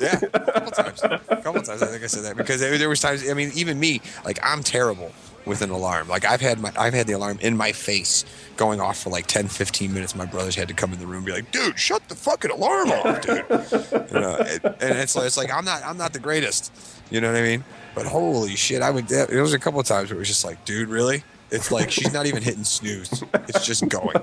Yeah, 0.00 0.18
a 0.32 0.40
couple 0.40 0.70
times. 0.72 1.02
A 1.04 1.18
couple 1.36 1.62
times. 1.62 1.82
I 1.82 1.86
think 1.86 2.02
I 2.02 2.06
said 2.08 2.24
that 2.24 2.36
because 2.36 2.60
there, 2.60 2.76
there 2.78 2.88
was 2.88 3.00
times. 3.00 3.28
I 3.30 3.34
mean, 3.34 3.52
even 3.54 3.78
me, 3.78 4.00
like 4.24 4.38
I'm 4.42 4.62
terrible 4.62 5.12
with 5.46 5.62
an 5.62 5.70
alarm. 5.70 6.08
Like 6.08 6.24
I've 6.24 6.40
had 6.40 6.60
my, 6.60 6.72
I've 6.78 6.94
had 6.94 7.06
the 7.06 7.12
alarm 7.14 7.38
in 7.40 7.56
my 7.56 7.72
face 7.72 8.24
going 8.56 8.80
off 8.80 9.02
for 9.02 9.10
like 9.10 9.26
10, 9.26 9.48
15 9.48 9.92
minutes. 9.92 10.14
My 10.14 10.26
brothers 10.26 10.54
had 10.54 10.68
to 10.68 10.74
come 10.74 10.92
in 10.92 10.98
the 10.98 11.06
room 11.06 11.18
and 11.18 11.26
be 11.26 11.32
like, 11.32 11.50
"Dude, 11.52 11.78
shut 11.78 12.08
the 12.08 12.14
fucking 12.14 12.50
alarm 12.50 12.90
off, 12.90 13.20
dude." 13.20 13.44
you 13.48 14.20
know, 14.20 14.36
it, 14.40 14.64
and 14.64 14.98
it's 14.98 15.14
like, 15.16 15.26
it's 15.26 15.36
like 15.36 15.52
I'm 15.52 15.64
not, 15.64 15.82
I'm 15.84 15.98
not 15.98 16.12
the 16.12 16.18
greatest. 16.20 16.72
You 17.10 17.20
know 17.20 17.30
what 17.32 17.38
I 17.38 17.42
mean? 17.42 17.64
But 17.94 18.06
holy 18.06 18.56
shit, 18.56 18.82
I 18.82 18.90
would. 18.90 19.06
There 19.08 19.42
was 19.42 19.52
a 19.52 19.58
couple 19.58 19.78
of 19.80 19.86
times 19.86 20.10
where 20.10 20.16
it 20.16 20.20
was 20.20 20.28
just 20.28 20.44
like, 20.44 20.64
dude, 20.64 20.88
really? 20.88 21.22
It's 21.50 21.70
like 21.70 21.90
she's 21.90 22.12
not 22.12 22.26
even 22.26 22.42
hitting 22.42 22.64
snooze. 22.64 23.22
It's 23.48 23.64
just 23.66 23.88
going. 23.88 24.16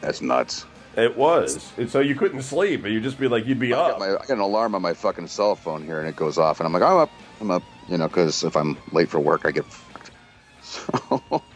That's 0.00 0.20
nuts. 0.20 0.66
it 0.96 1.16
was. 1.16 1.72
And 1.78 1.88
so 1.88 2.00
you 2.00 2.14
couldn't 2.14 2.42
sleep, 2.42 2.84
and 2.84 2.92
you'd 2.92 3.02
just 3.02 3.18
be 3.18 3.28
like, 3.28 3.46
you'd 3.46 3.58
be 3.60 3.72
I 3.72 3.78
up. 3.78 3.90
got, 3.92 4.00
my, 4.00 4.06
I 4.16 4.26
got 4.26 4.30
an 4.30 4.40
alarm 4.40 4.74
on 4.74 4.82
my 4.82 4.92
fucking 4.92 5.28
cell 5.28 5.54
phone 5.54 5.84
here, 5.84 6.00
and 6.00 6.08
it 6.08 6.16
goes 6.16 6.36
off, 6.36 6.60
and 6.60 6.66
I'm 6.66 6.72
like, 6.72 6.82
I'm 6.82 6.96
up, 6.98 7.10
I'm 7.40 7.50
up, 7.50 7.62
you 7.88 7.96
know, 7.96 8.08
because 8.08 8.44
if 8.44 8.56
I'm 8.56 8.76
late 8.92 9.08
for 9.08 9.20
work, 9.20 9.42
I 9.46 9.50
get 9.52 9.64
fucked. 9.64 9.85
So, 10.76 11.42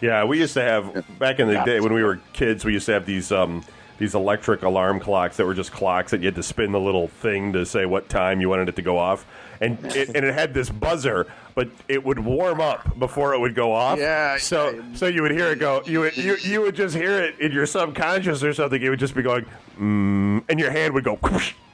Yeah, 0.00 0.24
we 0.24 0.38
used 0.38 0.54
to 0.54 0.62
have 0.62 1.04
back 1.18 1.40
in 1.40 1.48
the 1.48 1.62
day 1.64 1.80
when 1.80 1.94
we 1.94 2.02
were 2.02 2.20
kids. 2.34 2.64
We 2.64 2.74
used 2.74 2.86
to 2.86 2.92
have 2.92 3.06
these 3.06 3.32
um, 3.32 3.64
these 3.98 4.14
electric 4.14 4.62
alarm 4.62 5.00
clocks 5.00 5.38
that 5.38 5.46
were 5.46 5.54
just 5.54 5.72
clocks 5.72 6.10
that 6.10 6.20
you 6.20 6.26
had 6.26 6.34
to 6.34 6.42
spin 6.42 6.70
the 6.72 6.78
little 6.80 7.08
thing 7.08 7.54
to 7.54 7.64
say 7.64 7.86
what 7.86 8.10
time 8.10 8.42
you 8.42 8.50
wanted 8.50 8.68
it 8.68 8.76
to 8.76 8.82
go 8.82 8.98
off, 8.98 9.24
and 9.62 9.82
it, 9.96 10.08
and 10.14 10.26
it 10.26 10.34
had 10.34 10.52
this 10.52 10.68
buzzer, 10.68 11.26
but 11.54 11.70
it 11.88 12.04
would 12.04 12.18
warm 12.18 12.60
up 12.60 12.98
before 12.98 13.32
it 13.32 13.38
would 13.40 13.54
go 13.54 13.72
off. 13.72 13.98
Yeah, 13.98 14.36
So 14.36 14.84
so 14.92 15.06
you 15.06 15.22
would 15.22 15.30
hear 15.30 15.46
it 15.52 15.60
go. 15.60 15.82
You 15.86 16.00
would 16.00 16.16
you 16.16 16.36
you 16.42 16.60
would 16.60 16.76
just 16.76 16.94
hear 16.94 17.18
it 17.18 17.40
in 17.40 17.52
your 17.52 17.64
subconscious 17.64 18.42
or 18.44 18.52
something. 18.52 18.82
It 18.82 18.90
would 18.90 19.00
just 19.00 19.14
be 19.14 19.22
going, 19.22 19.46
mm, 19.80 20.44
and 20.46 20.60
your 20.60 20.70
hand 20.70 20.92
would 20.92 21.04
go. 21.04 21.18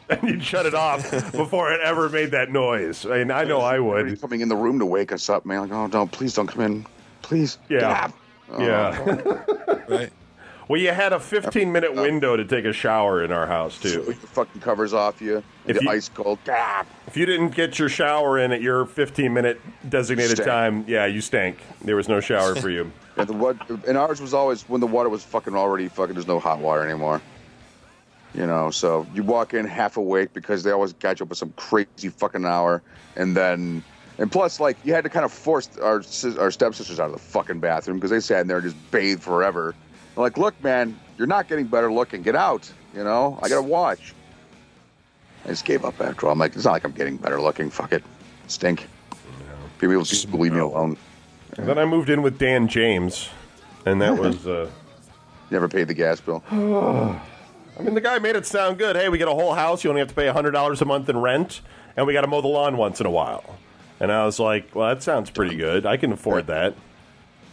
And 0.10 0.22
you'd 0.28 0.42
shut 0.44 0.66
it 0.66 0.74
off 0.74 1.10
before 1.32 1.72
it 1.72 1.80
ever 1.80 2.08
made 2.08 2.32
that 2.32 2.50
noise. 2.50 3.06
I 3.06 3.18
mean, 3.18 3.30
I 3.30 3.44
know 3.44 3.60
I 3.60 3.78
would. 3.78 4.20
coming 4.20 4.40
in 4.40 4.48
the 4.48 4.56
room 4.56 4.78
to 4.80 4.86
wake 4.86 5.10
us 5.12 5.30
up, 5.30 5.46
man. 5.46 5.60
Like, 5.62 5.72
oh, 5.72 5.88
don't, 5.88 6.10
please 6.12 6.34
don't 6.34 6.46
come 6.46 6.62
in, 6.62 6.86
please. 7.22 7.58
Yeah. 7.68 8.08
Get. 8.08 8.14
Oh, 8.50 8.62
Yeah. 8.62 9.84
Right? 9.88 10.12
Well, 10.68 10.80
you 10.80 10.90
had 10.92 11.12
a 11.12 11.20
15 11.20 11.70
minute 11.72 11.94
window 11.94 12.36
to 12.36 12.44
take 12.44 12.64
a 12.64 12.72
shower 12.72 13.24
in 13.24 13.32
our 13.32 13.46
house 13.46 13.76
Put 13.78 13.92
too. 13.92 14.02
your 14.04 14.14
fucking 14.14 14.60
covers 14.60 14.92
off 14.94 15.20
you. 15.20 15.42
If 15.66 15.80
you- 15.82 15.88
ice 15.90 16.08
cold. 16.08 16.38
Ah. 16.48 16.84
If 17.06 17.16
you 17.16 17.26
didn't 17.26 17.50
get 17.54 17.78
your 17.78 17.88
shower 17.88 18.38
in 18.38 18.52
at 18.52 18.62
your 18.62 18.86
15 18.86 19.32
minute 19.32 19.60
designated 19.88 20.36
Stank. 20.38 20.48
time, 20.48 20.84
yeah, 20.88 21.04
you 21.06 21.20
stank. 21.20 21.58
There 21.82 21.96
was 21.96 22.08
no 22.08 22.20
shower 22.20 22.54
for 22.54 22.70
you. 22.70 22.90
And 23.14 23.28
the 23.28 23.34
what? 23.34 23.68
And 23.86 23.98
ours 23.98 24.22
was 24.22 24.32
always 24.32 24.62
when 24.70 24.80
the 24.80 24.86
water 24.86 25.10
was 25.10 25.22
fucking 25.22 25.54
already 25.54 25.88
fucking. 25.88 26.14
There's 26.14 26.26
no 26.26 26.38
hot 26.38 26.60
water 26.60 26.82
anymore. 26.82 27.20
You 28.34 28.46
know, 28.46 28.70
so 28.70 29.06
you 29.14 29.22
walk 29.22 29.52
in 29.52 29.66
half 29.66 29.98
awake 29.98 30.32
because 30.32 30.62
they 30.62 30.70
always 30.70 30.94
got 30.94 31.20
you 31.20 31.24
up 31.24 31.30
with 31.30 31.38
some 31.38 31.52
crazy 31.56 32.08
fucking 32.08 32.46
hour, 32.46 32.82
and 33.14 33.36
then, 33.36 33.84
and 34.16 34.32
plus, 34.32 34.58
like 34.58 34.78
you 34.84 34.94
had 34.94 35.04
to 35.04 35.10
kind 35.10 35.24
of 35.26 35.32
force 35.32 35.68
our 35.78 36.02
our 36.38 36.50
stepsisters 36.50 36.98
out 36.98 37.06
of 37.06 37.12
the 37.12 37.18
fucking 37.18 37.60
bathroom 37.60 37.98
because 37.98 38.10
they 38.10 38.20
sat 38.20 38.40
in 38.40 38.46
there 38.46 38.58
and 38.58 38.64
just 38.64 38.90
bathed 38.90 39.22
forever. 39.22 39.74
I'm 40.16 40.22
like, 40.22 40.38
look, 40.38 40.60
man, 40.64 40.98
you're 41.18 41.26
not 41.26 41.46
getting 41.46 41.66
better 41.66 41.92
looking. 41.92 42.22
Get 42.22 42.34
out. 42.34 42.70
You 42.94 43.04
know, 43.04 43.38
I 43.42 43.50
gotta 43.50 43.62
watch. 43.62 44.14
I 45.44 45.48
just 45.48 45.66
gave 45.66 45.84
up 45.84 46.00
after 46.00 46.26
all. 46.26 46.32
I'm 46.32 46.38
like, 46.38 46.56
it's 46.56 46.64
not 46.64 46.72
like 46.72 46.84
I'm 46.84 46.92
getting 46.92 47.18
better 47.18 47.40
looking. 47.40 47.68
Fuck 47.68 47.92
it, 47.92 48.02
stink. 48.46 48.88
People 49.78 50.02
just 50.04 50.32
leave 50.32 50.52
me 50.52 50.60
alone. 50.60 50.96
And 51.58 51.68
then 51.68 51.76
I 51.76 51.84
moved 51.84 52.08
in 52.08 52.22
with 52.22 52.38
Dan 52.38 52.66
James, 52.66 53.28
and 53.84 54.00
that 54.00 54.16
was. 54.18 54.46
Uh, 54.46 54.70
Never 55.50 55.68
paid 55.68 55.86
the 55.86 55.92
gas 55.92 56.18
bill. 56.18 56.42
I 57.78 57.82
mean, 57.82 57.94
the 57.94 58.00
guy 58.00 58.18
made 58.18 58.36
it 58.36 58.46
sound 58.46 58.78
good. 58.78 58.96
Hey, 58.96 59.08
we 59.08 59.18
get 59.18 59.28
a 59.28 59.34
whole 59.34 59.54
house. 59.54 59.82
You 59.82 59.90
only 59.90 60.00
have 60.00 60.08
to 60.08 60.14
pay 60.14 60.26
$100 60.26 60.80
a 60.80 60.84
month 60.84 61.08
in 61.08 61.18
rent, 61.18 61.62
and 61.96 62.06
we 62.06 62.12
got 62.12 62.20
to 62.20 62.26
mow 62.26 62.40
the 62.40 62.48
lawn 62.48 62.76
once 62.76 63.00
in 63.00 63.06
a 63.06 63.10
while. 63.10 63.58
And 63.98 64.12
I 64.12 64.24
was 64.24 64.38
like, 64.38 64.74
well, 64.74 64.88
that 64.88 65.02
sounds 65.02 65.30
pretty 65.30 65.56
good. 65.56 65.86
I 65.86 65.96
can 65.96 66.12
afford 66.12 66.48
that. 66.48 66.74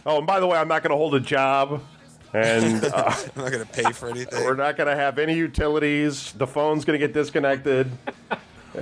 Oh, 0.04 0.18
and 0.18 0.26
by 0.26 0.40
the 0.40 0.46
way, 0.46 0.58
I'm 0.58 0.68
not 0.68 0.82
going 0.82 0.90
to 0.90 0.96
hold 0.96 1.14
a 1.14 1.20
job, 1.20 1.82
and 2.34 2.84
uh, 2.94 3.14
I'm 3.36 3.42
not 3.42 3.52
gonna 3.52 3.66
pay 3.66 3.92
for 3.92 4.08
anything. 4.08 4.44
we're 4.44 4.54
not 4.54 4.76
going 4.76 4.88
to 4.88 4.96
have 4.96 5.18
any 5.18 5.34
utilities. 5.34 6.32
The 6.32 6.46
phone's 6.46 6.84
going 6.84 6.98
to 6.98 7.06
get 7.06 7.14
disconnected. 7.14 7.90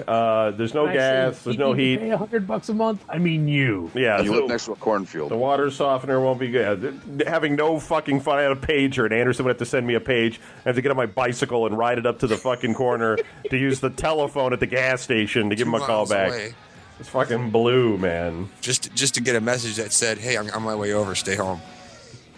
Uh, 0.07 0.51
there's 0.51 0.75
no 0.75 0.83
When 0.85 0.91
I 0.91 0.95
say 0.95 0.99
gas. 0.99 1.43
There's 1.45 1.57
no 1.59 1.71
you 1.73 1.75
heat. 1.81 2.01
Pay 2.01 2.11
hundred 2.11 2.47
bucks 2.47 2.69
a 2.69 2.75
month. 2.75 3.03
I 3.09 3.19
mean 3.19 3.49
you. 3.49 3.91
Yeah, 3.95 4.21
You 4.21 4.33
so 4.33 4.41
live 4.41 4.49
next 4.49 4.65
to 4.67 4.73
a 4.73 4.77
cornfield. 4.77 5.31
the 5.31 5.37
water 5.37 5.71
softener 5.71 6.21
won't 6.21 6.39
be 6.39 6.51
good. 6.51 7.01
Having 7.27 7.57
no 7.57 7.81
fucking 7.81 8.21
fun. 8.21 8.39
I 8.39 8.43
had 8.43 8.53
a 8.53 8.57
pager, 8.57 9.05
and 9.05 9.15
Anderson 9.15 9.45
would 9.47 9.51
have 9.51 9.59
to 9.59 9.65
send 9.67 9.87
me 9.87 9.95
a 9.95 10.01
page. 10.01 10.41
I 10.65 10.69
have 10.69 10.77
to 10.77 10.83
get 10.83 10.91
on 10.91 10.97
my 10.97 11.07
bicycle 11.07 11.67
and 11.67 11.77
ride 11.79 11.99
it 11.99 12.05
up 12.07 12.19
to 12.19 12.27
the 12.27 12.37
fucking 12.37 12.75
corner 12.75 13.19
to 13.51 13.57
use 13.57 13.81
the 13.81 13.91
telephone 13.91 14.53
at 14.53 14.61
the 14.61 14.67
gas 14.67 15.01
station 15.01 15.49
to 15.51 15.57
give 15.57 15.67
him 15.67 15.75
a 15.75 15.81
call 15.81 16.07
back. 16.07 16.29
away. 16.29 16.55
It's 17.01 17.09
fucking 17.09 17.51
blue, 17.51 17.97
man. 17.97 18.51
just 18.61 18.93
just 18.95 19.15
to 19.15 19.21
get 19.23 19.37
a 19.37 19.41
message 19.41 19.77
that 19.77 19.93
said, 19.93 20.19
"Hey, 20.19 20.37
I'm 20.37 20.51
on 20.51 20.63
my 20.65 20.75
way 20.75 20.93
over. 20.93 21.15
Stay 21.15 21.37
home." 21.37 21.61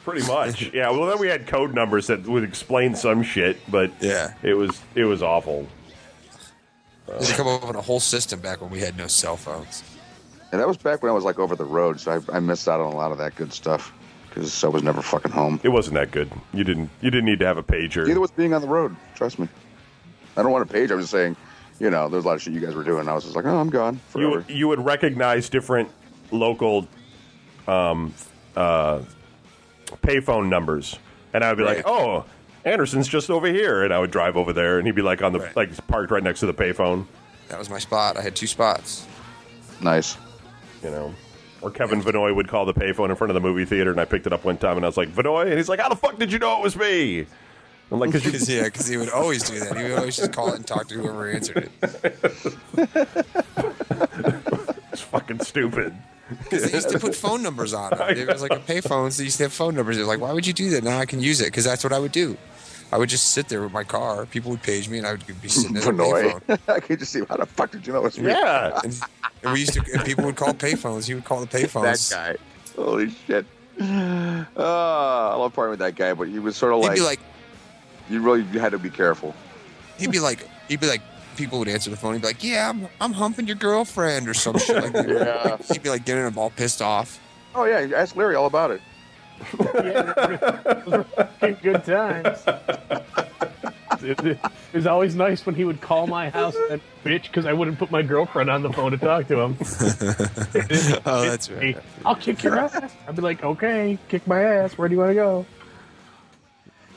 Pretty 0.04 0.26
much. 0.26 0.70
yeah. 0.74 0.90
Well, 0.90 1.06
then 1.06 1.18
we 1.18 1.26
had 1.28 1.46
code 1.46 1.74
numbers 1.74 2.06
that 2.06 2.26
would 2.26 2.44
explain 2.44 2.94
some 2.94 3.22
shit, 3.22 3.58
but 3.70 3.90
Yeah. 4.00 4.34
it 4.42 4.54
was 4.54 4.80
it 4.94 5.04
was 5.04 5.22
awful. 5.22 5.66
They 7.18 7.32
come 7.32 7.48
up 7.48 7.66
with 7.66 7.76
a 7.76 7.80
whole 7.80 8.00
system 8.00 8.40
back 8.40 8.60
when 8.60 8.70
we 8.70 8.80
had 8.80 8.96
no 8.96 9.06
cell 9.06 9.36
phones. 9.36 9.82
And 10.52 10.60
that 10.60 10.66
was 10.68 10.76
back 10.76 11.02
when 11.02 11.10
I 11.10 11.14
was 11.14 11.24
like 11.24 11.38
over 11.38 11.54
the 11.56 11.64
road, 11.64 12.00
so 12.00 12.22
I, 12.30 12.36
I 12.36 12.40
missed 12.40 12.68
out 12.68 12.80
on 12.80 12.92
a 12.92 12.96
lot 12.96 13.12
of 13.12 13.18
that 13.18 13.36
good 13.36 13.52
stuff 13.52 13.92
because 14.28 14.62
I 14.64 14.68
was 14.68 14.82
never 14.82 15.02
fucking 15.02 15.30
home. 15.30 15.60
It 15.62 15.68
wasn't 15.68 15.94
that 15.94 16.10
good. 16.10 16.30
You 16.52 16.64
didn't 16.64 16.90
you 17.00 17.10
didn't 17.10 17.26
need 17.26 17.38
to 17.40 17.46
have 17.46 17.56
a 17.56 17.62
pager. 17.62 18.06
Neither 18.06 18.20
was 18.20 18.30
being 18.30 18.52
on 18.54 18.60
the 18.60 18.68
road. 18.68 18.94
Trust 19.14 19.38
me. 19.38 19.48
I 20.36 20.42
don't 20.42 20.52
want 20.52 20.68
a 20.68 20.72
page. 20.72 20.90
I'm 20.90 20.98
just 21.00 21.10
saying, 21.10 21.36
you 21.78 21.90
know, 21.90 22.08
there's 22.08 22.24
a 22.24 22.28
lot 22.28 22.34
of 22.34 22.42
shit 22.42 22.52
you 22.52 22.60
guys 22.60 22.74
were 22.74 22.84
doing. 22.84 23.08
I 23.08 23.12
was 23.14 23.24
just 23.24 23.36
like, 23.36 23.44
oh, 23.44 23.58
I'm 23.58 23.70
gone 23.70 23.94
you 23.94 24.00
forever. 24.30 24.44
you 24.48 24.68
would 24.68 24.84
recognize 24.84 25.48
different 25.48 25.88
local 26.30 26.86
um, 27.68 28.14
uh, 28.56 29.00
payphone 30.02 30.48
numbers, 30.48 30.98
and 31.32 31.44
I 31.44 31.48
would 31.50 31.58
be 31.58 31.64
like, 31.64 31.82
"Oh, 31.86 32.24
Anderson's 32.64 33.08
just 33.08 33.30
over 33.30 33.46
here," 33.46 33.82
and 33.84 33.92
I 33.92 33.98
would 33.98 34.10
drive 34.10 34.36
over 34.36 34.52
there, 34.52 34.78
and 34.78 34.86
he'd 34.86 34.94
be 34.94 35.02
like 35.02 35.22
on 35.22 35.32
the 35.32 35.40
Right. 35.40 35.56
like 35.56 35.86
parked 35.86 36.10
right 36.10 36.22
next 36.22 36.40
to 36.40 36.46
the 36.46 36.54
payphone, 36.54 37.06
That 37.48 37.58
was 37.58 37.70
my 37.70 37.78
spot. 37.78 38.16
I 38.16 38.22
had 38.22 38.36
two 38.36 38.46
spots. 38.46 39.06
nice. 39.80 40.16
you 40.82 40.90
know. 40.90 41.14
Or 41.62 41.70
Kevin 41.70 42.00
Vinoy 42.02 42.34
would 42.34 42.48
call 42.48 42.64
the 42.64 42.72
payphone 42.72 43.10
in 43.10 43.16
front 43.16 43.30
of 43.30 43.34
the 43.34 43.40
movie 43.40 43.66
theater, 43.66 43.90
and 43.90 44.00
I 44.00 44.06
picked 44.06 44.26
it 44.26 44.32
up 44.32 44.44
one 44.46 44.56
time, 44.56 44.76
and 44.76 44.84
I 44.84 44.88
was 44.88 44.96
like, 44.96 45.10
Vinoy? 45.10 45.42
And 45.46 45.58
he's 45.58 45.68
like, 45.68 45.78
how 45.80 45.90
the 45.90 45.96
fuck 45.96 46.18
did 46.18 46.32
you 46.32 46.38
know 46.38 46.56
it 46.58 46.62
was 46.62 46.74
me? 46.74 47.26
I'm 47.92 47.98
like, 47.98 48.12
because 48.12 48.24
you 48.24 48.30
Cause, 48.38 48.48
yeah, 48.48 48.62
because 48.64 48.86
he 48.86 48.96
would 48.96 49.10
always 49.10 49.42
do 49.42 49.58
that. 49.60 49.76
He 49.76 49.82
would 49.82 49.98
always 49.98 50.16
just 50.16 50.32
call 50.32 50.52
it 50.52 50.56
and 50.56 50.66
talk 50.66 50.88
to 50.88 50.94
whoever 50.94 51.30
answered 51.30 51.68
it. 51.82 51.82
it's 54.92 55.02
fucking 55.02 55.40
stupid. 55.40 55.94
Because 56.38 56.64
they 56.64 56.72
used 56.72 56.88
to 56.90 56.98
put 57.06 57.14
phone 57.14 57.42
numbers 57.42 57.74
on 57.74 57.90
them. 57.90 58.10
It 58.16 58.28
was 58.28 58.42
like 58.42 58.52
a 58.52 58.56
payphone, 58.60 59.12
so 59.12 59.18
they 59.18 59.24
used 59.24 59.38
to 59.38 59.44
have 59.44 59.52
phone 59.52 59.74
numbers. 59.74 59.96
It 59.96 60.00
was 60.00 60.08
like, 60.08 60.20
why 60.20 60.32
would 60.32 60.46
you 60.46 60.52
do 60.52 60.70
that? 60.70 60.84
Now 60.84 60.98
I 60.98 61.06
can 61.06 61.20
use 61.20 61.40
it 61.40 61.46
because 61.46 61.64
that's 61.64 61.82
what 61.84 61.92
I 61.92 61.98
would 61.98 62.12
do. 62.12 62.36
I 62.92 62.98
would 62.98 63.08
just 63.08 63.32
sit 63.32 63.48
there 63.48 63.62
with 63.62 63.72
my 63.72 63.84
car. 63.84 64.26
People 64.26 64.50
would 64.50 64.62
page 64.62 64.88
me, 64.88 64.98
and 64.98 65.06
I 65.06 65.12
would 65.12 65.24
be 65.40 65.48
sitting 65.48 65.76
at 65.76 65.84
a 65.86 65.90
payphone. 65.92 66.58
I 66.68 66.80
could 66.80 66.98
just 66.98 67.12
see 67.12 67.22
how 67.28 67.36
the 67.36 67.46
fuck 67.46 67.70
did 67.70 67.86
you 67.86 67.92
know 67.92 68.00
it 68.00 68.02
was 68.02 68.18
me? 68.18 68.28
Yeah. 68.30 68.78
And, 68.84 69.00
and 69.42 69.52
we 69.52 69.60
used 69.60 69.74
to. 69.74 69.84
And 69.94 70.04
people 70.04 70.24
would 70.24 70.36
call 70.36 70.52
payphones. 70.54 71.06
He 71.06 71.14
would 71.14 71.24
call 71.24 71.40
the 71.40 71.46
payphones. 71.46 72.10
that 72.10 72.36
guy. 72.36 72.82
Holy 72.82 73.10
shit. 73.10 73.46
Oh, 73.80 74.46
I 74.56 75.34
love 75.36 75.54
partying 75.54 75.70
with 75.70 75.78
that 75.78 75.94
guy, 75.94 76.12
but 76.14 76.28
he 76.28 76.38
was 76.38 76.56
sort 76.56 76.72
of 76.74 76.80
He'd 76.80 76.88
like, 76.88 76.96
be 76.96 77.02
like, 77.02 77.20
you 78.10 78.20
really 78.20 78.42
you 78.52 78.58
had 78.58 78.72
to 78.72 78.78
be 78.78 78.90
careful. 78.90 79.34
he'd 79.98 80.10
be 80.10 80.20
like, 80.20 80.46
he'd 80.68 80.80
be 80.80 80.86
like, 80.88 81.00
people 81.36 81.58
would 81.58 81.68
answer 81.68 81.90
the 81.90 81.96
phone. 81.96 82.14
He'd 82.14 82.22
be 82.22 82.28
like, 82.28 82.44
yeah, 82.44 82.68
I'm, 82.70 82.88
I'm 83.00 83.12
humping 83.12 83.46
your 83.46 83.56
girlfriend 83.56 84.28
or 84.28 84.34
some 84.34 84.58
shit 84.58 84.76
like 84.76 84.92
that. 84.92 85.08
Yeah. 85.08 85.56
He'd 85.72 85.82
be 85.82 85.90
like 85.90 86.04
getting 86.04 86.24
them 86.24 86.38
all 86.38 86.50
pissed 86.50 86.82
off. 86.82 87.18
Oh 87.54 87.64
yeah, 87.64 87.96
ask 87.96 88.14
Larry 88.16 88.34
all 88.36 88.46
about 88.46 88.70
it. 88.70 88.80
Yeah, 91.42 91.50
good 91.62 91.84
times. 91.84 92.44
It, 94.02 94.18
it 94.20 94.38
was 94.72 94.86
always 94.86 95.14
nice 95.14 95.44
when 95.44 95.54
he 95.54 95.64
would 95.64 95.80
call 95.80 96.06
my 96.06 96.30
house 96.30 96.56
and 96.70 96.80
bitch 97.04 97.22
because 97.22 97.46
I 97.46 97.52
wouldn't 97.52 97.78
put 97.78 97.90
my 97.90 98.02
girlfriend 98.02 98.50
on 98.50 98.62
the 98.62 98.72
phone 98.72 98.92
to 98.92 98.98
talk 98.98 99.26
to 99.28 99.40
him. 99.40 99.56
Oh, 101.06 101.22
that's 101.22 101.50
right. 101.50 101.76
I'll 102.04 102.14
kick 102.16 102.42
your 102.42 102.58
ass. 102.58 102.92
I'd 103.08 103.16
be 103.16 103.22
like, 103.22 103.42
okay, 103.42 103.98
kick 104.08 104.26
my 104.26 104.42
ass. 104.42 104.76
Where 104.78 104.88
do 104.88 104.94
you 104.94 104.98
want 105.00 105.10
to 105.10 105.14
go? 105.14 105.46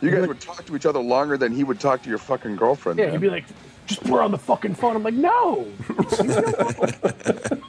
You 0.01 0.11
guys 0.11 0.27
would 0.27 0.41
talk 0.41 0.65
to 0.65 0.75
each 0.75 0.86
other 0.86 0.99
longer 0.99 1.38
than 1.38 1.53
he 1.53 1.63
would 1.63 1.79
talk 1.79 2.03
to 2.03 2.09
your 2.09 2.17
fucking 2.17 2.57
girlfriend. 2.57 2.99
Yeah, 2.99 3.05
man. 3.05 3.13
he'd 3.13 3.21
be 3.21 3.29
like, 3.29 3.45
just 3.86 4.01
put 4.01 4.11
her 4.11 4.21
on 4.21 4.31
the 4.31 4.38
fucking 4.38 4.75
phone. 4.75 4.95
I'm 4.95 5.03
like, 5.03 5.13
no. 5.13 5.67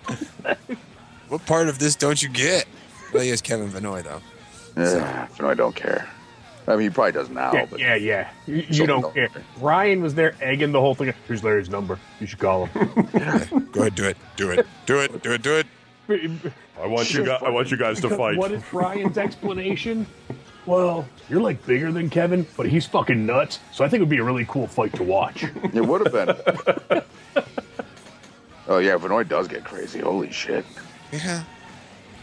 What 1.29 1.45
part 1.47 1.69
of 1.69 1.79
this 1.79 1.97
don't 1.97 2.23
you 2.23 2.29
get? 2.29 2.67
Well, 3.12 3.23
he 3.23 3.31
is 3.31 3.41
Kevin 3.41 3.69
Vinoy 3.69 4.05
though. 4.05 4.21
Yeah, 4.77 5.29
no, 5.41 5.49
I 5.49 5.55
don't 5.55 5.75
care. 5.75 6.09
I 6.67 6.73
mean, 6.77 6.83
he 6.83 6.91
probably 6.91 7.12
does 7.12 7.29
now, 7.29 7.53
Yeah, 7.53 7.67
but 7.67 7.79
yeah, 7.81 7.95
yeah. 7.97 8.31
You, 8.47 8.65
you 8.69 8.87
don't 8.87 9.03
don't 9.03 9.15
care. 9.15 9.29
care. 9.29 9.43
Ryan 9.61 10.03
was 10.03 10.15
there 10.15 10.35
egging 10.41 10.73
the 10.73 10.81
whole 10.81 10.95
thing. 10.95 11.12
Here's 11.27 11.45
Larry's 11.45 11.69
number. 11.69 11.99
You 12.21 12.27
should 12.27 12.39
call 12.39 12.67
him. 12.67 12.89
Go 13.73 13.81
ahead, 13.83 13.95
do 13.95 14.05
it, 14.05 14.17
do 14.37 14.51
it, 14.51 14.67
do 14.87 15.01
it, 15.01 15.23
do 15.23 15.33
it, 15.33 15.43
do 15.43 15.57
it. 15.57 15.67
I 16.81 16.87
want 16.87 17.12
you 17.12 17.25
guys, 17.25 17.43
I 17.45 17.51
want 17.51 17.71
you 17.71 17.77
guys 17.77 18.01
to 18.01 18.09
fight. 18.11 18.39
What 18.39 18.53
is 18.53 18.62
Ryan's 18.73 19.19
explanation? 19.19 20.07
Well, 20.67 21.07
you're 21.29 21.41
like 21.41 21.65
bigger 21.67 21.93
than 21.93 22.09
Kevin, 22.11 22.47
but 22.57 22.67
he's 22.67 22.87
fucking 22.87 23.27
nuts. 23.27 23.59
So 23.73 23.85
I 23.85 23.89
think 23.89 24.01
it 24.01 24.05
would 24.05 24.11
be 24.11 24.19
a 24.19 24.25
really 24.25 24.47
cool 24.47 24.67
fight 24.67 24.93
to 24.95 25.03
watch. 25.03 25.45
it 25.75 25.81
would 25.81 26.07
have 26.07 26.12
been. 26.12 27.03
oh 28.69 28.79
yeah, 28.79 28.97
Vinoy 28.97 29.29
does 29.29 29.49
get 29.49 29.65
crazy. 29.65 30.01
Holy 30.01 30.33
shit! 30.33 30.65
Yeah. 31.12 31.45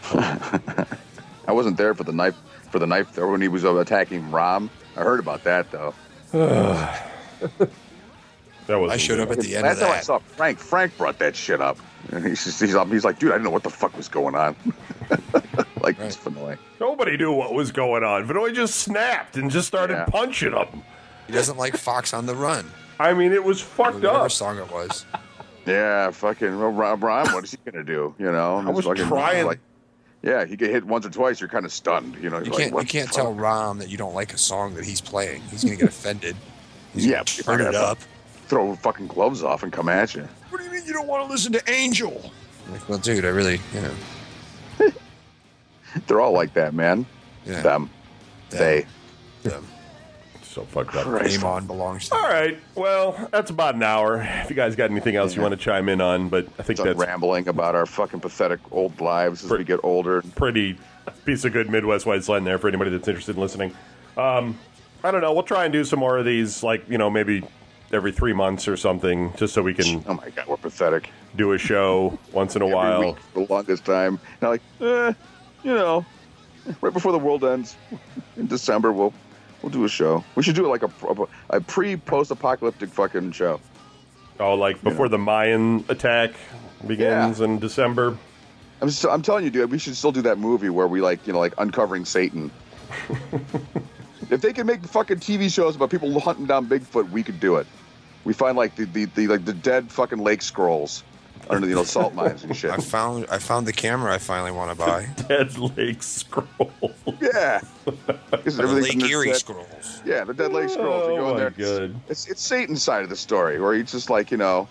I 0.12 1.52
wasn't 1.52 1.76
there 1.76 1.94
for 1.94 2.04
the 2.04 2.12
knife 2.12 2.36
for 2.70 2.78
the 2.78 2.86
knife 2.86 3.10
throw 3.10 3.30
when 3.30 3.40
he 3.40 3.48
was 3.48 3.64
uh, 3.64 3.76
attacking 3.76 4.30
Rom. 4.30 4.70
I 4.96 5.02
heard 5.02 5.20
about 5.20 5.44
that 5.44 5.70
though. 5.70 5.94
That 8.66 8.76
was 8.76 8.92
I 8.92 8.96
showed 8.96 9.18
up 9.18 9.30
at 9.30 9.40
the 9.40 9.56
end 9.56 9.64
Last 9.64 9.80
of 9.80 9.88
time 9.88 9.98
I 9.98 10.00
saw 10.00 10.18
Frank, 10.18 10.58
Frank 10.58 10.96
brought 10.96 11.18
that 11.18 11.34
shit 11.34 11.60
up. 11.60 11.78
And 12.12 12.24
he's 12.24 12.44
just, 12.44 12.60
he's, 12.60 12.74
up- 12.74 12.88
he's 12.88 13.04
like, 13.04 13.18
dude, 13.18 13.30
I 13.30 13.34
didn't 13.34 13.44
know 13.44 13.50
what 13.50 13.64
the 13.64 13.70
fuck 13.70 13.96
was 13.96 14.08
going 14.08 14.34
on. 14.34 14.54
Like, 15.82 15.98
it's 16.00 16.16
Vinoy. 16.16 16.56
Nobody 16.80 17.16
knew 17.16 17.32
what 17.32 17.52
was 17.54 17.72
going 17.72 18.04
on. 18.04 18.26
Vinoy 18.26 18.54
just 18.54 18.76
snapped 18.76 19.36
and 19.36 19.50
just 19.50 19.66
started 19.68 19.94
Yeah. 19.94 20.04
punching 20.06 20.52
him. 20.52 20.82
He 21.26 21.32
doesn't 21.32 21.56
like 21.58 21.76
Fox 21.76 22.12
on 22.14 22.26
the 22.26 22.34
Run. 22.34 22.70
I 23.00 23.14
mean, 23.14 23.32
it 23.32 23.42
was 23.42 23.60
Or 23.62 23.66
fucked 23.66 24.04
up. 24.04 24.30
song 24.30 24.58
it 24.58 24.70
was. 24.70 25.04
Yeah, 25.66 26.10
fucking 26.10 26.58
well, 26.58 26.70
Rom, 26.70 27.00
Rom, 27.00 27.32
what 27.32 27.44
is 27.44 27.52
he 27.52 27.58
gonna 27.70 27.84
do? 27.84 28.14
You 28.18 28.32
know, 28.32 28.58
I 28.66 28.70
was 28.70 28.84
fucking, 28.84 29.06
trying- 29.06 29.46
Like, 29.46 29.60
yeah, 30.22 30.44
he 30.44 30.56
get 30.56 30.70
hit 30.70 30.84
once 30.84 31.06
or 31.06 31.10
twice. 31.10 31.40
You're 31.40 31.48
kind 31.48 31.64
of 31.64 31.72
stunned. 31.72 32.16
You 32.20 32.30
know, 32.30 32.40
You 32.40 32.50
can't 32.50 32.72
like, 32.72 32.92
you 32.92 33.00
can't 33.00 33.12
tell 33.12 33.32
fuck? 33.32 33.40
Rom 33.40 33.78
that 33.78 33.88
you 33.88 33.96
don't 33.96 34.14
like 34.14 34.32
a 34.34 34.38
song 34.38 34.74
that 34.74 34.84
he's 34.84 35.00
playing. 35.00 35.40
He's 35.50 35.62
gonna 35.64 35.76
get 35.76 35.88
offended. 35.88 36.36
He's 36.94 37.06
Yeah, 37.06 37.22
gonna 37.44 37.58
turn 37.58 37.60
it 37.68 37.74
up. 37.74 37.98
Throw 38.48 38.74
fucking 38.76 39.06
gloves 39.06 39.42
off 39.42 39.62
and 39.62 39.72
come 39.72 39.88
at 39.88 40.14
you. 40.14 40.28
What 40.50 40.58
do 40.58 40.64
you 40.64 40.70
mean 40.72 40.82
you 40.84 40.92
don't 40.92 41.06
want 41.06 41.24
to 41.26 41.32
listen 41.32 41.52
to 41.52 41.70
Angel? 41.70 42.30
Like, 42.70 42.86
well, 42.88 42.98
dude, 42.98 43.24
I 43.24 43.28
really, 43.28 43.60
you 43.74 43.80
know, 43.80 43.90
They're 46.06 46.20
all 46.20 46.32
like 46.32 46.54
that, 46.54 46.74
man. 46.74 47.06
yeah. 47.44 47.60
Them, 47.62 47.90
Them. 48.50 48.58
they. 48.58 48.86
them. 49.48 49.66
So 50.42 50.64
fucked 50.64 50.94
up. 50.96 51.04
Christ. 51.06 51.38
Name 51.38 51.46
on 51.46 51.66
belongs 51.66 52.10
to. 52.10 52.14
All 52.14 52.22
right. 52.28 52.58
Well, 52.74 53.28
that's 53.32 53.50
about 53.50 53.74
an 53.74 53.82
hour. 53.82 54.20
If 54.20 54.50
you 54.50 54.56
guys 54.56 54.76
got 54.76 54.90
anything 54.90 55.16
else 55.16 55.34
you 55.34 55.40
want 55.40 55.52
to 55.52 55.56
chime 55.56 55.88
in 55.88 56.02
on, 56.02 56.28
but 56.28 56.46
I 56.58 56.62
think 56.62 56.76
Done 56.76 56.88
that's 56.88 56.98
rambling 56.98 57.48
about 57.48 57.74
our 57.74 57.86
fucking 57.86 58.20
pathetic 58.20 58.60
old 58.70 59.00
lives 59.00 59.42
as 59.44 59.48
Pre- 59.48 59.58
we 59.58 59.64
get 59.64 59.80
older. 59.82 60.20
pretty 60.36 60.78
piece 61.24 61.44
of 61.46 61.54
good 61.54 61.70
Midwest 61.70 62.04
Wasteland 62.04 62.46
there 62.46 62.58
for 62.58 62.68
anybody 62.68 62.90
that's 62.90 63.08
interested 63.08 63.34
in 63.36 63.40
listening. 63.40 63.74
Um, 64.18 64.58
I 65.02 65.10
don't 65.10 65.22
know. 65.22 65.32
We'll 65.32 65.42
try 65.42 65.64
and 65.64 65.72
do 65.72 65.84
some 65.84 65.98
more 66.00 66.18
of 66.18 66.26
these, 66.26 66.62
like 66.62 66.86
you 66.88 66.98
know, 66.98 67.08
maybe 67.08 67.42
every 67.90 68.12
three 68.12 68.34
months 68.34 68.68
or 68.68 68.76
something, 68.76 69.32
just 69.36 69.54
so 69.54 69.62
we 69.62 69.72
can 69.72 70.04
Oh 70.06 70.12
my 70.14 70.28
god, 70.30 70.46
we're 70.48 70.58
pathetic. 70.58 71.08
do 71.34 71.52
a 71.52 71.58
show 71.58 72.18
once 72.30 72.56
in 72.56 72.62
a 72.62 72.66
Every 72.66 72.74
while. 72.76 73.00
week 73.06 73.16
for 73.32 73.40
the 73.46 73.52
longest 73.52 73.86
time. 73.86 74.20
Now, 74.42 74.50
like, 74.50 74.62
eh, 74.82 75.12
you 75.62 75.74
know, 75.74 76.04
right 76.80 76.92
before 76.92 77.12
the 77.12 77.18
world 77.18 77.44
ends 77.44 77.76
in 78.36 78.46
December, 78.46 78.92
we'll 78.92 79.12
we'll 79.62 79.70
do 79.70 79.84
a 79.84 79.88
show. 79.88 80.24
We 80.34 80.42
should 80.42 80.54
do 80.54 80.64
it 80.64 80.68
like 80.68 80.82
a, 80.82 80.90
a, 81.50 81.60
pre 81.60 81.96
post 81.96 82.30
apocalyptic 82.30 82.90
fucking 82.90 83.32
show. 83.32 83.60
Oh, 84.40 84.54
like 84.54 84.82
before 84.82 85.08
the 85.08 85.18
Mayan 85.18 85.84
attack 85.88 86.32
begins 86.86 87.40
in 87.40 87.58
December. 87.58 88.16
I'm 88.80 88.88
just, 88.88 89.04
I'm 89.06 89.22
telling 89.22 89.44
you, 89.44 89.50
dude, 89.50 89.70
we 89.70 89.78
should 89.78 89.96
still 89.96 90.10
do 90.10 90.22
that 90.22 90.38
movie 90.38 90.68
where 90.68 90.88
we 90.88 91.00
like 91.00 91.26
you 91.26 91.32
know 91.32 91.38
like 91.38 91.54
uncovering 91.58 92.04
Satan. 92.04 92.50
if 94.30 94.40
they 94.40 94.52
can 94.52 94.66
make 94.66 94.84
fucking 94.84 95.18
TV 95.18 95.52
shows 95.52 95.76
about 95.76 95.90
people 95.90 96.18
hunting 96.18 96.46
down 96.46 96.66
Bigfoot, 96.66 97.10
we 97.10 97.22
could 97.22 97.40
do 97.40 97.56
it. 97.56 97.66
We 98.24 98.32
find 98.32 98.56
like 98.56 98.76
the, 98.76 98.84
the, 98.84 99.04
the 99.06 99.28
like 99.28 99.44
the 99.44 99.52
dead 99.52 99.90
fucking 99.90 100.18
lake 100.18 100.42
scrolls 100.42 101.04
under 101.54 101.66
the 101.66 101.70
you 101.70 101.74
know 101.76 101.84
salt 101.84 102.14
mines 102.14 102.44
and 102.44 102.56
shit. 102.56 102.70
I 102.70 102.78
found 102.78 103.26
I 103.30 103.38
found 103.38 103.66
the 103.66 103.72
camera 103.72 104.14
I 104.14 104.18
finally 104.18 104.50
want 104.52 104.70
to 104.70 104.76
buy. 104.76 105.06
Dead 105.28 105.56
Lake 105.58 106.02
Scroll. 106.02 106.46
Yeah, 107.20 107.60
Because 108.30 108.56
the 108.56 108.66
Lake 108.66 109.02
Erie 109.04 109.28
dead- 109.28 109.36
scrolls. 109.36 110.02
Yeah, 110.04 110.24
the 110.24 110.34
Dead 110.34 110.52
Lake 110.52 110.70
Scrolls. 110.70 111.08
You 111.10 111.16
go 111.18 111.26
Oh, 111.26 111.28
in 111.36 111.42
my 111.44 111.48
there. 111.50 111.88
God. 111.88 112.00
It's 112.08 112.26
it's 112.28 112.42
Satan's 112.42 112.82
side 112.82 113.02
of 113.04 113.08
the 113.10 113.16
story, 113.16 113.60
where 113.60 113.74
he's 113.74 113.92
just 113.92 114.10
like 114.10 114.30
you 114.30 114.36
know, 114.38 114.66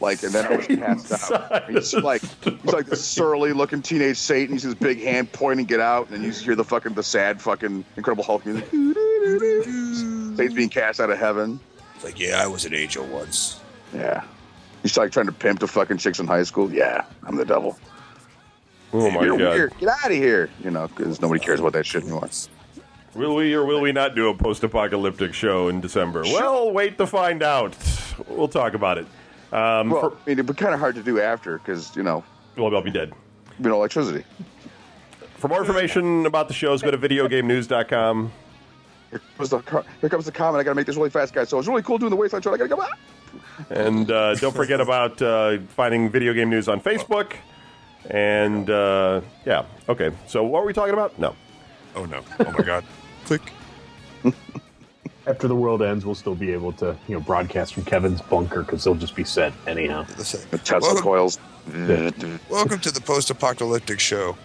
like 0.00 0.22
and 0.22 0.32
then 0.32 0.46
I 0.52 0.56
was 0.56 0.66
passed 0.66 1.32
out. 1.32 1.70
He's 1.70 1.94
of 1.94 2.02
the 2.02 2.06
like 2.06 2.22
he's 2.42 2.72
like 2.72 2.86
this 2.86 3.04
surly 3.04 3.52
looking 3.52 3.82
teenage 3.82 4.16
Satan. 4.16 4.54
He's 4.54 4.62
his 4.64 4.74
big 4.74 5.00
hand 5.00 5.30
pointing 5.32 5.68
it 5.70 5.80
out, 5.80 6.06
and 6.08 6.16
then 6.16 6.22
you 6.24 6.30
just 6.30 6.44
hear 6.44 6.56
the 6.56 6.64
fucking 6.64 6.94
the 6.94 7.02
sad 7.02 7.40
fucking 7.40 7.84
Incredible 7.96 8.24
Hulk 8.24 8.44
music. 8.46 8.68
Satan's 10.36 10.54
being 10.54 10.68
cast 10.68 11.00
out 11.00 11.10
of 11.10 11.18
heaven. 11.18 11.60
It's 11.94 12.04
like, 12.04 12.18
yeah, 12.18 12.42
I 12.42 12.46
was 12.46 12.64
an 12.64 12.74
angel 12.74 13.04
once. 13.06 13.60
Yeah. 13.94 14.24
He's 14.82 14.96
like 14.96 15.12
trying 15.12 15.26
to 15.26 15.32
pimp 15.32 15.60
the 15.60 15.68
fucking 15.68 15.98
chicks 15.98 16.18
in 16.18 16.26
high 16.26 16.42
school. 16.42 16.72
Yeah, 16.72 17.04
I'm 17.24 17.36
the 17.36 17.44
devil. 17.44 17.78
Oh 18.92 19.10
my 19.10 19.22
You're 19.24 19.38
god. 19.38 19.54
weird. 19.54 19.72
Get 19.78 19.88
out 19.88 20.06
of 20.10 20.16
here. 20.16 20.50
You 20.62 20.70
know, 20.70 20.88
because 20.88 21.20
nobody 21.20 21.42
cares 21.42 21.60
about 21.60 21.72
that 21.74 21.86
shit 21.86 22.02
anymore. 22.02 22.28
Will 23.14 23.34
we 23.34 23.54
or 23.54 23.64
will 23.64 23.80
we 23.80 23.92
not 23.92 24.14
do 24.14 24.28
a 24.30 24.34
post-apocalyptic 24.34 25.34
show 25.34 25.68
in 25.68 25.80
December? 25.80 26.22
Well, 26.24 26.72
wait 26.72 26.98
to 26.98 27.06
find 27.06 27.42
out. 27.42 27.76
We'll 28.26 28.48
talk 28.48 28.74
about 28.74 28.98
it. 28.98 29.06
Um, 29.52 29.90
Well, 29.90 30.00
for, 30.00 30.06
I 30.12 30.14
mean, 30.26 30.32
it'd 30.38 30.46
be 30.46 30.54
kind 30.54 30.72
of 30.74 30.80
hard 30.80 30.94
to 30.96 31.02
do 31.02 31.20
after 31.20 31.58
because 31.58 31.94
you 31.96 32.02
know, 32.02 32.24
well, 32.56 32.74
I'll 32.74 32.82
be 32.82 32.90
dead. 32.90 33.12
you 33.58 33.68
know, 33.68 33.76
electricity. 33.76 34.24
For 35.36 35.48
more 35.48 35.60
information 35.60 36.24
about 36.26 36.48
the 36.48 36.54
shows, 36.54 36.82
go 36.82 36.90
to 36.90 36.98
videogamenews.com. 36.98 38.32
Here 39.10 39.20
comes 39.36 39.50
the 39.50 39.58
car- 39.60 39.84
here 40.00 40.08
comes 40.08 40.24
the 40.24 40.32
comment. 40.32 40.60
I 40.60 40.64
got 40.64 40.70
to 40.70 40.74
make 40.74 40.86
this 40.86 40.96
really 40.96 41.10
fast, 41.10 41.34
guys. 41.34 41.48
So 41.50 41.58
it's 41.58 41.68
really 41.68 41.82
cool 41.82 41.98
doing 41.98 42.10
the 42.10 42.16
wasteland 42.16 42.44
show. 42.44 42.54
I 42.54 42.56
got 42.56 42.64
to 42.64 42.68
go. 42.76 42.78
Ah! 42.80 42.96
And 43.70 44.10
uh, 44.10 44.34
don't 44.36 44.54
forget 44.54 44.80
about 44.88 45.20
uh, 45.20 45.58
finding 45.68 46.10
video 46.10 46.32
game 46.32 46.50
news 46.50 46.68
on 46.68 46.80
Facebook. 46.80 47.34
And 48.10 48.68
uh, 48.68 49.20
yeah, 49.46 49.64
okay. 49.88 50.10
So 50.26 50.42
what 50.42 50.62
were 50.62 50.66
we 50.66 50.72
talking 50.72 50.94
about? 50.94 51.18
No. 51.18 51.36
Oh 51.94 52.04
no! 52.04 52.22
Oh 52.40 52.50
my 52.50 52.64
god! 52.64 52.84
Click. 53.24 53.42
After 55.26 55.46
the 55.46 55.54
world 55.54 55.82
ends, 55.82 56.04
we'll 56.04 56.16
still 56.16 56.34
be 56.34 56.50
able 56.50 56.72
to, 56.74 56.96
you 57.06 57.14
know, 57.14 57.20
broadcast 57.20 57.74
from 57.74 57.84
Kevin's 57.84 58.20
bunker 58.22 58.62
because 58.62 58.82
they'll 58.82 58.96
just 58.96 59.14
be 59.14 59.22
set 59.22 59.52
anyhow. 59.68 60.02
The 60.02 60.58
Tesla 60.64 60.80
Welcome, 60.80 61.02
coils. 61.02 61.38
welcome 62.50 62.80
to 62.80 62.90
the 62.90 63.00
post-apocalyptic 63.00 64.00
show. 64.00 64.36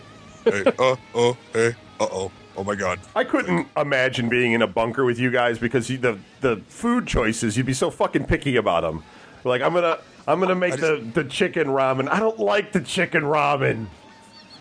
Hey, 0.44 0.66
oh, 0.78 1.00
oh, 1.16 1.38
hey, 1.52 1.74
uh 2.00 2.08
oh, 2.12 2.32
oh 2.58 2.64
my 2.64 2.76
god! 2.76 3.00
I 3.16 3.24
couldn't 3.24 3.68
imagine 3.78 4.28
being 4.30 4.54
in 4.54 4.62
a 4.62 4.68
bunker 4.68 5.06
with 5.06 5.20
you 5.20 5.32
guys 5.32 5.58
because 5.60 5.90
you, 5.90 5.98
the 5.98 6.20
the 6.42 6.58
food 6.68 7.08
choices 7.08 7.56
you'd 7.56 7.66
be 7.66 7.74
so 7.74 7.90
fucking 7.90 8.26
picky 8.26 8.58
about 8.58 8.82
them. 8.82 9.04
Like 9.44 9.62
I'm 9.62 9.74
gonna 9.74 10.00
I'm 10.28 10.40
gonna 10.40 10.56
make 10.56 10.74
I 10.74 10.78
the, 10.78 11.12
the 11.14 11.24
chicken 11.24 11.68
ramen. 11.68 12.10
I 12.10 12.20
don't 12.20 12.40
like 12.40 12.72
the 12.74 12.82
chicken 12.82 13.22
ramen. 13.24 13.88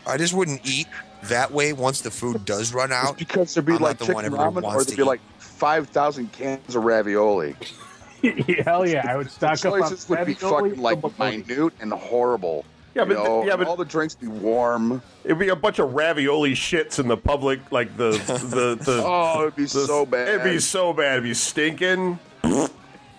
I 0.07 0.17
just 0.17 0.35
wouldn't 0.35 0.61
eat 0.65 0.87
that 1.25 1.51
way 1.51 1.73
once 1.73 2.03
the 2.03 2.11
food 2.11 2.45
does 2.45 2.73
run 2.73 2.93
It's 2.93 2.95
out. 3.09 3.19
because 3.19 3.53
there'd 3.55 3.67
be 3.67 3.73
I'm 3.75 3.81
like 3.81 3.99
the 3.99 4.05
chicken 4.05 4.15
one 4.15 4.25
everyone 4.27 4.55
ramen, 4.55 4.63
or 4.63 4.85
there'd 4.85 4.97
be 4.97 5.03
eat. 5.03 5.07
like 5.07 5.21
five 5.39 5.89
thousand 5.89 6.33
cans 6.33 6.77
of 6.77 6.85
ravioli. 6.85 7.57
Hell 8.65 8.89
yeah, 8.89 9.05
I 9.09 9.17
would 9.17 9.31
stock 9.31 9.65
up 9.65 9.73
on 9.73 9.81
choices 9.81 10.09
would 10.09 10.27
be 10.27 10.35
fucking 10.35 10.81
like 10.81 11.19
minute 11.19 11.73
and 11.81 11.93
horrible. 11.93 12.65
Yeah, 12.97 13.05
but 13.05 13.15
know, 13.15 13.45
yeah, 13.45 13.57
but 13.57 13.67
all 13.69 13.77
the 13.77 13.85
drinks 13.85 14.15
be 14.15 14.27
warm. 14.27 15.03
it'd 15.23 15.39
be 15.39 15.51
a 15.51 15.57
bunch 15.57 15.79
of 15.79 15.93
ravioli 15.93 16.53
shits 16.55 16.99
in 16.99 17.09
the 17.09 17.17
public, 17.17 17.61
like 17.71 17.95
the 17.97 18.11
the 18.11 18.75
the. 18.83 19.03
Oh, 19.07 19.43
it'd 19.43 19.55
be 19.57 19.65
the- 19.65 19.69
so 19.69 20.07
bad. 20.07 20.29
It'd 20.29 20.45
be 20.45 20.59
so 20.59 20.93
bad. 20.93 21.13
It'd 21.19 21.25
be 21.25 21.35
stinking. 21.35 22.19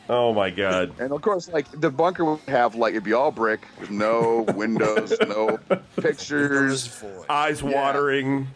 Oh 0.09 0.33
my 0.33 0.49
god. 0.49 0.93
and 0.99 1.11
of 1.11 1.21
course, 1.21 1.49
like 1.49 1.69
the 1.79 1.89
bunker 1.91 2.23
would 2.25 2.39
have 2.47 2.75
like 2.75 2.91
it'd 2.91 3.03
be 3.03 3.13
all 3.13 3.29
brick 3.31 3.67
with 3.79 3.91
no 3.91 4.45
windows, 4.55 5.13
no 5.27 5.59
pictures. 5.97 7.03
Eyes 7.29 7.61
Yeah. 7.61 7.69
watering. 7.69 8.47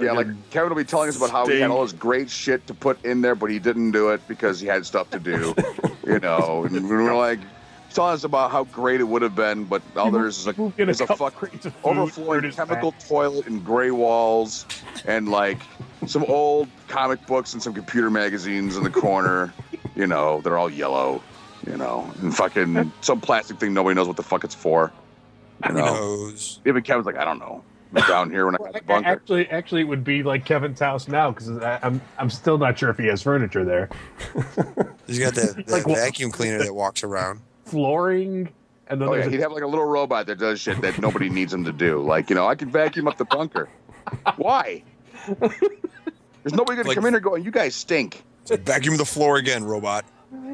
Yeah, 0.00 0.12
like 0.12 0.26
Kevin 0.50 0.70
will 0.70 0.76
be 0.76 0.84
telling 0.84 1.08
us 1.08 1.16
about 1.16 1.30
how 1.30 1.46
he 1.46 1.60
had 1.60 1.70
all 1.70 1.82
this 1.82 1.92
great 1.92 2.28
shit 2.30 2.66
to 2.66 2.74
put 2.74 3.02
in 3.04 3.20
there, 3.20 3.34
but 3.34 3.50
he 3.50 3.58
didn't 3.58 3.92
do 3.92 4.08
it 4.10 4.20
because 4.28 4.58
he 4.60 4.66
had 4.66 4.84
stuff 4.84 5.08
to 5.10 5.18
do. 5.20 5.54
you 6.06 6.18
know, 6.18 6.64
and 6.64 6.74
we 6.88 6.96
were 6.96 7.14
like 7.14 7.38
telling 7.92 8.14
us 8.14 8.24
about 8.24 8.50
how 8.50 8.64
great 8.64 9.00
it 9.00 9.04
would 9.04 9.22
have 9.22 9.34
been, 9.34 9.64
but 9.64 9.82
all 9.96 10.10
there 10.10 10.26
is 10.26 10.38
is 10.38 10.46
a, 10.46 10.52
Get 10.52 10.88
a 10.88 10.92
a 10.92 10.94
couple 10.94 11.16
fuck 11.16 11.34
crates 11.34 11.66
overflowing 11.84 12.50
chemical 12.52 12.92
back. 12.92 13.06
toilet 13.06 13.46
and 13.46 13.64
gray 13.64 13.90
walls, 13.90 14.66
and 15.06 15.28
like 15.28 15.58
some 16.06 16.24
old 16.24 16.68
comic 16.88 17.24
books 17.26 17.52
and 17.52 17.62
some 17.62 17.74
computer 17.74 18.10
magazines 18.10 18.76
in 18.76 18.84
the 18.84 18.90
corner. 18.90 19.52
You 19.96 20.06
know, 20.06 20.40
they're 20.42 20.56
all 20.56 20.70
yellow. 20.70 21.20
You 21.66 21.76
know, 21.76 22.08
and 22.22 22.32
fucking 22.34 22.92
some 23.00 23.20
plastic 23.20 23.58
thing 23.58 23.74
nobody 23.74 23.96
knows 23.96 24.06
what 24.06 24.16
the 24.16 24.22
fuck 24.22 24.44
it's 24.44 24.54
for. 24.54 24.92
You 25.64 25.72
Who 25.72 25.78
know, 25.78 25.84
knows? 25.86 26.60
even 26.64 26.84
Kevin's 26.84 27.04
like, 27.04 27.16
I 27.16 27.24
don't 27.24 27.40
know. 27.40 27.64
I'm 27.96 28.06
down 28.06 28.30
here 28.30 28.46
when 28.46 28.54
I 28.54 28.58
got 28.58 28.72
the 28.74 28.82
bunker. 28.82 29.08
Actually, 29.08 29.48
actually, 29.48 29.80
it 29.80 29.88
would 29.88 30.04
be 30.04 30.22
like 30.22 30.44
Kevin's 30.44 30.78
house 30.78 31.08
now 31.08 31.32
because 31.32 31.48
I'm 31.82 32.00
I'm 32.16 32.30
still 32.30 32.58
not 32.58 32.78
sure 32.78 32.90
if 32.90 32.98
he 32.98 33.06
has 33.06 33.22
furniture 33.22 33.64
there. 33.64 33.88
He's 35.08 35.18
got 35.18 35.34
that, 35.34 35.56
that 35.66 35.68
Like 35.68 35.84
vacuum 35.84 36.30
cleaner 36.30 36.58
that 36.58 36.74
walks 36.74 37.02
around. 37.02 37.40
Flooring, 37.68 38.48
and 38.88 39.00
then 39.00 39.08
Oh 39.08 39.14
yeah, 39.14 39.20
there's 39.22 39.32
he'd 39.32 39.40
have 39.40 39.52
like 39.52 39.62
a 39.62 39.66
little 39.66 39.84
robot 39.84 40.26
that 40.26 40.38
does 40.38 40.60
shit 40.60 40.80
that 40.82 40.98
nobody 40.98 41.28
needs 41.38 41.52
him 41.52 41.64
to 41.64 41.72
do. 41.72 42.02
Like, 42.02 42.30
you 42.30 42.36
know, 42.36 42.46
I 42.46 42.54
can 42.54 42.70
vacuum 42.70 43.08
up 43.08 43.16
the 43.18 43.24
bunker. 43.24 43.68
Why? 44.36 44.82
There's 45.26 46.54
nobody 46.54 46.82
gonna 46.82 46.94
come 46.94 47.06
in 47.06 47.12
here 47.12 47.20
going, 47.20 47.44
"You 47.44 47.50
guys 47.50 47.74
stink." 47.74 48.24
Vacuum 48.48 48.96
the 48.96 49.04
floor 49.04 49.36
again, 49.36 49.64
robot. 49.64 50.04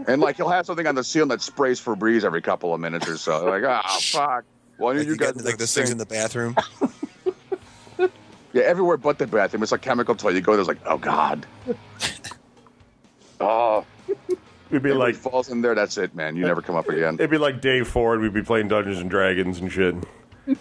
And 0.06 0.20
like 0.20 0.36
he'll 0.36 0.48
have 0.48 0.66
something 0.66 0.86
on 0.86 0.94
the 0.94 1.04
ceiling 1.04 1.28
that 1.28 1.40
sprays 1.40 1.80
Febreze 1.80 2.24
every 2.24 2.42
couple 2.42 2.74
of 2.74 2.80
minutes 2.80 3.08
or 3.08 3.16
so. 3.16 3.44
Like, 3.46 3.64
ah, 3.64 3.98
fuck. 4.00 4.44
Well, 4.78 4.94
Like, 4.94 5.04
you 5.04 5.12
you 5.12 5.16
guys 5.16 5.32
got, 5.32 5.44
like 5.44 5.58
those 5.58 5.74
things 5.74 5.90
in 5.90 5.98
the 5.98 6.06
bathroom. 6.06 6.56
yeah, 8.52 8.62
everywhere 8.62 8.96
but 8.96 9.18
the 9.18 9.26
bathroom. 9.26 9.62
It's 9.62 9.72
like 9.72 9.82
chemical 9.82 10.14
toilet. 10.14 10.34
You 10.34 10.40
go 10.40 10.54
there's 10.54 10.68
like, 10.68 10.80
oh 10.86 10.98
god. 10.98 11.46
oh, 13.40 13.84
We'd 14.74 14.82
be 14.82 14.92
like 14.92 15.14
like, 15.14 15.14
falls 15.14 15.48
in 15.50 15.62
there. 15.62 15.74
That's 15.74 15.96
it, 15.98 16.14
man. 16.14 16.34
You 16.36 16.44
never 16.44 16.60
come 16.60 16.74
up 16.76 16.88
again. 16.90 17.14
it'd 17.14 17.30
be 17.30 17.38
like 17.38 17.60
day 17.60 17.82
four, 17.84 18.14
and 18.14 18.22
we'd 18.22 18.34
be 18.34 18.42
playing 18.42 18.68
Dungeons 18.68 18.98
and 18.98 19.08
Dragons 19.08 19.60
and 19.60 19.70
shit. 19.72 19.94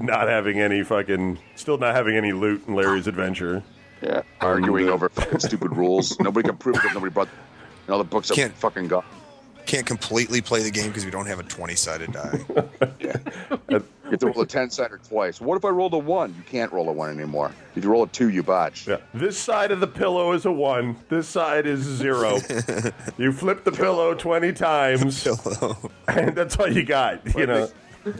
not 0.00 0.28
having 0.28 0.60
any 0.60 0.82
fucking, 0.82 1.38
still 1.54 1.78
not 1.78 1.94
having 1.94 2.16
any 2.16 2.32
loot 2.32 2.66
in 2.66 2.74
Larry's 2.74 3.06
adventure. 3.06 3.62
Yeah, 4.02 4.22
arguing 4.40 4.88
over 4.88 5.08
fucking 5.08 5.38
stupid 5.40 5.76
rules. 5.76 6.18
Nobody 6.20 6.48
can 6.48 6.56
prove 6.56 6.76
it 6.76 6.82
because 6.82 6.94
nobody 6.94 7.12
brought. 7.12 7.28
And 7.86 7.92
all 7.92 7.98
the 7.98 8.04
books 8.04 8.30
are 8.30 8.34
Can't- 8.34 8.54
fucking 8.54 8.88
gone. 8.88 9.04
Can't 9.68 9.86
completely 9.86 10.40
play 10.40 10.62
the 10.62 10.70
game 10.70 10.88
because 10.88 11.04
we 11.04 11.10
don't 11.10 11.26
have 11.26 11.38
a 11.40 11.42
20 11.42 11.74
sided 11.74 12.10
die. 12.12 12.40
You 14.08 14.12
have 14.12 14.20
to 14.20 14.26
roll 14.28 14.40
a 14.40 14.46
ten 14.46 14.70
sider 14.70 14.98
twice. 15.06 15.38
What 15.38 15.56
if 15.58 15.66
I 15.66 15.68
rolled 15.68 15.92
a 15.92 15.98
one? 15.98 16.34
You 16.34 16.42
can't 16.44 16.72
roll 16.72 16.88
a 16.88 16.92
one 16.92 17.10
anymore. 17.10 17.52
If 17.76 17.84
you 17.84 17.90
roll 17.90 18.04
a 18.04 18.08
two, 18.08 18.30
you 18.30 18.42
botch. 18.42 18.88
Yeah. 18.88 18.96
This 19.12 19.36
side 19.36 19.70
of 19.70 19.80
the 19.80 19.86
pillow 19.86 20.32
is 20.32 20.46
a 20.46 20.50
one. 20.50 20.96
This 21.10 21.28
side 21.28 21.66
is 21.66 21.80
zero. 21.82 22.38
you 23.18 23.32
flip 23.32 23.64
the 23.64 23.70
pillow 23.70 24.14
twenty 24.14 24.54
times, 24.54 25.22
Pillow. 25.44 25.90
and 26.08 26.34
that's 26.34 26.56
all 26.56 26.72
you 26.72 26.84
got. 26.84 27.20
You 27.36 27.46
know. 27.46 27.68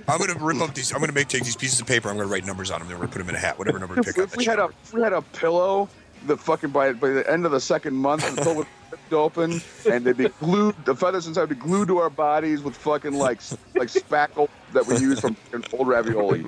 I'm 0.07 0.19
gonna 0.19 0.35
rip 0.39 0.61
up 0.61 0.75
these. 0.75 0.93
I'm 0.93 1.01
gonna 1.01 1.13
make 1.13 1.29
take 1.29 1.45
these 1.45 1.57
pieces 1.57 1.81
of 1.81 1.87
paper. 1.87 2.11
I'm 2.11 2.19
gonna 2.19 2.29
write 2.29 2.45
numbers 2.45 2.71
on 2.71 2.81
them. 2.81 2.89
Then 2.91 2.99
we're 2.99 3.05
gonna 3.07 3.13
put 3.15 3.19
them 3.21 3.31
in 3.31 3.37
a 3.37 3.39
hat. 3.39 3.59
Whatever 3.59 3.79
number 3.79 3.95
to 3.95 4.01
If, 4.01 4.07
pick 4.09 4.19
up. 4.19 4.25
if 4.29 4.37
we 4.37 4.45
had 4.45 4.59
a 4.59 4.69
if 4.85 4.93
we 4.93 5.01
had 5.01 5.15
a 5.15 5.23
pillow, 5.23 5.89
the 6.27 6.37
fucking 6.37 6.71
by 6.71 6.93
by 6.93 7.09
the 7.11 7.31
end 7.31 7.45
of 7.47 7.53
the 7.53 7.61
second 7.61 7.95
month, 7.95 8.35
the 8.35 8.43
pillow 8.43 8.55
would 8.57 8.67
ripped 8.91 9.13
open, 9.13 9.61
and 9.91 10.05
they'd 10.05 10.17
be 10.17 10.29
glued. 10.41 10.75
The 10.85 10.95
feathers 10.95 11.27
inside 11.27 11.43
would 11.43 11.49
be 11.51 11.55
glued 11.57 11.89
to 11.89 11.99
our 11.99 12.11
bodies 12.11 12.63
with 12.63 12.77
fucking 12.77 13.15
like 13.15 13.41
like 13.75 13.89
spackle 13.89 14.49
that 14.73 14.87
we 14.87 14.97
use 14.99 15.21
from 15.21 15.37
old 15.73 15.89
ravioli. 15.89 16.45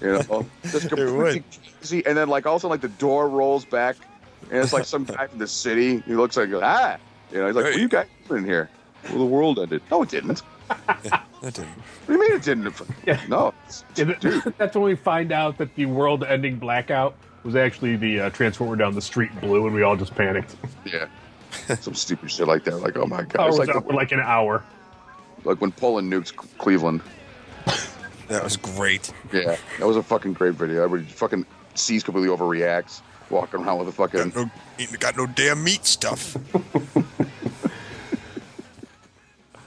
You 0.00 0.12
know, 0.28 0.46
just 0.62 0.88
completely 0.88 1.42
crazy. 1.80 2.04
And 2.06 2.16
then 2.16 2.28
like 2.28 2.46
also 2.46 2.68
like 2.68 2.80
the 2.80 2.88
door 2.88 3.28
rolls 3.28 3.64
back, 3.64 3.96
and 4.50 4.58
it's 4.62 4.72
like 4.72 4.84
some 4.86 5.04
guy 5.04 5.26
from 5.26 5.38
the 5.38 5.46
city. 5.46 6.00
He 6.00 6.14
looks 6.14 6.36
like 6.36 6.50
ah, 6.54 6.96
you 7.32 7.38
know, 7.38 7.46
he's 7.46 7.56
like, 7.56 7.64
"What 7.66 7.74
are 7.74 7.78
you 7.78 7.88
guys 7.88 8.06
doing 8.28 8.42
in 8.42 8.48
here?" 8.48 8.70
Well, 9.10 9.18
the 9.18 9.24
world 9.24 9.58
ended. 9.58 9.82
No, 9.90 10.02
it 10.02 10.08
didn't. 10.08 10.42
That 11.42 11.52
didn't- 11.52 11.68
What 11.68 12.06
do 12.06 12.12
you 12.14 12.18
mean 12.18 12.32
it 12.32 12.42
didn't? 12.42 12.74
Yeah. 13.06 13.20
No, 13.28 13.48
it's- 13.68 13.84
Yeah, 13.94 14.04
that- 14.04 14.54
that's 14.56 14.74
when 14.74 14.84
we 14.84 14.96
find 14.96 15.30
out 15.30 15.58
that 15.58 15.72
the 15.76 15.84
world-ending 15.86 16.56
blackout 16.56 17.14
was 17.46 17.56
actually 17.56 17.96
the 17.96 18.20
uh, 18.20 18.30
transformer 18.30 18.76
down 18.76 18.94
the 18.94 19.00
street 19.00 19.30
blue, 19.40 19.64
and 19.66 19.74
we 19.74 19.82
all 19.82 19.96
just 19.96 20.14
panicked. 20.14 20.56
yeah. 20.84 21.06
Some 21.80 21.94
stupid 21.94 22.30
shit 22.30 22.46
like 22.46 22.64
that. 22.64 22.78
Like, 22.78 22.96
oh 22.98 23.06
my 23.06 23.22
god, 23.22 23.34
Power 23.34 23.48
it's 23.48 23.58
was 23.58 23.68
like, 23.68 23.76
out 23.76 23.86
for 23.86 23.94
like 23.94 24.12
an 24.12 24.20
hour. 24.20 24.62
like 25.44 25.60
when 25.60 25.72
Poland 25.72 26.12
nukes 26.12 26.34
Cleveland. 26.58 27.00
That 28.28 28.42
was 28.42 28.56
great. 28.56 29.12
Yeah, 29.32 29.56
that 29.78 29.86
was 29.86 29.96
a 29.96 30.02
fucking 30.02 30.32
great 30.32 30.54
video. 30.54 30.82
Everybody 30.82 31.08
fucking 31.12 31.46
sees 31.76 32.02
completely 32.02 32.36
overreacts, 32.36 33.00
walking 33.30 33.60
around 33.60 33.78
with 33.78 33.86
a 33.86 33.92
fucking. 33.92 34.30
Got 34.30 34.34
no, 34.36 34.50
got 34.98 35.16
no 35.16 35.26
damn 35.28 35.62
meat 35.62 35.86
stuff. 35.86 36.36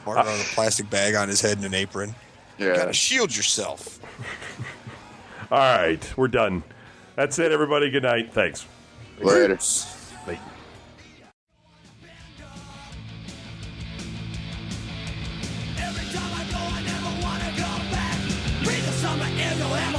Martin 0.06 0.28
on 0.28 0.40
a 0.40 0.44
plastic 0.54 0.90
bag 0.90 1.16
on 1.16 1.30
his 1.30 1.40
head 1.40 1.56
and 1.56 1.66
an 1.66 1.74
apron. 1.74 2.14
Yeah, 2.58 2.76
Gotta 2.76 2.92
shield 2.92 3.34
yourself. 3.34 4.02
All 5.52 5.58
right, 5.60 6.18
we're 6.18 6.28
done. 6.28 6.62
That's 7.20 7.38
it, 7.38 7.52
everybody. 7.52 7.90
Good 7.90 8.04
night. 8.04 8.32
Thanks. 8.32 8.66
later. 9.20 9.58
Bye. 10.26 10.40
Every 15.78 16.06
time 16.16 16.32
I 16.32 16.46
go, 16.50 16.60
I 16.62 16.82
never 16.82 17.12
wanna 17.22 17.52
go 17.58 17.72
back. 17.92 18.18
Breathe 18.64 18.86
the 18.86 18.94
summer 18.94 19.26
air, 19.26 19.54
you'll 19.58 19.68
have 19.68 19.99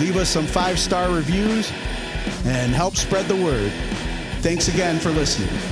Leave 0.00 0.16
us 0.16 0.30
some 0.30 0.46
five 0.46 0.78
star 0.78 1.14
reviews 1.14 1.70
and 2.46 2.72
help 2.72 2.96
spread 2.96 3.26
the 3.26 3.36
word. 3.36 3.70
Thanks 4.40 4.68
again 4.68 4.98
for 4.98 5.10
listening. 5.10 5.69